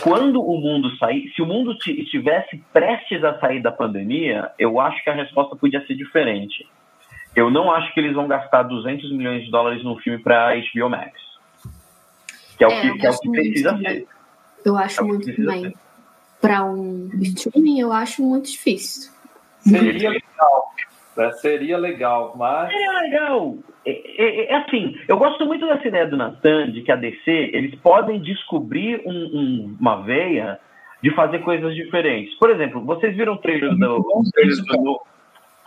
Quando 0.00 0.42
o 0.42 0.58
mundo 0.58 0.96
sair, 0.96 1.30
se 1.34 1.42
o 1.42 1.46
mundo 1.46 1.76
ti- 1.76 2.00
estivesse 2.00 2.56
prestes 2.72 3.22
a 3.22 3.38
sair 3.38 3.60
da 3.60 3.70
pandemia, 3.70 4.50
eu 4.58 4.80
acho 4.80 5.04
que 5.04 5.10
a 5.10 5.14
resposta 5.14 5.54
podia 5.54 5.84
ser 5.86 5.94
diferente. 5.94 6.66
Eu 7.34 7.50
não 7.50 7.70
acho 7.72 7.92
que 7.94 8.00
eles 8.00 8.14
vão 8.14 8.28
gastar 8.28 8.62
200 8.64 9.10
milhões 9.12 9.44
de 9.44 9.50
dólares 9.50 9.82
num 9.82 9.96
filme 9.98 10.22
para 10.22 10.54
HBO 10.54 10.88
Max. 10.90 11.12
Que 12.58 12.64
é 12.64 12.68
o 12.68 12.70
É, 12.70 12.80
que, 12.80 12.88
eu 12.88 12.98
que, 12.98 13.06
é 13.06 13.10
o 13.10 13.18
que 13.18 13.30
precisa 13.30 13.70
também. 13.72 13.92
ser. 13.92 14.06
Eu 14.64 14.76
acho 14.76 15.00
É 15.00 15.02
o 15.02 15.06
que 15.06 15.12
muito 15.12 15.36
também. 15.36 15.74
Para 16.40 16.64
um 16.64 17.08
streaming, 17.22 17.80
eu 17.80 17.92
acho 17.92 18.22
muito 18.22 18.50
difícil. 18.50 19.10
Seria 19.60 20.10
legal. 20.10 20.72
né? 21.16 21.32
Seria 21.34 21.78
legal, 21.78 22.34
mas. 22.36 22.70
É 22.72 22.88
legal. 23.02 23.56
É, 23.86 23.90
é- 23.90 24.52
é 24.52 24.56
assim, 24.56 24.96
eu 25.08 25.16
gosto 25.16 25.44
muito 25.46 25.66
dessa 25.66 25.86
ideia 25.88 26.06
do 26.06 26.16
Nathan 26.16 26.70
de 26.70 26.82
que 26.82 26.92
a 26.92 26.96
DC 26.96 27.30
eles 27.52 27.74
podem 27.76 28.20
descobrir 28.20 29.00
um- 29.06 29.10
um- 29.10 29.76
uma 29.80 30.02
veia 30.02 30.58
de 31.02 31.10
fazer 31.14 31.40
coisas 31.40 31.74
diferentes. 31.74 32.34
Por 32.38 32.50
exemplo, 32.50 32.80
vocês 32.84 33.16
viram 33.16 33.34
o 33.34 33.38
trailer 33.38 33.74
do, 33.76 33.96
o 33.98 34.22
trailer 34.32 34.56
do. 34.64 35.00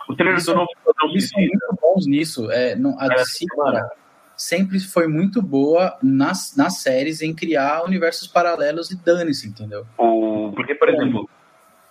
O 0.08 0.14
trailer 0.14 0.42
do 0.42 0.54
novo 0.54 0.68
Eles 1.10 1.28
são 1.28 1.40
muito 1.40 1.78
bons 1.80 2.06
nisso. 2.06 2.50
É, 2.50 2.76
não, 2.76 2.98
a 2.98 3.08
DC, 3.08 3.44
cara, 3.56 3.90
sempre 4.36 4.78
foi 4.78 5.08
muito 5.08 5.42
boa 5.42 5.96
nas, 6.02 6.54
nas 6.56 6.80
séries 6.82 7.22
em 7.22 7.34
criar 7.34 7.84
universos 7.84 8.28
paralelos 8.28 8.90
e 8.90 8.96
dane-se, 8.96 9.48
entendeu? 9.48 9.86
O, 9.98 10.52
porque, 10.54 10.74
por 10.74 10.88
exemplo, 10.88 11.28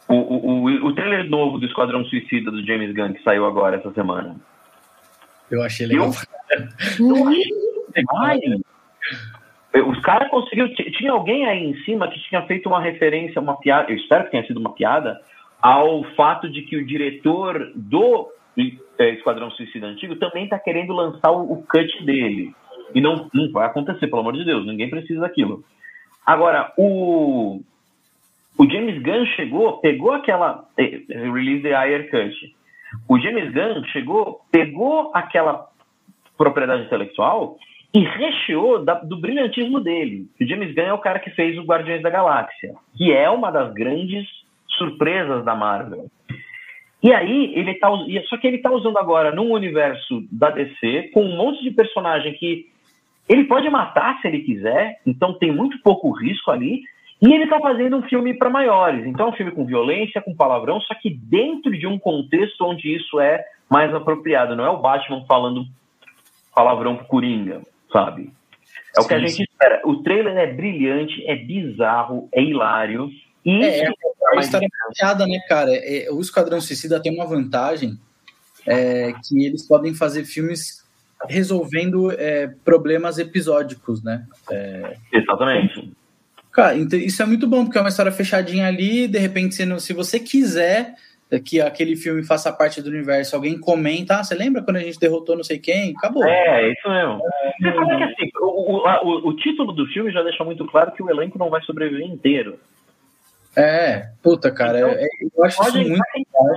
o, 0.07 0.13
o, 0.13 0.63
o, 0.63 0.87
o 0.87 0.95
trailer 0.95 1.29
novo 1.29 1.57
do 1.57 1.65
Esquadrão 1.65 2.05
Suicida 2.05 2.51
do 2.51 2.65
James 2.65 2.93
Gunn 2.95 3.13
que 3.13 3.23
saiu 3.23 3.45
agora 3.45 3.77
essa 3.77 3.91
semana. 3.91 4.35
Eu 5.49 5.61
achei 5.61 5.87
legal. 5.87 6.11
Eu 6.99 7.27
achei 7.27 7.43
demais. 7.95 8.39
Os 9.87 9.99
caras 10.01 10.29
conseguiram. 10.29 10.73
Tinha 10.73 11.11
alguém 11.11 11.45
aí 11.45 11.63
em 11.63 11.83
cima 11.83 12.09
que 12.09 12.19
tinha 12.21 12.41
feito 12.43 12.69
uma 12.69 12.81
referência, 12.81 13.41
uma 13.41 13.57
piada, 13.57 13.91
eu 13.91 13.97
espero 13.97 14.25
que 14.25 14.31
tenha 14.31 14.45
sido 14.45 14.59
uma 14.59 14.73
piada, 14.73 15.19
ao 15.65 16.03
fato 16.15 16.47
de 16.47 16.61
que 16.61 16.77
o 16.77 16.85
diretor 16.85 17.71
do 17.73 18.29
é, 18.99 19.09
Esquadrão 19.09 19.49
Suicida 19.49 19.87
Antigo 19.87 20.15
também 20.17 20.43
está 20.43 20.59
querendo 20.59 20.93
lançar 20.93 21.31
o, 21.31 21.63
cut 21.63 22.05
dele. 22.05 22.53
E 22.93 23.01
não, 23.01 23.27
não 23.33 23.51
vai 23.51 23.65
acontecer, 23.65 24.05
pelo 24.05 24.19
amor 24.19 24.33
de 24.33 24.45
Deus, 24.45 24.63
ninguém 24.63 24.91
precisa 24.91 25.21
daquilo. 25.21 25.63
Agora, 26.23 26.71
o, 26.77 27.61
o 28.59 28.69
James 28.69 29.01
Gunn 29.01 29.25
chegou, 29.35 29.79
pegou 29.79 30.13
aquela. 30.13 30.65
Eh, 30.77 31.01
release 31.09 31.63
the 31.63 31.73
Ayer 31.73 32.11
Cut. 32.11 32.55
O 33.09 33.17
James 33.17 33.51
Gunn 33.51 33.83
chegou, 33.85 34.41
pegou 34.51 35.09
aquela 35.15 35.67
propriedade 36.37 36.83
intelectual 36.83 37.57
e 37.91 38.01
recheou 38.01 38.85
da, 38.85 38.93
do 38.99 39.19
brilhantismo 39.19 39.79
dele. 39.79 40.27
O 40.39 40.45
James 40.45 40.75
Gunn 40.75 40.85
é 40.85 40.93
o 40.93 40.99
cara 40.99 41.17
que 41.17 41.31
fez 41.31 41.57
o 41.57 41.63
Guardiões 41.63 42.03
da 42.03 42.11
Galáxia, 42.11 42.75
que 42.95 43.11
é 43.11 43.27
uma 43.31 43.49
das 43.49 43.73
grandes 43.73 44.44
surpresas 44.75 45.43
da 45.43 45.55
Marvel. 45.55 46.07
E 47.03 47.13
aí, 47.13 47.53
ele 47.55 47.75
tá, 47.75 47.89
só 48.27 48.37
que 48.37 48.47
ele 48.47 48.57
está 48.57 48.71
usando 48.71 48.97
agora 48.97 49.31
num 49.33 49.51
universo 49.51 50.23
da 50.31 50.49
DC, 50.49 51.11
com 51.13 51.23
um 51.23 51.35
monte 51.35 51.61
de 51.63 51.71
personagem 51.71 52.33
que 52.33 52.67
ele 53.29 53.43
pode 53.45 53.69
matar 53.69 54.19
se 54.21 54.27
ele 54.27 54.39
quiser, 54.39 54.99
então 55.05 55.33
tem 55.33 55.51
muito 55.51 55.79
pouco 55.81 56.11
risco 56.11 56.51
ali, 56.51 56.81
e 57.21 57.33
ele 57.33 57.45
está 57.45 57.59
fazendo 57.59 57.97
um 57.97 58.03
filme 58.03 58.33
para 58.33 58.49
maiores. 58.49 59.05
Então 59.05 59.27
é 59.27 59.29
um 59.29 59.33
filme 59.33 59.51
com 59.51 59.65
violência, 59.65 60.21
com 60.21 60.35
palavrão, 60.35 60.81
só 60.81 60.93
que 60.95 61.09
dentro 61.09 61.71
de 61.71 61.87
um 61.87 61.97
contexto 61.97 62.65
onde 62.65 62.93
isso 62.93 63.19
é 63.19 63.43
mais 63.69 63.93
apropriado. 63.93 64.55
Não 64.55 64.65
é 64.65 64.69
o 64.69 64.79
Batman 64.81 65.23
falando 65.25 65.65
palavrão 66.53 66.95
pro 66.95 67.05
Coringa 67.05 67.61
sabe? 67.95 68.29
É 68.97 68.99
o 68.99 69.07
que 69.07 69.13
a 69.13 69.19
gente 69.19 69.33
sim. 69.33 69.43
espera. 69.43 69.81
O 69.85 70.03
trailer 70.03 70.35
é 70.37 70.47
brilhante, 70.47 71.25
é 71.25 71.35
bizarro, 71.35 72.27
é 72.33 72.43
hilário. 72.43 73.09
E 73.45 73.63
é, 73.63 73.85
é 73.85 73.91
uma 74.33 74.41
história 74.41 74.67
piada, 74.97 75.27
né, 75.27 75.39
cara? 75.47 75.71
É, 75.71 76.09
o 76.11 76.19
Esquadrão 76.19 76.59
Suicida 76.59 77.01
tem 77.01 77.13
uma 77.13 77.27
vantagem 77.27 77.99
é, 78.65 79.13
que 79.23 79.45
eles 79.45 79.67
podem 79.67 79.93
fazer 79.93 80.25
filmes 80.25 80.83
resolvendo 81.27 82.11
é, 82.11 82.47
problemas 82.63 83.17
episódicos, 83.17 84.03
né? 84.03 84.25
É, 84.51 84.95
Exatamente. 85.13 85.91
Cara, 86.51 86.77
então, 86.77 86.97
isso 86.97 87.21
é 87.21 87.25
muito 87.25 87.47
bom, 87.47 87.65
porque 87.65 87.77
é 87.77 87.81
uma 87.81 87.89
história 87.89 88.11
fechadinha 88.11 88.65
ali, 88.65 89.07
de 89.07 89.19
repente, 89.19 89.55
se, 89.55 89.79
se 89.79 89.93
você 89.93 90.19
quiser, 90.19 90.95
que 91.43 91.59
aquele 91.59 91.95
filme 91.95 92.23
faça 92.23 92.51
parte 92.51 92.81
do 92.81 92.89
universo, 92.89 93.35
alguém 93.35 93.59
comenta, 93.59 94.15
ah, 94.19 94.23
você 94.23 94.35
lembra 94.35 94.61
quando 94.61 94.77
a 94.77 94.81
gente 94.81 94.99
derrotou 94.99 95.35
não 95.35 95.43
sei 95.43 95.59
quem? 95.59 95.93
Acabou. 95.97 96.23
É, 96.23 96.71
isso 96.71 96.89
mesmo. 96.89 97.19
É, 97.43 97.51
Você 97.59 97.75
sabe 97.75 97.97
que 97.97 98.03
assim, 98.03 98.31
o, 98.39 98.87
o, 98.87 99.29
o, 99.29 99.35
título 99.35 99.73
do 99.73 99.85
filme 99.87 100.11
já 100.11 100.21
deixa 100.21 100.43
muito 100.43 100.65
claro 100.65 100.91
que 100.91 101.03
o 101.03 101.09
elenco 101.09 101.37
não 101.37 101.49
vai 101.49 101.61
sobreviver 101.63 102.07
inteiro. 102.07 102.57
É, 103.55 104.09
puta, 104.21 104.51
cara, 104.51 104.79
então, 104.79 104.89
é, 104.91 105.07
eu 105.35 105.43
acho 105.45 105.61
isso 105.63 105.77
muito 105.77 106.03
legal. 106.15 106.55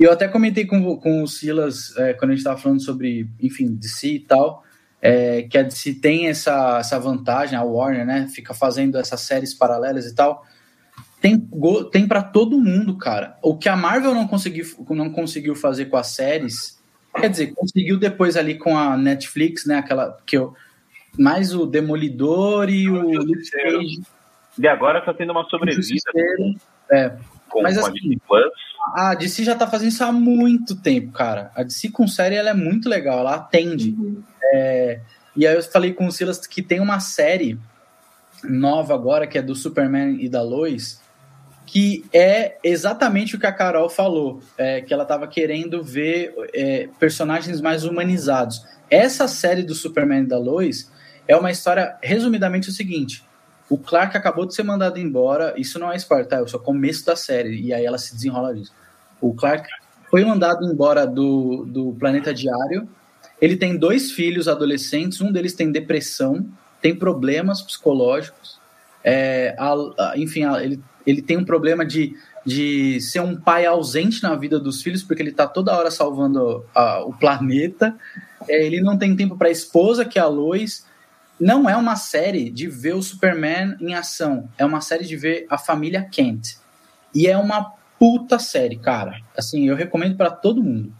Eu 0.00 0.10
até 0.10 0.26
comentei 0.26 0.64
com, 0.64 0.96
com 0.96 1.22
o 1.22 1.28
Silas 1.28 1.96
é, 1.96 2.14
quando 2.14 2.32
a 2.32 2.34
gente 2.34 2.44
tava 2.44 2.58
falando 2.58 2.82
sobre, 2.82 3.28
enfim, 3.40 3.74
DC 3.74 4.08
e 4.08 4.20
tal, 4.20 4.64
é, 5.00 5.42
que 5.42 5.58
a 5.58 5.62
DC 5.62 5.94
tem 5.94 6.28
essa, 6.28 6.78
essa 6.78 6.98
vantagem, 6.98 7.56
a 7.56 7.62
Warner, 7.62 8.06
né, 8.06 8.28
fica 8.32 8.54
fazendo 8.54 8.98
essas 8.98 9.20
séries 9.20 9.52
paralelas 9.52 10.06
e 10.06 10.14
tal, 10.14 10.44
tem, 11.20 11.38
tem 11.92 12.08
para 12.08 12.22
todo 12.22 12.58
mundo, 12.58 12.96
cara. 12.96 13.38
O 13.40 13.56
que 13.56 13.68
a 13.68 13.76
Marvel 13.76 14.12
não 14.12 14.26
conseguiu, 14.26 14.66
não 14.90 15.10
conseguiu 15.10 15.54
fazer 15.54 15.84
com 15.84 15.96
as 15.96 16.08
séries, 16.08 16.80
quer 17.14 17.28
dizer, 17.28 17.54
conseguiu 17.54 17.96
depois 17.96 18.36
ali 18.36 18.58
com 18.58 18.76
a 18.76 18.96
Netflix, 18.96 19.64
né? 19.64 19.76
Aquela 19.76 20.18
que 20.26 20.36
eu 20.36 20.52
mais 21.16 21.54
o 21.54 21.66
Demolidor 21.66 22.68
e 22.70 22.88
o 22.88 23.02
Luke 23.02 23.50
Cage. 23.50 24.02
E 24.58 24.68
agora 24.68 25.00
tá 25.00 25.14
tendo 25.14 25.32
uma 25.32 25.44
sobrevida. 25.44 26.10
É. 26.90 27.16
Com 27.48 27.62
Mas 27.62 27.76
assim, 27.78 28.18
a 28.94 29.14
DC 29.14 29.44
já 29.44 29.54
tá 29.54 29.66
fazendo 29.66 29.88
isso 29.88 30.04
há 30.04 30.12
muito 30.12 30.74
tempo, 30.80 31.12
cara. 31.12 31.50
A 31.54 31.62
DC 31.62 31.90
com 31.90 32.08
série 32.08 32.34
ela 32.34 32.50
é 32.50 32.54
muito 32.54 32.88
legal, 32.88 33.20
ela 33.20 33.34
atende. 33.34 33.90
Uhum. 33.90 34.22
É, 34.52 35.00
e 35.36 35.46
aí 35.46 35.54
eu 35.54 35.62
falei 35.62 35.92
com 35.92 36.06
o 36.06 36.12
Silas 36.12 36.46
que 36.46 36.62
tem 36.62 36.80
uma 36.80 37.00
série 37.00 37.58
nova 38.42 38.94
agora, 38.94 39.26
que 39.26 39.38
é 39.38 39.42
do 39.42 39.54
Superman 39.54 40.16
e 40.20 40.28
da 40.28 40.42
Lois, 40.42 41.00
que 41.64 42.04
é 42.12 42.58
exatamente 42.62 43.36
o 43.36 43.38
que 43.38 43.46
a 43.46 43.52
Carol 43.52 43.88
falou, 43.88 44.42
é, 44.58 44.80
que 44.80 44.92
ela 44.92 45.04
estava 45.04 45.26
querendo 45.26 45.82
ver 45.82 46.34
é, 46.52 46.88
personagens 46.98 47.60
mais 47.60 47.84
humanizados. 47.84 48.66
Essa 48.90 49.28
série 49.28 49.62
do 49.62 49.74
Superman 49.74 50.24
e 50.24 50.26
da 50.26 50.38
Lois 50.38 50.90
é 51.26 51.36
uma 51.36 51.50
história, 51.50 51.96
resumidamente, 52.02 52.68
o 52.68 52.72
seguinte: 52.72 53.24
o 53.72 53.78
Clark 53.78 54.16
acabou 54.16 54.44
de 54.44 54.54
ser 54.54 54.62
mandado 54.62 54.98
embora, 54.98 55.54
isso 55.56 55.78
não 55.78 55.90
é 55.90 55.96
spoiler, 55.96 56.26
tá? 56.26 56.40
É 56.40 56.46
só 56.46 56.58
começo 56.58 57.06
da 57.06 57.16
série, 57.16 57.60
e 57.60 57.72
aí 57.72 57.84
ela 57.84 57.96
se 57.96 58.14
desenrola 58.14 58.54
disso. 58.54 58.72
O 59.20 59.32
Clark 59.32 59.68
foi 60.10 60.24
mandado 60.24 60.64
embora 60.64 61.06
do, 61.06 61.64
do 61.64 61.92
Planeta 61.98 62.34
Diário, 62.34 62.86
ele 63.40 63.56
tem 63.56 63.76
dois 63.76 64.12
filhos 64.12 64.46
adolescentes, 64.46 65.20
um 65.20 65.32
deles 65.32 65.54
tem 65.54 65.72
depressão, 65.72 66.46
tem 66.80 66.94
problemas 66.94 67.62
psicológicos, 67.62 68.60
é, 69.02 69.56
a, 69.58 69.72
a, 69.98 70.18
enfim, 70.18 70.44
a, 70.44 70.62
ele 70.62 70.82
ele 71.06 71.22
tem 71.22 71.36
um 71.36 71.44
problema 71.44 71.84
de, 71.84 72.16
de 72.44 73.00
ser 73.00 73.20
um 73.20 73.36
pai 73.36 73.66
ausente 73.66 74.22
na 74.22 74.34
vida 74.34 74.58
dos 74.58 74.82
filhos, 74.82 75.02
porque 75.02 75.22
ele 75.22 75.30
está 75.30 75.46
toda 75.46 75.76
hora 75.76 75.90
salvando 75.90 76.64
o 77.06 77.12
planeta. 77.14 77.96
É, 78.48 78.64
ele 78.64 78.80
não 78.80 78.96
tem 78.96 79.14
tempo 79.14 79.36
para 79.36 79.48
a 79.48 79.52
esposa, 79.52 80.04
que 80.04 80.18
é 80.18 80.22
a 80.22 80.26
Lois. 80.26 80.86
Não 81.42 81.68
é 81.68 81.76
uma 81.76 81.96
série 81.96 82.50
de 82.50 82.68
ver 82.68 82.94
o 82.94 83.02
Superman 83.02 83.76
em 83.80 83.94
ação, 83.94 84.48
é 84.56 84.64
uma 84.64 84.80
série 84.80 85.04
de 85.04 85.16
ver 85.16 85.44
a 85.50 85.58
família 85.58 86.08
Kent. 86.08 86.56
E 87.12 87.26
é 87.26 87.36
uma 87.36 87.72
puta 87.98 88.38
série, 88.38 88.78
cara. 88.78 89.20
Assim, 89.36 89.68
eu 89.68 89.74
recomendo 89.74 90.16
para 90.16 90.30
todo 90.30 90.62
mundo. 90.62 90.92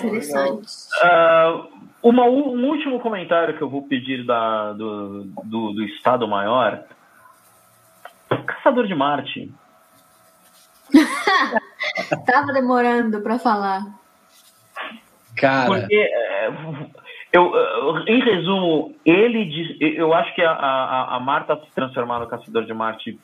Interessante. 0.00 0.66
Uh, 1.00 1.86
uma, 2.02 2.24
um 2.24 2.66
último 2.66 2.98
comentário 2.98 3.56
que 3.56 3.62
eu 3.62 3.70
vou 3.70 3.82
pedir 3.86 4.26
da, 4.26 4.72
do, 4.72 5.22
do, 5.44 5.72
do 5.74 5.84
Estado 5.84 6.26
Maior 6.26 6.84
Caçador 8.46 8.88
de 8.88 8.96
Marte. 8.96 9.52
Tava 12.26 12.52
demorando 12.52 13.20
para 13.20 13.38
falar. 13.38 13.82
Cara. 15.36 15.66
Porque, 15.66 15.94
é, 15.94 16.50
eu, 17.34 17.52
em 18.06 18.20
resumo, 18.20 18.94
ele 19.04 19.44
diz, 19.46 19.76
eu 19.80 20.14
acho 20.14 20.32
que 20.36 20.42
a, 20.42 20.52
a, 20.52 21.16
a 21.16 21.20
Marta 21.20 21.56
se 21.56 21.66
transformar 21.74 22.20
no 22.20 22.28
Caçador 22.28 22.64
de 22.64 22.72
Marte 22.72 23.18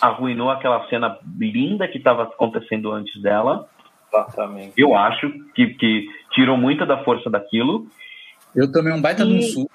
arruinou 0.00 0.48
aquela 0.48 0.88
cena 0.88 1.18
linda 1.36 1.88
que 1.88 1.98
estava 1.98 2.22
acontecendo 2.22 2.92
antes 2.92 3.20
dela. 3.20 3.68
Exatamente. 4.08 4.74
Eu 4.76 4.94
acho 4.94 5.28
que, 5.56 5.74
que 5.74 6.06
tirou 6.30 6.56
muita 6.56 6.86
da 6.86 7.02
força 7.02 7.28
daquilo. 7.28 7.88
Eu 8.54 8.70
tomei 8.70 8.92
um 8.92 9.02
baita 9.02 9.24
e... 9.24 9.26
no 9.26 9.42
sul. 9.42 9.68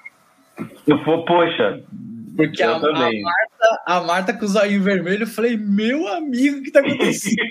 Eu, 0.86 0.98
poxa, 1.04 1.82
porque 2.38 2.62
a, 2.62 2.76
a, 2.76 2.80
Marta, 2.80 3.82
a 3.86 4.00
Marta 4.00 4.32
com 4.32 4.46
o 4.46 4.48
zóio 4.48 4.82
vermelho, 4.82 5.24
eu 5.24 5.26
falei, 5.26 5.58
meu 5.58 6.08
amigo, 6.08 6.56
o 6.56 6.62
que 6.62 6.70
tá 6.70 6.80
acontecendo? 6.80 7.36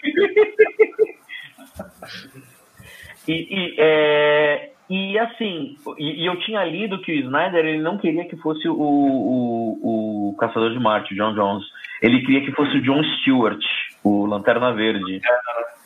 e, 3.27 3.33
e, 3.33 3.75
é, 3.77 4.71
e 4.89 5.17
assim, 5.17 5.77
e, 5.97 6.23
e, 6.23 6.25
eu 6.25 6.39
tinha 6.39 6.63
lido 6.63 7.01
que 7.01 7.11
o 7.11 7.15
Snyder 7.15 7.65
ele 7.65 7.81
não 7.81 7.97
queria 7.97 8.25
que 8.25 8.37
fosse 8.37 8.67
o, 8.67 8.75
o, 8.75 10.29
o 10.29 10.35
Caçador 10.37 10.71
de 10.71 10.79
Marte, 10.79 11.13
o 11.13 11.17
John 11.17 11.33
Jones. 11.33 11.65
Ele 12.01 12.21
queria 12.21 12.41
que 12.41 12.51
fosse 12.51 12.77
o 12.77 12.81
John 12.81 13.03
Stewart, 13.03 13.63
o 14.03 14.25
Lanterna 14.25 14.73
Verde. 14.73 15.21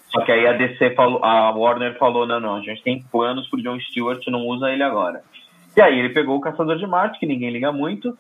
Só 0.10 0.22
que 0.22 0.32
aí 0.32 0.48
a 0.48 0.54
DC 0.54 0.96
falou, 0.96 1.24
a 1.24 1.52
Warner 1.52 1.98
falou, 1.98 2.26
não, 2.26 2.40
não, 2.40 2.56
a 2.56 2.62
gente 2.62 2.82
tem 2.84 3.04
planos 3.12 3.48
pro 3.48 3.62
John 3.62 3.80
Stewart, 3.80 4.26
não 4.28 4.48
usa 4.48 4.72
ele 4.72 4.84
agora. 4.84 5.22
E 5.78 5.82
aí 5.82 6.00
ele 6.00 6.10
pegou 6.10 6.36
o 6.36 6.42
Caçador 6.42 6.78
de 6.78 6.88
Marte, 6.88 7.20
que 7.20 7.28
ninguém 7.28 7.52
liga 7.52 7.72
muito, 7.72 8.18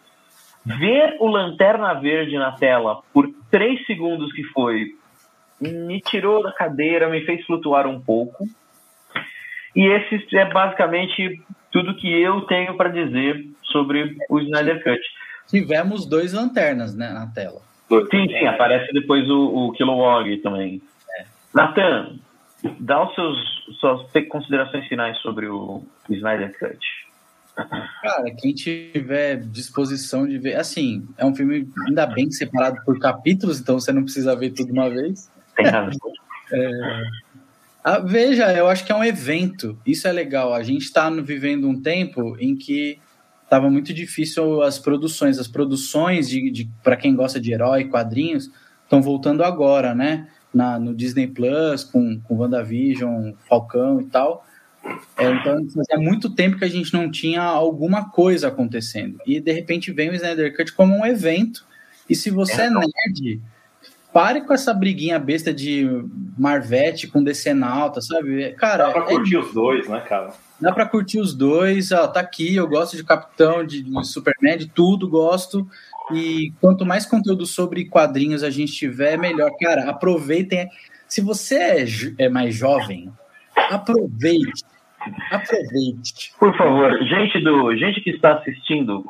Ver 0.65 1.15
o 1.19 1.27
Lanterna 1.27 1.93
Verde 1.95 2.37
na 2.37 2.51
tela 2.51 3.01
por 3.13 3.29
três 3.49 3.85
segundos 3.85 4.31
que 4.33 4.43
foi 4.43 4.87
me 5.59 5.99
tirou 5.99 6.43
da 6.43 6.51
cadeira, 6.51 7.09
me 7.09 7.21
fez 7.25 7.45
flutuar 7.45 7.87
um 7.87 7.99
pouco. 7.99 8.45
E 9.75 9.85
esse 9.85 10.35
é 10.35 10.45
basicamente 10.51 11.41
tudo 11.71 11.95
que 11.95 12.11
eu 12.11 12.41
tenho 12.41 12.75
para 12.75 12.89
dizer 12.89 13.45
sobre 13.63 14.17
o 14.29 14.39
Snyder 14.39 14.83
Cut. 14.83 14.99
Tivemos 15.47 16.05
dois 16.05 16.33
lanternas 16.33 16.95
né, 16.95 17.09
na 17.11 17.27
tela. 17.27 17.61
Sim, 17.89 18.27
sim, 18.27 18.45
aparece 18.45 18.91
depois 18.93 19.27
o, 19.29 19.67
o 19.67 19.71
Kilowog 19.73 20.37
também. 20.37 20.81
É. 21.17 21.25
Nathan, 21.53 22.17
dá 22.79 23.03
os 23.03 23.15
seus 23.15 23.59
suas 23.79 24.01
considerações 24.27 24.87
finais 24.87 25.17
sobre 25.19 25.47
o 25.47 25.83
Snyder 26.09 26.57
Cut. 26.57 26.79
Cara, 28.01 28.31
quem 28.37 28.53
tiver 28.53 29.37
disposição 29.37 30.25
de 30.25 30.37
ver, 30.37 30.55
assim, 30.55 31.05
é 31.17 31.25
um 31.25 31.35
filme 31.35 31.67
ainda 31.87 32.05
bem 32.05 32.31
separado 32.31 32.77
por 32.85 32.97
capítulos, 32.99 33.59
então 33.59 33.79
você 33.79 33.91
não 33.91 34.03
precisa 34.03 34.35
ver 34.35 34.51
tudo 34.51 34.71
uma 34.71 34.89
vez. 34.89 35.31
Tem 35.55 35.65
razão. 35.65 35.93
É... 36.51 37.01
Ah, 37.83 37.99
veja, 37.99 38.51
eu 38.53 38.67
acho 38.67 38.85
que 38.85 38.91
é 38.91 38.95
um 38.95 39.03
evento. 39.03 39.77
Isso 39.85 40.07
é 40.07 40.11
legal. 40.11 40.53
A 40.53 40.63
gente 40.63 40.83
está 40.83 41.09
vivendo 41.09 41.67
um 41.67 41.81
tempo 41.81 42.35
em 42.39 42.55
que 42.55 42.99
estava 43.43 43.69
muito 43.69 43.93
difícil 43.93 44.61
as 44.61 44.77
produções. 44.77 45.39
As 45.39 45.47
produções 45.47 46.29
de, 46.29 46.51
de 46.51 46.69
para 46.83 46.97
quem 46.97 47.15
gosta 47.15 47.39
de 47.39 47.51
herói, 47.51 47.85
quadrinhos, 47.85 48.51
estão 48.83 49.01
voltando 49.01 49.43
agora, 49.43 49.95
né? 49.95 50.27
Na, 50.53 50.79
no 50.79 50.95
Disney 50.95 51.27
Plus, 51.27 51.83
com, 51.83 52.19
com 52.21 52.37
WandaVision, 52.37 53.33
Falcão 53.47 54.01
e 54.01 54.05
tal. 54.05 54.45
É, 55.17 55.31
então, 55.31 55.65
fazia 55.69 55.97
muito 55.97 56.29
tempo 56.29 56.57
que 56.57 56.65
a 56.65 56.69
gente 56.69 56.93
não 56.93 57.09
tinha 57.11 57.41
alguma 57.41 58.09
coisa 58.09 58.47
acontecendo. 58.47 59.19
E, 59.25 59.39
de 59.39 59.51
repente, 59.51 59.91
vem 59.91 60.09
o 60.09 60.15
Snyder 60.15 60.55
Cut 60.55 60.73
como 60.73 60.95
um 60.95 61.05
evento. 61.05 61.65
E 62.09 62.15
se 62.15 62.29
você 62.29 62.63
é, 62.63 62.65
é 62.65 62.69
nerd, 62.69 63.41
pare 64.13 64.41
com 64.41 64.53
essa 64.53 64.73
briguinha 64.73 65.19
besta 65.19 65.53
de 65.53 65.87
Marvete 66.37 67.07
com 67.07 67.23
Decenalta, 67.23 68.01
sabe? 68.01 68.51
Cara, 68.53 68.87
Dá 68.87 68.91
pra 68.91 69.03
é 69.03 69.05
curtir 69.05 69.37
os 69.37 69.53
dois, 69.53 69.87
né, 69.87 69.99
cara? 70.01 70.33
Dá 70.59 70.71
pra 70.71 70.85
curtir 70.85 71.19
os 71.19 71.33
dois. 71.33 71.91
Ó, 71.91 72.07
tá 72.07 72.19
aqui, 72.19 72.55
eu 72.55 72.67
gosto 72.67 72.97
de 72.97 73.03
Capitão, 73.03 73.65
de, 73.65 73.83
de 73.83 74.07
Superman, 74.07 74.57
de 74.57 74.67
tudo, 74.67 75.09
gosto. 75.09 75.67
E 76.11 76.51
quanto 76.59 76.85
mais 76.85 77.05
conteúdo 77.05 77.45
sobre 77.45 77.85
quadrinhos 77.85 78.43
a 78.43 78.49
gente 78.49 78.73
tiver, 78.73 79.17
melhor. 79.17 79.51
Cara, 79.59 79.89
aproveitem. 79.89 80.67
Se 81.07 81.21
você 81.21 81.55
é, 81.55 81.85
é 82.25 82.29
mais 82.29 82.55
jovem, 82.55 83.11
aproveite 83.55 84.63
Aproveite. 85.31 86.33
Por 86.37 86.55
favor, 86.57 86.97
gente 87.03 87.39
do, 87.41 87.75
gente 87.75 88.01
que 88.01 88.11
está 88.11 88.33
assistindo, 88.33 89.05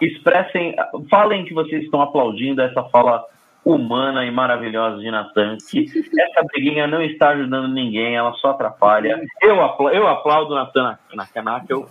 expressem, 0.00 0.74
falem 1.10 1.44
que 1.44 1.52
vocês 1.52 1.84
estão 1.84 2.00
aplaudindo 2.00 2.62
essa 2.62 2.82
fala 2.84 3.24
humana 3.64 4.24
e 4.26 4.30
maravilhosa 4.30 4.98
de 4.98 5.10
Natan, 5.10 5.56
que 5.70 5.86
essa 6.18 6.42
briguinha 6.52 6.86
não 6.86 7.02
está 7.02 7.30
ajudando 7.30 7.72
ninguém, 7.72 8.14
ela 8.14 8.32
só 8.34 8.50
atrapalha. 8.50 9.20
Eu, 9.40 9.62
apl 9.62 9.88
eu 9.88 10.06
aplaudo 10.06 10.54
Natan 10.54 10.98
na, 11.14 11.42
na 11.42 11.64
Eu... 11.68 11.88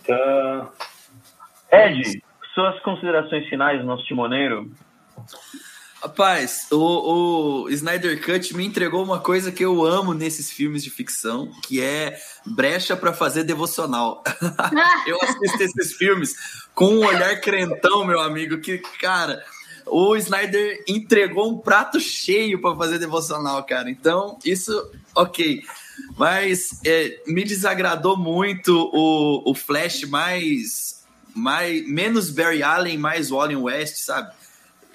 Ed, 1.71 2.21
suas 2.53 2.79
considerações 2.81 3.47
finais, 3.49 3.83
nosso 3.83 4.03
timoneiro? 4.05 4.69
Rapaz, 6.03 6.67
o, 6.69 7.63
o, 7.63 7.69
Snyder 7.69 8.21
Cut 8.23 8.53
me 8.57 8.65
entregou 8.65 9.01
uma 9.01 9.21
coisa 9.21 9.53
que 9.53 9.63
eu 9.63 9.85
amo 9.85 10.13
nesses 10.13 10.51
filmes 10.51 10.83
de 10.83 10.89
ficção, 10.89 11.49
que 11.65 11.81
é 11.81 12.17
brecha 12.45 12.95
para 12.95 13.13
fazer 13.13 13.45
devocional. 13.45 14.21
eu 15.07 15.17
assisto 15.23 15.63
esses 15.63 15.93
filmes 15.95 16.35
com 16.75 16.87
um 16.87 17.05
olhar 17.05 17.39
crentão, 17.39 18.05
meu 18.05 18.19
amigo, 18.19 18.59
que, 18.59 18.79
cara, 18.99 19.41
o 19.85 20.15
Snyder 20.15 20.83
entregou 20.87 21.51
um 21.51 21.57
prato 21.57 21.99
cheio 21.99 22.61
para 22.61 22.75
fazer 22.75 22.99
devocional, 22.99 23.63
cara. 23.63 23.89
Então, 23.89 24.37
isso, 24.43 24.91
ok. 25.15 25.63
Mas 26.17 26.79
é, 26.85 27.21
me 27.27 27.43
desagradou 27.43 28.17
muito 28.17 28.89
o, 28.93 29.51
o 29.51 29.55
Flash 29.55 30.03
mais, 30.05 31.05
mais. 31.35 31.87
menos 31.87 32.29
Barry 32.29 32.63
Allen, 32.63 32.97
mais 32.97 33.29
Wally 33.29 33.55
West, 33.55 33.97
sabe? 33.97 34.33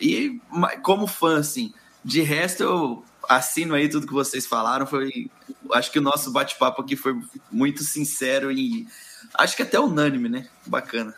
E 0.01 0.41
como 0.83 1.07
fã, 1.07 1.39
assim, 1.39 1.73
de 2.05 2.23
resto 2.23 2.63
eu 2.63 3.05
assino 3.29 3.75
aí 3.75 3.89
tudo 3.89 4.07
que 4.07 4.13
vocês 4.13 4.47
falaram. 4.47 4.87
Foi, 4.87 5.31
acho 5.73 5.91
que 5.91 5.99
o 5.99 6.03
nosso 6.03 6.33
bate-papo 6.33 6.83
aqui 6.83 6.97
foi 6.97 7.21
muito 7.51 7.83
sincero 7.83 8.51
e 8.51 8.87
acho 9.35 9.57
que 9.57 9.63
até 9.63 9.79
unânime, 9.79 10.29
né? 10.29 10.49
Bacana. 10.67 11.15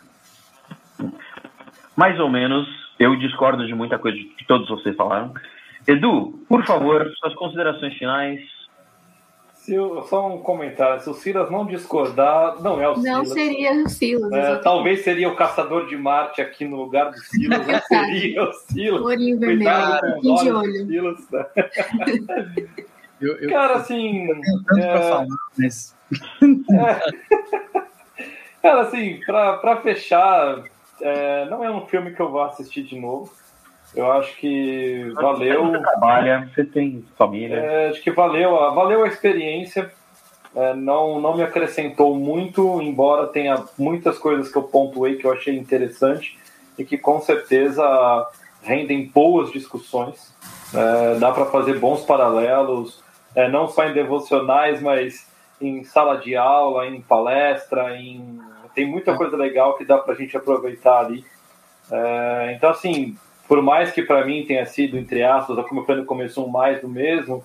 Mais 1.95 2.19
ou 2.19 2.29
menos. 2.29 2.80
Eu 3.01 3.15
discordo 3.15 3.65
de 3.65 3.73
muita 3.73 3.97
coisa 3.97 4.17
que 4.17 4.45
todos 4.45 4.69
vocês 4.69 4.95
falaram. 4.95 5.33
Edu, 5.87 6.39
por 6.47 6.63
favor, 6.63 7.11
suas 7.19 7.33
considerações 7.33 7.97
finais 7.97 8.41
se 9.61 9.75
eu, 9.75 10.01
só 10.09 10.27
um 10.27 10.39
comentário, 10.39 10.99
se 11.03 11.09
o 11.09 11.13
Silas 11.13 11.51
não 11.51 11.67
discordar, 11.67 12.59
não 12.63 12.81
é 12.81 12.89
o 12.89 12.95
Silas. 12.95 13.11
Não 13.11 13.25
seria 13.25 13.73
o 13.73 13.89
Silas. 13.89 14.31
É, 14.31 14.55
talvez 14.55 15.03
seria 15.03 15.29
o 15.29 15.35
Caçador 15.35 15.87
de 15.87 15.95
Marte 15.95 16.41
aqui 16.41 16.65
no 16.65 16.77
lugar 16.77 17.11
do 17.11 17.17
Silas, 17.19 17.65
não 17.67 17.79
seria 17.81 18.43
o 18.43 18.53
Silas. 18.53 19.01
Olhinho 19.03 19.39
vermelho, 19.39 20.19
de 20.19 20.51
olho. 20.51 20.87
Silas, 20.87 21.29
né? 21.29 21.45
eu, 23.21 23.37
eu, 23.37 23.49
Cara, 23.51 23.75
assim... 23.75 24.27
É... 24.77 24.97
Falar, 24.97 25.27
mas... 25.59 25.95
é... 26.71 28.25
Cara, 28.63 28.81
assim, 28.81 29.19
pra, 29.23 29.57
pra 29.57 29.77
fechar, 29.77 30.63
é, 31.01 31.45
não 31.45 31.63
é 31.63 31.71
um 31.71 31.85
filme 31.87 32.13
que 32.13 32.21
eu 32.21 32.29
vou 32.29 32.41
assistir 32.43 32.83
de 32.83 32.99
novo. 32.99 33.31
Eu 33.95 34.11
acho 34.11 34.37
que 34.37 35.11
valeu. 35.15 35.65
Você 35.65 35.79
trabalha, 35.79 36.49
você 36.53 36.63
tem 36.63 37.05
família. 37.17 37.55
É, 37.55 37.89
acho 37.89 38.01
que 38.01 38.11
valeu, 38.11 38.51
valeu 38.73 39.03
a 39.03 39.07
experiência. 39.07 39.91
É, 40.55 40.73
não, 40.73 41.19
não 41.19 41.35
me 41.35 41.43
acrescentou 41.43 42.15
muito, 42.15 42.81
embora 42.81 43.27
tenha 43.27 43.63
muitas 43.77 44.17
coisas 44.17 44.51
que 44.51 44.57
eu 44.57 44.63
pontuei 44.63 45.15
que 45.15 45.25
eu 45.25 45.31
achei 45.31 45.57
interessante 45.57 46.37
e 46.77 46.83
que 46.83 46.97
com 46.97 47.21
certeza 47.21 47.83
rendem 48.61 49.07
boas 49.07 49.51
discussões. 49.51 50.33
É, 50.73 51.19
dá 51.19 51.31
para 51.31 51.45
fazer 51.45 51.79
bons 51.79 52.03
paralelos, 52.05 53.01
é, 53.35 53.49
não 53.49 53.67
só 53.67 53.85
em 53.85 53.93
devocionais, 53.93 54.81
mas 54.81 55.27
em 55.59 55.83
sala 55.83 56.17
de 56.17 56.35
aula, 56.35 56.87
em 56.87 57.01
palestra, 57.01 57.95
em... 57.97 58.39
tem 58.73 58.85
muita 58.85 59.15
coisa 59.15 59.35
legal 59.37 59.77
que 59.77 59.85
dá 59.85 59.97
para 59.97 60.13
a 60.13 60.17
gente 60.17 60.35
aproveitar 60.35 60.99
ali. 60.99 61.25
É, 61.91 62.53
então, 62.55 62.69
assim, 62.69 63.17
por 63.47 63.61
mais 63.61 63.91
que 63.91 64.01
para 64.01 64.25
mim 64.25 64.45
tenha 64.45 64.65
sido, 64.65 64.97
entre 64.97 65.23
aspas, 65.23 65.65
como 65.67 65.81
eu 65.81 65.85
falei 65.85 66.01
no 66.01 66.07
começo, 66.07 66.43
um 66.43 66.47
mais 66.47 66.81
do 66.81 66.87
mesmo, 66.87 67.43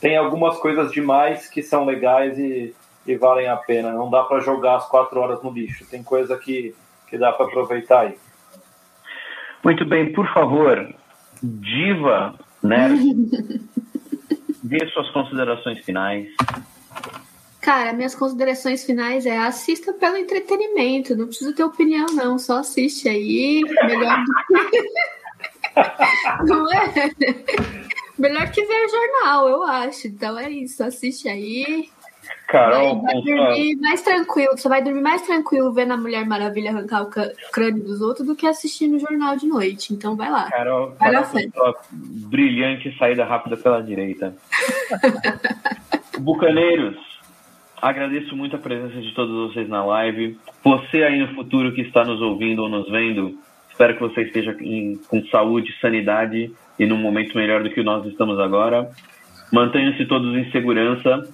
tem 0.00 0.16
algumas 0.16 0.56
coisas 0.58 0.92
demais 0.92 1.48
que 1.48 1.62
são 1.62 1.84
legais 1.84 2.38
e, 2.38 2.74
e 3.06 3.16
valem 3.16 3.48
a 3.48 3.56
pena. 3.56 3.92
Não 3.92 4.08
dá 4.08 4.22
para 4.22 4.40
jogar 4.40 4.76
as 4.76 4.88
quatro 4.88 5.18
horas 5.20 5.42
no 5.42 5.50
lixo. 5.50 5.84
Tem 5.90 6.02
coisa 6.02 6.36
que, 6.38 6.74
que 7.08 7.18
dá 7.18 7.32
para 7.32 7.46
aproveitar 7.46 8.02
aí. 8.02 8.18
Muito 9.64 9.84
bem, 9.84 10.12
por 10.12 10.32
favor, 10.32 10.94
Diva, 11.42 12.34
né? 12.62 12.90
Dê 14.62 14.86
suas 14.88 15.10
considerações 15.10 15.84
finais. 15.84 16.28
Cara, 17.68 17.92
minhas 17.92 18.14
considerações 18.14 18.82
finais 18.82 19.26
é 19.26 19.36
assista 19.36 19.92
pelo 19.92 20.16
entretenimento, 20.16 21.14
não 21.14 21.26
precisa 21.26 21.54
ter 21.54 21.62
opinião, 21.62 22.06
não, 22.14 22.38
só 22.38 22.60
assiste 22.60 23.06
aí. 23.10 23.62
Melhor 23.62 24.24
do 24.24 24.32
que. 24.46 24.88
Não 26.48 26.72
é? 26.72 27.10
Melhor 28.18 28.50
que 28.50 28.64
ver 28.64 28.86
o 28.86 28.88
jornal, 28.88 29.48
eu 29.50 29.62
acho. 29.64 30.06
Então 30.06 30.38
é 30.38 30.50
isso, 30.50 30.82
assiste 30.82 31.28
aí. 31.28 31.90
Carol, 32.48 33.02
vai, 33.02 33.12
vai 33.12 33.22
dormir 33.22 33.76
mais 33.76 34.00
tranquilo. 34.00 34.56
Você 34.56 34.66
vai 34.66 34.82
dormir 34.82 35.02
mais 35.02 35.20
tranquilo 35.20 35.70
vendo 35.70 35.92
a 35.92 35.98
Mulher 35.98 36.26
Maravilha 36.26 36.70
arrancar 36.70 37.02
o 37.02 37.10
crânio 37.52 37.84
dos 37.84 38.00
outros 38.00 38.26
do 38.26 38.34
que 38.34 38.46
assistindo 38.46 38.96
o 38.96 38.98
jornal 38.98 39.36
de 39.36 39.46
noite. 39.46 39.92
Então 39.92 40.16
vai 40.16 40.30
lá. 40.30 40.48
Carol, 40.50 40.94
vai 40.98 41.12
Carol 41.12 41.76
brilhante 41.92 42.96
saída 42.98 43.26
rápida 43.26 43.58
pela 43.58 43.82
direita. 43.82 44.34
Bucaneiros, 46.18 47.07
agradeço 47.80 48.36
muito 48.36 48.56
a 48.56 48.58
presença 48.58 49.00
de 49.00 49.12
todos 49.14 49.50
vocês 49.50 49.68
na 49.68 49.84
live. 49.84 50.38
Você 50.64 51.02
aí 51.02 51.18
no 51.18 51.34
futuro 51.34 51.72
que 51.72 51.82
está 51.82 52.04
nos 52.04 52.20
ouvindo 52.20 52.62
ou 52.62 52.68
nos 52.68 52.90
vendo, 52.90 53.38
Espero 53.78 53.94
que 53.94 54.00
você 54.00 54.22
esteja 54.22 54.56
em, 54.60 54.96
com 55.08 55.24
saúde, 55.26 55.72
sanidade 55.80 56.50
e 56.76 56.84
num 56.84 56.96
momento 56.96 57.36
melhor 57.36 57.62
do 57.62 57.70
que 57.70 57.80
nós 57.80 58.04
estamos 58.06 58.36
agora. 58.40 58.90
Mantenham-se 59.52 60.04
todos 60.04 60.36
em 60.36 60.50
segurança. 60.50 61.32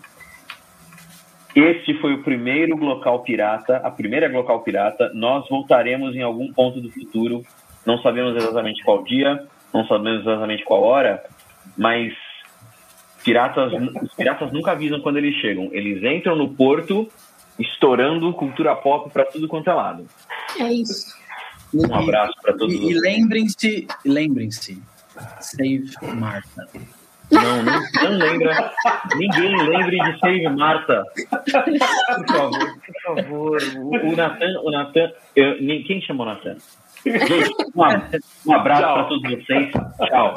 Este 1.57 1.95
foi 2.03 2.13
o 2.13 2.23
primeiro 2.23 2.77
Glocal 2.77 3.21
Pirata, 3.23 3.79
a 3.79 3.91
primeira 3.91 4.29
Glocal 4.29 4.61
Pirata. 4.61 5.11
Nós 5.15 5.49
voltaremos 5.49 6.15
em 6.15 6.21
algum 6.21 6.53
ponto 6.53 6.83
do 6.83 6.91
futuro. 6.91 7.41
Não 7.87 7.97
sabemos 8.03 8.37
exatamente 8.37 8.85
qual 8.85 9.03
dia, 9.05 9.43
não 9.73 9.87
sabemos 9.87 10.21
exatamente 10.21 10.65
qual 10.65 10.83
hora, 10.83 11.25
mas 11.79 12.13
piratas, 13.25 13.73
os 14.03 14.15
piratas 14.15 14.53
nunca 14.53 14.73
avisam 14.73 15.01
quando 15.01 15.17
eles 15.17 15.35
chegam. 15.37 15.71
Eles 15.73 16.03
entram 16.05 16.37
no 16.37 16.49
porto, 16.55 17.09
estourando 17.59 18.33
cultura 18.35 18.77
pop 18.77 19.11
para 19.11 19.25
tudo 19.25 19.49
quanto 19.49 19.71
é 19.71 19.75
lado. 19.75 20.07
É 20.59 20.73
isso. 20.73 21.17
Um 21.75 21.93
abraço 21.93 22.35
para 22.41 22.53
todos. 22.53 22.75
E, 22.75 22.91
e 22.91 23.01
lembrem-se, 23.01 23.89
lembrem-se, 24.05 24.81
Save 25.41 25.91
Martha. 26.15 26.69
Não, 27.31 27.63
não, 27.63 27.81
não 28.03 28.11
lembra. 28.11 28.73
Ninguém 29.17 29.57
lembre 29.57 29.99
de 29.99 30.19
Save 30.21 30.49
Martha. 30.51 31.03
Por 31.17 32.27
favor, 32.29 32.79
por 32.87 33.17
favor. 33.17 33.63
O, 33.77 34.13
o 34.13 34.17
Nathan, 34.17 34.61
o 34.63 34.71
Nathan, 34.71 35.11
eu, 35.35 35.57
quem 35.85 36.01
chamou 36.03 36.27
o 36.27 36.31
Nathan? 36.31 36.57
Gente, 37.05 37.51
um, 37.75 38.51
um 38.51 38.55
abraço 38.55 38.83
para 38.83 39.05
todos 39.05 39.31
vocês. 39.31 39.73
Tchau. 40.09 40.35